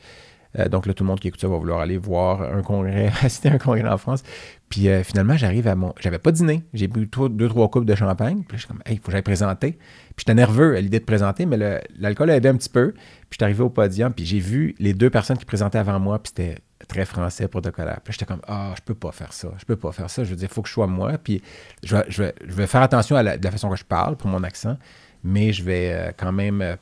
Euh, 0.59 0.68
donc 0.68 0.86
là, 0.86 0.94
tout 0.94 1.05
le 1.05 1.09
monde 1.09 1.20
qui 1.20 1.28
écoute 1.28 1.40
ça 1.40 1.49
va 1.49 1.57
vouloir 1.57 1.80
aller 1.80 1.99
voir 1.99 2.42
un 2.42 2.62
congrès, 2.62 3.11
assister 3.22 3.49
à 3.49 3.55
un 3.55 3.59
congrès 3.59 3.88
en 3.88 3.99
France. 3.99 4.22
Puis 4.68 4.88
euh, 4.88 5.03
finalement, 5.03 5.36
j'arrive 5.36 5.68
à 5.68 5.74
mon. 5.74 5.94
J'avais 6.01 6.18
pas 6.18 6.32
dîné. 6.32 6.62
J'ai 6.74 6.88
bu 6.88 7.07
deux, 7.07 7.49
trois 7.49 7.68
coupes 7.70 7.84
de 7.84 7.94
champagne. 7.94 8.42
Puis 8.46 8.59
je 8.59 8.62
suis 8.62 8.68
comme, 8.68 8.82
hey, 8.86 8.94
il 8.94 8.99
faut 8.99 9.07
que 9.07 9.12
j'aille 9.12 9.22
présenter. 9.22 9.72
Puis 9.72 10.18
j'étais 10.18 10.34
nerveux 10.34 10.76
à 10.76 10.80
l'idée 10.80 11.01
de 11.01 11.05
présenter, 11.05 11.46
mais 11.46 11.57
l'alcool 11.99 12.30
a 12.30 12.36
aidé 12.36 12.49
un 12.49 12.57
petit 12.57 12.68
peu. 12.68 12.92
Puis 12.92 13.32
j'étais 13.32 13.44
arrivé 13.44 13.62
au 13.62 13.70
podium, 13.70 14.12
puis 14.12 14.24
j'ai 14.24 14.40
vu 14.40 14.74
les 14.78 14.94
deux 14.94 15.11
personnes 15.11 15.38
qui 15.38 15.44
présentaient 15.44 15.78
avant 15.78 15.99
moi, 16.01 16.18
puis 16.18 16.32
c'était 16.34 16.59
très 16.86 17.05
français, 17.05 17.49
protocolaire. 17.49 18.01
Puis 18.03 18.12
j'étais 18.12 18.26
comme, 18.26 18.40
ah, 18.46 18.72
je 18.76 18.82
peux 18.82 18.94
pas 18.94 19.12
faire 19.12 19.32
ça. 19.32 19.49
Je 19.59 19.64
peux 19.64 19.76
pas 19.76 19.92
faire 19.92 20.11
ça. 20.11 20.24
Je 20.24 20.30
veux 20.30 20.36
dire, 20.36 20.49
il 20.51 20.55
faut 20.55 20.62
que 20.62 20.68
je 20.68 20.74
sois 20.74 20.86
moi. 20.86 21.18
Puis 21.18 21.42
je 21.82 21.96
vais, 21.96 22.66
faire 22.66 22.82
attention 22.82 23.16
à 23.16 23.22
la, 23.22 23.36
la 23.36 23.51
façon 23.51 23.70
que 23.70 23.76
je 23.76 23.84
parle 23.84 24.16
pour 24.16 24.28
mon 24.28 24.42
accent, 24.42 24.76
mais 25.24 25.53
je 25.53 25.62
vais 25.62 25.92
euh, 25.92 26.12
quand 26.16 26.32
même 26.32 26.78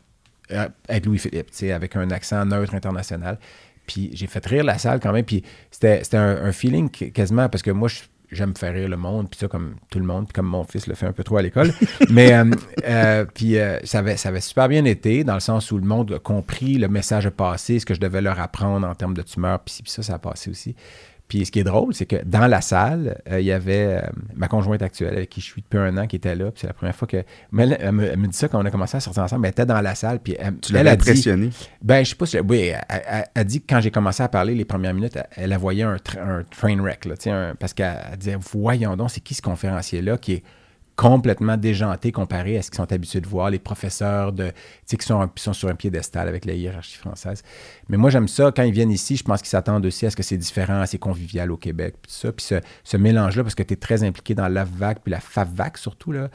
euh, 0.52 0.68
euh, 0.90 1.00
Louis-Philippe, 1.04 1.50
avec 1.72 1.96
un 1.96 2.10
accent 2.10 2.44
neutre 2.44 2.74
international. 2.74 3.38
Puis 3.86 4.10
j'ai 4.12 4.26
fait 4.26 4.44
rire 4.44 4.64
la 4.64 4.78
salle 4.78 5.00
quand 5.00 5.12
même. 5.12 5.24
Puis 5.24 5.42
c'était 5.70 6.02
c'était 6.02 6.16
un, 6.16 6.44
un 6.44 6.52
feeling 6.52 6.90
quasiment 6.90 7.48
parce 7.48 7.62
que 7.62 7.70
moi, 7.70 7.88
j'aime 8.30 8.56
faire 8.56 8.72
rire 8.72 8.88
le 8.88 8.96
monde, 8.96 9.28
puis 9.30 9.38
ça, 9.38 9.48
comme 9.48 9.76
tout 9.90 9.98
le 9.98 10.04
monde, 10.04 10.26
puis 10.26 10.32
comme 10.32 10.46
mon 10.46 10.64
fils 10.64 10.86
le 10.86 10.94
fait 10.94 11.06
un 11.06 11.12
peu 11.12 11.24
trop 11.24 11.36
à 11.38 11.42
l'école. 11.42 11.72
Mais 12.10 12.34
euh, 12.34 12.50
euh, 12.86 13.24
puis 13.32 13.58
euh, 13.58 13.78
ça, 13.84 14.00
avait, 14.00 14.16
ça 14.16 14.30
avait 14.30 14.40
super 14.40 14.68
bien 14.68 14.84
été, 14.84 15.24
dans 15.24 15.34
le 15.34 15.40
sens 15.40 15.70
où 15.70 15.78
le 15.78 15.84
monde 15.84 16.12
a 16.12 16.18
compris 16.18 16.74
le 16.74 16.88
message 16.88 17.28
passé, 17.30 17.78
ce 17.78 17.86
que 17.86 17.94
je 17.94 18.00
devais 18.00 18.20
leur 18.20 18.40
apprendre 18.40 18.86
en 18.86 18.94
termes 18.94 19.14
de 19.14 19.22
tumeur, 19.22 19.60
puis, 19.60 19.80
puis 19.82 19.92
ça, 19.92 20.02
ça 20.02 20.14
a 20.14 20.18
passé 20.18 20.50
aussi. 20.50 20.74
Puis 21.28 21.44
ce 21.44 21.50
qui 21.50 21.58
est 21.58 21.64
drôle, 21.64 21.92
c'est 21.92 22.06
que 22.06 22.22
dans 22.24 22.46
la 22.46 22.60
salle, 22.60 23.20
euh, 23.30 23.40
il 23.40 23.46
y 23.46 23.50
avait 23.52 24.00
euh, 24.00 24.00
ma 24.36 24.46
conjointe 24.46 24.80
actuelle 24.82 25.14
avec 25.14 25.28
qui 25.28 25.40
je 25.40 25.46
suis 25.46 25.60
depuis 25.62 25.78
un 25.78 25.96
an 25.98 26.06
qui 26.06 26.14
était 26.16 26.36
là. 26.36 26.52
Puis 26.52 26.60
c'est 26.60 26.66
la 26.68 26.72
première 26.72 26.94
fois 26.94 27.08
que. 27.08 27.24
Mais 27.50 27.64
elle, 27.64 27.76
elle 27.80 27.92
me, 27.92 28.04
elle 28.12 28.16
me 28.18 28.28
dit 28.28 28.36
ça 28.36 28.46
quand 28.48 28.62
on 28.62 28.64
a 28.64 28.70
commencé 28.70 28.96
à 28.96 29.00
sortir 29.00 29.24
ensemble. 29.24 29.44
Elle 29.46 29.50
était 29.50 29.66
dans 29.66 29.80
la 29.80 29.94
salle. 29.96 30.20
Puis 30.20 30.36
elle, 30.38 30.54
Tu 30.60 30.70
elle 30.72 30.84
l'avais 30.84 30.90
a 30.90 30.96
dit- 30.96 31.02
impressionné. 31.02 31.50
ben, 31.82 32.04
je 32.04 32.10
sais 32.10 32.14
pas 32.16 32.26
si. 32.26 32.38
Oui, 32.38 32.70
elle, 32.88 33.24
a 33.34 33.44
dit 33.44 33.60
que 33.60 33.66
quand 33.68 33.80
j'ai 33.80 33.90
commencé 33.90 34.22
à 34.22 34.28
parler 34.28 34.54
les 34.54 34.64
premières 34.64 34.94
minutes, 34.94 35.18
elle, 35.34 35.52
a 35.52 35.58
voyé 35.58 35.82
un, 35.82 35.96
tra- 35.96 36.20
un 36.20 36.44
train 36.44 36.76
wreck, 36.80 37.04
là, 37.06 37.14
un- 37.26 37.54
parce 37.56 37.74
qu'elle 37.74 37.98
elle 38.12 38.18
disait 38.18 38.36
Voyons 38.52 38.96
donc, 38.96 39.10
c'est 39.10 39.20
qui 39.20 39.34
ce 39.34 39.42
conférencier-là 39.42 40.18
qui 40.18 40.34
est 40.34 40.42
complètement 40.96 41.58
déjanté 41.58 42.10
comparé 42.10 42.56
à 42.56 42.62
ce 42.62 42.70
qu'ils 42.70 42.78
sont 42.78 42.90
habitués 42.90 43.20
de 43.20 43.28
voir, 43.28 43.50
les 43.50 43.58
professeurs 43.58 44.32
de, 44.32 44.50
qui 44.88 44.96
sont, 45.00 45.28
sont 45.36 45.52
sur 45.52 45.68
un 45.68 45.74
piédestal 45.74 46.26
avec 46.26 46.46
la 46.46 46.54
hiérarchie 46.54 46.96
française. 46.96 47.42
Mais 47.88 47.98
moi, 47.98 48.08
j'aime 48.08 48.28
ça. 48.28 48.50
Quand 48.50 48.62
ils 48.62 48.72
viennent 48.72 48.90
ici, 48.90 49.16
je 49.16 49.22
pense 49.22 49.40
qu'ils 49.40 49.50
s'attendent 49.50 49.84
aussi 49.84 50.06
à 50.06 50.10
ce 50.10 50.16
que 50.16 50.22
c'est 50.22 50.38
différent, 50.38 50.80
assez 50.80 50.98
convivial 50.98 51.52
au 51.52 51.58
Québec, 51.58 51.96
puis 52.02 52.12
ce, 52.12 52.96
mélange-là, 52.96 53.42
parce 53.42 53.54
que 53.54 53.62
tu 53.62 53.74
es 53.74 53.76
très 53.76 54.02
impliqué 54.02 54.34
dans 54.34 54.48
la 54.48 54.64
VAC, 54.64 55.02
puis 55.02 55.10
la 55.10 55.20
FAVAC 55.20 55.76
surtout, 55.78 56.12
là. 56.12 56.30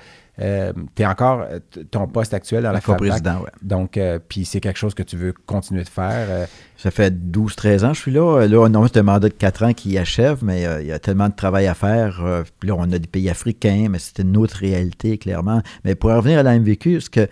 Tu 0.95 1.03
es 1.03 1.05
encore 1.05 1.41
euh, 1.49 1.59
ton 1.91 2.07
poste 2.07 2.33
actuel 2.33 2.63
dans 2.63 2.71
la 2.71 2.81
FAVAC. 2.81 2.99
président, 2.99 3.39
ouais. 3.41 3.49
Donc, 3.61 3.97
euh, 3.97 4.19
puis 4.27 4.45
c'est 4.45 4.59
quelque 4.59 4.79
chose 4.79 4.93
que 4.93 5.03
tu 5.03 5.15
veux 5.17 5.33
continuer 5.45 5.83
de 5.83 5.89
faire. 5.89 6.27
euh, 6.29 6.45
Ça 6.77 6.89
fait 6.91 7.13
12-13 7.13 7.83
ans 7.85 7.89
que 7.89 7.95
je 7.97 8.01
suis 8.01 8.11
là. 8.11 8.47
Là, 8.47 8.57
on 8.59 8.73
a 8.73 8.99
un 8.99 9.03
mandat 9.03 9.29
de 9.29 9.33
4 9.33 9.63
ans 9.65 9.73
qui 9.73 9.97
achève, 9.97 10.39
mais 10.43 10.65
euh, 10.65 10.81
il 10.81 10.87
y 10.87 10.91
a 10.91 10.99
tellement 10.99 11.29
de 11.29 11.35
travail 11.35 11.67
à 11.67 11.73
faire. 11.73 12.21
Euh, 12.23 12.43
puis 12.59 12.69
là, 12.69 12.75
on 12.77 12.83
a 12.91 12.97
des 12.99 13.07
pays 13.07 13.29
africains, 13.29 13.87
mais 13.89 13.99
c'était 13.99 14.23
une 14.23 14.37
autre 14.37 14.57
réalité, 14.57 15.17
clairement. 15.17 15.61
Mais 15.85 15.95
pour 15.95 16.11
revenir 16.11 16.39
à 16.39 16.43
la 16.43 16.57
MVQ, 16.57 16.93
parce 16.93 17.09
que 17.09 17.27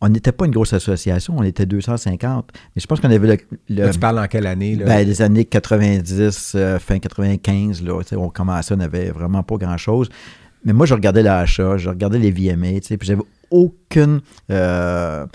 on 0.00 0.08
n'était 0.08 0.30
pas 0.30 0.46
une 0.46 0.52
grosse 0.52 0.72
association, 0.72 1.34
on 1.36 1.42
était 1.42 1.66
250. 1.66 2.50
Mais 2.76 2.80
je 2.80 2.86
pense 2.86 3.00
qu'on 3.00 3.10
avait 3.10 3.18
le, 3.36 3.36
le- 3.68 3.84
là, 3.86 3.90
tu 3.90 3.98
parles 3.98 4.20
en 4.20 4.26
quelle 4.28 4.46
année? 4.46 4.76
Là? 4.76 4.84
ben, 4.86 5.04
les 5.06 5.22
années 5.22 5.44
90, 5.44 6.52
euh, 6.54 6.78
fin 6.78 7.00
95, 7.00 7.82
là, 7.82 7.94
on 8.16 8.28
commençait, 8.28 8.74
on 8.74 8.76
n'avait 8.76 9.10
vraiment 9.10 9.42
pas 9.42 9.56
grand-chose. 9.56 10.08
Mais 10.64 10.72
moi, 10.72 10.86
je 10.86 10.94
regardais 10.94 11.22
l'achat, 11.22 11.76
je 11.76 11.88
regardais 11.88 12.18
les 12.18 12.30
VMA, 12.30 12.80
tu 12.80 12.88
sais, 12.88 12.96
puis 12.96 13.06
j'avais 13.08 13.22
aucune... 13.50 14.20
euh, 14.50 15.26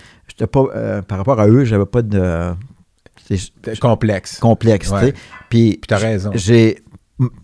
pas, 0.52 0.64
euh, 0.76 1.02
par 1.02 1.18
rapport 1.20 1.40
à 1.40 1.48
eux, 1.48 1.64
j'avais 1.64 1.86
pas 1.86 2.02
de... 2.02 2.52
complexe. 3.82 4.40
complexe, 4.40 4.92
tu 4.92 5.00
sais. 5.00 5.14
Puis 5.50 5.72
Puis 5.72 5.80
t'as 5.88 5.98
raison. 5.98 6.32
j'ai 6.34 6.80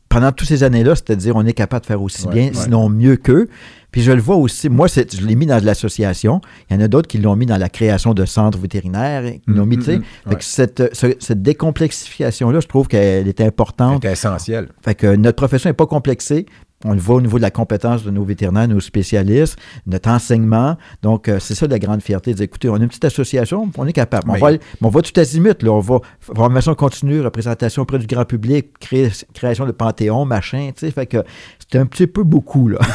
pendant 0.10 0.32
toutes 0.32 0.48
ces 0.48 0.64
années-là, 0.64 0.96
c'est-à-dire 0.96 1.36
on 1.36 1.46
est 1.46 1.54
capable 1.54 1.82
de 1.82 1.86
faire 1.86 2.02
aussi 2.02 2.26
Ouais, 2.26 2.34
bien, 2.34 2.44
ouais. 2.48 2.54
sinon 2.54 2.90
mieux 2.90 3.16
qu'eux. 3.16 3.48
Puis 3.92 4.02
je 4.02 4.12
le 4.12 4.22
vois 4.22 4.36
aussi, 4.36 4.68
moi, 4.70 4.88
je 4.88 5.26
l'ai 5.26 5.36
mis 5.36 5.46
dans 5.46 5.64
l'association. 5.64 6.42
Il 6.70 6.76
y 6.76 6.80
en 6.80 6.82
a 6.84 6.88
d'autres 6.88 7.08
qui 7.08 7.20
l'ont 7.20 7.36
mis 7.36 7.46
dans 7.46 7.58
la 7.58 7.70
création 7.70 8.14
de 8.16 8.26
centres 8.26 8.58
vétérinaires, 8.58 9.24
qui 9.24 9.42
l'ont 9.48 9.66
mis, 9.68 9.78
tu 9.78 9.84
sais. 9.86 9.98
Mm, 9.98 10.02
mm, 10.02 10.04
Fait 10.24 10.30
ouais. 10.30 10.36
que 10.36 10.44
cette, 10.44 10.96
ce- 10.96 11.16
cette 11.20 11.42
décomplexification-là, 11.44 12.60
je 12.60 12.68
trouve 12.68 12.88
qu'elle 12.88 13.28
est 13.28 13.42
importante. 13.42 14.02
C'est 14.04 14.12
essentiel. 14.12 14.70
Fait 14.84 14.96
que 14.96 15.16
notre 15.16 15.38
profession 15.38 15.70
n'est 15.70 15.76
pas 15.76 15.88
complexée. 15.88 16.46
On 16.86 16.94
le 16.94 17.00
voit 17.00 17.16
au 17.16 17.22
niveau 17.22 17.38
de 17.38 17.42
la 17.42 17.52
compétence 17.52 18.04
de 18.06 18.12
nos 18.12 18.24
vétérinaires, 18.24 18.68
nos 18.70 18.80
spécialistes, 18.80 19.58
notre 19.86 20.10
enseignement. 20.10 20.78
Donc, 21.02 21.28
euh, 21.28 21.38
c'est 21.40 21.54
ça 21.54 21.68
la 21.68 21.78
grande 21.80 22.02
fierté. 22.02 22.34
dire, 22.34 22.44
écoutez, 22.46 22.70
on 22.70 22.76
a 22.76 22.78
une 22.78 22.88
petite 22.88 23.04
association, 23.04 23.70
on 23.78 23.86
est 23.86 23.92
capable. 23.92 24.30
On, 24.30 24.34
Oui. 24.36 24.40
va, 24.40 24.48
aller- 24.48 24.60
on 24.82 24.88
va 24.90 25.02
tout 25.02 25.20
azimut. 25.20 25.62
Là. 25.62 25.72
On 25.74 25.80
va 25.82 26.00
formation 26.22 26.74
continue, 26.76 27.20
représentation 27.20 27.82
auprès 27.82 28.00
du 28.00 28.08
grand 28.08 28.24
public, 28.24 28.80
cré- 28.80 29.12
création 29.34 29.66
de 29.66 29.74
panthéon, 29.74 30.24
machin. 30.24 30.72
Fait 30.76 31.06
que 31.06 31.24
c'était 31.60 31.80
un 31.80 31.86
petit 31.86 32.08
peu 32.08 32.24
beaucoup. 32.24 32.70
Là. 32.70 32.80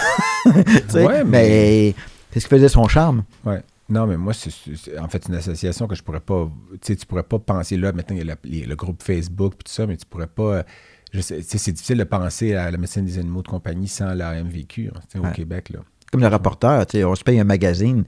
Ouais, 0.94 1.24
mais- 1.24 1.24
mais 1.24 1.94
c'est 2.32 2.40
ce 2.40 2.44
qui 2.46 2.50
faisait 2.54 2.68
son 2.68 2.86
charme. 2.88 3.24
Ouais. 3.44 3.62
Non, 3.88 4.06
mais 4.06 4.16
moi, 4.16 4.32
c'est 4.32 4.50
en 4.98 5.08
fait 5.08 5.26
une 5.28 5.34
association 5.34 5.86
que 5.86 5.94
je 5.94 6.02
pourrais 6.02 6.20
pas. 6.20 6.48
Tu 6.72 6.78
sais, 6.82 6.96
tu 6.96 7.04
pourrais 7.06 7.22
pas 7.22 7.38
penser 7.38 7.76
là. 7.76 7.92
Maintenant, 7.92 8.16
il 8.16 8.26
y 8.26 8.30
a 8.30 8.34
le, 8.34 8.50
les- 8.50 8.64
le 8.66 8.76
groupe 8.76 9.02
Facebook 9.02 9.54
et 9.60 9.64
tout 9.64 9.72
ça, 9.72 9.86
mais 9.86 9.96
tu 9.98 10.06
pourrais 10.06 10.26
pas. 10.26 10.64
C'est 11.20 11.72
difficile 11.72 11.98
de 11.98 12.04
penser 12.04 12.54
à 12.54 12.70
la 12.70 12.76
médecine 12.78 13.04
des 13.04 13.18
animaux 13.18 13.42
de 13.42 13.48
compagnie 13.48 13.88
sans 13.88 14.14
la 14.14 14.42
MVQ 14.42 14.90
hein, 14.94 15.18
au 15.20 15.24
Ouais. 15.24 15.32
Québec. 15.32 15.70
Là. 15.70 15.80
Comme 16.12 16.20
le 16.20 16.28
rapporteur, 16.28 16.84
on 16.94 17.14
se 17.14 17.24
paye 17.24 17.40
un 17.40 17.44
magazine 17.44 18.04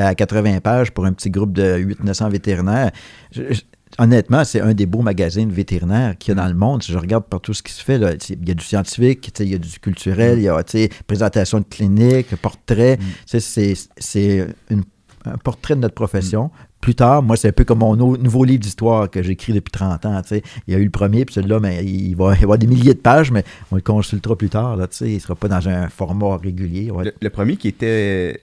à 0.00 0.14
80 0.14 0.60
pages 0.60 0.90
pour 0.92 1.04
un 1.06 1.12
petit 1.12 1.30
groupe 1.30 1.52
de 1.52 1.76
800-900 1.78 2.30
vétérinaires. 2.30 2.90
Je- 3.30 3.52
je- 3.52 3.60
honnêtement, 3.98 4.44
c'est 4.44 4.60
un 4.60 4.74
des 4.74 4.86
beaux 4.86 5.02
magazines 5.02 5.52
vétérinaires 5.52 6.18
qu'il 6.18 6.34
y 6.34 6.38
a 6.38 6.42
dans 6.42 6.48
le 6.48 6.54
monde. 6.54 6.82
Si 6.82 6.90
je 6.90 6.98
regarde 6.98 7.24
par 7.26 7.40
tout 7.40 7.54
ce 7.54 7.62
qui 7.62 7.72
se 7.72 7.84
fait, 7.84 7.96
là, 7.98 8.12
il 8.28 8.48
y 8.48 8.50
a 8.50 8.54
du 8.54 8.64
scientifique, 8.64 9.30
il 9.38 9.48
y 9.48 9.54
a 9.54 9.58
du 9.58 9.78
culturel, 9.78 10.38
il 10.38 10.42
y 10.44 10.48
a 10.48 10.60
présentation 11.06 11.60
de 11.60 11.64
clinique, 11.64 12.34
portrait. 12.42 12.98
C'est 13.26 13.38
c'est 13.40 14.48
une- 14.70 14.82
un 15.26 15.36
portrait 15.38 15.74
de 15.76 15.80
notre 15.80 15.94
profession. 15.94 16.50
Plus 16.80 16.94
tard, 16.94 17.22
moi, 17.22 17.36
c'est 17.36 17.48
un 17.48 17.52
peu 17.52 17.64
comme 17.64 17.78
mon 17.78 17.96
nou- 17.96 18.16
nouveau 18.18 18.44
livre 18.44 18.60
d'histoire 18.60 19.08
que 19.10 19.22
j'écris 19.22 19.52
depuis 19.54 19.70
30 19.70 20.04
ans. 20.04 20.20
Il 20.30 20.42
y 20.72 20.76
a 20.76 20.78
eu 20.78 20.84
le 20.84 20.90
premier, 20.90 21.24
puis 21.24 21.34
celui-là, 21.34 21.58
mais 21.60 21.84
il 21.84 22.14
va 22.14 22.34
y 22.38 22.42
avoir 22.42 22.58
des 22.58 22.66
milliers 22.66 22.94
de 22.94 22.98
pages, 23.00 23.30
mais 23.30 23.42
on 23.72 23.76
le 23.76 23.82
consultera 23.82 24.36
plus 24.36 24.50
tard. 24.50 24.76
Là, 24.76 24.86
il 25.00 25.14
ne 25.14 25.18
sera 25.18 25.34
pas 25.34 25.48
dans 25.48 25.66
un 25.68 25.88
format 25.88 26.36
régulier. 26.36 26.90
le 27.20 27.30
premier 27.30 27.56
qui 27.56 27.68
était. 27.68 28.40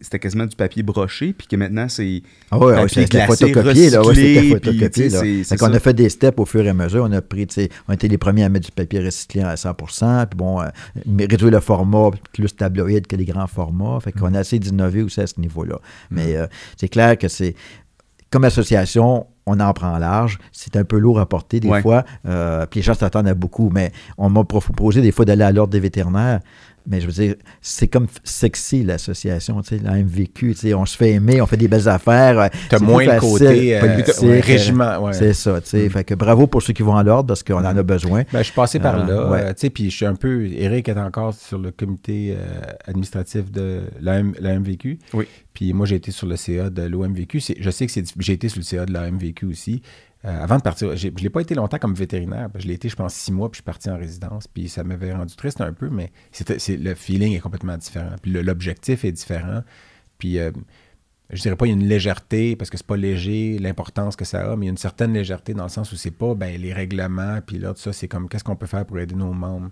C'était 0.00 0.18
quasiment 0.18 0.46
du 0.46 0.56
papier 0.56 0.82
broché, 0.82 1.32
puis 1.32 1.46
que 1.46 1.56
maintenant, 1.56 1.88
c'est. 1.88 2.22
Ah 2.50 2.58
ouais, 2.58 2.66
ouais, 2.66 2.74
papier 2.76 3.02
c'était 3.02 3.18
glacé, 3.26 3.52
photocopié, 3.52 3.90
là. 3.90 4.00
Ouais, 4.02 4.08
recyclé, 4.08 4.50
photocopié, 4.50 5.08
là. 5.08 5.20
c'est- 5.20 5.36
Fait 5.38 5.44
c'est 5.44 5.56
qu'on 5.58 5.66
ça. 5.70 5.74
a 5.76 5.78
fait 5.80 5.94
des 5.94 6.08
steps 6.08 6.38
au 6.40 6.44
fur 6.44 6.64
et 6.64 6.68
à 6.68 6.74
mesure. 6.74 7.04
On 7.08 7.12
a 7.12 7.22
pris, 7.22 7.46
on 7.88 7.90
a 7.92 7.94
été 7.94 8.08
les 8.08 8.18
premiers 8.18 8.44
à 8.44 8.48
mettre 8.48 8.66
du 8.66 8.72
papier 8.72 9.00
recyclé 9.00 9.42
à 9.42 9.56
100 9.56 9.74
puis 9.74 10.36
bon, 10.36 10.60
euh, 10.60 10.66
réduire 11.18 11.50
le 11.50 11.60
format 11.60 12.10
plus 12.32 12.54
tabloïd 12.54 13.06
que 13.06 13.16
les 13.16 13.24
grands 13.24 13.46
formats. 13.46 13.98
Fait 14.00 14.12
qu'on 14.12 14.34
a 14.34 14.40
essayé 14.40 14.58
d'innover 14.60 15.02
aussi 15.02 15.20
à 15.20 15.26
ce 15.26 15.40
niveau-là. 15.40 15.78
Mais 16.10 16.36
euh, 16.36 16.46
c'est 16.76 16.88
clair 16.88 17.16
que 17.18 17.28
c'est, 17.28 17.54
comme 18.30 18.44
association, 18.44 19.26
on 19.46 19.58
en 19.58 19.72
prend 19.72 19.98
large. 19.98 20.38
C'est 20.52 20.76
un 20.76 20.84
peu 20.84 20.98
lourd 20.98 21.18
à 21.18 21.26
porter 21.26 21.58
des 21.58 21.68
Ouais. 21.68 21.82
fois. 21.82 22.04
Euh, 22.28 22.66
puis 22.66 22.78
les 22.80 22.84
gens 22.84 22.94
s'attendent 22.94 23.26
à 23.26 23.34
beaucoup. 23.34 23.70
Mais 23.72 23.90
on 24.16 24.28
m'a 24.30 24.44
proposé 24.44 25.00
des 25.00 25.10
fois 25.10 25.24
d'aller 25.24 25.42
à 25.42 25.50
l'ordre 25.50 25.72
des 25.72 25.80
vétérinaires. 25.80 26.40
Mais 26.86 27.00
je 27.00 27.06
veux 27.06 27.12
dire, 27.12 27.34
c'est 27.60 27.88
comme 27.88 28.06
sexy 28.24 28.82
l'association, 28.82 29.60
tu 29.62 29.76
sais, 29.76 29.82
la 29.84 29.92
MVQ, 30.02 30.52
tu 30.52 30.54
sais, 30.54 30.74
on 30.74 30.86
se 30.86 30.96
fait 30.96 31.10
aimer, 31.12 31.40
on 31.42 31.46
fait 31.46 31.56
des 31.56 31.68
belles 31.68 31.88
affaires. 31.88 32.38
euh, 32.38 32.48
Tu 32.68 32.74
as 32.74 32.78
c'est 32.78 32.84
moins 32.84 33.04
le 33.04 33.20
côté 33.20 33.76
euh, 33.76 34.40
régiment. 34.40 34.98
ouais. 35.04 35.12
C'est 35.12 35.34
ça, 35.34 35.60
tu 35.60 35.68
sais. 35.68 35.88
Fait 35.88 36.04
que 36.04 36.14
bravo 36.14 36.46
pour 36.46 36.62
ceux 36.62 36.72
qui 36.72 36.82
vont 36.82 36.96
à 36.96 37.02
l'ordre 37.02 37.28
parce 37.28 37.42
qu'on 37.42 37.58
en 37.58 37.64
a 37.76 37.82
besoin. 37.82 38.22
Ben, 38.32 38.38
je 38.38 38.44
suis 38.44 38.52
passé 38.54 38.78
par 38.80 38.98
Euh, 39.00 39.06
là. 39.06 39.30
ouais. 39.30 39.54
tu 39.54 39.60
sais, 39.60 39.70
puis 39.70 39.90
je 39.90 39.96
suis 39.96 40.06
un 40.06 40.14
peu. 40.14 40.46
Eric 40.46 40.88
est 40.88 40.98
encore 40.98 41.34
sur 41.34 41.58
le 41.58 41.70
comité 41.70 42.34
euh, 42.36 42.60
administratif 42.86 43.50
de 43.50 43.80
la, 44.00 44.18
M- 44.20 44.34
la 44.40 44.58
MVQ. 44.58 44.98
Oui. 45.14 45.26
Puis 45.52 45.72
moi, 45.72 45.84
j'ai 45.86 45.96
été 45.96 46.10
sur 46.12 46.26
le 46.26 46.36
CA 46.36 46.70
de 46.70 46.82
l'OMVQ. 46.82 47.40
Je 47.60 47.70
sais 47.70 47.86
que 47.86 47.92
J'ai 48.18 48.32
été 48.32 48.48
sur 48.48 48.58
le 48.60 48.64
CA 48.64 48.86
de 48.86 48.92
la 48.92 49.10
MVQ 49.10 49.46
aussi. 49.46 49.82
Euh, 50.24 50.42
avant 50.42 50.58
de 50.58 50.62
partir, 50.62 50.94
je 50.96 51.08
l'ai 51.08 51.30
pas 51.30 51.40
été 51.40 51.54
longtemps 51.54 51.78
comme 51.78 51.94
vétérinaire. 51.94 52.50
Je 52.58 52.66
l'ai 52.66 52.74
été, 52.74 52.88
je 52.88 52.96
pense, 52.96 53.14
six 53.14 53.32
mois, 53.32 53.50
puis 53.50 53.56
je 53.56 53.62
suis 53.62 53.64
parti 53.64 53.88
en 53.88 53.96
résidence. 53.96 54.46
Puis 54.46 54.68
ça 54.68 54.84
m'avait 54.84 55.14
rendu 55.14 55.34
triste 55.34 55.60
un 55.60 55.72
peu, 55.72 55.88
mais 55.88 56.12
c'est, 56.30 56.76
le 56.76 56.94
feeling 56.94 57.34
est 57.34 57.40
complètement 57.40 57.76
différent. 57.76 58.16
Puis 58.22 58.30
l'objectif 58.32 59.04
est 59.04 59.12
différent. 59.12 59.62
Puis 60.18 60.38
euh, 60.38 60.50
je 61.30 61.40
dirais 61.40 61.56
pas 61.56 61.66
il 61.66 61.70
y 61.70 61.72
a 61.72 61.76
une 61.76 61.88
légèreté, 61.88 62.56
parce 62.56 62.68
que 62.70 62.76
c'est 62.76 62.86
pas 62.86 62.96
léger 62.96 63.58
l'importance 63.58 64.16
que 64.16 64.24
ça 64.24 64.52
a, 64.52 64.56
mais 64.56 64.66
il 64.66 64.68
y 64.68 64.70
a 64.70 64.72
une 64.72 64.76
certaine 64.76 65.12
légèreté 65.14 65.54
dans 65.54 65.62
le 65.62 65.68
sens 65.70 65.90
où 65.92 65.96
c'est 65.96 66.10
pas 66.10 66.34
ben, 66.34 66.60
les 66.60 66.72
règlements, 66.72 67.38
puis 67.46 67.58
là, 67.58 67.72
tout 67.72 67.80
ça, 67.80 67.92
c'est 67.92 68.08
comme 68.08 68.28
qu'est-ce 68.28 68.44
qu'on 68.44 68.56
peut 68.56 68.66
faire 68.66 68.84
pour 68.84 68.98
aider 68.98 69.14
nos 69.14 69.32
membres? 69.32 69.70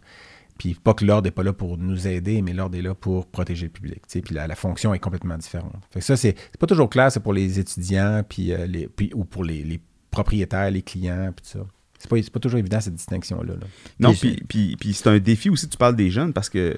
Puis 0.56 0.74
pas 0.74 0.94
que 0.94 1.04
l'ordre 1.04 1.26
n'est 1.26 1.32
pas 1.32 1.44
là 1.44 1.52
pour 1.52 1.78
nous 1.78 2.08
aider, 2.08 2.42
mais 2.42 2.52
l'ordre 2.52 2.76
est 2.76 2.82
là 2.82 2.94
pour 2.94 3.26
protéger 3.26 3.66
le 3.66 3.72
public. 3.72 4.02
Puis 4.08 4.34
la, 4.34 4.46
la 4.48 4.56
fonction 4.56 4.92
est 4.94 4.98
complètement 4.98 5.36
différente. 5.36 5.72
Fait 5.90 6.00
que 6.00 6.04
ça, 6.04 6.16
c'est 6.16 6.34
pas 6.58 6.66
toujours 6.66 6.90
clair, 6.90 7.12
c'est 7.12 7.20
pour 7.20 7.32
les 7.32 7.60
étudiants, 7.60 8.22
puis, 8.28 8.52
euh, 8.52 8.66
les, 8.66 8.88
puis- 8.88 9.12
ou 9.14 9.24
pour 9.24 9.44
les, 9.44 9.62
les 9.62 9.80
propriétaires, 10.22 10.70
les 10.70 10.82
clients, 10.82 11.32
puis 11.34 11.44
tout 11.44 11.58
ça. 11.58 11.66
C'est 11.98 12.08
pas, 12.08 12.16
c'est 12.22 12.30
pas 12.32 12.40
toujours 12.40 12.58
évident 12.58 12.80
cette 12.80 12.94
distinction-là. 12.94 13.54
là. 13.54 13.66
Non, 14.00 14.12
Puis- 14.12 14.32
puis, 14.32 14.44
puis, 14.48 14.76
puis 14.78 14.92
c'est 14.92 15.08
un 15.08 15.18
défi 15.18 15.48
aussi, 15.50 15.68
tu 15.68 15.76
parles 15.76 15.96
des 15.96 16.10
jeunes, 16.10 16.32
parce 16.32 16.48
que 16.48 16.76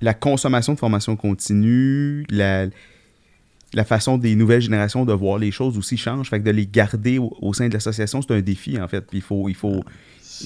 la 0.00 0.14
consommation 0.14 0.72
de 0.74 0.78
formation 0.78 1.16
continue, 1.16 2.24
la, 2.30 2.66
la 3.74 3.84
façon 3.84 4.18
des 4.18 4.34
nouvelles 4.34 4.62
générations 4.62 5.04
de 5.04 5.12
voir 5.12 5.38
les 5.38 5.50
choses 5.50 5.76
aussi 5.78 5.96
change. 5.96 6.28
Fait 6.30 6.38
que 6.40 6.44
de 6.44 6.50
les 6.50 6.66
garder 6.66 7.18
au, 7.18 7.36
au 7.40 7.52
sein 7.54 7.68
de 7.68 7.74
l'association, 7.74 8.20
c'est 8.22 8.32
un 8.34 8.40
défi, 8.40 8.80
en 8.80 8.88
fait. 8.88 9.02
Puis 9.06 9.18
il 9.18 9.22
faut, 9.22 9.48
il 9.48 9.54
faut 9.54 9.84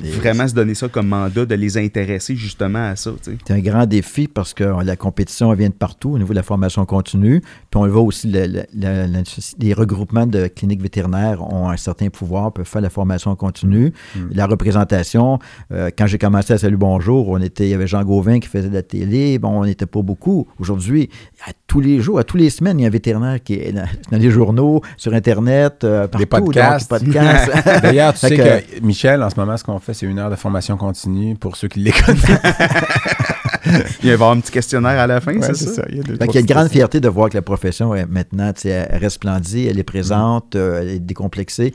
vraiment 0.03 0.47
se 0.49 0.55
donner 0.55 0.75
ça 0.75 0.89
comme 0.89 1.09
mandat, 1.09 1.45
de 1.47 1.55
les 1.55 1.79
intéresser 1.79 2.37
justement 2.37 2.91
à 2.91 2.97
ça, 2.97 3.11
tu 3.23 3.31
sais. 3.33 3.39
C'est 3.47 3.55
un 3.55 3.61
grand 3.61 3.87
défi 3.87 4.29
parce 4.29 4.55
que 4.55 4.65
la 4.85 4.97
compétition 4.97 5.53
elle 5.53 5.59
vient 5.59 5.69
de 5.69 5.75
partout 5.75 6.11
au 6.11 6.19
niveau 6.19 6.33
de 6.33 6.37
la 6.39 6.43
formation 6.43 6.85
continue. 6.87 7.41
Puis 7.41 7.81
on 7.81 7.85
le 7.85 7.93
voit 7.93 8.03
aussi, 8.03 8.29
le- 8.29 8.47
le- 8.47 8.65
le- 8.75 9.07
la- 9.13 9.23
les 9.59 9.73
regroupements 9.75 10.27
de 10.27 10.47
cliniques 10.49 10.83
vétérinaires 10.83 11.43
ont 11.43 11.69
un 11.69 11.77
certain 11.77 12.09
pouvoir, 12.09 12.53
peuvent 12.53 12.67
faire 12.67 12.83
la 12.83 12.91
formation 12.91 13.35
continue. 13.37 13.93
La 14.33 14.47
représentation, 14.47 15.39
euh, 15.73 15.91
quand 15.97 16.07
j'ai 16.07 16.19
commencé 16.19 16.53
à 16.53 16.59
Salut 16.59 16.77
Bonjour, 16.77 17.29
on 17.29 17.41
était, 17.41 17.67
il 17.67 17.71
y 17.71 17.75
avait 17.75 17.87
Jean 17.87 18.03
Gauvin 18.05 18.41
qui 18.41 18.49
faisait 18.49 18.69
de 18.69 18.75
la 18.75 18.83
télé. 18.83 19.39
Bon, 19.39 19.61
on 19.61 19.65
n'était 19.65 19.87
pas 19.87 20.03
beaucoup. 20.03 20.47
Aujourd'hui, 20.59 21.09
à 21.47 21.53
tous 21.67 21.81
les 21.81 22.01
jours, 22.01 22.19
à 22.19 22.25
tous 22.25 22.37
les 22.37 22.51
semaines, 22.51 22.79
il 22.79 22.83
y 22.83 22.85
a 22.85 22.89
un 22.89 22.91
vétérinaire 22.91 23.43
qui 23.43 23.55
est 23.55 23.73
dans, 23.73 23.85
dans 24.11 24.19
les 24.19 24.31
journaux, 24.31 24.81
sur 24.97 25.13
Internet, 25.15 25.85
euh, 25.85 26.07
partout. 26.09 26.19
Des 26.19 26.27
podcasts. 26.27 26.91
D'ailleurs, 27.83 28.13
tu 28.15 28.21
sais 28.21 28.37
que- 28.37 28.79
que, 28.79 28.85
Michel, 28.85 29.23
en 29.23 29.31
ce 29.31 29.39
moment, 29.39 29.57
ce 29.57 29.65
qu'on 29.65 29.79
fait, 29.85 29.95
c'est 29.95 30.07
une 30.07 30.18
heure 30.18 30.30
de 30.30 30.37
formation 30.37 30.76
continue 30.76 31.37
pour 31.37 31.57
ceux 31.57 31.68
qui 31.68 31.80
les 31.80 31.93
connaissent. 31.93 32.24
Il 33.66 34.07
va 34.07 34.09
y 34.09 34.11
avoir 34.11 34.30
un 34.32 34.41
petit 34.41 34.53
questionnaire 34.53 34.99
à 34.99 35.07
la 35.07 35.20
fin, 35.20 35.41
c'est 35.41 35.55
ça? 35.55 35.85
Il 35.89 35.97
y 35.97 36.01
a, 36.01 36.03
deux, 36.03 36.12
Fait 36.12 36.18
trois 36.18 36.26
qu'il 36.26 36.35
y 36.35 36.39
a 36.39 36.41
une 36.41 36.47
grande 36.47 36.68
fierté 36.68 37.01
de 37.01 37.09
voir 37.09 37.30
que 37.30 37.35
la 37.35 37.43
profession 37.43 37.95
est 37.95 38.07
maintenant, 38.07 38.53
elle 38.64 38.99
resplendit, 38.99 39.66
elle 39.66 39.78
est 39.78 39.85
présente, 39.85 40.55
euh, 40.55 40.80
elle 40.82 40.89
est 40.89 40.99
décomplexée. 40.99 41.72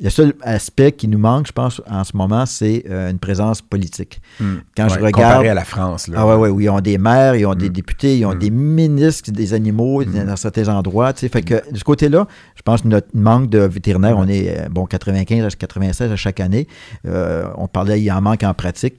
Le 0.00 0.10
seul 0.10 0.34
aspect 0.42 0.92
qui 0.92 1.08
nous 1.08 1.18
manque, 1.18 1.48
je 1.48 1.52
pense, 1.52 1.82
en 1.90 2.04
ce 2.04 2.16
moment, 2.16 2.46
c'est 2.46 2.84
euh, 2.88 3.10
une 3.10 3.18
présence 3.18 3.60
politique. 3.62 4.20
Hmm. 4.38 4.58
Quand 4.76 4.88
je 4.88 4.94
regarde. 4.94 5.12
Comparé 5.14 5.48
à 5.48 5.54
la 5.54 5.64
France. 5.64 6.06
Là. 6.06 6.18
Ah 6.20 6.26
ouais, 6.28 6.36
ouais, 6.36 6.48
oui, 6.50 6.64
ils 6.64 6.70
ont 6.70 6.80
des 6.80 6.98
maires, 6.98 7.34
ils 7.34 7.44
ont 7.46 7.56
des 7.56 7.68
Mm. 7.68 7.72
députés, 7.72 8.18
ils 8.18 8.24
ont 8.24 8.34
Mm. 8.34 8.38
des 8.38 8.50
ministres 8.50 9.30
des 9.32 9.54
animaux 9.54 10.04
dans 10.04 10.36
certains 10.36 10.68
endroits. 10.68 11.12
tu 11.12 11.20
sais. 11.20 11.28
Fait 11.28 11.42
que 11.42 11.54
de 11.72 11.76
ce 11.76 11.82
côté-là, 11.82 12.28
je 12.54 12.62
pense 12.62 12.82
que 12.82 12.88
notre 12.88 13.08
manque 13.14 13.50
de 13.50 13.58
vétérinaires, 13.58 14.16
on 14.18 14.28
est 14.28 14.56
euh, 14.56 14.68
bon 14.70 14.86
95 14.86 15.44
à 15.44 15.50
96 15.50 16.12
à 16.12 16.16
chaque 16.16 16.38
année. 16.38 16.68
Euh, 17.06 17.48
on 17.56 17.66
parlait, 17.66 18.00
il 18.00 18.08
en 18.12 18.20
manque 18.20 18.44
en 18.44 18.54
pratique. 18.54 18.94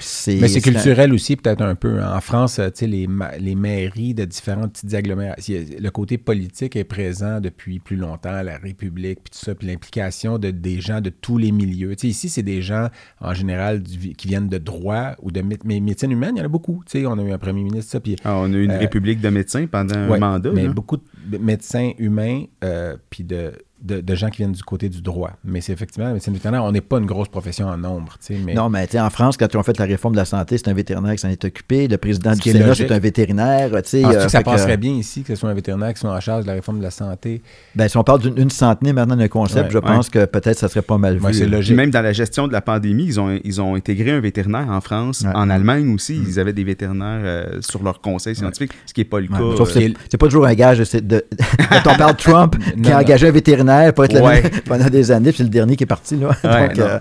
C'est, 0.00 0.36
Mais 0.40 0.48
c'est 0.48 0.66
un- 0.66 0.72
culturel 0.72 1.12
aussi, 1.12 1.36
peut-être 1.36 1.60
un 1.60 1.74
peu. 1.74 2.02
En 2.02 2.20
France, 2.22 2.54
tu 2.54 2.62
sais, 2.74 2.86
les, 2.86 3.06
ma- 3.06 3.36
les 3.36 3.54
mairies 3.54 4.14
de 4.14 4.24
différentes 4.24 4.72
petites 4.72 4.94
agglomérations, 4.94 5.54
le 5.78 5.90
côté 5.90 6.16
politique 6.16 6.74
est 6.74 6.84
présent 6.84 7.38
depuis 7.40 7.80
plus 7.80 7.96
longtemps, 7.96 8.40
la 8.42 8.56
République, 8.56 9.18
puis 9.24 9.30
tout 9.38 9.44
ça, 9.44 9.54
puis 9.54 9.66
l'implication 9.68 10.38
de, 10.38 10.50
des 10.50 10.80
gens 10.80 11.02
de 11.02 11.10
tous 11.10 11.36
les 11.36 11.52
milieux. 11.52 11.94
Tu 11.96 12.02
sais, 12.02 12.08
ici, 12.08 12.28
c'est 12.30 12.42
des 12.42 12.62
gens, 12.62 12.88
en 13.20 13.34
général, 13.34 13.82
du- 13.82 14.14
qui 14.14 14.26
viennent 14.28 14.48
de 14.48 14.58
droit 14.58 15.16
ou 15.20 15.30
de 15.30 15.42
mé- 15.42 15.58
mais 15.64 15.80
médecine 15.80 16.10
humaine, 16.12 16.32
il 16.36 16.38
y 16.38 16.42
en 16.42 16.46
a 16.46 16.48
beaucoup. 16.48 16.82
Tu 16.86 17.00
sais, 17.00 17.06
on 17.06 17.18
a 17.18 17.22
eu 17.22 17.32
un 17.32 17.38
premier 17.38 17.62
ministre, 17.62 17.92
ça, 17.92 18.00
puis 18.00 18.16
Ah, 18.24 18.36
on 18.38 18.52
a 18.54 18.56
eu 18.56 18.64
une 18.64 18.70
Euh, 18.70 18.78
république 18.78 19.20
de 19.20 19.28
médecins 19.28 19.66
pendant 19.66 19.96
un 19.96 20.18
mandat. 20.18 20.50
Mais 20.50 20.66
là. 20.66 20.72
beaucoup 20.72 20.96
de 21.26 21.36
médecins 21.36 21.92
humains, 21.98 22.44
euh, 22.64 22.96
puis 23.10 23.22
de, 23.22 23.52
de, 23.82 24.00
de 24.00 24.14
gens 24.14 24.30
qui 24.30 24.38
viennent 24.38 24.52
du 24.52 24.62
côté 24.62 24.88
du 24.88 25.02
droit. 25.02 25.32
Mais 25.44 25.60
c'est 25.60 25.72
effectivement, 25.72 26.06
la 26.06 26.14
médecine 26.14 26.32
vétérinaire, 26.32 26.64
on 26.64 26.72
n'est 26.72 26.80
pas 26.80 26.98
une 26.98 27.04
grosse 27.06 27.28
profession 27.28 27.66
en 27.68 27.76
nombre. 27.76 28.16
tu 28.18 28.34
sais, 28.34 28.40
Mais 28.42 28.54
Non, 28.54 28.70
mais 28.70 28.86
tu 28.86 28.92
sais, 28.92 29.00
en 29.00 29.10
France, 29.10 29.36
quand 29.36 29.46
ils 29.52 29.56
ont 29.58 29.62
fait 29.62 29.78
la 29.78 29.84
réforme 29.84 30.14
de 30.14 30.18
la 30.20 30.24
santé, 30.24 30.56
c'est 30.56 30.68
un 30.68 30.74
vétérinaire 30.74 31.12
qui 31.12 31.18
s'en 31.18 31.28
est 31.28 31.44
occupé. 31.44 31.86
Le 31.86 31.98
président 31.98 32.34
Ce 32.34 32.40
du 32.40 32.50
Sénat, 32.50 32.74
c'est 32.74 32.90
un 32.90 32.98
vétérinaire. 32.98 33.70
tu 33.82 33.88
sais, 33.90 34.00
Penses-tu 34.02 34.18
euh, 34.18 34.24
que 34.24 34.30
ça 34.30 34.38
que- 34.40 34.44
passerait 34.44 34.76
bien 34.78 34.92
ici, 34.92 35.22
que 35.22 35.34
ce 35.34 35.40
soit 35.40 35.50
un 35.50 35.54
vétérinaire 35.54 35.92
qui 35.92 36.00
soit 36.00 36.10
en 36.14 36.20
charge 36.20 36.44
de 36.44 36.48
la 36.48 36.54
réforme 36.54 36.78
de 36.78 36.82
la 36.84 36.90
santé? 36.90 37.42
Ben, 37.74 37.88
si 37.88 37.96
on 37.98 38.04
parle 38.04 38.20
d'une 38.20 38.38
une 38.38 38.50
centenaire 38.50 38.94
maintenant 38.94 39.16
d'un 39.16 39.28
concept, 39.28 39.66
Ouais, 39.66 39.70
je 39.72 39.78
pense 39.78 40.08
que 40.08 40.24
peut-être 40.24 40.58
ça 40.58 40.68
serait 40.68 40.80
pas 40.82 40.96
mal 40.98 41.18
vu. 41.18 41.24
Ouais, 41.24 41.32
c'est 41.32 41.46
logique. 41.46 41.76
même 41.76 41.90
dans 41.90 42.02
la 42.02 42.12
gestion 42.12 42.46
de 42.48 42.52
la 42.52 42.60
pandémie, 42.62 43.04
ils 43.04 43.20
ont, 43.20 43.38
ils 43.44 43.60
ont 43.60 43.74
intégré 43.74 44.12
un 44.12 44.20
vétérinaire 44.20 44.68
en 44.70 44.80
France. 44.80 45.22
Ouais. 45.22 45.32
En 45.34 45.50
Allemagne 45.50 45.92
aussi, 45.92 46.16
ils 46.26 46.38
avaient 46.40 46.52
des 46.52 46.64
vétérinaires 46.64 47.20
euh, 47.22 47.60
sur 47.60 47.82
leur 47.82 48.00
conseil 48.00 48.34
scientifique, 48.36 48.72
ce 48.86 48.94
qui 48.94 49.00
n'est 49.00 49.04
pas 49.04 49.20
le 49.20 49.26
Ouais, 49.28 49.32
cas. 49.38 49.56
sauf 49.58 49.74
que 49.74 49.78
euh, 49.80 49.88
c'est 50.10 50.16
pas 50.18 50.26
toujours 50.26 50.46
un 50.46 50.54
gage 50.54 50.78
de, 50.78 51.24
quand 51.70 51.92
on 51.92 51.96
parle 51.96 52.12
de 52.12 52.18
Trump 52.22 52.56
qui 52.82 52.90
a 52.90 52.98
engagé 52.98 53.28
un 53.28 53.30
vétérinaire 53.30 53.63
pour 53.94 54.04
être 54.04 54.20
Ouais. 54.22 54.42
pendant 54.64 54.88
des 54.88 55.10
années, 55.10 55.30
puis 55.30 55.38
c'est 55.38 55.42
le 55.44 55.48
dernier 55.48 55.76
qui 55.76 55.84
est 55.84 55.86
parti 55.86 56.16
là. 56.16 56.28
Ouais, 56.44 56.68
Donc 56.68 56.76
non. 56.78 56.84
euh, 56.84 56.98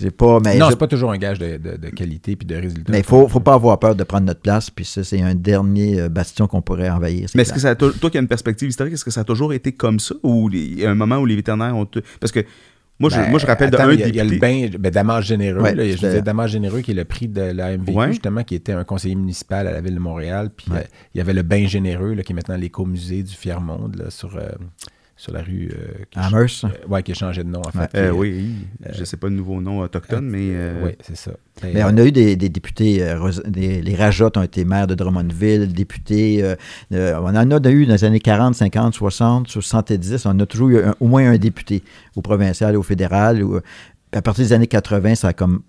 j'ai 0.00 0.10
pas 0.10 0.38
mais 0.44 0.56
non, 0.58 0.66
je- 0.66 0.70
c'est 0.72 0.78
pas 0.78 0.86
toujours 0.86 1.12
un 1.12 1.18
gage 1.18 1.38
de, 1.38 1.56
de- 1.56 1.76
de 1.76 1.88
qualité 1.90 2.36
puis 2.36 2.46
de 2.46 2.56
résultat. 2.56 2.90
mais 2.92 2.98
il 2.98 3.04
faut, 3.04 3.28
faut 3.28 3.40
pas 3.40 3.54
avoir 3.54 3.78
peur 3.78 3.94
de 3.94 4.04
prendre 4.04 4.26
notre 4.26 4.40
place, 4.40 4.70
puis 4.70 4.84
ça 4.84 5.04
c'est 5.04 5.20
un 5.20 5.34
dernier 5.34 6.00
euh, 6.00 6.08
bastion 6.08 6.46
qu'on 6.46 6.62
pourrait 6.62 6.90
envahir. 6.90 7.28
Mais 7.34 7.42
est-ce 7.42 7.52
que 7.52 7.60
ça 7.60 7.70
a 7.70 7.74
toi 7.74 7.90
qui 8.10 8.16
as 8.16 8.20
une 8.20 8.28
perspective 8.28 8.68
historique, 8.68 8.94
est-ce 8.94 9.04
que 9.04 9.10
ça 9.10 9.20
a 9.22 9.24
toujours 9.24 9.52
été 9.52 9.72
comme 9.72 10.00
ça 10.00 10.14
ou 10.22 10.48
il 10.52 10.80
y 10.80 10.86
a 10.86 10.90
un 10.90 10.94
moment 10.94 11.18
où 11.18 11.26
les 11.26 11.36
vétérinaires 11.36 11.76
ont 11.76 11.86
parce 12.20 12.32
que 12.32 12.40
moi 12.98 13.08
je, 13.08 13.16
Ben, 13.16 13.30
moi 13.30 13.38
je 13.38 13.46
rappelle 13.46 13.68
attends, 13.74 13.86
de 13.86 13.92
un 13.92 13.94
il 13.94 14.14
y 14.14 14.20
a, 14.20 14.24
le 14.24 14.36
bain, 14.38 14.68
ben, 14.78 14.90
Damas 14.92 15.22
généreux. 15.24 15.62
Ouais, 15.62 15.74
là, 15.74 15.88
je 15.88 15.96
dire, 15.96 16.22
Damas 16.22 16.48
généreux 16.50 16.82
qui 16.82 16.90
est 16.90 16.94
le 16.94 17.06
prix 17.06 17.28
de 17.28 17.40
la 17.40 17.70
MVQ, 17.78 17.96
Ouais. 17.96 18.08
justement, 18.08 18.44
qui 18.44 18.54
était 18.54 18.72
un 18.72 18.84
conseiller 18.84 19.14
municipal 19.14 19.66
à 19.66 19.72
la 19.72 19.80
ville 19.80 19.94
de 19.94 20.00
Montréal. 20.00 20.50
Puis 20.54 20.70
Ouais. 20.70 20.80
euh, 20.80 20.82
il 21.14 21.18
y 21.18 21.20
avait 21.22 21.32
le 21.32 21.40
bain 21.42 21.66
généreux, 21.66 22.12
là, 22.12 22.22
qui 22.22 22.32
est 22.32 22.34
maintenant 22.34 22.58
l'écomusée 22.58 23.22
du 23.22 23.34
Fier-Monde, 23.34 23.96
là, 23.96 24.10
sur, 24.10 24.36
euh, 24.36 24.50
sur 25.20 25.34
la 25.34 25.42
rue. 25.42 25.70
euh, 25.74 26.04
Amherst. 26.16 26.64
euh, 26.64 26.68
ouais, 26.88 27.02
qui 27.02 27.12
a 27.12 27.14
changé 27.14 27.44
de 27.44 27.48
nom, 27.50 27.60
en 27.60 27.70
fait. 27.70 27.90
Euh, 27.94 28.10
oui, 28.10 28.54
je 28.90 29.04
sais 29.04 29.18
pas 29.18 29.28
le 29.28 29.34
nouveau 29.34 29.60
nom 29.60 29.80
autochtone, 29.80 30.24
mais 30.26 30.48
euh, 30.52 30.82
Oui, 30.86 30.92
c'est 31.02 31.14
ça. 31.16 31.32
Et, 31.62 31.74
Mais 31.74 31.84
on 31.84 31.88
a 31.98 32.04
eu 32.06 32.10
des, 32.10 32.36
des 32.36 32.48
députés, 32.48 33.02
euh, 33.02 33.30
des- 33.46 33.82
les 33.82 33.94
Rajottes 33.94 34.38
ont 34.38 34.42
été 34.42 34.64
maires 34.64 34.86
de 34.86 34.94
Drummondville, 34.94 35.70
députés, 35.74 36.42
on 36.90 36.96
en 37.26 37.34
a 37.36 37.70
eu 37.70 37.84
dans 37.86 37.92
les 37.92 38.04
années 38.04 38.18
40, 38.20 38.54
50, 38.54 38.94
60, 38.94 39.48
70, 39.48 40.24
on 40.24 40.40
a 40.40 40.46
toujours 40.46 40.70
eu 40.70 40.82
un- 40.82 40.94
au 41.00 41.06
moins 41.06 41.30
un 41.30 41.36
député 41.36 41.82
au 42.16 42.22
provincial, 42.22 42.74
au 42.76 42.82
fédéral. 42.82 43.42
ou- 43.44 43.60
à 44.12 44.22
partir 44.22 44.44
des 44.44 44.52
années 44.54 44.66
80, 44.66 45.14
ça 45.16 45.28
a 45.28 45.32
comme 45.34 45.60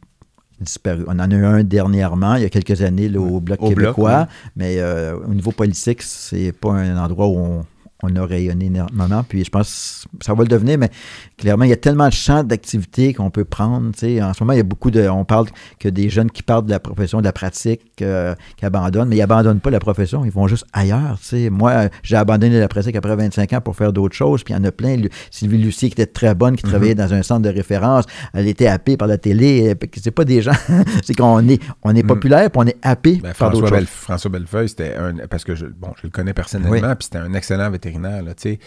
disparu. 0.61 1.03
On 1.07 1.11
en 1.19 1.19
a 1.19 1.35
eu 1.35 1.43
un 1.45 1.63
dernièrement, 1.63 2.35
il 2.35 2.43
y 2.43 2.45
a 2.45 2.49
quelques 2.49 2.81
années, 2.83 3.09
là, 3.09 3.19
au 3.19 3.39
Bloc 3.39 3.61
Au 3.61 3.65
Bloc, 3.71 3.75
québécois, 3.79 4.27
mais 4.55 4.77
euh, 4.79 5.17
au 5.27 5.33
niveau 5.33 5.51
politique, 5.51 6.01
c'est 6.03 6.51
pas 6.51 6.71
un 6.71 6.97
endroit 6.97 7.27
où 7.27 7.37
on, 7.37 7.65
on 8.03 8.15
a 8.15 8.25
rayonné 8.25 8.65
énormément. 8.65 9.23
Puis 9.27 9.43
je 9.45 9.49
pense 9.49 10.05
que 10.19 10.25
ça 10.25 10.33
va 10.33 10.43
le 10.43 10.49
devenir, 10.49 10.77
mais 10.77 10.89
clairement, 11.37 11.63
il 11.65 11.69
y 11.69 11.73
a 11.73 11.77
tellement 11.77 12.07
de 12.07 12.13
champs 12.13 12.43
d'activité 12.43 13.13
qu'on 13.13 13.29
peut 13.29 13.45
prendre. 13.45 13.89
En 13.89 13.93
ce 14.33 14.43
moment, 14.43 14.53
il 14.53 14.57
y 14.57 14.61
a 14.61 14.63
beaucoup 14.63 14.91
de. 14.91 15.07
On 15.07 15.25
parle 15.25 15.47
que 15.79 15.89
des 15.89 16.09
jeunes 16.09 16.31
qui 16.31 16.43
partent 16.43 16.65
de 16.65 16.71
la 16.71 16.79
profession, 16.79 17.19
de 17.19 17.25
la 17.25 17.33
pratique, 17.33 17.81
euh, 18.01 18.35
qui 18.57 18.65
abandonnent, 18.65 19.09
mais 19.09 19.17
ils 19.17 19.21
abandonnent 19.21 19.59
pas 19.59 19.69
la 19.69 19.79
profession, 19.79 20.25
ils 20.25 20.31
vont 20.31 20.47
juste 20.47 20.65
ailleurs. 20.73 21.19
Moi, 21.51 21.89
j'ai 22.03 22.15
abandonné 22.15 22.59
la 22.59 22.67
pratique 22.67 22.95
après 22.95 23.15
25 23.15 23.53
ans 23.53 23.61
pour 23.61 23.75
faire 23.75 23.93
d'autres 23.93 24.15
choses, 24.15 24.43
puis 24.43 24.53
il 24.53 24.57
y 24.57 24.59
en 24.59 24.63
a 24.63 24.71
plein. 24.71 24.97
Sylvie 25.29 25.57
Lucie, 25.57 25.89
qui 25.89 26.01
était 26.01 26.05
très 26.11 26.35
bonne, 26.35 26.55
qui 26.55 26.63
travaillait 26.63 26.95
dans 26.95 27.13
un 27.13 27.21
centre 27.23 27.41
de 27.41 27.49
référence, 27.49 28.05
elle 28.33 28.47
était 28.47 28.67
happée 28.67 28.97
par 28.97 29.07
la 29.07 29.17
télé. 29.17 29.75
C'est 30.01 30.11
pas 30.11 30.25
des 30.25 30.41
gens. 30.41 30.51
c'est 31.03 31.13
qu'on 31.15 31.47
est, 31.47 31.61
on 31.83 31.95
est 31.95 32.03
populaire, 32.03 32.49
puis 32.49 32.61
on 32.63 32.67
est 32.67 32.77
happé 32.81 33.19
Ben, 33.21 33.33
par 33.37 33.51
d'autres 33.51 33.67
François, 33.67 33.79
choses. 33.79 33.87
François 33.89 34.31
Bellefeuille, 34.31 34.69
c'était 34.69 34.95
un. 34.95 35.27
Parce 35.29 35.43
que 35.43 35.55
je, 35.55 35.65
bon, 35.65 35.89
je 35.97 36.07
le 36.07 36.09
connais 36.09 36.33
personnellement, 36.33 36.71
Oui. 36.71 36.95
puis 36.97 37.05
c'était 37.05 37.19
un 37.19 37.33
excellent 37.33 37.69
vétérinaire. 37.91 38.23
Là, 38.23 38.33
tu 38.33 38.41
sais. 38.43 38.59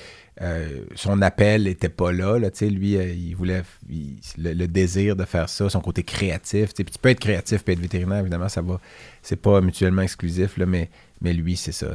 Euh, 0.42 0.84
son 0.96 1.22
appel 1.22 1.64
n'était 1.64 1.88
pas 1.88 2.10
là. 2.12 2.38
là 2.38 2.50
tu 2.50 2.58
sais. 2.58 2.68
lui, 2.70 2.96
euh, 2.96 3.04
il 3.12 3.34
voulait 3.36 3.62
il- 3.88 4.16
le, 4.38 4.52
le 4.52 4.66
désir 4.66 5.14
de 5.16 5.24
faire 5.24 5.48
ça, 5.48 5.68
son 5.70 5.80
côté 5.80 6.02
créatif. 6.02 6.70
tu 6.74 6.78
sais. 6.78 6.84
Puis 6.84 6.92
tu 6.92 6.98
peux 6.98 7.08
être 7.10 7.20
créatif 7.20 7.62
et 7.66 7.72
être 7.72 7.78
vétérinaire, 7.80 8.20
évidemment, 8.20 8.48
ça 8.48 8.62
va. 8.62 8.80
C'est 9.22 9.36
pas 9.40 9.60
mutuellement 9.60 10.02
exclusif, 10.02 10.56
là, 10.56 10.66
mais, 10.66 10.90
mais 11.20 11.32
lui, 11.32 11.56
c'est 11.56 11.72
ça. 11.72 11.92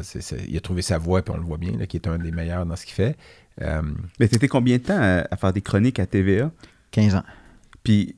Il 0.47 0.55
a 0.55 0.61
trouvé 0.61 0.81
sa 0.81 0.97
voie, 0.97 1.21
puis 1.21 1.33
on 1.33 1.37
le 1.37 1.43
voit 1.45 1.57
bien, 1.57 1.73
là, 1.77 1.85
qui 1.85 1.97
est 1.97 2.07
un 2.07 2.17
des 2.17 2.31
meilleurs 2.31 2.65
dans 2.65 2.75
ce 2.75 2.85
qu'il 2.85 2.95
fait. 2.95 3.17
Euh, 3.61 3.81
Mais 4.19 4.27
t'étais 4.29 4.47
combien 4.47 4.77
de 4.77 4.83
temps 4.83 4.97
à, 4.99 5.25
à 5.29 5.35
faire 5.37 5.51
des 5.53 5.61
chroniques 5.61 5.99
à 5.99 6.05
TVA? 6.05 6.49
15 6.91 7.15
ans. 7.15 7.23
Puis 7.83 8.15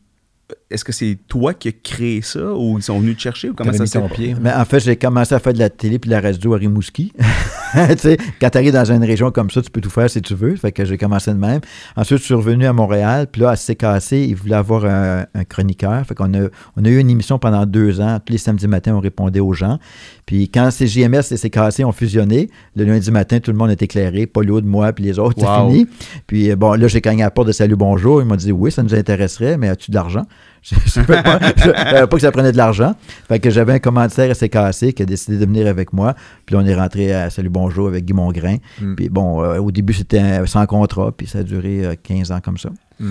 est-ce 0.71 0.85
que 0.85 0.91
c'est 0.91 1.17
toi 1.27 1.53
qui 1.53 1.67
as 1.67 1.71
créé 1.71 2.21
ça 2.21 2.53
ou 2.53 2.77
ils 2.77 2.83
sont 2.83 2.99
venus 2.99 3.17
te 3.17 3.21
chercher 3.21 3.49
ou 3.49 3.53
comment 3.53 3.73
ça 3.73 3.83
mis 3.83 3.89
s'est 3.89 3.99
ton 3.99 4.07
pied. 4.07 4.35
Mais 4.39 4.51
en 4.53 4.65
fait, 4.65 4.79
j'ai 4.79 4.95
commencé 4.95 5.35
à 5.35 5.39
faire 5.39 5.53
de 5.53 5.59
la 5.59 5.69
télé 5.69 5.99
puis 5.99 6.09
de 6.09 6.15
la 6.15 6.21
radio 6.21 6.53
à 6.53 6.57
Rimouski. 6.57 7.13
tu 7.73 7.97
sais, 7.97 8.17
quand 8.39 8.49
tu 8.49 8.57
arrives 8.57 8.73
dans 8.73 8.91
une 8.91 9.03
région 9.03 9.31
comme 9.31 9.49
ça, 9.49 9.61
tu 9.61 9.69
peux 9.69 9.81
tout 9.81 9.89
faire 9.89 10.09
si 10.09 10.21
tu 10.21 10.35
veux. 10.35 10.55
Fait 10.55 10.71
que 10.71 10.85
j'ai 10.85 10.97
commencé 10.97 11.31
de 11.31 11.37
même. 11.37 11.61
Ensuite, 11.95 12.19
je 12.19 12.23
suis 12.25 12.33
revenu 12.33 12.65
à 12.65 12.73
Montréal. 12.73 13.27
Puis 13.31 13.41
là, 13.41 13.51
à 13.51 13.55
CKC, 13.55 14.27
ils 14.27 14.35
voulaient 14.35 14.55
avoir 14.55 14.85
un, 14.85 15.25
un 15.33 15.43
chroniqueur. 15.43 16.05
Fait 16.05 16.15
qu'on 16.15 16.33
a, 16.33 16.47
on 16.77 16.85
a 16.85 16.89
eu 16.89 16.97
une 16.99 17.09
émission 17.09 17.39
pendant 17.39 17.65
deux 17.65 18.01
ans. 18.01 18.19
Tous 18.25 18.31
les 18.31 18.39
samedis 18.39 18.67
matins, 18.67 18.93
on 18.95 18.99
répondait 18.99 19.39
aux 19.39 19.53
gens. 19.53 19.79
Puis 20.25 20.49
quand 20.49 20.69
CJMS 20.69 21.23
et 21.31 21.35
CKC 21.35 21.83
ont 21.83 21.91
fusionné, 21.91 22.49
le 22.75 22.85
lundi 22.85 23.11
matin, 23.11 23.39
tout 23.39 23.51
le 23.51 23.57
monde 23.57 23.71
est 23.71 23.81
éclairé. 23.81 24.27
Paul 24.27 24.45
de 24.45 24.61
moi, 24.61 24.93
puis 24.93 25.03
les 25.03 25.19
autres, 25.19 25.35
c'est 25.39 25.45
fini. 25.45 25.87
Puis 26.27 26.51
euh, 26.51 26.55
bon, 26.55 26.73
là, 26.73 26.87
j'ai 26.87 27.01
gagné 27.01 27.23
à 27.23 27.27
la 27.27 27.31
porte 27.31 27.47
de 27.47 27.51
Salut 27.51 27.75
Bonjour. 27.75 28.21
Ils 28.21 28.25
m'ont 28.25 28.35
dit 28.35 28.51
oui, 28.51 28.71
ça 28.71 28.83
nous 28.83 28.95
intéresserait, 28.95 29.57
mais 29.57 29.69
as-tu 29.69 29.91
de 29.91 29.95
l'argent? 29.95 30.25
Je 30.61 30.75
ne 30.75 30.79
savais 30.81 31.23
pas, 31.23 31.39
je 31.57 31.63
savais 31.63 32.07
pas 32.07 32.15
que 32.15 32.19
ça 32.19 32.31
prenait 32.31 32.51
de 32.51 32.57
l'argent. 32.57 32.95
Fait 33.27 33.39
que 33.39 33.49
j'avais 33.49 33.73
un 33.73 33.79
commanditaire 33.79 34.29
à 34.29 34.33
CKC 34.33 34.93
qui 34.93 35.01
a 35.01 35.05
décidé 35.05 35.37
de 35.37 35.45
venir 35.45 35.67
avec 35.67 35.91
moi. 35.91 36.15
Puis 36.45 36.55
on 36.55 36.65
est 36.65 36.75
rentré 36.75 37.13
à 37.13 37.29
Salut 37.29 37.49
Bonjour 37.49 37.87
avec 37.87 38.05
Guy 38.05 38.13
Mongrain. 38.13 38.57
Mm. 38.79 38.95
Puis 38.95 39.09
bon, 39.09 39.43
euh, 39.43 39.59
au 39.59 39.71
début, 39.71 39.93
c'était 39.93 40.45
sans 40.45 40.65
contrat, 40.67 41.11
puis 41.11 41.27
ça 41.27 41.39
a 41.39 41.43
duré 41.43 41.85
euh, 41.85 41.95
15 42.01 42.31
ans 42.31 42.41
comme 42.41 42.57
ça. 42.57 42.69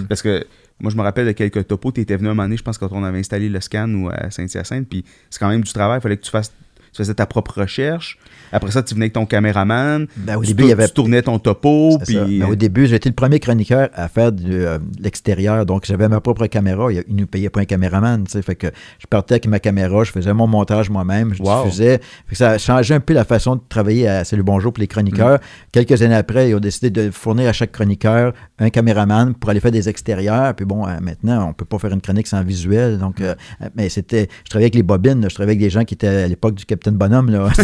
Parce 0.08 0.22
que 0.22 0.46
moi, 0.80 0.90
je 0.90 0.96
me 0.96 1.02
rappelle 1.02 1.26
de 1.26 1.32
quelques 1.32 1.66
topos. 1.66 1.92
Tu 1.92 2.00
étais 2.00 2.16
venu 2.16 2.28
un 2.28 2.32
moment 2.32 2.44
donné, 2.44 2.56
je 2.56 2.62
pense, 2.62 2.78
quand 2.78 2.88
on 2.92 3.02
avait 3.02 3.18
installé 3.18 3.48
le 3.48 3.60
scan 3.60 3.92
ou 3.92 4.08
à 4.08 4.30
Saint-Hyacinthe. 4.30 4.88
Puis 4.88 5.04
c'est 5.28 5.38
quand 5.38 5.48
même 5.48 5.62
du 5.62 5.72
travail. 5.72 5.98
Il 5.98 6.02
fallait 6.02 6.16
que 6.16 6.24
tu 6.24 6.30
fasses. 6.30 6.52
Tu 6.92 6.96
faisais 6.96 7.14
ta 7.14 7.26
propre 7.26 7.60
recherche. 7.60 8.18
Après 8.52 8.70
ça, 8.70 8.82
tu 8.82 8.94
venais 8.94 9.04
avec 9.04 9.12
ton 9.12 9.26
caméraman. 9.26 10.06
Ben, 10.16 10.36
au 10.36 10.40
tu, 10.42 10.48
début, 10.48 10.64
il 10.64 10.68
y 10.68 10.72
avait- 10.72 10.88
tu 10.88 10.94
tournais 10.94 11.22
ton 11.22 11.38
topo. 11.38 11.98
Puis 12.06 12.18
Mais 12.38 12.44
au 12.44 12.54
début, 12.56 12.86
j'étais 12.86 13.08
le 13.08 13.14
premier 13.14 13.38
chroniqueur 13.40 13.88
à 13.94 14.08
faire 14.08 14.28
euh, 14.28 14.78
de 14.78 15.02
l'extérieur. 15.02 15.66
Donc, 15.66 15.84
j'avais 15.86 16.08
ma 16.08 16.20
propre 16.20 16.46
caméra. 16.46 16.92
Il, 16.92 17.04
il 17.08 17.16
nous 17.16 17.26
payait 17.26 17.50
pas 17.50 17.60
un 17.60 17.64
caméraman. 17.64 18.24
Fait 18.26 18.54
que 18.54 18.68
je 18.98 19.06
partais 19.08 19.34
avec 19.34 19.46
ma 19.46 19.58
caméra, 19.60 20.04
je 20.04 20.10
faisais 20.12 20.32
mon 20.32 20.46
montage 20.46 20.90
moi-même, 20.90 21.34
je 21.34 21.42
Wow. 21.42 21.64
diffusais. 21.64 21.98
Fait 22.26 22.30
que 22.32 22.36
ça 22.36 22.50
a 22.50 22.58
changé 22.58 22.94
un 22.94 23.00
peu 23.00 23.14
la 23.14 23.24
façon 23.24 23.56
de 23.56 23.60
travailler 23.68 24.08
à 24.08 24.24
Salut 24.24 24.42
Bonjour 24.42 24.72
pour 24.72 24.80
les 24.80 24.86
chroniqueurs. 24.88 25.38
Quelques 25.72 26.02
années 26.02 26.14
après, 26.14 26.50
ils 26.50 26.54
ont 26.54 26.60
décidé 26.60 26.90
de 26.90 27.10
fournir 27.10 27.48
à 27.48 27.52
chaque 27.52 27.72
chroniqueur 27.72 28.32
un 28.58 28.70
caméraman 28.70 29.34
pour 29.34 29.50
aller 29.50 29.60
faire 29.60 29.70
des 29.70 29.88
extérieurs. 29.88 30.54
Puis 30.54 30.64
bon, 30.66 30.86
euh, 30.86 30.90
maintenant, 31.00 31.48
on 31.48 31.52
peut 31.52 31.64
pas 31.64 31.78
faire 31.78 31.92
une 31.92 32.00
chronique 32.00 32.26
sans 32.26 32.42
visuel. 32.42 32.98
Donc, 32.98 33.20
euh, 33.20 33.34
mais 33.76 33.88
c'était, 33.88 34.28
je 34.44 34.50
travaillais 34.50 34.66
avec 34.66 34.74
les 34.74 34.82
bobines. 34.82 35.20
là. 35.22 35.28
Je 35.28 35.34
travaillais 35.34 35.52
avec 35.56 35.60
des 35.66 35.70
gens 35.70 35.84
qui 35.84 35.94
étaient 35.94 36.06
à 36.08 36.26
l'époque 36.28 36.54
du 36.54 36.64
Capitaine 36.66 36.94
Bonhomme. 36.96 37.30
Là. 37.30 37.48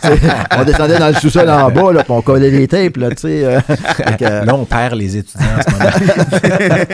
On 0.58 0.64
descendait 0.64 0.98
dans 0.98 1.08
le 1.08 1.14
sous-sol 1.14 1.48
en 1.50 1.70
bas, 1.70 1.92
là, 1.92 2.02
puis 2.04 2.12
on 2.12 2.22
collait 2.22 2.50
les 2.50 2.66
tapes. 2.68 2.96
Là, 2.96 3.10
tu 3.10 3.16
sais, 3.22 3.44
euh. 3.44 3.60
Que, 4.18 4.44
Là, 4.46 4.54
on 4.54 4.64
perd 4.64 4.94
les 4.94 5.16
étudiants 5.16 5.46
en 5.56 5.62
ce 5.62 5.70
moment. 5.70 6.84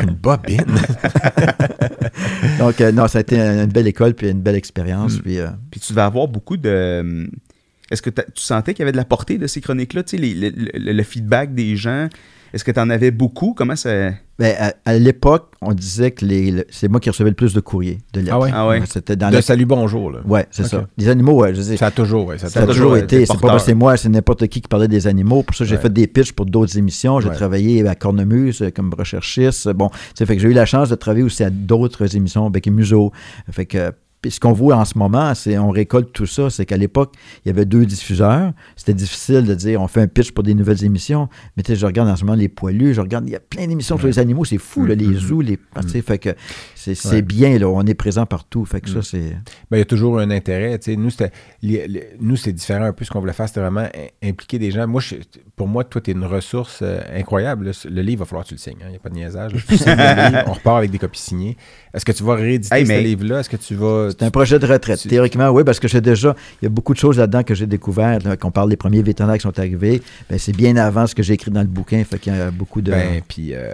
Une 0.00 0.14
bobine. 0.14 0.64
Donc, 2.58 2.80
euh, 2.80 2.92
non, 2.92 3.08
ça 3.08 3.18
a 3.18 3.20
été 3.22 3.38
une 3.38 3.66
belle 3.66 3.86
école 3.86 4.14
puis 4.14 4.28
une 4.28 4.40
belle 4.40 4.54
expérience. 4.56 5.16
Mm. 5.18 5.22
Puis, 5.22 5.38
euh, 5.38 5.48
Puis 5.70 5.80
tu 5.80 5.92
devais 5.92 6.02
avoir 6.02 6.28
beaucoup 6.28 6.56
de. 6.56 7.28
Est-ce 7.90 8.02
que 8.02 8.10
tu 8.10 8.22
sentais 8.36 8.72
qu'il 8.74 8.80
y 8.80 8.84
avait 8.84 8.92
de 8.92 8.96
la 8.96 9.04
portée 9.04 9.38
de 9.38 9.46
ces 9.46 9.60
chroniques-là, 9.60 10.02
tu 10.04 10.16
sais, 10.16 10.22
les- 10.22 10.34
le, 10.34 10.50
le- 10.74 10.92
le 10.92 11.02
feedback 11.02 11.54
des 11.54 11.76
gens? 11.76 12.08
Est-ce 12.52 12.64
que 12.64 12.70
tu 12.70 12.80
en 12.80 12.88
avais 12.90 13.10
beaucoup? 13.10 13.52
Comment 13.54 13.76
ça. 13.76 14.10
Ben, 14.38 14.54
à, 14.58 14.72
à 14.84 14.98
l'époque, 14.98 15.52
on 15.60 15.72
disait 15.72 16.10
que 16.10 16.24
les, 16.24 16.50
le- 16.50 16.64
c'est 16.70 16.88
moi 16.88 16.98
qui 17.00 17.08
recevais 17.08 17.30
le 17.30 17.36
plus 17.36 17.54
de 17.54 17.60
courriers 17.60 17.98
de 18.12 18.20
lettres. 18.20 18.32
Ah 18.34 18.38
ouais? 18.40 18.50
Ah 18.52 18.66
ouais. 18.68 18.82
C'était 18.86 19.14
dans 19.16 19.28
De 19.30 19.34
la... 19.34 19.42
salut, 19.42 19.64
bonjour. 19.64 20.10
Là. 20.10 20.18
Ouais, 20.26 20.46
c'est 20.50 20.64
Ok. 20.64 20.68
ça. 20.70 20.86
Les 20.98 21.08
animaux, 21.08 21.40
ouais, 21.42 21.54
je 21.54 21.60
veux 21.60 21.66
dire, 21.68 21.78
Ça 21.78 21.86
a 21.86 21.90
toujours, 21.90 22.26
ouais, 22.26 22.38
ça 22.38 22.46
a 22.46 22.50
Ça 22.50 22.60
a 22.60 22.66
toujours- 22.66 22.74
toujours 22.74 22.96
été 22.96 23.16
été. 23.16 23.26
C'est 23.26 23.26
pas 23.28 23.34
porteur. 23.34 23.50
parce 23.50 23.62
que 23.62 23.66
c'est 23.70 23.74
moi, 23.74 23.96
c'est 23.96 24.08
n'importe 24.08 24.46
qui 24.48 24.60
qui 24.60 24.68
parlait 24.68 24.88
des 24.88 25.06
animaux. 25.06 25.42
Pour 25.42 25.54
ça, 25.54 25.64
j'ai 25.64 25.76
Ouais. 25.76 25.82
fait 25.82 25.92
des 25.92 26.06
pitchs 26.06 26.32
pour 26.32 26.46
d'autres 26.46 26.76
émissions. 26.76 27.20
J'ai 27.20 27.28
Ouais. 27.28 27.34
travaillé 27.34 27.86
à 27.86 27.94
Cornemuse 27.94 28.60
euh, 28.62 28.70
comme 28.70 28.92
recherchiste. 28.92 29.68
Bon, 29.70 29.90
ça 30.18 30.26
fait 30.26 30.36
que 30.36 30.42
j'ai 30.42 30.48
eu 30.48 30.52
la 30.52 30.66
chance 30.66 30.88
de 30.88 30.94
travailler 30.96 31.24
aussi 31.24 31.44
à 31.44 31.50
d'autres 31.50 32.16
émissions, 32.16 32.50
Bec 32.50 32.66
et 32.66 32.70
Museau. 32.70 33.12
Fait 33.50 33.66
que 33.66 33.92
puis 34.24 34.30
ce 34.30 34.40
qu'on 34.40 34.54
voit 34.54 34.76
en 34.76 34.86
ce 34.86 34.96
moment, 34.96 35.34
c'est 35.34 35.58
on 35.58 35.68
récolte 35.68 36.10
tout 36.14 36.24
ça. 36.24 36.48
C'est 36.48 36.64
qu'à 36.64 36.78
l'époque, 36.78 37.12
il 37.44 37.48
y 37.48 37.50
avait 37.50 37.66
deux 37.66 37.84
diffuseurs. 37.84 38.52
C'était 38.74 38.94
difficile 38.94 39.44
de 39.44 39.54
dire 39.54 39.82
on 39.82 39.86
fait 39.86 40.00
un 40.00 40.06
pitch 40.06 40.32
pour 40.32 40.42
des 40.44 40.54
nouvelles 40.54 40.82
émissions. 40.82 41.28
Mais 41.58 41.62
tu 41.62 41.72
sais, 41.72 41.76
je 41.76 41.84
regarde 41.84 42.08
en 42.08 42.16
ce 42.16 42.24
moment 42.24 42.34
les 42.38 42.48
poilus, 42.48 42.94
je 42.94 43.02
regarde, 43.02 43.26
il 43.28 43.32
y 43.32 43.36
a 43.36 43.40
plein 43.40 43.66
d'émissions 43.66 43.98
sur 43.98 44.06
les 44.06 44.18
animaux, 44.18 44.46
c'est 44.46 44.56
fou, 44.56 44.86
là, 44.86 44.94
les 44.94 45.12
zoos, 45.12 45.42
les. 45.42 45.58
tu 45.58 45.88
sais, 45.88 46.00
Fait 46.00 46.16
que 46.18 46.30
c'est 46.74 46.94
Ouais. 47.10 47.20
bien, 47.20 47.58
là, 47.58 47.68
on 47.68 47.82
est 47.84 47.92
présent 47.92 48.24
partout. 48.24 48.64
Fait 48.64 48.80
que 48.80 48.88
ça, 48.88 49.02
c'est. 49.02 49.36
Ben, 49.70 49.76
il 49.76 49.78
y 49.78 49.82
a 49.82 49.84
toujours 49.84 50.18
un 50.18 50.30
intérêt. 50.30 50.78
tu 50.78 50.92
sais. 50.92 50.96
Nous, 50.96 51.10
c'était, 51.10 51.30
nous, 52.20 52.36
c'est 52.36 52.52
différent 52.54 52.84
un 52.86 52.92
peu. 52.94 53.04
Ce 53.04 53.10
qu'on 53.10 53.20
voulait 53.20 53.32
faire, 53.34 53.48
c'était 53.48 53.60
vraiment 53.60 53.88
im- 53.94 54.28
impliquer 54.30 54.58
des 54.58 54.70
gens. 54.70 54.86
Moi, 54.86 55.00
je- 55.02 55.16
pour 55.56 55.68
moi, 55.68 55.84
toi, 55.84 56.00
tu 56.00 56.10
es 56.10 56.14
une 56.14 56.24
ressource 56.24 56.80
euh, 56.82 57.00
incroyable. 57.14 57.66
là. 57.66 57.72
Le 57.84 58.00
livre, 58.02 58.10
il 58.12 58.18
va 58.18 58.24
falloir 58.24 58.44
que 58.44 58.48
tu 58.48 58.54
le 58.54 58.58
signes. 58.60 58.76
Il 58.82 58.88
n'y 58.90 58.96
a 58.96 58.98
pas 58.98 59.08
de 59.10 59.14
niaisage. 59.14 59.52
Tu 59.68 59.76
signes 59.76 59.96
le 59.96 60.30
livre, 60.30 60.44
on 60.46 60.52
repart 60.52 60.78
avec 60.78 60.90
des 60.90 60.98
copies 60.98 61.20
signées. 61.20 61.56
Est-ce 61.92 62.04
que 62.04 62.12
tu 62.12 62.22
vas 62.24 62.34
rééditer 62.34 62.74
Hey, 62.74 62.86
ce 62.86 63.00
livre-là? 63.00 63.40
Est-ce 63.40 63.48
que 63.50 63.56
tu 63.56 63.74
vas. 63.74 64.12
C'est 64.18 64.24
un 64.24 64.30
projet 64.30 64.58
de 64.58 64.66
retraite. 64.66 65.06
Théoriquement, 65.08 65.48
oui, 65.50 65.64
parce 65.64 65.80
que 65.80 65.88
j'ai 65.88 66.00
déjà, 66.00 66.34
il 66.60 66.64
y 66.64 66.66
a 66.66 66.70
beaucoup 66.70 66.92
de 66.94 66.98
choses 66.98 67.18
là-dedans 67.18 67.42
que 67.42 67.54
j'ai 67.54 67.66
découvert, 67.66 68.18
là, 68.24 68.36
qu'on 68.36 68.50
parle 68.50 68.70
des 68.70 68.76
premiers 68.76 69.02
vétérinaires 69.02 69.36
qui 69.36 69.42
sont 69.42 69.58
arrivés. 69.58 70.02
Ben, 70.30 70.38
c'est 70.38 70.52
bien 70.56 70.76
avant 70.76 71.06
ce 71.06 71.14
que 71.14 71.22
j'ai 71.22 71.34
écrit 71.34 71.50
dans 71.50 71.60
le 71.62 71.66
bouquin, 71.66 72.02
fait 72.04 72.18
qu'il 72.18 72.34
y 72.34 72.40
a 72.40 72.50
beaucoup 72.50 72.80
de. 72.82 72.90
Ben, 72.92 73.20
puis, 73.26 73.54
euh, 73.54 73.72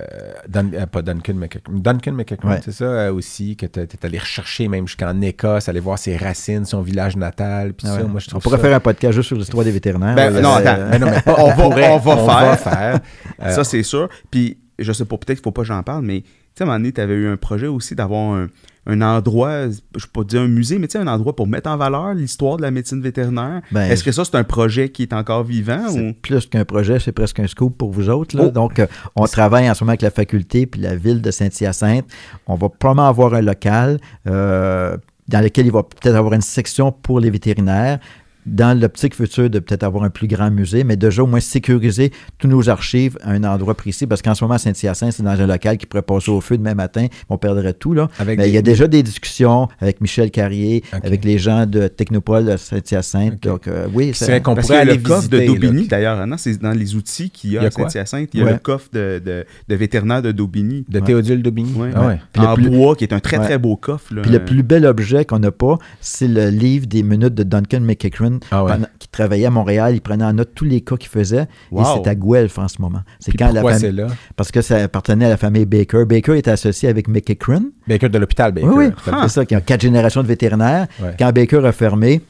euh, 0.57 0.86
pas 0.86 1.03
Duncan 1.03 1.34
McEachran. 1.34 1.72
Duncan 1.72 2.16
Ouais. 2.45 2.61
c'est 2.64 2.72
ça 2.72 2.84
euh, 2.84 3.12
aussi, 3.12 3.57
que 3.57 3.66
tu 3.66 3.80
es 3.80 3.88
allé 4.03 4.18
rechercher 4.18 4.68
même 4.68 4.86
jusqu'en 4.86 5.20
Écosse, 5.20 5.68
aller 5.68 5.80
voir 5.80 5.99
ses 5.99 6.16
racines, 6.16 6.64
son 6.64 6.80
village 6.82 7.16
natal, 7.16 7.72
puis 7.74 7.86
Ah 7.91 7.97
ça. 7.99 8.05
Moi, 8.05 8.20
je 8.20 8.28
on 8.34 8.38
pourrait 8.38 8.57
ça- 8.57 8.62
faire 8.62 8.76
un 8.76 8.80
podcast 8.80 9.14
juste 9.14 9.28
sur 9.28 9.36
l'histoire 9.36 9.64
des 9.64 9.70
vétérinaires. 9.72 10.14
Ben, 10.14 10.30
non, 10.41 10.51
euh, 10.51 10.57
attends. 10.57 10.91
Ben 10.91 10.99
non, 11.01 11.07
mais 11.11 11.20
pas- 11.22 11.36
On 11.38 11.51
va- 11.51 11.93
on 11.93 11.99
va 11.99 12.16
faire. 12.16 12.59
faire. 12.59 13.01
Euh, 13.43 13.51
Ça, 13.55 13.64
c'est 13.64 13.82
sûr. 13.82 14.09
Puis, 14.30 14.59
je 14.78 14.93
sais 14.93 15.05
pas, 15.05 15.16
peut-être 15.16 15.38
qu'il 15.38 15.45
faut 15.45 15.51
pas 15.53 15.62
que 15.62 15.68
j'en 15.68 15.82
parle, 15.82 16.05
mais 16.05 16.20
tu 16.22 16.26
sais, 16.57 16.62
à 16.62 16.64
un 16.64 16.66
moment 16.66 16.78
donné, 16.78 16.93
tu 16.93 17.01
avais 17.01 17.14
eu 17.14 17.28
un 17.28 17.36
projet 17.36 17.66
aussi 17.66 17.95
d'avoir 17.95 18.34
un, 18.34 18.49
un 18.91 19.01
endroit, 19.03 19.68
je 19.68 19.76
ne 20.05 20.11
pas 20.12 20.24
dire 20.24 20.43
un 20.43 20.49
musée, 20.49 20.78
mais 20.78 20.88
tu 20.88 20.93
sais, 20.93 20.99
un 20.99 21.07
endroit 21.07 21.34
pour 21.36 21.47
mettre 21.47 21.70
en 21.70 21.76
valeur 21.76 22.14
l'histoire 22.14 22.57
de 22.57 22.62
la 22.62 22.70
médecine 22.70 23.01
vétérinaire. 23.01 23.62
Ben, 23.72 23.91
Est-ce 23.91 24.03
que 24.05 24.12
ça, 24.12 24.24
c'est 24.24 24.34
un 24.36 24.45
projet 24.45 24.88
qui 24.88 25.03
est 25.03 25.12
encore 25.12 25.45
vivant 25.45 25.88
C'est 25.88 26.01
ou? 26.11 26.12
plus 26.14 26.47
qu'un 26.47 26.64
projet, 26.64 26.99
c'est 26.99 27.12
presque 27.12 27.41
un 27.41 27.47
scoop 27.47 27.76
pour 27.78 27.91
vous 27.91 28.09
autres. 28.11 28.36
là. 28.36 28.45
Oh. 28.47 28.51
Donc, 28.51 28.78
euh, 28.78 28.86
on 29.16 29.26
travaille 29.26 29.70
en 29.70 29.74
ce 29.74 29.84
moment 29.84 29.91
avec 29.93 30.03
la 30.03 30.11
faculté 30.11 30.66
puis 30.66 30.80
la 30.80 30.97
ville 30.97 31.22
de 31.22 31.30
Saint-Hyacinthe. 31.30 32.07
On 32.47 32.55
va 32.57 32.68
probablement 32.68 33.09
avoir 33.09 33.34
un 33.34 33.43
local 33.43 33.99
euh, 34.26 34.97
dans 35.28 35.41
lequel 35.41 35.66
il 35.66 35.72
va 35.72 35.82
peut-être 35.84 36.16
avoir 36.16 36.34
une 36.34 36.41
section 36.41 36.91
pour 36.91 37.20
les 37.20 37.30
vétérinaires. 37.30 38.01
Dans 38.47 38.78
l'optique 38.78 39.14
future 39.14 39.51
de 39.51 39.59
peut-être 39.59 39.82
avoir 39.82 40.05
un 40.05 40.11
plus 40.11 40.26
grand 40.26 40.51
musée, 40.51 40.82
mais 40.82 40.97
déjà 40.97 41.22
au 41.22 41.26
moins 41.26 41.41
sécuriser 41.41 42.11
tous 42.38 42.49
nos 42.49 42.68
archives 42.70 43.18
à 43.22 43.32
un 43.32 43.45
endroit 43.45 43.74
précis, 43.74 44.07
parce 44.07 44.22
qu'en 44.22 44.34
ce 44.34 44.43
moment, 44.45 44.55
à 44.55 44.59
Saint-Hyacinthe, 44.59 45.12
c'est 45.12 45.22
dans 45.22 45.38
un 45.41 45.47
local 45.47 45.76
qui 45.76 45.86
pourrait 45.86 46.03
passer 46.03 46.30
au 46.30 46.41
feu 46.41 46.57
demain 46.57 46.74
matin, 46.74 47.07
on 47.28 47.36
perdrait 47.36 47.74
tout. 47.74 47.93
Là. 47.93 48.09
Avec 48.18 48.38
Mais 48.38 48.45
des- 48.45 48.51
il 48.51 48.55
y 48.55 48.59
a 48.59 48.62
déjà 48.62 48.86
des 48.88 49.03
discussions 49.03 49.68
avec 49.80 50.01
Michel 50.01 50.30
Carrier, 50.30 50.82
avec 50.93 51.24
les 51.24 51.38
gens 51.38 51.66
de 51.66 51.88
Technopole 51.88 52.47
de 52.47 52.57
Saint-Hyacinthe. 52.57 53.43
Donc, 53.43 53.68
euh, 53.68 53.86
oui, 53.93 54.12
C'est 54.14 54.26
vrai 54.26 54.41
qu'on 54.41 54.55
pourrait 54.55 54.62
qu'il 54.64 54.74
y 54.74 54.78
a 54.78 54.80
aller 54.80 54.95
le 54.97 55.03
coffre 55.03 55.28
de 55.28 55.41
Daubigny, 55.47 55.86
d'ailleurs. 55.88 56.18
hein, 56.20 56.36
c'est 56.38 56.61
dans 56.61 56.72
les 56.72 56.95
outils 56.95 57.30
qu'il 57.30 57.51
y 57.53 57.59
a, 57.59 57.61
Il 57.61 57.64
y 57.64 57.66
a 57.66 57.68
à? 57.68 57.70
Saint-Hyacinthe. 57.70 58.30
Il 58.32 58.41
y 58.41 58.43
a 58.43 58.47
Ouais. 58.47 58.53
le 58.55 58.59
coffre 58.59 58.88
de, 58.93 59.20
de, 59.24 59.45
de 59.68 59.74
vétérinaire 59.74 60.22
de 60.22 60.32
Daubigny. 60.32 60.84
De 60.88 60.99
Ouais. 60.99 61.05
Théodule 61.05 61.43
Daubigny. 61.43 61.74
Ouais. 61.74 61.91
Ah 61.95 62.07
ouais. 62.07 62.18
Puis 62.32 62.43
le 62.43 62.49
en 62.49 62.55
plus- 62.55 62.70
bois, 62.70 62.97
qui 62.97 63.05
est 63.05 63.12
un 63.12 63.20
très, 63.20 63.38
Ouais. 63.38 63.45
très 63.45 63.59
beau 63.59 63.76
coffre. 63.76 64.14
là. 64.14 64.22
Puis 64.22 64.30
le 64.30 64.45
plus 64.45 64.62
bel 64.62 64.86
objet 64.86 65.24
qu'on 65.24 65.38
n'a 65.41 65.51
pas, 65.53 65.78
c'est 66.01 66.28
le 66.28 66.49
livre 66.51 66.86
des 66.86 67.03
minutes 67.03 67.34
de 67.34 67.43
Duncan 67.43 67.80
McEachran 67.80 68.30
Ah 68.51 68.64
ouais. 68.64 68.72
pendant- 68.72 68.87
qui 68.99 69.09
travaillait 69.09 69.47
à 69.47 69.51
Montréal. 69.51 69.95
Il 69.95 70.01
prenait 70.01 70.24
en 70.24 70.33
note 70.33 70.51
tous 70.55 70.64
les 70.64 70.81
cas 70.83 70.97
qu'il 70.97 71.09
faisait. 71.11 71.47
Wow. 71.70 71.83
Et 71.83 71.85
c'est 72.05 72.11
à 72.11 72.14
Guelph 72.14 72.59
en 72.59 72.68
ce 72.68 72.81
moment. 72.81 73.01
C'est 73.18 73.33
quand 73.37 73.47
la 73.53 73.61
pourquoi 73.62 73.78
famille- 73.78 73.97
là? 73.97 74.07
Parce 74.37 74.51
que 74.53 74.61
ça 74.62 74.76
appartenait 74.76 75.26
à 75.26 75.31
la 75.31 75.37
famille 75.37 75.64
Baker. 75.66 76.05
Baker 76.07 76.37
était 76.39 76.51
associé 76.51 76.89
avec 76.89 77.09
McEachran. 77.09 77.62
Baker 77.89 78.09
de 78.09 78.18
l'hôpital 78.18 78.53
Baker. 78.53 78.68
Oui, 78.68 78.87
C'est 79.05 79.28
ça, 79.28 79.45
qui 79.45 79.55
a 79.55 79.61
quatre 79.61 79.81
générations 79.83 80.22
de 80.22 80.28
vétérinaires. 80.28 80.87
Ouais. 81.03 81.14
Quand 81.18 81.33
Baker 81.33 81.64
a 81.66 81.72
fermé, 81.72 82.20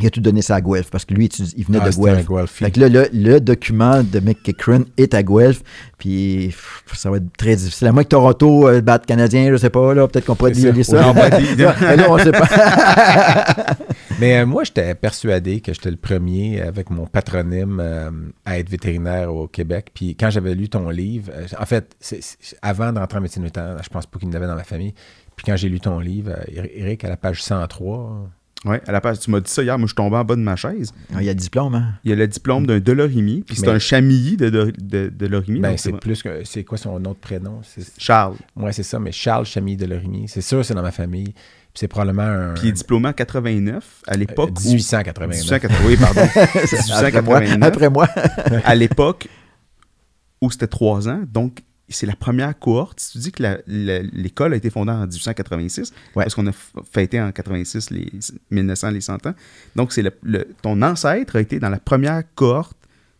il 0.00 0.06
a 0.06 0.10
tout 0.10 0.20
donné 0.20 0.42
ça 0.42 0.56
à 0.56 0.60
Guelph 0.60 0.90
parce 0.90 1.04
que 1.04 1.14
lui, 1.14 1.26
il 1.56 1.64
venait 1.64 1.78
Ah, 1.82 1.88
de 1.90 1.94
Guelph. 1.96 2.50
Fait 2.50 2.70
que 2.70 2.80
là, 2.80 2.88
le, 2.88 3.08
le 3.12 3.40
document 3.40 4.02
de 4.02 4.20
McEachran 4.20 4.82
est 4.96 5.14
à 5.14 5.22
Guelph, 5.22 5.62
puis 5.98 6.54
ça 6.92 7.10
va 7.10 7.16
être 7.18 7.36
très 7.36 7.56
difficile. 7.56 7.88
À 7.88 7.92
moins 7.92 8.02
que 8.04 8.08
Toronto 8.08 8.68
euh, 8.68 8.80
batte 8.80 9.06
Canadien, 9.06 9.50
je 9.50 9.56
sais 9.56 9.70
pas, 9.70 9.94
là, 9.94 10.06
peut-être 10.08 10.26
qu'on 10.26 10.36
pourrait 10.36 10.52
violer 10.52 10.82
ça. 10.82 11.12
on 12.08 12.18
sait 12.18 12.32
pas. 12.32 12.46
Mais 14.18 14.38
euh, 14.38 14.46
moi, 14.46 14.64
j'étais 14.64 14.94
persuadé 14.94 15.60
que 15.60 15.74
j'étais 15.74 15.90
le 15.90 15.96
premier 15.96 16.62
avec 16.62 16.90
mon 16.90 17.06
patronyme 17.06 17.80
euh, 17.80 18.10
à 18.44 18.58
être 18.58 18.70
vétérinaire 18.70 19.34
au 19.34 19.46
Québec. 19.46 19.90
Puis 19.94 20.16
quand 20.16 20.30
j'avais 20.30 20.54
lu 20.54 20.68
ton 20.68 20.88
livre, 20.88 21.30
euh, 21.34 21.46
en 21.58 21.66
fait, 21.66 21.96
avant 22.62 22.92
d'entrer 22.92 23.18
en 23.18 23.22
médecine 23.22 23.42
vétérinaire, 23.42 23.82
je 23.82 23.88
pense 23.88 24.06
pas 24.06 24.18
qu'il 24.18 24.28
y 24.28 24.32
en 24.32 24.34
avait 24.34 24.46
dans 24.46 24.54
ma 24.54 24.64
famille. 24.64 24.94
Puis 25.36 25.44
quand 25.44 25.56
j'ai 25.56 25.68
lu 25.68 25.80
ton 25.80 25.98
livre, 26.00 26.32
Eric, 26.48 27.04
à 27.04 27.10
la 27.10 27.16
page 27.18 27.42
103, 27.42 28.30
Ouais, 28.66 28.82
à 28.86 28.92
la 28.92 29.00
page, 29.00 29.20
tu 29.20 29.30
m'as 29.30 29.40
dit 29.40 29.50
ça 29.50 29.62
hier, 29.62 29.78
moi 29.78 29.86
je 29.86 29.90
suis 29.92 29.94
tombé 29.94 30.16
en 30.16 30.24
bas 30.24 30.34
de 30.36 30.40
ma 30.40 30.56
chaise. 30.56 30.92
Ah, 31.14 31.18
Il 31.20 31.24
y 31.26 31.28
a 31.28 31.32
le 31.32 31.38
diplôme, 31.38 31.74
hein? 31.74 31.94
Il 32.04 32.10
y 32.10 32.12
a 32.12 32.16
le 32.16 32.26
diplôme 32.26 32.66
d'un 32.66 32.80
Delorimier, 32.80 33.44
puis 33.46 33.56
c'est 33.56 33.68
un 33.68 33.78
chamilly 33.78 34.36
de, 34.36 34.50
de, 34.50 34.72
de, 34.78 35.08
de 35.08 35.26
Lorimier. 35.26 35.60
ben, 35.60 35.76
c'est 35.76 35.92
plus 35.92 36.22
que. 36.22 36.42
C'est 36.44 36.64
quoi 36.64 36.76
son 36.76 37.02
autre 37.04 37.20
prénom? 37.20 37.60
Charles. 37.96 38.34
Ouais, 38.56 38.72
c'est 38.72 38.82
ça, 38.82 38.98
mais 38.98 39.12
Charles 39.12 39.46
Chamille 39.46 39.76
de 39.76 39.86
Lorimier. 39.86 40.26
C'est 40.28 40.40
sûr, 40.40 40.64
c'est 40.64 40.74
dans 40.74 40.82
ma 40.82 40.90
famille. 40.92 41.32
Puis 41.32 41.80
c'est 41.80 41.88
probablement 41.88 42.22
un. 42.22 42.54
Puis 42.54 42.64
il 42.64 42.68
est 42.70 42.72
diplômé 42.72 43.08
en 43.08 43.12
89, 43.12 44.02
à 44.06 44.16
l'époque. 44.16 44.50
euh, 44.50 44.60
où- 44.66 44.72
1889. 44.72 45.36
1880, 45.42 45.76
oui, 45.86 45.96
pardon. 45.96 46.20
Après 46.96 47.22
moi. 47.22 47.40
1889. 47.40 47.62
Après 47.62 47.90
moi. 47.90 48.08
à 48.64 48.74
l'époque 48.74 49.28
où 50.40 50.50
c'était 50.50 50.66
trois 50.66 51.08
ans, 51.08 51.20
donc 51.32 51.60
c'est 51.88 52.06
la 52.06 52.16
première 52.16 52.58
cohorte. 52.58 52.98
Si 53.00 53.12
tu 53.12 53.18
dis 53.18 53.32
que 53.32 53.42
l'école 53.66 54.52
a 54.52 54.56
été 54.56 54.70
fondée 54.70 54.92
en 54.92 55.06
1886, 55.06 55.92
Ouais. 56.14 56.24
parce 56.24 56.34
qu'on 56.34 56.46
a 56.46 56.52
fêté 56.90 57.20
en 57.20 57.30
86 57.32 57.90
les 57.90 58.10
1900 58.50 58.90
les 58.90 59.00
100 59.00 59.26
ans, 59.26 59.34
donc 59.76 59.92
c'est 59.92 60.02
le, 60.02 60.12
le- 60.22 60.48
ton 60.62 60.80
ancêtre 60.82 61.36
a 61.36 61.40
été 61.40 61.58
dans 61.60 61.68
la 61.70 61.78
première 61.78 62.22
cohorte 62.34 62.76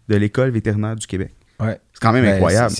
de 0.08 0.16
l'école 0.16 0.50
vétérinaire 0.50 0.96
du 0.96 1.06
Québec. 1.06 1.32
Ouais. 1.58 1.80
C'est 1.94 2.00
quand 2.02 2.12
même 2.12 2.24
Ben, 2.24 2.34
incroyable. 2.34 2.74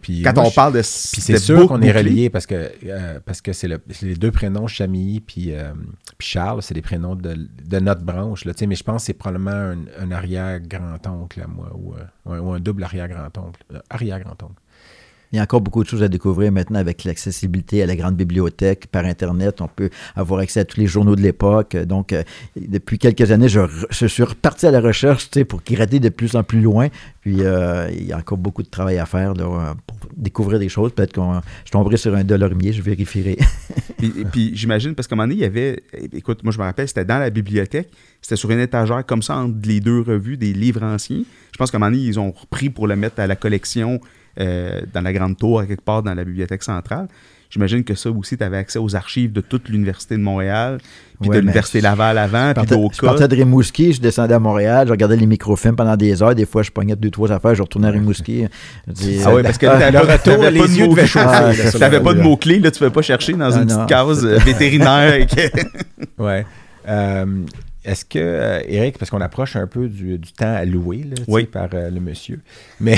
puis 0.00 0.22
Quand 0.22 0.34
moi, 0.34 0.44
on 0.46 0.50
parle 0.50 0.72
de 0.72 0.78
Puis 0.80 1.20
c'est 1.20 1.36
sûr 1.38 1.66
qu'on 1.68 1.82
est 1.82 1.92
relié 1.92 2.30
parce 2.30 2.46
que 2.46 2.72
euh, 2.86 3.20
parce 3.22 3.42
que 3.42 3.52
c'est 3.52 3.68
le- 3.68 3.78
c'est 3.90 4.06
les 4.06 4.14
deux 4.14 4.30
prénoms, 4.30 4.66
Chamilly 4.66 5.20
puis, 5.20 5.52
euh, 5.52 5.72
puis 6.16 6.28
Charles, 6.28 6.62
c'est 6.62 6.72
des 6.72 6.80
prénoms 6.80 7.14
de, 7.14 7.34
de 7.34 7.78
notre 7.78 8.00
branche. 8.02 8.46
Là, 8.46 8.54
mais 8.66 8.74
je 8.74 8.82
pense 8.84 9.02
que 9.02 9.06
c'est 9.06 9.12
probablement 9.12 9.50
un, 9.50 9.78
un 9.98 10.10
arrière-grand-oncle 10.12 11.42
à 11.42 11.46
moi 11.46 11.70
ou, 11.74 11.94
euh, 11.94 12.38
ou 12.40 12.52
un 12.52 12.60
double 12.60 12.84
arrière-grand-oncle. 12.84 13.60
Arrière-grand-oncle. 13.90 14.54
Il 15.32 15.36
y 15.36 15.38
a 15.38 15.42
encore 15.42 15.60
beaucoup 15.60 15.84
de 15.84 15.88
choses 15.88 16.02
à 16.02 16.08
découvrir 16.08 16.50
maintenant 16.50 16.80
avec 16.80 17.04
l'accessibilité 17.04 17.82
à 17.82 17.86
la 17.86 17.94
grande 17.94 18.16
bibliothèque 18.16 18.88
par 18.88 19.04
Internet. 19.04 19.60
On 19.60 19.68
peut 19.68 19.90
avoir 20.16 20.40
accès 20.40 20.60
à 20.60 20.64
tous 20.64 20.80
les 20.80 20.88
journaux 20.88 21.14
de 21.14 21.20
l'époque. 21.20 21.76
Donc, 21.76 22.12
euh, 22.12 22.24
depuis 22.56 22.98
quelques 22.98 23.30
années, 23.30 23.48
je, 23.48 23.60
suis 24.08 24.22
reparti 24.24 24.66
à 24.66 24.72
la 24.72 24.80
recherche 24.80 25.30
pour 25.44 25.62
gratter 25.62 26.00
de 26.00 26.08
plus 26.08 26.34
en 26.34 26.42
plus 26.42 26.60
loin. 26.60 26.88
Puis, 27.20 27.42
euh, 27.42 27.88
il 27.92 28.06
y 28.06 28.12
a 28.12 28.16
encore 28.16 28.38
beaucoup 28.38 28.64
de 28.64 28.68
travail 28.68 28.98
à 28.98 29.06
faire 29.06 29.34
pour 29.34 29.96
découvrir 30.16 30.58
des 30.58 30.68
choses. 30.68 30.92
Peut-être 30.92 31.12
que 31.12 31.20
je 31.64 31.70
tomberai 31.70 31.96
sur 31.96 32.14
un 32.16 32.24
Delormier, 32.24 32.72
je 32.72 32.82
vérifierai. 32.82 33.38
Puis 34.32 34.50
j'imagine, 34.54 34.94
parce 34.94 35.06
qu'à 35.06 35.14
un 35.14 35.16
moment 35.16 35.28
donné, 35.28 35.36
il 35.36 35.42
y 35.42 35.44
avait. 35.44 35.82
Écoute, 36.12 36.42
moi 36.42 36.52
je 36.52 36.58
me 36.58 36.64
rappelle, 36.64 36.88
c'était 36.88 37.04
dans 37.04 37.18
la 37.18 37.30
bibliothèque. 37.30 37.90
C'était 38.20 38.36
sur 38.36 38.50
une 38.50 38.60
étagère 38.60 39.04
comme 39.06 39.22
ça 39.22 39.36
entre 39.36 39.56
les 39.64 39.80
deux 39.80 40.00
revues 40.00 40.36
des 40.36 40.52
livres 40.52 40.82
anciens. 40.82 41.22
Je 41.52 41.58
pense 41.58 41.70
qu'à 41.70 41.76
un 41.76 41.80
moment 41.80 41.92
donné, 41.92 42.02
ils 42.02 42.18
ont 42.18 42.32
repris 42.32 42.70
pour 42.70 42.86
le 42.86 42.96
mettre 42.96 43.20
à 43.20 43.26
la 43.26 43.36
collection 43.36 44.00
euh, 44.40 44.80
dans 44.92 45.02
la 45.02 45.12
grande 45.12 45.36
tour, 45.36 45.60
à 45.60 45.66
quelque 45.66 45.84
part 45.84 46.02
dans 46.02 46.14
la 46.14 46.24
bibliothèque 46.24 46.62
centrale. 46.62 47.06
J'imagine 47.52 47.82
que 47.82 47.96
ça 47.96 48.10
aussi, 48.12 48.36
tu 48.38 48.44
avais 48.44 48.58
accès 48.58 48.78
aux 48.78 48.94
archives 48.94 49.32
de 49.32 49.40
toute 49.40 49.68
l'Université 49.68 50.16
de 50.16 50.22
Montréal, 50.22 50.78
puis 51.20 51.28
Ouais, 51.30 51.34
de 51.36 51.40
l'Université 51.40 51.80
Laval 51.80 52.16
avant, 52.16 52.46
puis 52.52 52.54
partais, 52.54 52.74
je 52.76 52.80
d'Oka. 52.80 53.06
partais 53.08 53.26
de 53.26 53.34
Rimouski, 53.34 53.92
je 53.92 54.00
descendais 54.00 54.34
à 54.34 54.38
Montréal, 54.38 54.86
je 54.86 54.92
regardais 54.92 55.16
les 55.16 55.26
microfilms 55.26 55.74
pendant 55.74 55.96
des 55.96 56.22
heures. 56.22 56.36
Des 56.36 56.46
fois, 56.46 56.62
je 56.62 56.70
pognais 56.70 56.94
deux, 56.94 57.10
trois 57.10 57.32
affaires, 57.32 57.56
je 57.56 57.62
retournais 57.62 57.88
à 57.88 57.90
Rimouski. 57.90 58.44
Dis, 58.86 59.18
Ah 59.26 59.34
oui, 59.34 59.40
euh, 59.40 59.42
parce 59.42 59.58
que 59.58 59.66
ah, 59.66 59.78
t'avais 59.80 59.90
le 60.00 60.06
pas, 60.06 60.12
retour, 60.12 60.22
t'avais 60.36 60.50
les 60.52 60.60
pas 60.60 60.66
de 60.68 60.78
mots- 60.78 60.96
Ah, 61.16 61.52
la 61.90 62.00
pas 62.00 62.14
de 62.14 62.22
mots-clés, 62.22 62.60
là, 62.60 62.70
tu 62.70 62.78
pouvais 62.78 62.90
pas 62.90 63.02
chercher 63.02 63.32
dans 63.32 63.50
Ah, 63.52 63.60
une 63.62 63.68
non. 63.68 63.74
petite 63.78 63.88
case 63.88 64.24
euh, 64.24 64.38
vétérinaire. 64.44 65.26
Euh, 66.88 67.26
Est-ce 67.84 68.04
que, 68.04 68.18
euh, 68.18 68.60
Eric, 68.66 68.98
parce 68.98 69.10
qu'on 69.10 69.20
approche 69.22 69.56
un 69.56 69.66
peu 69.66 69.88
du, 69.88 70.18
du 70.18 70.32
temps 70.32 70.52
à 70.54 70.64
louer 70.66 71.04
là, 71.04 71.14
Oui. 71.28 71.44
par 71.46 71.68
euh, 71.72 71.88
le 71.90 71.98
monsieur, 72.00 72.40
mais 72.80 72.96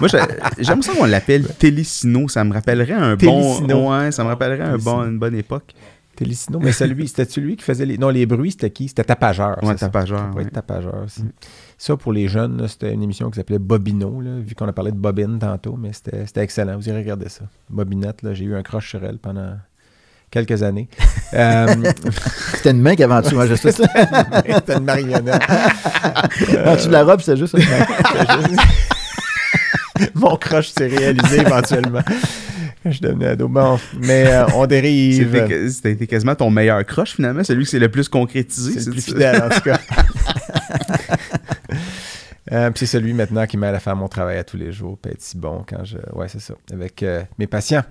Moi, 0.00 0.08
j'ai- 0.08 0.18
j'aime 0.64 0.82
ça 0.82 0.92
qu'on 0.94 1.04
l'appelle 1.04 1.46
Télésino. 1.58 2.28
Ça 2.28 2.42
me 2.44 2.52
rappellerait 2.52 2.92
un 2.92 3.16
Télésino. 3.16 3.66
bon. 3.68 3.96
Ouais, 3.96 4.10
ça 4.12 4.24
me 4.24 4.28
rappellerait 4.28 4.64
un 4.64 4.78
bon, 4.78 5.02
une 5.04 5.18
bonne 5.18 5.36
époque. 5.36 5.72
Télécino, 6.16 6.60
mais 6.60 6.70
celui, 6.70 7.08
c'était 7.08 7.40
lui 7.40 7.56
qui 7.56 7.64
faisait 7.64 7.84
les. 7.84 7.98
Non, 7.98 8.08
les 8.08 8.24
bruits, 8.24 8.52
c'était 8.52 8.70
qui? 8.70 8.86
C'était 8.86 9.02
Tapageur. 9.02 9.58
Ouais. 9.64 9.74
Tapageur, 9.74 10.18
Ça 10.20 10.30
ouais. 10.38 10.44
Tapageur 10.44 11.02
aussi. 11.04 11.24
Ça, 11.76 11.96
pour 11.96 12.12
les 12.12 12.28
jeunes, 12.28 12.68
c'était 12.68 12.92
une 12.94 13.02
émission 13.02 13.30
qui 13.30 13.36
s'appelait 13.36 13.58
Bobino, 13.58 14.20
là, 14.20 14.38
vu 14.38 14.54
qu'on 14.54 14.68
a 14.68 14.72
parlé 14.72 14.92
de 14.92 14.96
Bobine 14.96 15.40
tantôt, 15.40 15.76
mais 15.76 15.90
c'était 15.92 16.24
excellent. 16.42 16.76
Vous 16.76 16.88
irez 16.88 16.98
regarder 16.98 17.28
ça. 17.28 17.44
Bobinette, 17.68 18.22
là, 18.22 18.32
j'ai 18.32 18.44
eu 18.44 18.54
un 18.54 18.62
crush 18.62 18.90
sur 18.90 19.04
elle 19.04 19.18
pendant 19.18 19.56
quelques 20.34 20.62
années. 20.62 20.88
Euh, 21.36 21.66
C'était 22.54 22.70
une 22.70 22.80
main 22.80 22.94
qui 22.94 23.02
avait 23.02 23.14
en 23.14 23.20
dessous, 23.20 23.40
hein, 23.40 23.46
je 23.50 23.56
sais 23.56 23.72
ça. 23.72 23.82
c'était 24.46 24.74
une 24.74 24.84
marionnette. 24.84 25.42
En 26.64 26.74
dessous 26.76 26.86
de 26.86 26.92
la 26.92 27.02
robe, 27.02 27.20
c'est 27.24 27.36
juste 27.36 27.54
une 27.54 27.64
main. 27.68 27.86
Mon 30.14 30.36
crush 30.36 30.68
s'est 30.68 30.86
réalisé 30.86 31.40
éventuellement. 31.40 32.02
Je 32.84 33.00
devenais 33.00 33.28
ado. 33.28 33.48
Bon, 33.48 33.80
mais 34.00 34.26
euh, 34.28 34.44
on 34.54 34.66
dérive. 34.66 35.28
C'était 35.32 35.48
que- 35.48 35.68
C'était 35.70 36.06
quasiment 36.06 36.34
ton 36.36 36.50
meilleur 36.50 36.84
crush, 36.84 37.14
finalement. 37.16 37.42
Celui 37.42 37.64
qui 37.64 37.70
s'est 37.70 37.78
le 37.80 37.88
plus 37.88 38.08
concrétisé. 38.08 38.78
C'est 38.78 38.86
le 38.86 38.92
plus 38.92 39.04
fidèle, 39.04 39.42
en 39.42 39.48
tout 39.52 39.60
cas. 39.62 39.78
Euh, 42.54 42.70
c'est 42.76 42.86
celui 42.86 43.12
maintenant 43.14 43.46
qui 43.46 43.56
m'aide 43.56 43.74
à 43.74 43.80
faire 43.80 43.96
mon 43.96 44.06
travail 44.08 44.38
à 44.38 44.44
tous 44.44 44.56
les 44.56 44.70
jours, 44.72 44.96
puis 45.02 45.10
être 45.12 45.20
si 45.20 45.36
bon 45.36 45.64
quand 45.68 45.84
je. 45.84 45.98
Ouais, 46.12 46.28
c'est 46.28 46.40
ça, 46.40 46.54
avec 46.72 47.02
euh, 47.02 47.22
mes 47.38 47.46
patients. 47.46 47.82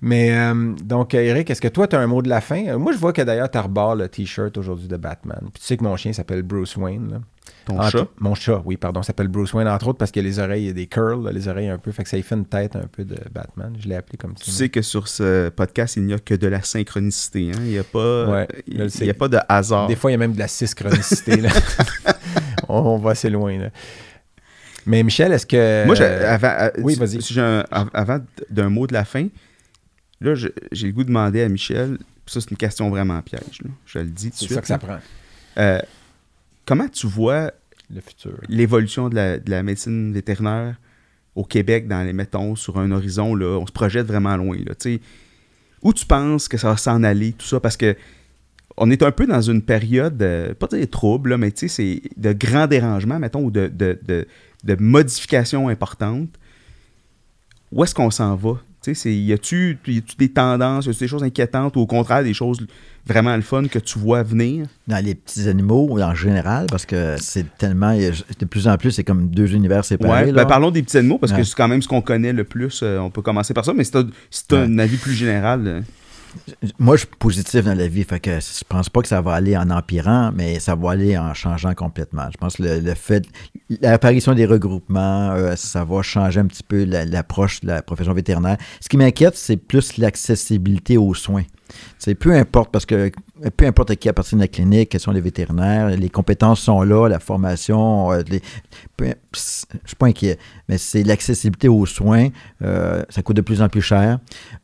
Mais 0.00 0.30
euh, 0.36 0.74
donc, 0.84 1.12
Eric, 1.14 1.50
est-ce 1.50 1.60
que 1.60 1.68
toi, 1.68 1.88
tu 1.88 1.96
as 1.96 2.00
un 2.00 2.06
mot 2.06 2.22
de 2.22 2.28
la 2.28 2.40
fin? 2.40 2.76
Moi, 2.78 2.92
je 2.92 2.98
vois 2.98 3.12
que 3.12 3.22
d'ailleurs, 3.22 3.50
tu 3.50 3.58
as 3.58 3.62
rebord 3.62 3.96
le 3.96 4.08
t-shirt 4.08 4.56
aujourd'hui 4.56 4.86
de 4.88 4.96
Batman. 4.96 5.40
Puis 5.52 5.60
tu 5.60 5.66
sais 5.66 5.76
que 5.76 5.84
mon 5.84 5.96
chien 5.96 6.12
s'appelle 6.12 6.42
Bruce 6.42 6.76
Wayne. 6.76 7.10
là. 7.10 7.20
Ton 7.64 7.80
chat? 7.82 8.06
Mon 8.18 8.34
chat, 8.34 8.60
oui, 8.64 8.76
pardon, 8.76 9.02
s'appelle 9.02 9.28
Bruce 9.28 9.52
Wayne, 9.54 9.68
entre 9.68 9.88
autres 9.88 9.98
parce 9.98 10.10
que 10.10 10.18
les 10.20 10.38
oreilles, 10.40 10.64
il 10.64 10.66
y 10.66 10.70
a 10.70 10.72
des 10.72 10.86
curls, 10.88 11.28
les 11.32 11.46
oreilles 11.48 11.68
un 11.68 11.78
peu, 11.78 11.92
fait 11.92 12.02
que 12.02 12.08
ça 12.08 12.16
y 12.16 12.22
fait 12.22 12.34
une 12.34 12.44
tête 12.46 12.74
un 12.76 12.86
peu 12.90 13.04
de 13.04 13.16
Batman. 13.32 13.72
Je 13.78 13.88
l'ai 13.88 13.94
appelé 13.96 14.16
comme 14.18 14.36
ça. 14.36 14.44
Tu 14.44 14.50
sais 14.50 14.68
que 14.68 14.82
sur 14.82 15.06
ce 15.06 15.48
podcast, 15.48 15.96
il 15.96 16.04
n'y 16.04 16.12
a 16.12 16.18
que 16.18 16.34
de 16.34 16.46
la 16.48 16.62
synchronicité. 16.62 17.50
hein? 17.54 17.58
Il 17.60 17.70
n'y 17.70 17.78
a, 17.78 17.84
pas- 17.84 18.26
Ouais, 18.28 18.48
il, 18.66 19.04
y 19.06 19.10
a 19.10 19.14
pas 19.14 19.28
de 19.28 19.38
hasard. 19.48 19.86
Des 19.86 19.94
fois, 19.96 20.10
il 20.10 20.14
y 20.14 20.16
a 20.16 20.18
même 20.18 20.32
de 20.34 20.38
la 20.40 20.48
synchronicité. 20.48 21.36
là. 21.36 21.50
on, 22.68 22.78
on 22.78 22.98
va 22.98 23.10
assez 23.12 23.30
loin. 23.30 23.56
Là. 23.58 23.68
Mais 24.86 25.02
Michel, 25.02 25.32
est-ce 25.32 25.46
que. 25.46 25.84
Moi, 25.86 26.00
avant, 26.00 26.54
euh, 26.58 26.70
oui, 26.78 26.94
vas-y. 26.96 27.22
si 27.22 27.38
avant 27.38 28.18
d'un 28.50 28.68
mot 28.68 28.86
de 28.86 28.92
la 28.92 29.04
fin, 29.04 29.28
là, 30.20 30.34
j'ai 30.34 30.86
le 30.86 30.92
goût 30.92 31.02
de 31.02 31.08
demander 31.08 31.42
à 31.42 31.48
Michel, 31.48 31.98
puis 32.24 32.34
ça, 32.34 32.40
c'est 32.40 32.50
une 32.50 32.56
question 32.56 32.90
vraiment 32.90 33.20
piège. 33.22 33.60
là. 33.64 33.70
Je 33.86 33.98
le 34.00 34.06
dis 34.06 34.30
tout 34.30 34.30
de 34.30 34.34
c'est 34.36 34.44
suite. 34.46 34.54
ça 34.54 34.60
que 34.60 34.66
ça 34.66 34.78
prend, 34.78 34.98
Euh, 35.58 35.80
comment 36.66 36.88
tu 36.88 37.06
vois 37.06 37.52
le 37.94 38.00
futur. 38.00 38.38
l'évolution 38.48 39.08
de 39.08 39.14
la, 39.14 39.38
de 39.38 39.50
la 39.50 39.62
médecine 39.62 40.12
vétérinaire 40.12 40.76
au 41.34 41.44
Québec 41.44 41.86
dans 41.88 42.02
les 42.02 42.12
mettons 42.12 42.56
sur 42.56 42.78
un 42.78 42.90
horizon 42.90 43.34
là, 43.34 43.58
on 43.58 43.66
se 43.66 43.72
projette 43.72 44.06
vraiment 44.06 44.36
loin 44.36 44.56
là, 44.58 44.74
tu 44.74 44.94
sais. 44.96 45.00
où 45.82 45.92
tu 45.92 46.06
penses 46.06 46.48
que 46.48 46.56
ça 46.56 46.70
va 46.70 46.76
s'en 46.76 47.02
aller 47.04 47.32
tout 47.32 47.46
ça? 47.46 47.60
Parce 47.60 47.76
que 47.76 47.94
on 48.76 48.90
est 48.90 49.02
un 49.02 49.10
peu 49.10 49.26
dans 49.26 49.40
une 49.42 49.62
période 49.62 50.20
euh, 50.22 50.54
pas 50.54 50.66
dire 50.66 50.88
trouble 50.90 51.30
là, 51.30 51.38
mais 51.38 51.50
tu 51.50 51.68
sais 51.68 51.68
c'est 51.68 52.02
de 52.16 52.32
grands 52.32 52.66
dérangements 52.66 53.18
mettons 53.18 53.44
ou 53.44 53.50
de, 53.50 53.68
de, 53.68 53.98
de, 54.06 54.26
de 54.64 54.76
modifications 54.80 55.68
importantes 55.68 56.30
où 57.70 57.82
est-ce 57.84 57.94
qu'on 57.94 58.10
s'en 58.10 58.34
va? 58.36 58.52
Tu 58.84 58.94
sais, 58.94 58.94
c'est- 59.02 59.14
y 59.14 59.32
a-tu 59.32 59.78
des 60.18 60.28
tendances, 60.28 60.86
y 60.86 60.90
a-tu 60.90 60.98
des 60.98 61.08
choses 61.08 61.22
inquiétantes 61.22 61.76
ou 61.76 61.80
au 61.80 61.86
contraire 61.86 62.24
des 62.24 62.34
choses 62.34 62.58
vraiment 63.06 63.34
le 63.36 63.42
fun 63.42 63.66
que 63.68 63.78
tu 63.78 63.98
vois 63.98 64.22
venir? 64.24 64.66
Dans 64.88 65.02
les 65.02 65.14
petits 65.14 65.48
animaux 65.48 65.86
ou 65.88 66.00
en 66.02 66.14
général, 66.14 66.66
parce 66.68 66.84
que 66.84 67.14
c'est 67.18 67.46
tellement. 67.58 67.96
De 67.96 68.44
plus 68.44 68.66
en 68.66 68.76
plus, 68.76 68.90
c'est 68.90 69.04
comme 69.04 69.28
deux 69.30 69.54
univers 69.54 69.84
séparés. 69.84 70.26
Ouais, 70.26 70.32
ben 70.32 70.44
parlons 70.46 70.70
des 70.72 70.82
petits 70.82 70.98
animaux 70.98 71.18
parce 71.18 71.32
que 71.32 71.44
c'est 71.44 71.54
quand 71.54 71.68
même 71.68 71.80
ce 71.80 71.86
qu'on 71.88 72.02
connaît 72.02 72.32
le 72.32 72.42
plus. 72.44 72.80
euh, 72.82 72.98
on 72.98 73.10
peut 73.10 73.22
commencer 73.22 73.54
par 73.54 73.64
ça, 73.64 73.72
mais 73.72 73.84
si 73.84 73.92
t'as 73.92 74.02
si 74.30 74.46
t'as 74.48 74.56
Ouais. 74.56 74.64
un 74.66 74.78
avis 74.80 74.96
plus 74.96 75.14
général. 75.14 75.84
Moi, 76.78 76.96
je 76.96 77.00
suis 77.00 77.08
positif 77.18 77.64
dans 77.64 77.74
la 77.76 77.88
vie, 77.88 78.04
fait 78.04 78.20
que 78.20 78.40
je 78.40 78.64
pense 78.68 78.88
pas 78.88 79.02
que 79.02 79.08
ça 79.08 79.20
va 79.20 79.34
aller 79.34 79.56
en 79.56 79.68
empirant, 79.70 80.32
mais 80.34 80.58
ça 80.60 80.74
va 80.74 80.92
aller 80.92 81.16
en 81.18 81.34
changeant 81.34 81.74
complètement. 81.74 82.28
Je 82.32 82.36
pense 82.38 82.56
que 82.56 82.62
le, 82.62 82.80
le 82.80 82.94
fait, 82.94 83.24
l'apparition 83.80 84.34
des 84.34 84.46
regroupements, 84.46 85.32
euh, 85.32 85.56
ça 85.56 85.84
va 85.84 86.02
changer 86.02 86.40
un 86.40 86.46
petit 86.46 86.62
peu 86.62 86.84
la- 86.84 87.04
l'approche 87.04 87.60
de 87.60 87.66
la 87.68 87.82
profession 87.82 88.14
vétérinaire. 88.14 88.56
Ce 88.80 88.88
qui 88.88 88.96
m'inquiète, 88.96 89.36
c'est 89.36 89.56
plus 89.56 89.96
l'accessibilité 89.98 90.96
aux 90.96 91.14
soins. 91.14 91.44
C'est 91.98 92.14
peu 92.14 92.32
importe, 92.34 92.70
parce 92.70 92.84
que 92.84 93.10
peu 93.56 93.66
importe 93.66 93.90
à 93.92 93.96
qui 93.96 94.08
appartient 94.08 94.36
la 94.36 94.46
clinique, 94.46 94.90
quels 94.90 95.00
sont 95.00 95.10
les 95.10 95.22
vétérinaires, 95.22 95.88
les 95.88 96.10
compétences 96.10 96.60
sont 96.60 96.82
là, 96.82 97.08
la 97.08 97.18
formation, 97.18 98.12
euh, 98.12 98.22
les, 98.28 98.42
peu- 98.96 99.14
je 99.34 99.40
suis 99.86 99.96
pas 99.98 100.06
inquiet, 100.06 100.38
mais 100.68 100.76
c'est 100.76 101.02
l'accessibilité 101.02 101.68
aux 101.68 101.86
soins, 101.86 102.28
euh, 102.62 103.02
ça 103.08 103.22
coûte 103.22 103.36
de 103.36 103.40
plus 103.40 103.62
en 103.62 103.70
plus 103.70 103.80
cher. 103.80 104.18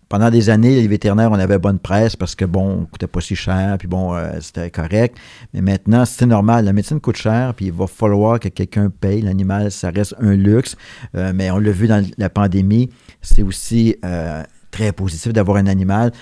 Pendant 0.08 0.30
des 0.30 0.48
années, 0.48 0.80
les 0.80 0.88
vétérinaires, 0.88 1.30
on 1.30 1.38
avait 1.38 1.58
bonne 1.58 1.78
presse 1.78 2.16
parce 2.16 2.34
que, 2.34 2.46
bon, 2.46 2.80
on 2.80 2.84
coûtait 2.86 3.06
pas 3.06 3.20
si 3.20 3.36
cher, 3.36 3.76
puis 3.78 3.88
bon, 3.88 4.14
euh, 4.14 4.30
c'était 4.40 4.70
correct. 4.70 5.18
Mais 5.52 5.60
maintenant, 5.60 6.06
c'est 6.06 6.24
normal. 6.24 6.64
La 6.64 6.72
médecine 6.72 6.98
coûte 6.98 7.16
cher, 7.16 7.52
puis 7.54 7.66
il 7.66 7.72
va 7.72 7.86
falloir 7.86 8.40
que 8.40 8.48
quelqu'un 8.48 8.88
paye. 8.88 9.20
L'animal, 9.20 9.70
ça 9.70 9.90
reste 9.90 10.14
un 10.18 10.34
luxe. 10.34 10.76
Euh, 11.14 11.32
mais 11.34 11.50
on 11.50 11.58
l'a 11.58 11.72
vu 11.72 11.88
dans 11.88 12.02
la 12.16 12.30
pandémie, 12.30 12.88
c'est 13.20 13.42
aussi 13.42 13.96
euh, 14.02 14.42
très 14.70 14.92
positif 14.92 15.34
d'avoir 15.34 15.58
un 15.58 15.66
animal. 15.66 16.12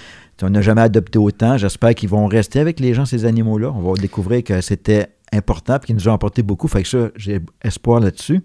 On 0.42 0.50
n'a 0.50 0.62
jamais 0.62 0.82
adopté 0.82 1.18
autant. 1.18 1.56
J'espère 1.56 1.94
qu'ils 1.94 2.08
vont 2.08 2.26
rester 2.26 2.58
avec 2.58 2.80
les 2.80 2.92
gens, 2.92 3.06
ces 3.06 3.24
animaux-là. 3.24 3.72
On 3.72 3.80
va 3.80 3.94
découvrir 3.94 4.42
que 4.42 4.60
c'était 4.60 5.06
important 5.32 5.76
et 5.76 5.86
qu'ils 5.86 5.94
nous 5.94 6.08
ont 6.08 6.12
apporté 6.12 6.42
beaucoup. 6.42 6.68
Fait 6.68 6.82
que 6.82 6.88
ça, 6.88 7.08
j'ai 7.16 7.40
espoir 7.62 8.00
là-dessus. 8.00 8.42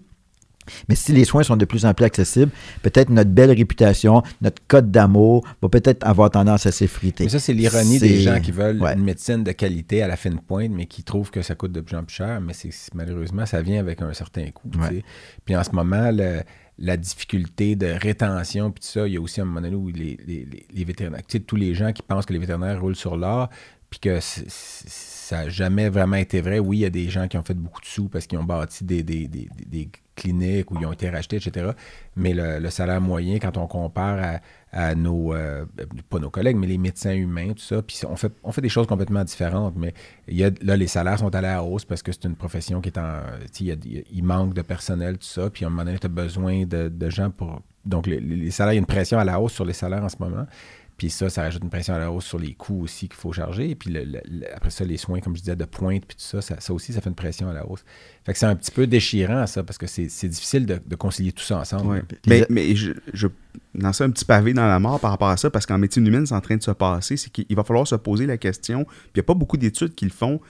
Mais 0.88 0.94
si 0.94 1.12
les 1.12 1.24
soins 1.24 1.42
sont 1.42 1.56
de 1.56 1.64
plus 1.64 1.84
en 1.86 1.94
plus 1.94 2.04
accessibles, 2.04 2.50
peut-être 2.82 3.10
notre 3.10 3.30
belle 3.30 3.50
réputation, 3.50 4.22
notre 4.40 4.62
code 4.68 4.90
d'amour 4.90 5.44
va 5.60 5.68
peut-être 5.68 6.06
avoir 6.06 6.30
tendance 6.30 6.66
à 6.66 6.72
s'effriter. 6.72 7.24
Mais 7.24 7.30
ça, 7.30 7.38
c'est 7.38 7.52
l'ironie 7.52 7.98
des 7.98 8.20
gens 8.20 8.40
qui 8.40 8.52
veulent 8.52 8.80
ouais. 8.80 8.94
une 8.94 9.04
médecine 9.04 9.42
de 9.44 9.52
qualité 9.52 10.02
à 10.02 10.08
la 10.08 10.16
fine 10.16 10.38
pointe, 10.40 10.70
mais 10.70 10.86
qui 10.86 11.02
trouvent 11.02 11.30
que 11.30 11.42
ça 11.42 11.54
coûte 11.54 11.72
de 11.72 11.80
plus 11.80 11.96
en 11.96 12.04
plus 12.04 12.14
cher. 12.14 12.40
Mais 12.40 12.52
c'est 12.52 12.70
malheureusement, 12.94 13.46
ça 13.46 13.60
vient 13.62 13.80
avec 13.80 14.02
un 14.02 14.12
certain 14.12 14.48
coût. 14.50 14.70
Ouais. 14.80 15.02
Puis 15.44 15.56
en 15.56 15.64
ce 15.64 15.70
moment, 15.72 16.10
le- 16.10 16.42
la 16.78 16.96
difficulté 16.96 17.76
de 17.76 17.86
rétention, 17.86 18.70
puis 18.70 18.80
tout 18.80 18.88
ça, 18.88 19.06
il 19.06 19.12
y 19.14 19.16
a 19.16 19.20
aussi 19.20 19.40
un 19.40 19.44
moment 19.44 19.60
donné 19.60 19.76
où 19.76 19.88
les, 19.88 20.18
les- 20.26 20.46
les- 20.50 20.66
les 20.72 20.84
vétérinaires, 20.84 21.20
tu 21.28 21.36
sais, 21.38 21.40
tous 21.44 21.56
les 21.56 21.74
gens 21.74 21.92
qui 21.92 22.02
pensent 22.02 22.24
que 22.26 22.32
les 22.32 22.38
vétérinaires 22.38 22.80
roulent 22.80 22.96
sur 22.96 23.16
l'or, 23.16 23.50
puis 23.92 24.00
que 24.00 24.18
ça 24.20 25.44
n'a 25.44 25.48
jamais 25.50 25.90
vraiment 25.90 26.16
été 26.16 26.40
vrai. 26.40 26.58
Oui, 26.58 26.78
il 26.78 26.80
y 26.80 26.84
a 26.86 26.90
des 26.90 27.10
gens 27.10 27.28
qui 27.28 27.36
ont 27.36 27.42
fait 27.42 27.52
beaucoup 27.54 27.80
de 27.82 27.86
sous 27.86 28.08
parce 28.08 28.26
qu'ils 28.26 28.38
ont 28.38 28.44
bâti 28.44 28.84
des, 28.84 29.02
des- 29.02 29.28
des- 29.28 29.90
cliniques 30.14 30.70
ou 30.70 30.76
ils 30.78 30.84
ont 30.86 30.92
été 30.92 31.08
rachetés, 31.08 31.36
etc. 31.36 31.70
Mais 32.16 32.34
le, 32.34 32.68
salaire 32.68 33.00
moyen, 33.00 33.38
quand 33.38 33.56
on 33.56 33.66
compare 33.66 34.40
à, 34.70 34.94
nos, 34.94 35.34
euh, 35.34 35.64
pas 36.10 36.18
nos 36.18 36.28
collègues, 36.28 36.56
mais 36.56 36.66
les 36.66 36.76
médecins 36.76 37.14
humains, 37.14 37.52
tout 37.54 37.62
ça, 37.62 37.80
puis 37.82 37.98
on 38.06 38.14
fait, 38.16 38.30
on 38.44 38.52
fait 38.52 38.60
des 38.60 38.68
choses 38.68 38.86
complètement 38.86 39.24
différentes. 39.24 39.74
Mais 39.76 39.94
il 40.28 40.36
y 40.36 40.44
a, 40.44 40.50
là, 40.62 40.76
les 40.76 40.86
salaires 40.86 41.18
sont 41.18 41.34
allés 41.34 41.48
à 41.48 41.54
la 41.56 41.62
hausse 41.64 41.84
parce 41.86 42.02
que 42.02 42.12
c'est 42.12 42.24
une 42.24 42.36
profession 42.36 42.80
qui 42.82 42.88
est 42.90 42.98
en. 42.98 43.20
il 43.60 43.66
y 43.66 43.72
a- 43.72 44.02
il 44.12 44.22
manque 44.24 44.52
de 44.54 44.62
personnel, 44.62 45.16
tout 45.18 45.26
ça. 45.26 45.48
Puis 45.50 45.64
à 45.64 45.68
un 45.68 45.70
moment 45.70 45.84
donné, 45.84 45.98
tu 45.98 46.06
as 46.06 46.10
besoin 46.10 46.64
de, 46.66 46.88
de 46.88 47.10
gens 47.10 47.30
pour. 47.30 47.60
Donc, 47.86 48.06
les, 48.06 48.20
les 48.20 48.50
salaires, 48.50 48.74
il 48.74 48.76
y 48.76 48.78
a 48.78 48.80
une 48.80 48.86
pression 48.86 49.18
à 49.18 49.24
la 49.24 49.40
hausse 49.40 49.54
sur 49.54 49.64
les 49.64 49.72
salaires 49.72 50.04
en 50.04 50.08
ce 50.10 50.16
moment. 50.20 50.46
Puis 51.02 51.10
ça, 51.10 51.28
ça 51.28 51.42
rajoute 51.42 51.64
une 51.64 51.68
pression 51.68 51.94
à 51.94 51.98
la 51.98 52.12
hausse 52.12 52.26
sur 52.26 52.38
les 52.38 52.54
coûts 52.54 52.80
aussi 52.82 53.08
qu'il 53.08 53.16
faut 53.16 53.32
charger. 53.32 53.70
Et 53.70 53.74
puis 53.74 53.90
le- 53.90 54.04
le- 54.04 54.20
le- 54.30 54.54
après 54.54 54.70
ça, 54.70 54.84
les 54.84 54.96
soins, 54.96 55.18
comme 55.18 55.34
je 55.34 55.40
disais, 55.40 55.56
de 55.56 55.64
pointe, 55.64 56.04
puis 56.06 56.16
tout 56.16 56.22
ça, 56.22 56.40
ça, 56.40 56.60
ça 56.60 56.72
aussi, 56.72 56.92
ça 56.92 57.00
fait 57.00 57.08
une 57.10 57.16
pression 57.16 57.48
à 57.48 57.52
la 57.52 57.66
hausse. 57.68 57.84
Fait 58.24 58.32
que 58.32 58.38
c'est 58.38 58.46
un 58.46 58.54
petit 58.54 58.70
peu 58.70 58.86
déchirant, 58.86 59.44
ça, 59.48 59.64
parce 59.64 59.78
que 59.78 59.88
c'est 59.88 60.08
c'est 60.08 60.28
difficile 60.28 60.64
de, 60.64 60.78
de 60.86 60.94
concilier 60.94 61.32
tout 61.32 61.42
ça 61.42 61.58
ensemble. 61.58 61.90
Ouais. 61.90 62.02
Mais, 62.28 62.46
mais 62.50 62.76
je, 62.76 62.92
je 63.12 63.26
lance 63.74 64.00
un 64.00 64.10
petit 64.10 64.24
pavé 64.24 64.52
dans 64.54 64.68
la 64.68 64.78
mort 64.78 65.00
par 65.00 65.10
rapport 65.10 65.30
à 65.30 65.36
ça, 65.36 65.50
parce 65.50 65.66
qu'en 65.66 65.78
médecine 65.78 66.06
humaine, 66.06 66.24
c'est 66.24 66.36
en 66.36 66.40
train 66.40 66.56
de 66.56 66.62
se 66.62 66.70
passer. 66.70 67.16
C'est 67.16 67.30
qu'il 67.30 67.56
va 67.56 67.64
falloir 67.64 67.84
se 67.84 67.96
poser 67.96 68.26
la 68.26 68.36
question. 68.36 68.84
Puis 68.84 68.94
il 69.16 69.18
n'y 69.18 69.22
a 69.22 69.24
pas 69.24 69.34
beaucoup 69.34 69.56
d'études 69.56 69.96
qui 69.96 70.04
le 70.04 70.12
font. 70.12 70.38
Tu 70.38 70.44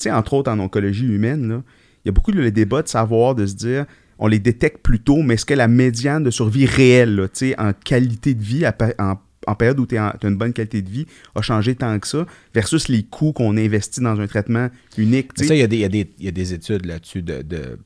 sais, 0.00 0.10
entre 0.10 0.34
autres 0.34 0.50
en 0.52 0.58
oncologie 0.58 1.06
humaine, 1.06 1.48
là, 1.48 1.62
il 2.04 2.08
y 2.08 2.10
a 2.10 2.12
beaucoup 2.12 2.32
de 2.32 2.40
le 2.42 2.50
débat 2.50 2.82
de 2.82 2.88
savoir, 2.88 3.34
de 3.34 3.46
se 3.46 3.54
dire, 3.54 3.86
on 4.18 4.26
les 4.28 4.38
détecte 4.38 4.82
plus 4.82 5.00
tôt, 5.00 5.22
mais 5.22 5.34
est-ce 5.34 5.46
que 5.46 5.54
la 5.54 5.66
médiane 5.68 6.22
de 6.22 6.30
survie 6.30 6.66
réelle, 6.66 7.14
là, 7.16 7.28
tu 7.28 7.48
sais, 7.48 7.58
en 7.58 7.72
qualité 7.72 8.34
de 8.34 8.42
vie, 8.42 8.64
en, 8.98 9.18
en 9.46 9.54
période 9.54 9.78
où 9.80 9.86
tu 9.86 9.96
as 9.96 10.16
une 10.22 10.36
bonne 10.36 10.52
qualité 10.52 10.82
de 10.82 10.90
vie, 10.90 11.06
a 11.34 11.42
changé 11.42 11.74
tant 11.74 11.98
que 11.98 12.06
ça, 12.08 12.26
versus 12.54 12.88
les 12.88 13.02
coûts 13.02 13.32
qu'on 13.32 13.56
investit 13.56 14.00
dans 14.00 14.20
un 14.20 14.26
traitement 14.26 14.68
unique. 14.96 15.30
Mais 15.38 15.46
ça, 15.46 15.54
il 15.54 15.60
y, 15.60 15.62
a 15.62 15.66
des- 15.66 15.76
il 15.78 15.94
y 15.94 16.24
y 16.24 16.28
a 16.28 16.32
des 16.32 16.52
études 16.54 16.86
là-dessus 16.86 17.22
de, 17.22 17.42
de- 17.42 17.78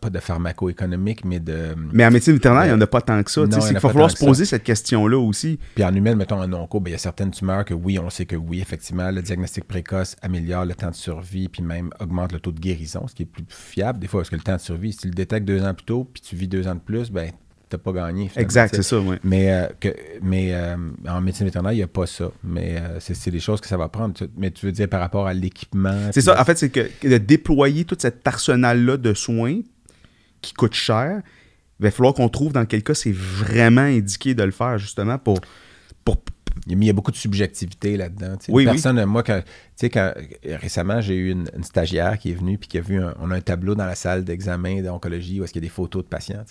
pas 0.00 0.08
de 0.08 0.18
pharmaco-économique, 0.18 1.26
mais 1.26 1.40
de. 1.40 1.74
Mais 1.92 2.06
en 2.06 2.10
médecine 2.10 2.32
vétérinaire, 2.32 2.64
il 2.64 2.68
n'y 2.68 2.74
en 2.74 2.80
a 2.80 2.86
pas 2.86 3.02
tant 3.02 3.22
que 3.22 3.30
ça. 3.30 3.42
Non, 3.42 3.48
il 3.68 3.74
va 3.74 3.80
falloir 3.80 4.10
se 4.10 4.16
poser 4.16 4.44
cette 4.46 4.62
question-là 4.64 5.18
aussi. 5.18 5.58
Puis 5.74 5.84
en 5.84 5.94
humaine, 5.94 6.16
mettons 6.16 6.40
en 6.40 6.50
onco, 6.54 6.80
ben, 6.80 6.88
il 6.88 6.92
y 6.92 6.94
a 6.94 6.98
certaines 6.98 7.30
tumeurs 7.30 7.66
que 7.66 7.74
oui, 7.74 7.98
on 7.98 8.08
sait 8.08 8.24
que 8.24 8.34
oui, 8.36 8.60
effectivement, 8.62 9.10
le 9.10 9.20
diagnostic 9.20 9.64
précoce 9.64 10.16
améliore 10.22 10.64
le 10.64 10.74
temps 10.74 10.88
de 10.90 10.94
survie, 10.94 11.48
puis 11.48 11.62
même 11.62 11.90
augmente 12.00 12.32
le 12.32 12.40
taux 12.40 12.52
de 12.52 12.60
guérison, 12.60 13.06
ce 13.08 13.14
qui 13.14 13.24
est 13.24 13.26
plus 13.26 13.44
fiable. 13.50 13.98
Des 13.98 14.06
fois, 14.06 14.20
parce 14.20 14.30
que 14.30 14.36
le 14.36 14.42
temps 14.42 14.56
de 14.56 14.60
survie, 14.60 14.92
si 14.92 15.00
tu 15.00 15.08
le 15.08 15.14
détectes 15.14 15.46
deux 15.46 15.62
ans 15.62 15.74
plus 15.74 15.84
tôt, 15.84 16.08
puis 16.10 16.22
tu 16.22 16.34
vis 16.34 16.48
deux 16.48 16.66
ans 16.66 16.74
de 16.76 16.80
plus, 16.80 17.10
ben, 17.10 17.30
t'as 17.76 17.78
pas 17.82 17.92
gagné. 17.92 18.30
Exact, 18.36 18.74
c'est 18.76 18.82
ça, 18.82 18.98
oui. 19.00 19.16
Mais, 19.24 19.52
euh, 19.52 19.66
que, 19.80 19.88
mais 20.22 20.54
euh, 20.54 20.76
en 21.08 21.20
médecine 21.20 21.46
vétérinaire, 21.46 21.72
il 21.72 21.76
n'y 21.76 21.82
a 21.82 21.86
pas 21.88 22.06
ça. 22.06 22.30
Mais 22.42 22.76
euh, 22.78 22.98
c'est 23.00 23.30
des 23.30 23.40
choses 23.40 23.60
que 23.60 23.66
ça 23.66 23.76
va 23.76 23.88
prendre. 23.88 24.14
Mais 24.36 24.50
tu 24.50 24.66
veux 24.66 24.72
dire 24.72 24.88
par 24.88 25.00
rapport 25.00 25.26
à 25.26 25.34
l'équipement. 25.34 26.10
C'est 26.12 26.20
ça, 26.20 26.40
en 26.40 26.44
fait, 26.44 26.58
c'est 26.58 26.70
que 26.70 26.88
de 27.06 27.18
déployer 27.18 27.84
tout 27.84 27.96
cet 27.98 28.26
arsenal-là 28.26 28.96
de 28.96 29.14
soins 29.14 29.60
qui 30.40 30.52
coûte 30.54 30.74
cher, 30.74 31.22
il 31.80 31.82
va 31.84 31.90
falloir 31.90 32.14
qu'on 32.14 32.28
trouve 32.28 32.52
dans 32.52 32.66
quel 32.66 32.82
cas 32.82 32.94
c'est 32.94 33.12
vraiment 33.14 33.80
indiqué 33.82 34.34
de 34.34 34.42
le 34.42 34.52
faire, 34.52 34.78
justement, 34.78 35.18
pour. 35.18 35.40
pour 36.04 36.18
Il 36.68 36.84
y 36.84 36.88
a- 36.88 36.92
beaucoup 36.92 37.10
de 37.10 37.16
subjectivité 37.16 37.96
là-dedans. 37.96 38.36
Oui, 38.48 38.62
oui. 38.62 38.64
Personne, 38.64 39.04
moi, 39.06 39.24
quand, 39.24 39.40
tu 39.40 39.50
sais, 39.74 39.90
quand 39.90 40.12
récemment, 40.44 41.00
j'ai 41.00 41.16
eu 41.16 41.30
une, 41.32 41.48
une 41.56 41.64
stagiaire 41.64 42.16
qui 42.16 42.30
est 42.30 42.34
venue 42.34 42.58
puis 42.58 42.68
qui 42.68 42.78
a 42.78 42.80
vu 42.80 43.02
un, 43.02 43.12
on 43.20 43.32
a 43.32 43.34
un 43.34 43.40
tableau 43.40 43.74
dans 43.74 43.86
la 43.86 43.96
salle 43.96 44.22
d'examen 44.22 44.80
d'oncologie 44.80 45.40
où 45.40 45.44
est-ce 45.44 45.52
qu'il 45.52 45.60
y 45.62 45.64
a 45.64 45.68
des 45.68 45.74
photos 45.74 46.04
de 46.04 46.08
patients. 46.08 46.44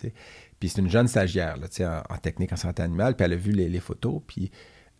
Puis 0.64 0.69
c'est 0.69 0.80
une 0.80 0.90
jeune 0.90 1.10
stagiaire 1.10 1.57
là, 1.57 1.68
tu 1.68 1.76
sais, 1.76 1.85
en, 1.85 2.02
en 2.10 2.18
technique 2.18 2.53
en 2.53 2.56
santé 2.56 2.84
animale, 2.84 3.18
puis 3.18 3.26
elle 3.26 3.34
a 3.34 3.35
vu 3.35 3.52
les, 3.52 3.68
les 3.68 3.81
photos, 3.81 4.22
puis, 4.26 4.49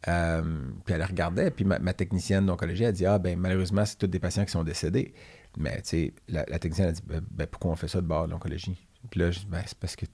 euh, 0.10 0.42
puis 0.84 0.94
elle 0.94 1.04
regardait, 1.04 1.52
puis 1.52 1.64
ma, 1.64 1.80
ma 1.80 1.94
technicienne 1.94 2.46
d'oncologie 2.46 2.84
a 2.84 2.92
dit 2.92 3.06
Ah, 3.06 3.18
ben 3.18 3.40
malheureusement, 3.40 3.86
c'est 3.86 3.98
tous 3.98 4.08
des 4.08 4.20
patients 4.20 4.44
qui 4.44 4.52
sont 4.52 4.66
décédés. 4.66 5.14
Mais 5.58 5.76
tu 5.78 5.82
sais, 5.86 6.14
la, 6.28 6.44
la 6.50 6.60
technicienne 6.60 6.90
a 6.90 6.92
dit 6.92 7.02
ben, 7.08 7.22
ben, 7.32 7.48
pourquoi 7.48 7.72
on 7.72 7.76
fait 7.78 7.88
ça 7.88 8.02
de 8.02 8.06
bord 8.08 8.26
de 8.28 8.32
l'oncologie? 8.32 8.76
Puis 9.10 9.22
là, 9.22 9.32
je 9.32 9.40
dis 9.40 9.46
ben, 9.50 9.62
c'est 9.66 9.78
parce 9.78 9.96
que, 9.96 10.06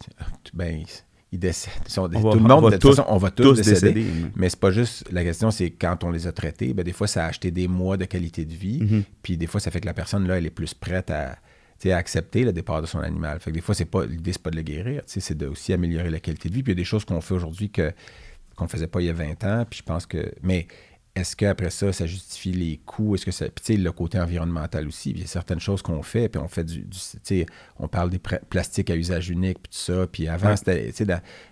ben, 0.53 0.83
ils 1.31 1.39
décèdent. 1.39 1.73
Ils 1.87 1.91
sont- 1.91 2.03
On 2.03 2.09
tout 2.09 2.13
va- 2.29 2.35
le 2.35 2.41
on 2.41 2.47
monde, 2.47 2.63
va 2.65 2.69
de 2.69 2.75
toute 2.75 2.81
tous- 2.91 2.95
façon, 2.97 3.05
on 3.09 3.17
va 3.17 3.31
tous, 3.31 3.43
tous 3.43 3.55
décéder. 3.55 3.93
décéder, 3.93 4.25
mais- 4.35 4.49
c'est 4.49 4.59
pas 4.59 4.69
juste 4.69 5.11
la 5.11 5.23
question, 5.23 5.49
c'est 5.49 5.71
quand 5.71 6.03
on 6.03 6.11
les 6.11 6.27
a 6.27 6.31
traités, 6.31 6.75
ben 6.75 6.83
des 6.83 6.93
fois 6.93 7.07
ça 7.07 7.25
a 7.25 7.27
acheté 7.27 7.49
des 7.49 7.67
mois 7.67 7.97
de 7.97 8.05
qualité 8.05 8.45
de 8.45 8.53
vie, 8.53 8.81
Mhm. 8.83 9.03
puis 9.23 9.35
des 9.35 9.47
fois 9.47 9.59
ça 9.59 9.71
fait 9.71 9.81
que 9.81 9.87
la 9.87 9.95
personne 9.95 10.27
là, 10.27 10.37
elle 10.37 10.45
est 10.45 10.51
plus 10.51 10.75
prête 10.75 11.09
à 11.09 11.37
accepter 11.85 12.43
le 12.43 12.51
départ 12.51 12.81
de 12.81 12.87
son 12.87 12.99
animal. 12.99 13.39
Fait 13.39 13.51
que 13.51 13.55
des 13.55 13.61
fois 13.61 13.75
c'est 13.75 13.85
pas 13.85 14.05
l'idée 14.05 14.33
c'est 14.33 14.41
pas 14.41 14.51
de 14.51 14.57
le 14.57 14.61
guérir, 14.61 15.01
c'est 15.05 15.37
de 15.37 15.47
aussi 15.47 15.73
améliorer 15.73 16.09
la 16.09 16.19
qualité 16.19 16.49
de 16.49 16.53
vie. 16.53 16.63
Puis 16.63 16.73
il 16.73 16.75
y 16.75 16.79
a 16.79 16.81
des 16.81 16.85
choses 16.85 17.05
qu'on 17.05 17.21
fait 17.21 17.33
aujourd'hui 17.33 17.69
que 17.69 17.91
qu'on 18.55 18.67
faisait 18.67 18.87
pas 18.87 19.01
il 19.01 19.07
y 19.07 19.09
a 19.09 19.13
20 19.13 19.43
ans, 19.45 19.65
puis 19.69 19.79
je 19.79 19.83
pense 19.83 20.05
que 20.05 20.33
mais 20.43 20.67
est-ce 21.19 21.35
qu'après 21.35 21.69
ça, 21.69 21.91
ça 21.93 22.05
justifie 22.05 22.51
les 22.51 22.79
coûts? 22.85 23.15
Est-ce 23.15 23.25
que 23.25 23.31
ça. 23.31 23.45
Puis, 23.45 23.63
tu 23.65 23.73
sais, 23.73 23.79
le 23.79 23.91
côté 23.91 24.19
environnemental 24.19 24.87
aussi. 24.87 25.11
Il 25.11 25.19
y 25.21 25.23
a 25.23 25.27
certaines 25.27 25.59
choses 25.59 25.81
qu'on 25.81 26.01
fait, 26.01 26.29
puis 26.29 26.41
on 26.41 26.47
fait 26.47 26.63
du. 26.63 26.79
du- 26.79 26.85
tu 26.89 27.19
sais, 27.23 27.45
on 27.79 27.87
parle 27.87 28.09
des 28.09 28.19
plastiques 28.49 28.89
à 28.89 28.95
usage 28.95 29.29
unique, 29.29 29.59
puis 29.61 29.71
tout 29.71 29.93
ça. 29.93 30.07
Puis 30.11 30.27
avant, 30.27 30.49
Ouais. 30.49 30.57
c'était. 30.57 30.91
Je 30.97 31.03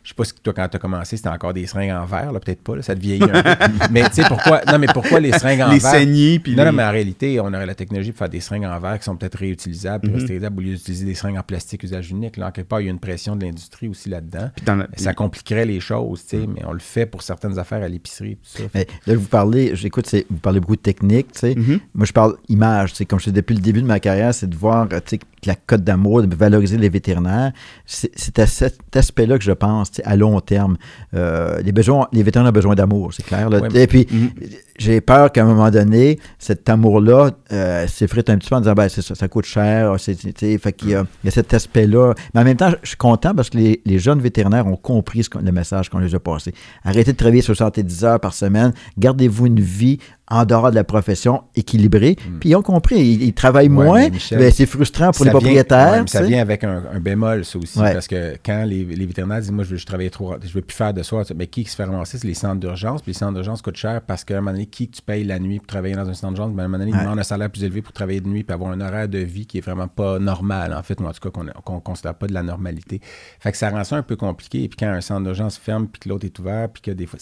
sais 0.10 0.16
pas 0.16 0.24
si 0.26 0.34
toi, 0.42 0.54
quand 0.54 0.68
tu 0.70 0.78
as 0.78 0.80
commencé, 0.80 1.18
c'était 1.18 1.30
encore 1.30 1.54
des 1.54 1.66
seringues 1.68 1.92
en 1.92 2.06
verre, 2.06 2.32
là, 2.32 2.40
peut-être 2.40 2.62
pas, 2.62 2.76
là, 2.76 2.82
ça 2.82 2.96
te 2.96 3.00
vieillit 3.00 3.24
un 3.24 3.42
peu. 3.44 3.50
mais 3.92 4.08
tu 4.10 4.16
sais, 4.16 4.24
pourquoi. 4.28 4.62
Non, 4.66 4.80
mais 4.80 4.88
pourquoi 4.94 5.20
les 5.20 5.32
seringues 5.34 5.62
en 5.62 5.72
les 5.72 5.80
verre? 5.80 5.92
saignées, 5.92 6.40
puis 6.40 6.56
non, 6.56 6.64
les- 6.64 6.70
non, 6.72 6.76
mais 6.78 6.84
en 6.84 6.92
réalité, 6.92 7.40
on 7.40 7.48
aurait 7.48 7.66
la 7.66 7.76
technologie 7.76 8.12
pour 8.12 8.20
faire 8.20 8.30
des 8.30 8.40
seringues 8.40 8.66
en 8.66 8.80
verre 8.80 8.98
qui 9.00 9.06
sont 9.06 9.16
peut-être 9.18 9.38
réutilisables, 9.38 10.04
puis 10.04 10.12
Mhm. 10.12 10.18
restérilisables, 10.18 10.60
au 10.60 10.62
lieu 10.64 10.74
d'utiliser 10.76 11.06
des 11.06 11.16
seringues 11.16 11.38
en 11.38 11.44
plastique 11.44 11.84
usage 11.84 12.10
unique. 12.12 12.38
Là, 12.38 12.48
en 12.48 12.52
quelque 12.52 12.68
part, 12.68 12.82
il 12.82 12.86
y 12.86 12.88
a 12.88 12.92
une 12.92 13.00
pression 13.00 13.36
de 13.36 13.46
l'industrie 13.46 13.88
aussi 13.88 14.10
là-dedans. 14.10 14.50
la- 14.66 14.88
Ça 14.98 15.14
compliquerait 15.14 15.66
les 15.66 15.80
choses, 15.80 16.24
tu 16.26 16.38
sais, 16.40 16.48
mais 16.48 16.64
on 16.66 16.74
le 16.74 16.80
fait 16.80 17.06
pour 17.06 17.22
certaines 17.22 17.58
affaires 17.60 17.82
à 17.84 17.88
l'épicerie, 17.88 18.36
tout 18.38 18.62
ça. 18.62 18.64
Mais 18.74 18.86
là, 19.06 19.16
vous 19.16 19.28
parlez, 19.28 19.57
j'écoute, 19.74 20.08
c'est- 20.08 20.26
vous 20.30 20.38
parlez 20.38 20.60
beaucoup 20.60 20.76
de 20.76 20.82
technique, 20.82 21.32
tu 21.34 21.40
sais. 21.40 21.56
Mhm. 21.56 21.80
Moi, 21.96 22.06
je 22.06 22.14
parle 22.14 22.36
image. 22.50 22.92
tu 22.92 22.98
sais, 22.98 23.06
Comme 23.06 23.20
je 23.20 23.26
dis 23.26 23.32
depuis 23.32 23.56
le 23.56 23.62
début 23.62 23.82
de 23.82 23.88
ma 23.88 24.00
carrière, 24.00 24.34
c'est 24.34 24.50
de 24.50 24.56
voir 24.56 24.88
tu 24.90 24.96
sais, 25.06 25.18
que 25.18 25.26
la 25.46 25.56
cote 25.56 25.84
d'amour, 25.84 26.24
de 26.24 26.36
valoriser 26.36 26.78
les 26.78 26.90
vétérinaires. 26.90 27.52
C'est 27.86 28.12
c'est 28.16 28.40
à 28.40 28.48
cet 28.48 28.96
aspect-là 28.96 29.38
que 29.38 29.44
je 29.44 29.52
pense, 29.52 29.92
à 30.04 30.16
long 30.16 30.40
terme. 30.42 30.78
Euh, 31.14 31.62
les, 31.62 31.72
besoins, 31.72 32.08
les 32.12 32.24
vétérinaires 32.24 32.50
ont 32.50 32.54
besoin 32.54 32.76
d'amour, 32.76 33.14
c'est 33.14 33.26
clair. 33.26 33.50
là. 33.50 33.60
Ouais, 33.60 33.70
Et 33.84 33.88
puis, 33.88 34.08
Mhm. 34.12 34.30
j'ai 34.78 35.00
peur 35.02 35.32
qu'à 35.32 35.44
un 35.44 35.48
moment 35.48 35.70
donné, 35.70 36.20
cet 36.40 36.68
amour-là 36.70 37.32
euh, 37.52 37.88
s'effrite 37.88 38.30
un 38.30 38.38
petit 38.38 38.50
peu 38.50 38.56
en 38.56 38.62
disant, 38.62 38.74
ben, 38.74 38.90
c'est 38.90 39.02
ça, 39.02 39.16
ça 39.16 39.28
coûte 39.28 39.46
cher. 39.46 39.96
c'est- 40.00 40.16
tu 40.16 40.32
sais, 40.38 40.58
fait 40.58 40.74
qu'il 40.74 40.90
y 40.90 40.96
a, 40.96 41.06
il 41.24 41.28
y 41.28 41.30
a 41.30 41.32
cet 41.32 41.54
aspect-là. 41.54 42.14
Mais 42.34 42.42
en 42.42 42.44
même 42.44 42.58
temps, 42.58 42.72
je 42.84 42.88
suis 42.90 42.98
content 42.98 43.34
parce 43.34 43.50
que 43.50 43.58
les, 43.58 43.82
les 43.86 44.00
jeunes 44.00 44.20
vétérinaires 44.20 44.68
ont 44.68 44.76
compris 44.76 45.24
ce 45.24 45.30
le 45.38 45.52
message 45.52 45.90
qu'on 45.90 46.00
les 46.00 46.16
a 46.16 46.20
passé. 46.20 46.54
Arrêtez 46.84 47.12
de 47.14 47.18
travailler 47.18 47.42
70 47.42 48.04
heures 48.04 48.20
par 48.20 48.34
semaine. 48.34 48.74
Gardez-vous 48.98 49.37
une 49.46 49.60
vie 49.60 50.00
en 50.30 50.44
dehors 50.46 50.70
de 50.72 50.76
la 50.76 50.84
profession 50.84 51.44
équilibrés. 51.56 52.16
Puis 52.40 52.50
ils 52.50 52.56
ont 52.56 52.62
compris, 52.62 52.96
ils, 53.00 53.24
ils 53.24 53.34
travaillent 53.34 53.70
Hmm. 53.70 53.78
Ouais, 53.78 53.86
moins, 53.86 54.10
mais 54.32 54.52
c'est 54.52 54.66
frustrant 54.66 55.12
pour 55.12 55.24
les 55.26 55.32
vient- 55.32 55.40
propriétaires. 55.40 56.02
ouais, 56.02 56.08
ça 56.08 56.22
vient 56.22 56.42
avec 56.42 56.64
un, 56.64 56.84
un 56.94 57.00
bémol, 57.00 57.46
ça 57.46 57.58
aussi, 57.60 57.80
Ouais. 57.80 57.94
parce 57.94 58.08
que 58.08 58.36
quand 58.46 58.64
les, 58.66 58.84
les 58.86 59.06
vétérinaires 59.06 59.40
disent, 59.42 59.52
moi, 59.52 59.64
je 59.64 59.70
veux, 59.72 59.78
je 59.78 59.86
travailler 59.86 60.10
trop, 60.10 60.36
je 60.44 60.52
veux 60.54 60.62
plus 60.62 60.76
faire 60.76 60.94
de 60.94 61.02
soir, 61.04 61.26
mais 61.36 61.48
qui 61.48 61.64
qui 61.64 61.70
se 61.70 61.76
fait 61.76 61.84
ramasser, 61.86 62.18
c'est 62.18 62.28
les 62.28 62.34
centres 62.34 62.60
d'urgence, 62.60 63.02
puis 63.02 63.12
les 63.12 63.18
centres 63.18 63.34
d'urgence 63.34 63.62
coûtent 63.62 63.78
cher 63.78 64.02
parce 64.02 64.24
qu'à 64.24 64.36
un 64.38 64.42
moment 64.42 64.52
donné, 64.52 64.66
qui 64.66 64.90
tu 64.90 65.02
payes 65.02 65.24
la 65.24 65.40
nuit 65.40 65.60
pour 65.60 65.68
travailler 65.68 65.96
dans 65.96 66.08
un 66.10 66.14
centre 66.14 66.34
d'urgence, 66.34 66.54
ben, 66.54 66.64
à 66.64 66.66
un 66.66 66.68
moment 66.68 66.80
donné, 66.80 66.92
ils 66.96 67.00
demandent 67.04 67.20
un 67.20 67.24
salaire 67.24 67.50
plus 67.50 67.64
élevé 67.64 67.82
pour 67.82 67.94
travailler 67.94 68.22
de 68.22 68.28
nuit, 68.28 68.44
puis 68.44 68.54
avoir 68.54 68.72
un 68.72 68.82
horaire 68.82 69.08
de 69.08 69.20
vie 69.20 69.46
qui 69.46 69.58
est 69.60 69.62
vraiment 69.62 69.88
pas 69.88 70.20
normal, 70.20 70.74
en 70.74 70.84
fait, 70.84 71.00
ou 71.00 71.06
en 71.06 71.12
tout 71.14 71.22
cas 71.22 71.30
qu'on 71.30 71.44
ne 71.76 71.80
considère 71.80 72.16
pas 72.16 72.28
de 72.28 72.34
la 72.34 72.44
normalité. 72.44 73.02
Fait 73.40 73.52
que 73.52 73.58
ça 73.58 73.70
rend 73.70 73.84
ça 73.84 73.96
un 73.96 74.04
peu 74.04 74.16
compliqué, 74.16 74.64
et 74.64 74.68
puis 74.70 74.78
quand 74.78 74.88
un 74.90 75.02
centre 75.02 75.24
d'urgence 75.24 75.58
ferme, 75.58 75.88
puis 75.88 76.00
que 76.02 76.10
l'autre 76.10 76.26
est 76.26 76.38
ouvert, 76.40 76.70
puis 76.70 76.82
que 76.82 76.92
des 76.92 77.06
fois, 77.06 77.20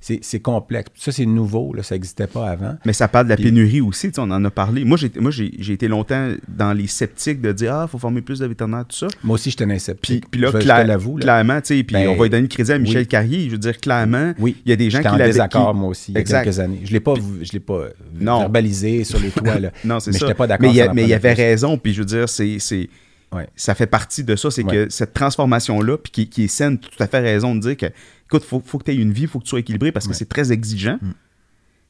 c'est 0.00 0.40
complexe. 0.40 0.90
Ça, 0.96 1.12
c'est 1.12 1.26
nouveau, 1.26 1.72
là, 1.74 1.82
ça 1.82 1.94
n'existait 1.94 2.26
pas 2.32 2.50
avant. 2.50 2.76
Mais 2.84 2.92
ça 2.92 3.08
parle 3.08 3.26
de 3.26 3.30
la 3.30 3.36
Puis- 3.36 3.44
pénurie 3.46 3.80
aussi, 3.80 4.10
on 4.18 4.30
en 4.30 4.44
a 4.44 4.50
parlé. 4.50 4.84
Moi, 4.84 4.96
j'ai, 4.96 5.10
moi, 5.20 5.30
j'ai, 5.30 5.52
j'ai 5.58 5.72
été 5.74 5.88
longtemps 5.88 6.30
dans 6.48 6.72
les 6.72 6.86
sceptiques 6.86 7.40
de 7.40 7.52
dire 7.52 7.74
Ah, 7.74 7.84
il 7.86 7.90
faut 7.90 7.98
former 7.98 8.22
plus 8.22 8.38
de 8.40 8.46
vétérinaires, 8.46 8.84
tout 8.88 8.96
ça. 8.96 9.06
Moi 9.22 9.34
aussi, 9.34 9.50
j'étais 9.50 9.64
un 9.64 9.78
sceptique. 9.78 10.24
puis 10.30 10.40
là, 10.40 10.50
je, 10.52 10.60
je 10.60 10.66
l'avoue, 10.66 11.14
clairement, 11.16 11.60
tu 11.60 11.76
sais, 11.78 11.82
puis 11.84 11.94
Ben, 11.94 12.08
on 12.08 12.16
va 12.16 12.24
lui 12.24 12.30
donner 12.30 12.42
le 12.42 12.48
crédit 12.48 12.72
à 12.72 12.78
Michel 12.78 13.02
oui. 13.02 13.06
Carrier. 13.06 13.44
Je 13.46 13.50
veux 13.52 13.58
dire, 13.58 13.78
clairement, 13.78 14.32
Oui, 14.38 14.56
il 14.64 14.70
y 14.70 14.72
a 14.72 14.76
des 14.76 14.90
gens 14.90 15.00
qui 15.00 15.08
en 15.08 15.12
l'avaient- 15.12 15.26
désaccord, 15.26 15.72
qui- 15.72 15.78
moi 15.78 15.88
aussi, 15.90 16.12
il 16.12 16.14
y 16.14 16.18
a 16.18 16.20
Exact. 16.20 16.44
quelques 16.44 16.58
années. 16.60 16.80
Je 16.84 16.88
ne 16.88 16.92
l'ai 16.94 17.00
pas, 17.00 17.14
je 17.42 17.52
l'ai 17.52 17.60
pas 17.60 17.84
Non. 18.20 18.40
verbalisé 18.40 19.04
sur 19.04 19.18
les 19.20 19.30
toits. 19.30 19.58
Là. 19.58 19.70
Non, 19.84 20.00
c'est 20.00 20.10
mais 20.12 20.18
ça. 20.18 20.26
j'étais 20.26 20.36
pas 20.36 20.46
d'accord 20.46 20.66
Mais 20.68 20.72
il 20.74 21.04
y, 21.04 21.08
il 21.08 21.14
avait 21.14 21.32
raison, 21.32 21.76
puis 21.78 21.92
je 21.92 22.00
veux 22.00 22.06
dire, 22.06 22.28
c'est, 22.28 22.58
c'est, 22.58 22.88
Ouais. 23.32 23.48
ça 23.56 23.74
fait 23.74 23.86
partie 23.86 24.24
de 24.24 24.36
ça, 24.36 24.50
c'est 24.50 24.62
Ouais. 24.64 24.72
que 24.86 24.90
cette 24.90 25.14
transformation-là, 25.14 25.96
puis 25.98 26.12
qui, 26.12 26.28
qui 26.28 26.44
est 26.44 26.48
saine, 26.48 26.78
tu 26.78 26.86
as 26.88 26.90
tout 26.96 27.02
à 27.02 27.06
fait 27.06 27.20
raison 27.20 27.54
de 27.54 27.60
dire 27.60 27.76
que, 27.78 27.86
écoute, 28.26 28.44
faut, 28.44 28.62
faut 28.64 28.78
que 28.78 28.84
tu 28.84 28.90
aies 28.92 28.96
une 28.96 29.12
vie, 29.12 29.26
faut 29.26 29.38
que 29.38 29.44
tu 29.44 29.50
sois 29.50 29.60
équilibré 29.60 29.90
parce 29.90 30.04
que 30.06 30.10
Ouais. 30.10 30.16
c'est 30.16 30.28
très 30.28 30.52
exigeant. 30.52 30.98
Mm. 31.00 31.12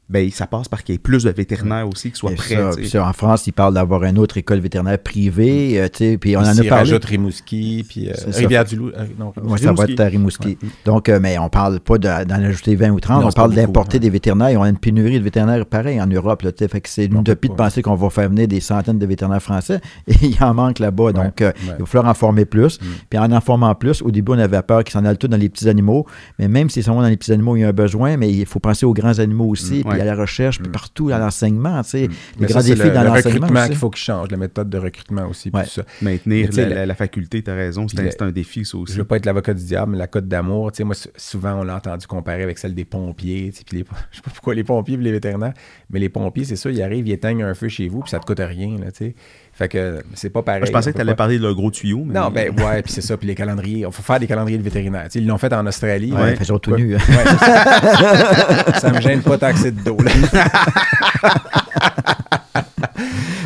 Ben, 0.08 0.30
ça 0.30 0.46
passe 0.46 0.68
par 0.68 0.82
qu'il 0.82 0.94
y 0.94 0.96
ait 0.96 0.98
plus 0.98 1.24
de 1.24 1.30
vétérinaires 1.30 1.88
aussi 1.88 2.10
qui 2.10 2.18
soient 2.18 2.32
Et 2.32 2.34
prêts. 2.34 2.58
ça, 2.84 3.06
en 3.08 3.12
France, 3.14 3.46
ils 3.46 3.52
parlent 3.52 3.72
d'avoir 3.72 4.04
une 4.04 4.18
autre 4.18 4.36
école 4.36 4.58
vétérinaire 4.58 4.98
privée, 4.98 5.80
euh, 5.80 5.88
tu 5.90 5.98
sais, 6.04 6.18
puis 6.18 6.36
on 6.36 6.40
en 6.40 6.44
a 6.44 6.54
parlé. 6.54 6.68
rajoute 6.70 7.04
Rimouski, 7.04 7.86
puis 7.88 8.10
euh. 8.10 8.12
Rivière-du-Loup. 8.26 8.88
euh, 8.94 9.06
non, 9.18 9.32
Moi, 9.42 9.56
ça 9.56 9.66
va 9.66 9.70
Rimouski. 9.84 9.92
être 9.92 10.00
à 10.00 10.04
Rimouski. 10.06 10.58
Donc, 10.84 11.08
euh, 11.08 11.18
mais 11.22 11.38
on 11.38 11.48
parle 11.48 11.80
pas 11.80 11.96
de- 11.96 12.24
d'en 12.24 12.34
ajouter 12.34 12.74
20 12.74 12.90
ou 12.90 13.00
30, 13.00 13.22
Non, 13.22 13.28
on 13.28 13.32
parle 13.32 13.54
d'importer 13.54 13.96
hein. 13.96 14.00
des 14.00 14.10
vétérinaires. 14.10 14.60
On 14.60 14.64
a 14.64 14.68
une 14.68 14.76
pénurie 14.76 15.18
de 15.18 15.24
vétérinaires 15.24 15.64
pareil 15.64 15.98
en 16.02 16.06
Europe. 16.06 16.42
Là, 16.42 16.52
tu 16.52 16.58
sais. 16.64 16.68
fait 16.68 16.80
que 16.82 16.90
c'est 16.90 17.06
une 17.06 17.20
utopie 17.20 17.48
de 17.48 17.54
penser 17.54 17.80
qu'on 17.80 17.94
va 17.94 18.10
faire 18.10 18.28
venir 18.28 18.46
des 18.48 18.60
centaines 18.60 18.98
de 18.98 19.06
vétérinaires 19.06 19.42
français 19.42 19.80
et 20.08 20.14
il 20.20 20.36
en 20.42 20.52
manque 20.52 20.78
là-bas. 20.78 21.12
Donc, 21.12 21.40
euh, 21.40 21.46
ouais. 21.46 21.54
il 21.78 21.80
va 21.80 21.86
falloir 21.86 22.10
en 22.10 22.14
former 22.14 22.44
plus. 22.44 22.78
Mm. 22.80 22.84
Puis 23.08 23.18
en 23.18 23.32
en 23.32 23.40
formant 23.40 23.74
plus, 23.74 24.02
au 24.02 24.10
début, 24.10 24.32
on 24.32 24.38
avait 24.38 24.60
peur 24.62 24.84
qu'ils 24.84 24.92
s'en 24.92 25.04
allent 25.06 25.16
tout 25.16 25.28
dans 25.28 25.38
les 25.38 25.48
petits 25.48 25.70
animaux. 25.70 26.06
Mais 26.38 26.48
même 26.48 26.68
s'ils 26.68 26.82
sont 26.84 26.96
dans 27.00 27.08
les 27.08 27.16
petits 27.16 27.32
animaux, 27.32 27.56
il 27.56 27.60
y 27.60 27.64
a 27.64 27.68
un 27.68 27.72
besoin, 27.72 28.18
mais 28.18 28.30
il 28.30 28.44
faut 28.44 28.58
penser 28.60 28.84
aux 28.84 28.92
grands 28.92 29.18
animaux 29.18 29.46
aussi, 29.46 29.82
Mm, 29.86 29.91
puis 29.92 30.00
ouais. 30.02 30.08
à 30.08 30.14
la 30.14 30.20
recherche, 30.20 30.58
puis 30.60 30.70
partout 30.70 31.08
dans 31.10 31.18
l'enseignement. 31.18 31.82
tu 31.82 31.90
sais. 31.90 32.00
Les 32.02 32.08
Mais 32.40 32.46
grands 32.48 32.60
défis 32.60 32.82
le, 32.82 32.90
dans 32.90 33.02
le 33.02 33.06
l'enseignement. 33.08 33.34
recrutement 33.46 33.60
aussi. 33.60 33.68
qu'il 33.68 33.78
faut 33.78 33.90
qu'il 33.90 34.02
change, 34.04 34.30
la 34.30 34.36
méthode 34.36 34.70
de 34.70 34.78
recrutement 34.78 35.26
aussi. 35.28 35.50
puis 35.50 35.58
Ouais. 35.60 35.64
tout 35.66 35.70
ça. 35.70 35.82
Maintenir 36.02 36.48
la, 36.56 36.64
le- 36.68 36.74
la- 36.74 36.86
la 36.86 36.94
faculté, 36.94 37.42
tu 37.42 37.50
as 37.50 37.54
raison, 37.54 37.86
c'est 37.88 38.00
un, 38.22 38.26
le- 38.26 38.32
défi, 38.32 38.64
ça 38.64 38.78
aussi. 38.78 38.92
Je 38.94 38.98
veux 38.98 39.04
pas 39.04 39.16
être 39.16 39.26
l'avocat 39.26 39.54
du 39.54 39.64
diable, 39.64 39.92
mais 39.92 39.98
la 39.98 40.06
cote 40.06 40.26
d'amour, 40.28 40.72
tu 40.72 40.78
sais, 40.78 40.84
moi, 40.84 40.94
sou- 40.94 41.08
souvent, 41.16 41.60
on 41.60 41.64
l'a 41.64 41.76
entendu 41.76 42.06
comparer 42.06 42.42
avec 42.42 42.58
celle 42.58 42.74
des 42.74 42.84
pompiers, 42.84 43.50
tu 43.52 43.58
sais, 43.58 43.64
puis 43.66 43.78
les, 43.78 43.84
je 44.10 44.16
sais 44.16 44.22
pas 44.22 44.30
pourquoi 44.30 44.54
les 44.54 44.64
pompiers 44.64 44.94
et 44.94 44.98
les 44.98 45.12
vétérinaires, 45.12 45.54
mais 45.90 45.98
les 45.98 46.08
pompiers, 46.08 46.44
c'est 46.44 46.56
ça, 46.56 46.70
ils 46.70 46.82
arrivent, 46.82 47.06
ils 47.08 47.12
éteignent 47.12 47.42
un 47.42 47.54
feu 47.54 47.68
chez 47.68 47.88
vous, 47.88 48.00
puis 48.00 48.10
ça 48.10 48.18
te 48.18 48.26
coûte 48.26 48.40
rien, 48.40 48.78
là, 48.78 48.90
tu 48.92 48.98
sais. 49.06 49.14
Fait 49.54 49.68
que 49.68 50.02
c'est 50.14 50.30
pas 50.30 50.42
pareil. 50.42 50.62
je 50.66 50.72
pensais 50.72 50.90
que 50.92 50.96
tu 50.96 51.00
allais 51.02 51.12
pas- 51.12 51.16
parler 51.16 51.38
de 51.38 51.42
leur 51.42 51.54
gros 51.54 51.70
tuyau. 51.70 52.04
Mais... 52.06 52.14
Non, 52.18 52.30
ben 52.30 52.50
ouais, 52.58 52.82
puis 52.82 52.90
c'est 52.92 53.02
ça, 53.02 53.16
puis 53.18 53.26
les 53.28 53.34
calendriers, 53.34 53.80
il 53.86 53.92
faut 53.92 54.02
faire 54.02 54.18
des 54.18 54.26
calendriers 54.26 54.56
de 54.58 54.62
vétérinaires. 54.62 55.04
Tu 55.04 55.10
sais, 55.10 55.18
ils 55.18 55.26
l'ont 55.26 55.36
fait 55.38 55.52
en 55.52 55.66
Australie. 55.66 56.12
Ouais, 56.12 56.42
sont 56.42 56.58
tout 56.58 56.74
nus. 56.74 56.94
Ouais, 56.94 57.00
ça, 58.80 58.90
me 58.90 59.00
gêne 59.00 59.20
pas 59.22 59.36
tant 59.38 59.52
que 59.52 59.58
c'est 59.58 59.74
de 59.74 59.82
dos, 59.82 59.96
là. 60.02 60.10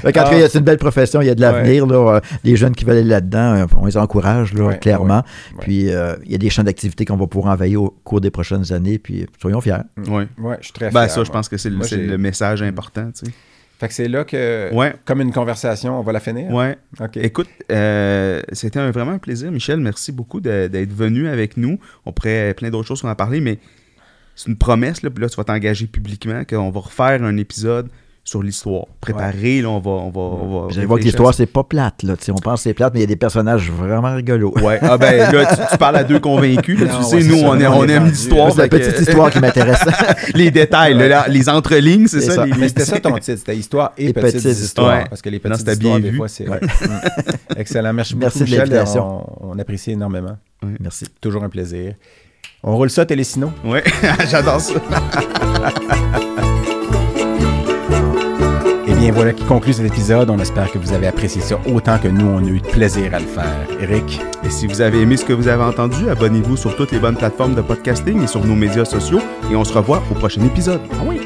Fait 0.02 0.12
qu'en 0.12 0.24
tout 0.24 0.30
cas, 0.30 0.48
c'est 0.48 0.58
une 0.58 0.64
belle 0.64 0.78
profession, 0.78 1.20
il 1.20 1.26
y 1.26 1.30
a 1.30 1.34
de 1.34 1.40
l'avenir. 1.40 1.84
là. 1.86 2.16
Euh, 2.16 2.20
Les 2.44 2.54
jeunes 2.54 2.74
qui 2.76 2.84
veulent 2.84 2.98
aller 2.98 3.08
là-dedans, 3.08 3.54
euh, 3.56 3.66
on 3.76 3.86
les 3.86 3.96
encourage, 3.96 4.52
là, 4.54 4.66
Ouais, 4.66 4.78
clairement. 4.78 5.16
ouais, 5.16 5.56
ouais. 5.56 5.62
Puis 5.62 5.90
euh, 5.92 6.14
il 6.24 6.30
y 6.30 6.34
a 6.36 6.38
des 6.38 6.50
champs 6.50 6.62
d'activité 6.62 7.04
qu'on 7.04 7.16
va 7.16 7.26
pouvoir 7.26 7.52
envahir 7.52 7.82
au 7.82 7.90
cours 8.04 8.20
des 8.20 8.30
prochaines 8.30 8.72
années, 8.72 8.98
puis 8.98 9.26
soyons 9.40 9.60
fiers. 9.60 9.78
Ouais. 10.08 10.28
Ouais, 10.38 10.56
je 10.60 10.66
suis 10.66 10.72
très 10.72 10.90
Ben, 10.90 11.02
fier, 11.06 11.10
ça, 11.10 11.24
je 11.24 11.30
pense 11.30 11.48
que 11.48 11.56
c'est 11.56 11.70
le, 11.70 11.78
le 12.06 12.18
message 12.18 12.62
important, 12.62 13.10
tu 13.18 13.26
sais. 13.26 13.32
Fait 13.78 13.89
que 13.89 13.94
c'est 13.94 14.09
là 14.09 14.24
que, 14.24 14.73
Ouais. 14.73 14.94
comme 15.05 15.20
une 15.20 15.32
conversation, 15.32 15.98
on 15.98 16.03
va 16.03 16.12
la 16.12 16.20
finir? 16.20 16.51
Ouais. 16.51 16.78
Écoute, 17.16 17.48
euh, 17.70 18.40
c'était 18.53 18.78
un- 18.78 18.90
vraiment 18.90 19.11
un 19.12 19.19
plaisir, 19.19 19.53
Michel. 19.53 19.81
Merci 19.81 20.12
beaucoup 20.12 20.40
d'être 20.40 20.93
venu 20.94 21.28
avec 21.28 21.57
nous. 21.59 21.78
On 22.07 22.12
pourrait 22.12 22.55
plein 22.57 22.70
d'autres 22.70 22.89
choses 22.89 23.03
qu'on 23.03 23.09
a 23.09 23.15
parlé, 23.15 23.40
mais 23.40 23.59
c'est 24.35 24.48
une 24.48 24.57
promesse, 24.57 25.03
là, 25.03 25.11
puis 25.11 25.23
là, 25.23 25.28
tu 25.28 25.36
vas 25.36 25.44
t'engager 25.44 25.86
publiquement 25.86 26.43
qu'on 26.44 26.70
va 26.70 26.81
refaire 26.81 27.23
un 27.23 27.36
épisode 27.36 27.89
sur 28.28 28.43
l'histoire. 28.43 28.86
Préparé, 29.01 29.62
là, 29.62 29.69
on 29.70 29.78
va. 29.78 29.90
On 29.93 30.11
va, 30.11 30.20
on 30.20 30.66
va 30.66 30.74
allez 30.77 30.85
voir 30.85 30.98
que 30.98 31.05
l'histoire, 31.05 31.32
c'est 31.32 31.47
pas 31.47 31.62
plate. 31.62 32.03
Là, 32.03 32.16
Tu 32.16 32.24
sais, 32.24 32.32
on 32.32 32.35
pense 32.35 32.59
que 32.59 32.65
c'est 32.65 32.74
plate, 32.74 32.93
mais 32.93 32.98
il 32.98 33.03
y 33.03 33.05
a 33.05 33.07
des 33.07 33.15
personnages 33.15 33.70
vraiment 33.70 34.15
rigolos. 34.16 34.53
Ouais. 34.61 34.81
Ah 34.82 34.98
ben 34.98 35.32
là, 35.32 35.47
tu, 35.47 35.55
tu 35.70 35.78
parles 35.78 35.97
à 35.97 36.03
deux 36.03 36.19
convaincus. 36.19 36.81
là, 36.81 36.86
Non, 36.93 36.98
tu 36.98 37.05
sais, 37.05 37.16
ouais, 37.19 37.23
nous, 37.23 37.39
ça. 37.39 37.47
on, 37.47 37.61
est- 37.61 37.66
on 37.69 37.85
aime 37.85 38.07
l'histoire. 38.09 38.51
C'est 38.51 38.59
la 38.62 38.69
petite 38.69 38.98
histoire 39.01 39.31
qui 39.31 39.39
m'intéresse. 39.39 39.78
les 40.35 40.51
détails, 40.51 40.94
là, 40.94 41.07
là, 41.07 41.24
les 41.28 41.48
entrelignes, 41.48 42.09
c'est 42.09 42.20
ça. 42.20 42.32
ça. 42.35 42.47
les- 42.47 42.53
Mais 42.59 42.66
c'était 42.69 42.85
ça 42.85 42.98
ton 42.98 43.15
titre, 43.19 43.39
c'était 43.39 43.57
histoire 43.57 43.93
et 43.97 44.09
Les 44.09 44.12
petites, 44.12 44.43
petites 44.43 44.59
histoires. 44.59 45.09
Parce 45.09 45.23
que 45.23 45.31
les 45.31 45.40
Non, 45.44 45.51
petites 45.51 45.65
bien 45.65 45.73
histoires, 45.74 46.01
des 46.01 46.11
vu. 46.11 46.16
fois, 46.16 46.28
c'est. 46.28 46.47
Mm. 46.57 46.59
Excellent. 47.57 47.93
Merci, 47.93 48.16
Merci 48.16 48.39
beaucoup, 48.40 48.51
de 48.51 48.57
Michel. 48.57 48.59
l'invitation. 48.69 49.24
On, 49.40 49.57
apprécie 49.59 49.93
énormément. 49.93 50.36
Merci. 50.81 51.07
Toujours 51.20 51.44
un 51.44 51.48
plaisir. 51.48 51.94
On 52.65 52.77
roule 52.77 52.90
ça, 52.90 53.07
Télésino? 53.07 53.53
Ouais, 53.65 53.85
j'adore 54.28 54.61
ça. 54.61 54.74
Bien, 59.06 59.14
voilà 59.14 59.32
qui 59.32 59.44
conclut 59.44 59.72
cet 59.72 59.86
épisode. 59.86 60.30
On 60.30 60.38
espère 60.40 60.72
que 60.72 60.78
vous 60.78 60.92
avez 60.92 61.06
apprécié 61.06 61.40
ça 61.40 61.60
autant 61.72 61.96
que 61.96 62.08
nous, 62.08 62.26
on 62.26 62.44
a 62.44 62.48
eu 62.48 62.58
de 62.58 62.66
plaisir 62.66 63.14
à 63.14 63.20
le 63.20 63.26
faire. 63.26 63.64
Eric, 63.80 64.20
Et 64.42 64.50
si 64.50 64.66
vous 64.66 64.80
avez 64.80 65.00
aimé 65.00 65.16
ce 65.16 65.24
que 65.24 65.32
vous 65.32 65.46
avez 65.46 65.62
entendu, 65.62 66.10
abonnez-vous 66.10 66.56
sur 66.56 66.74
toutes 66.74 66.90
les 66.90 66.98
bonnes 66.98 67.16
plateformes 67.16 67.54
de 67.54 67.60
podcasting 67.60 68.20
et 68.24 68.26
sur 68.26 68.44
nos 68.44 68.56
médias 68.56 68.84
sociaux. 68.84 69.20
Et 69.48 69.54
on 69.54 69.62
se 69.62 69.72
revoit 69.72 70.02
au 70.10 70.14
prochain 70.14 70.44
épisode. 70.44 70.80
ah 70.94 71.04
oui, 71.06 71.20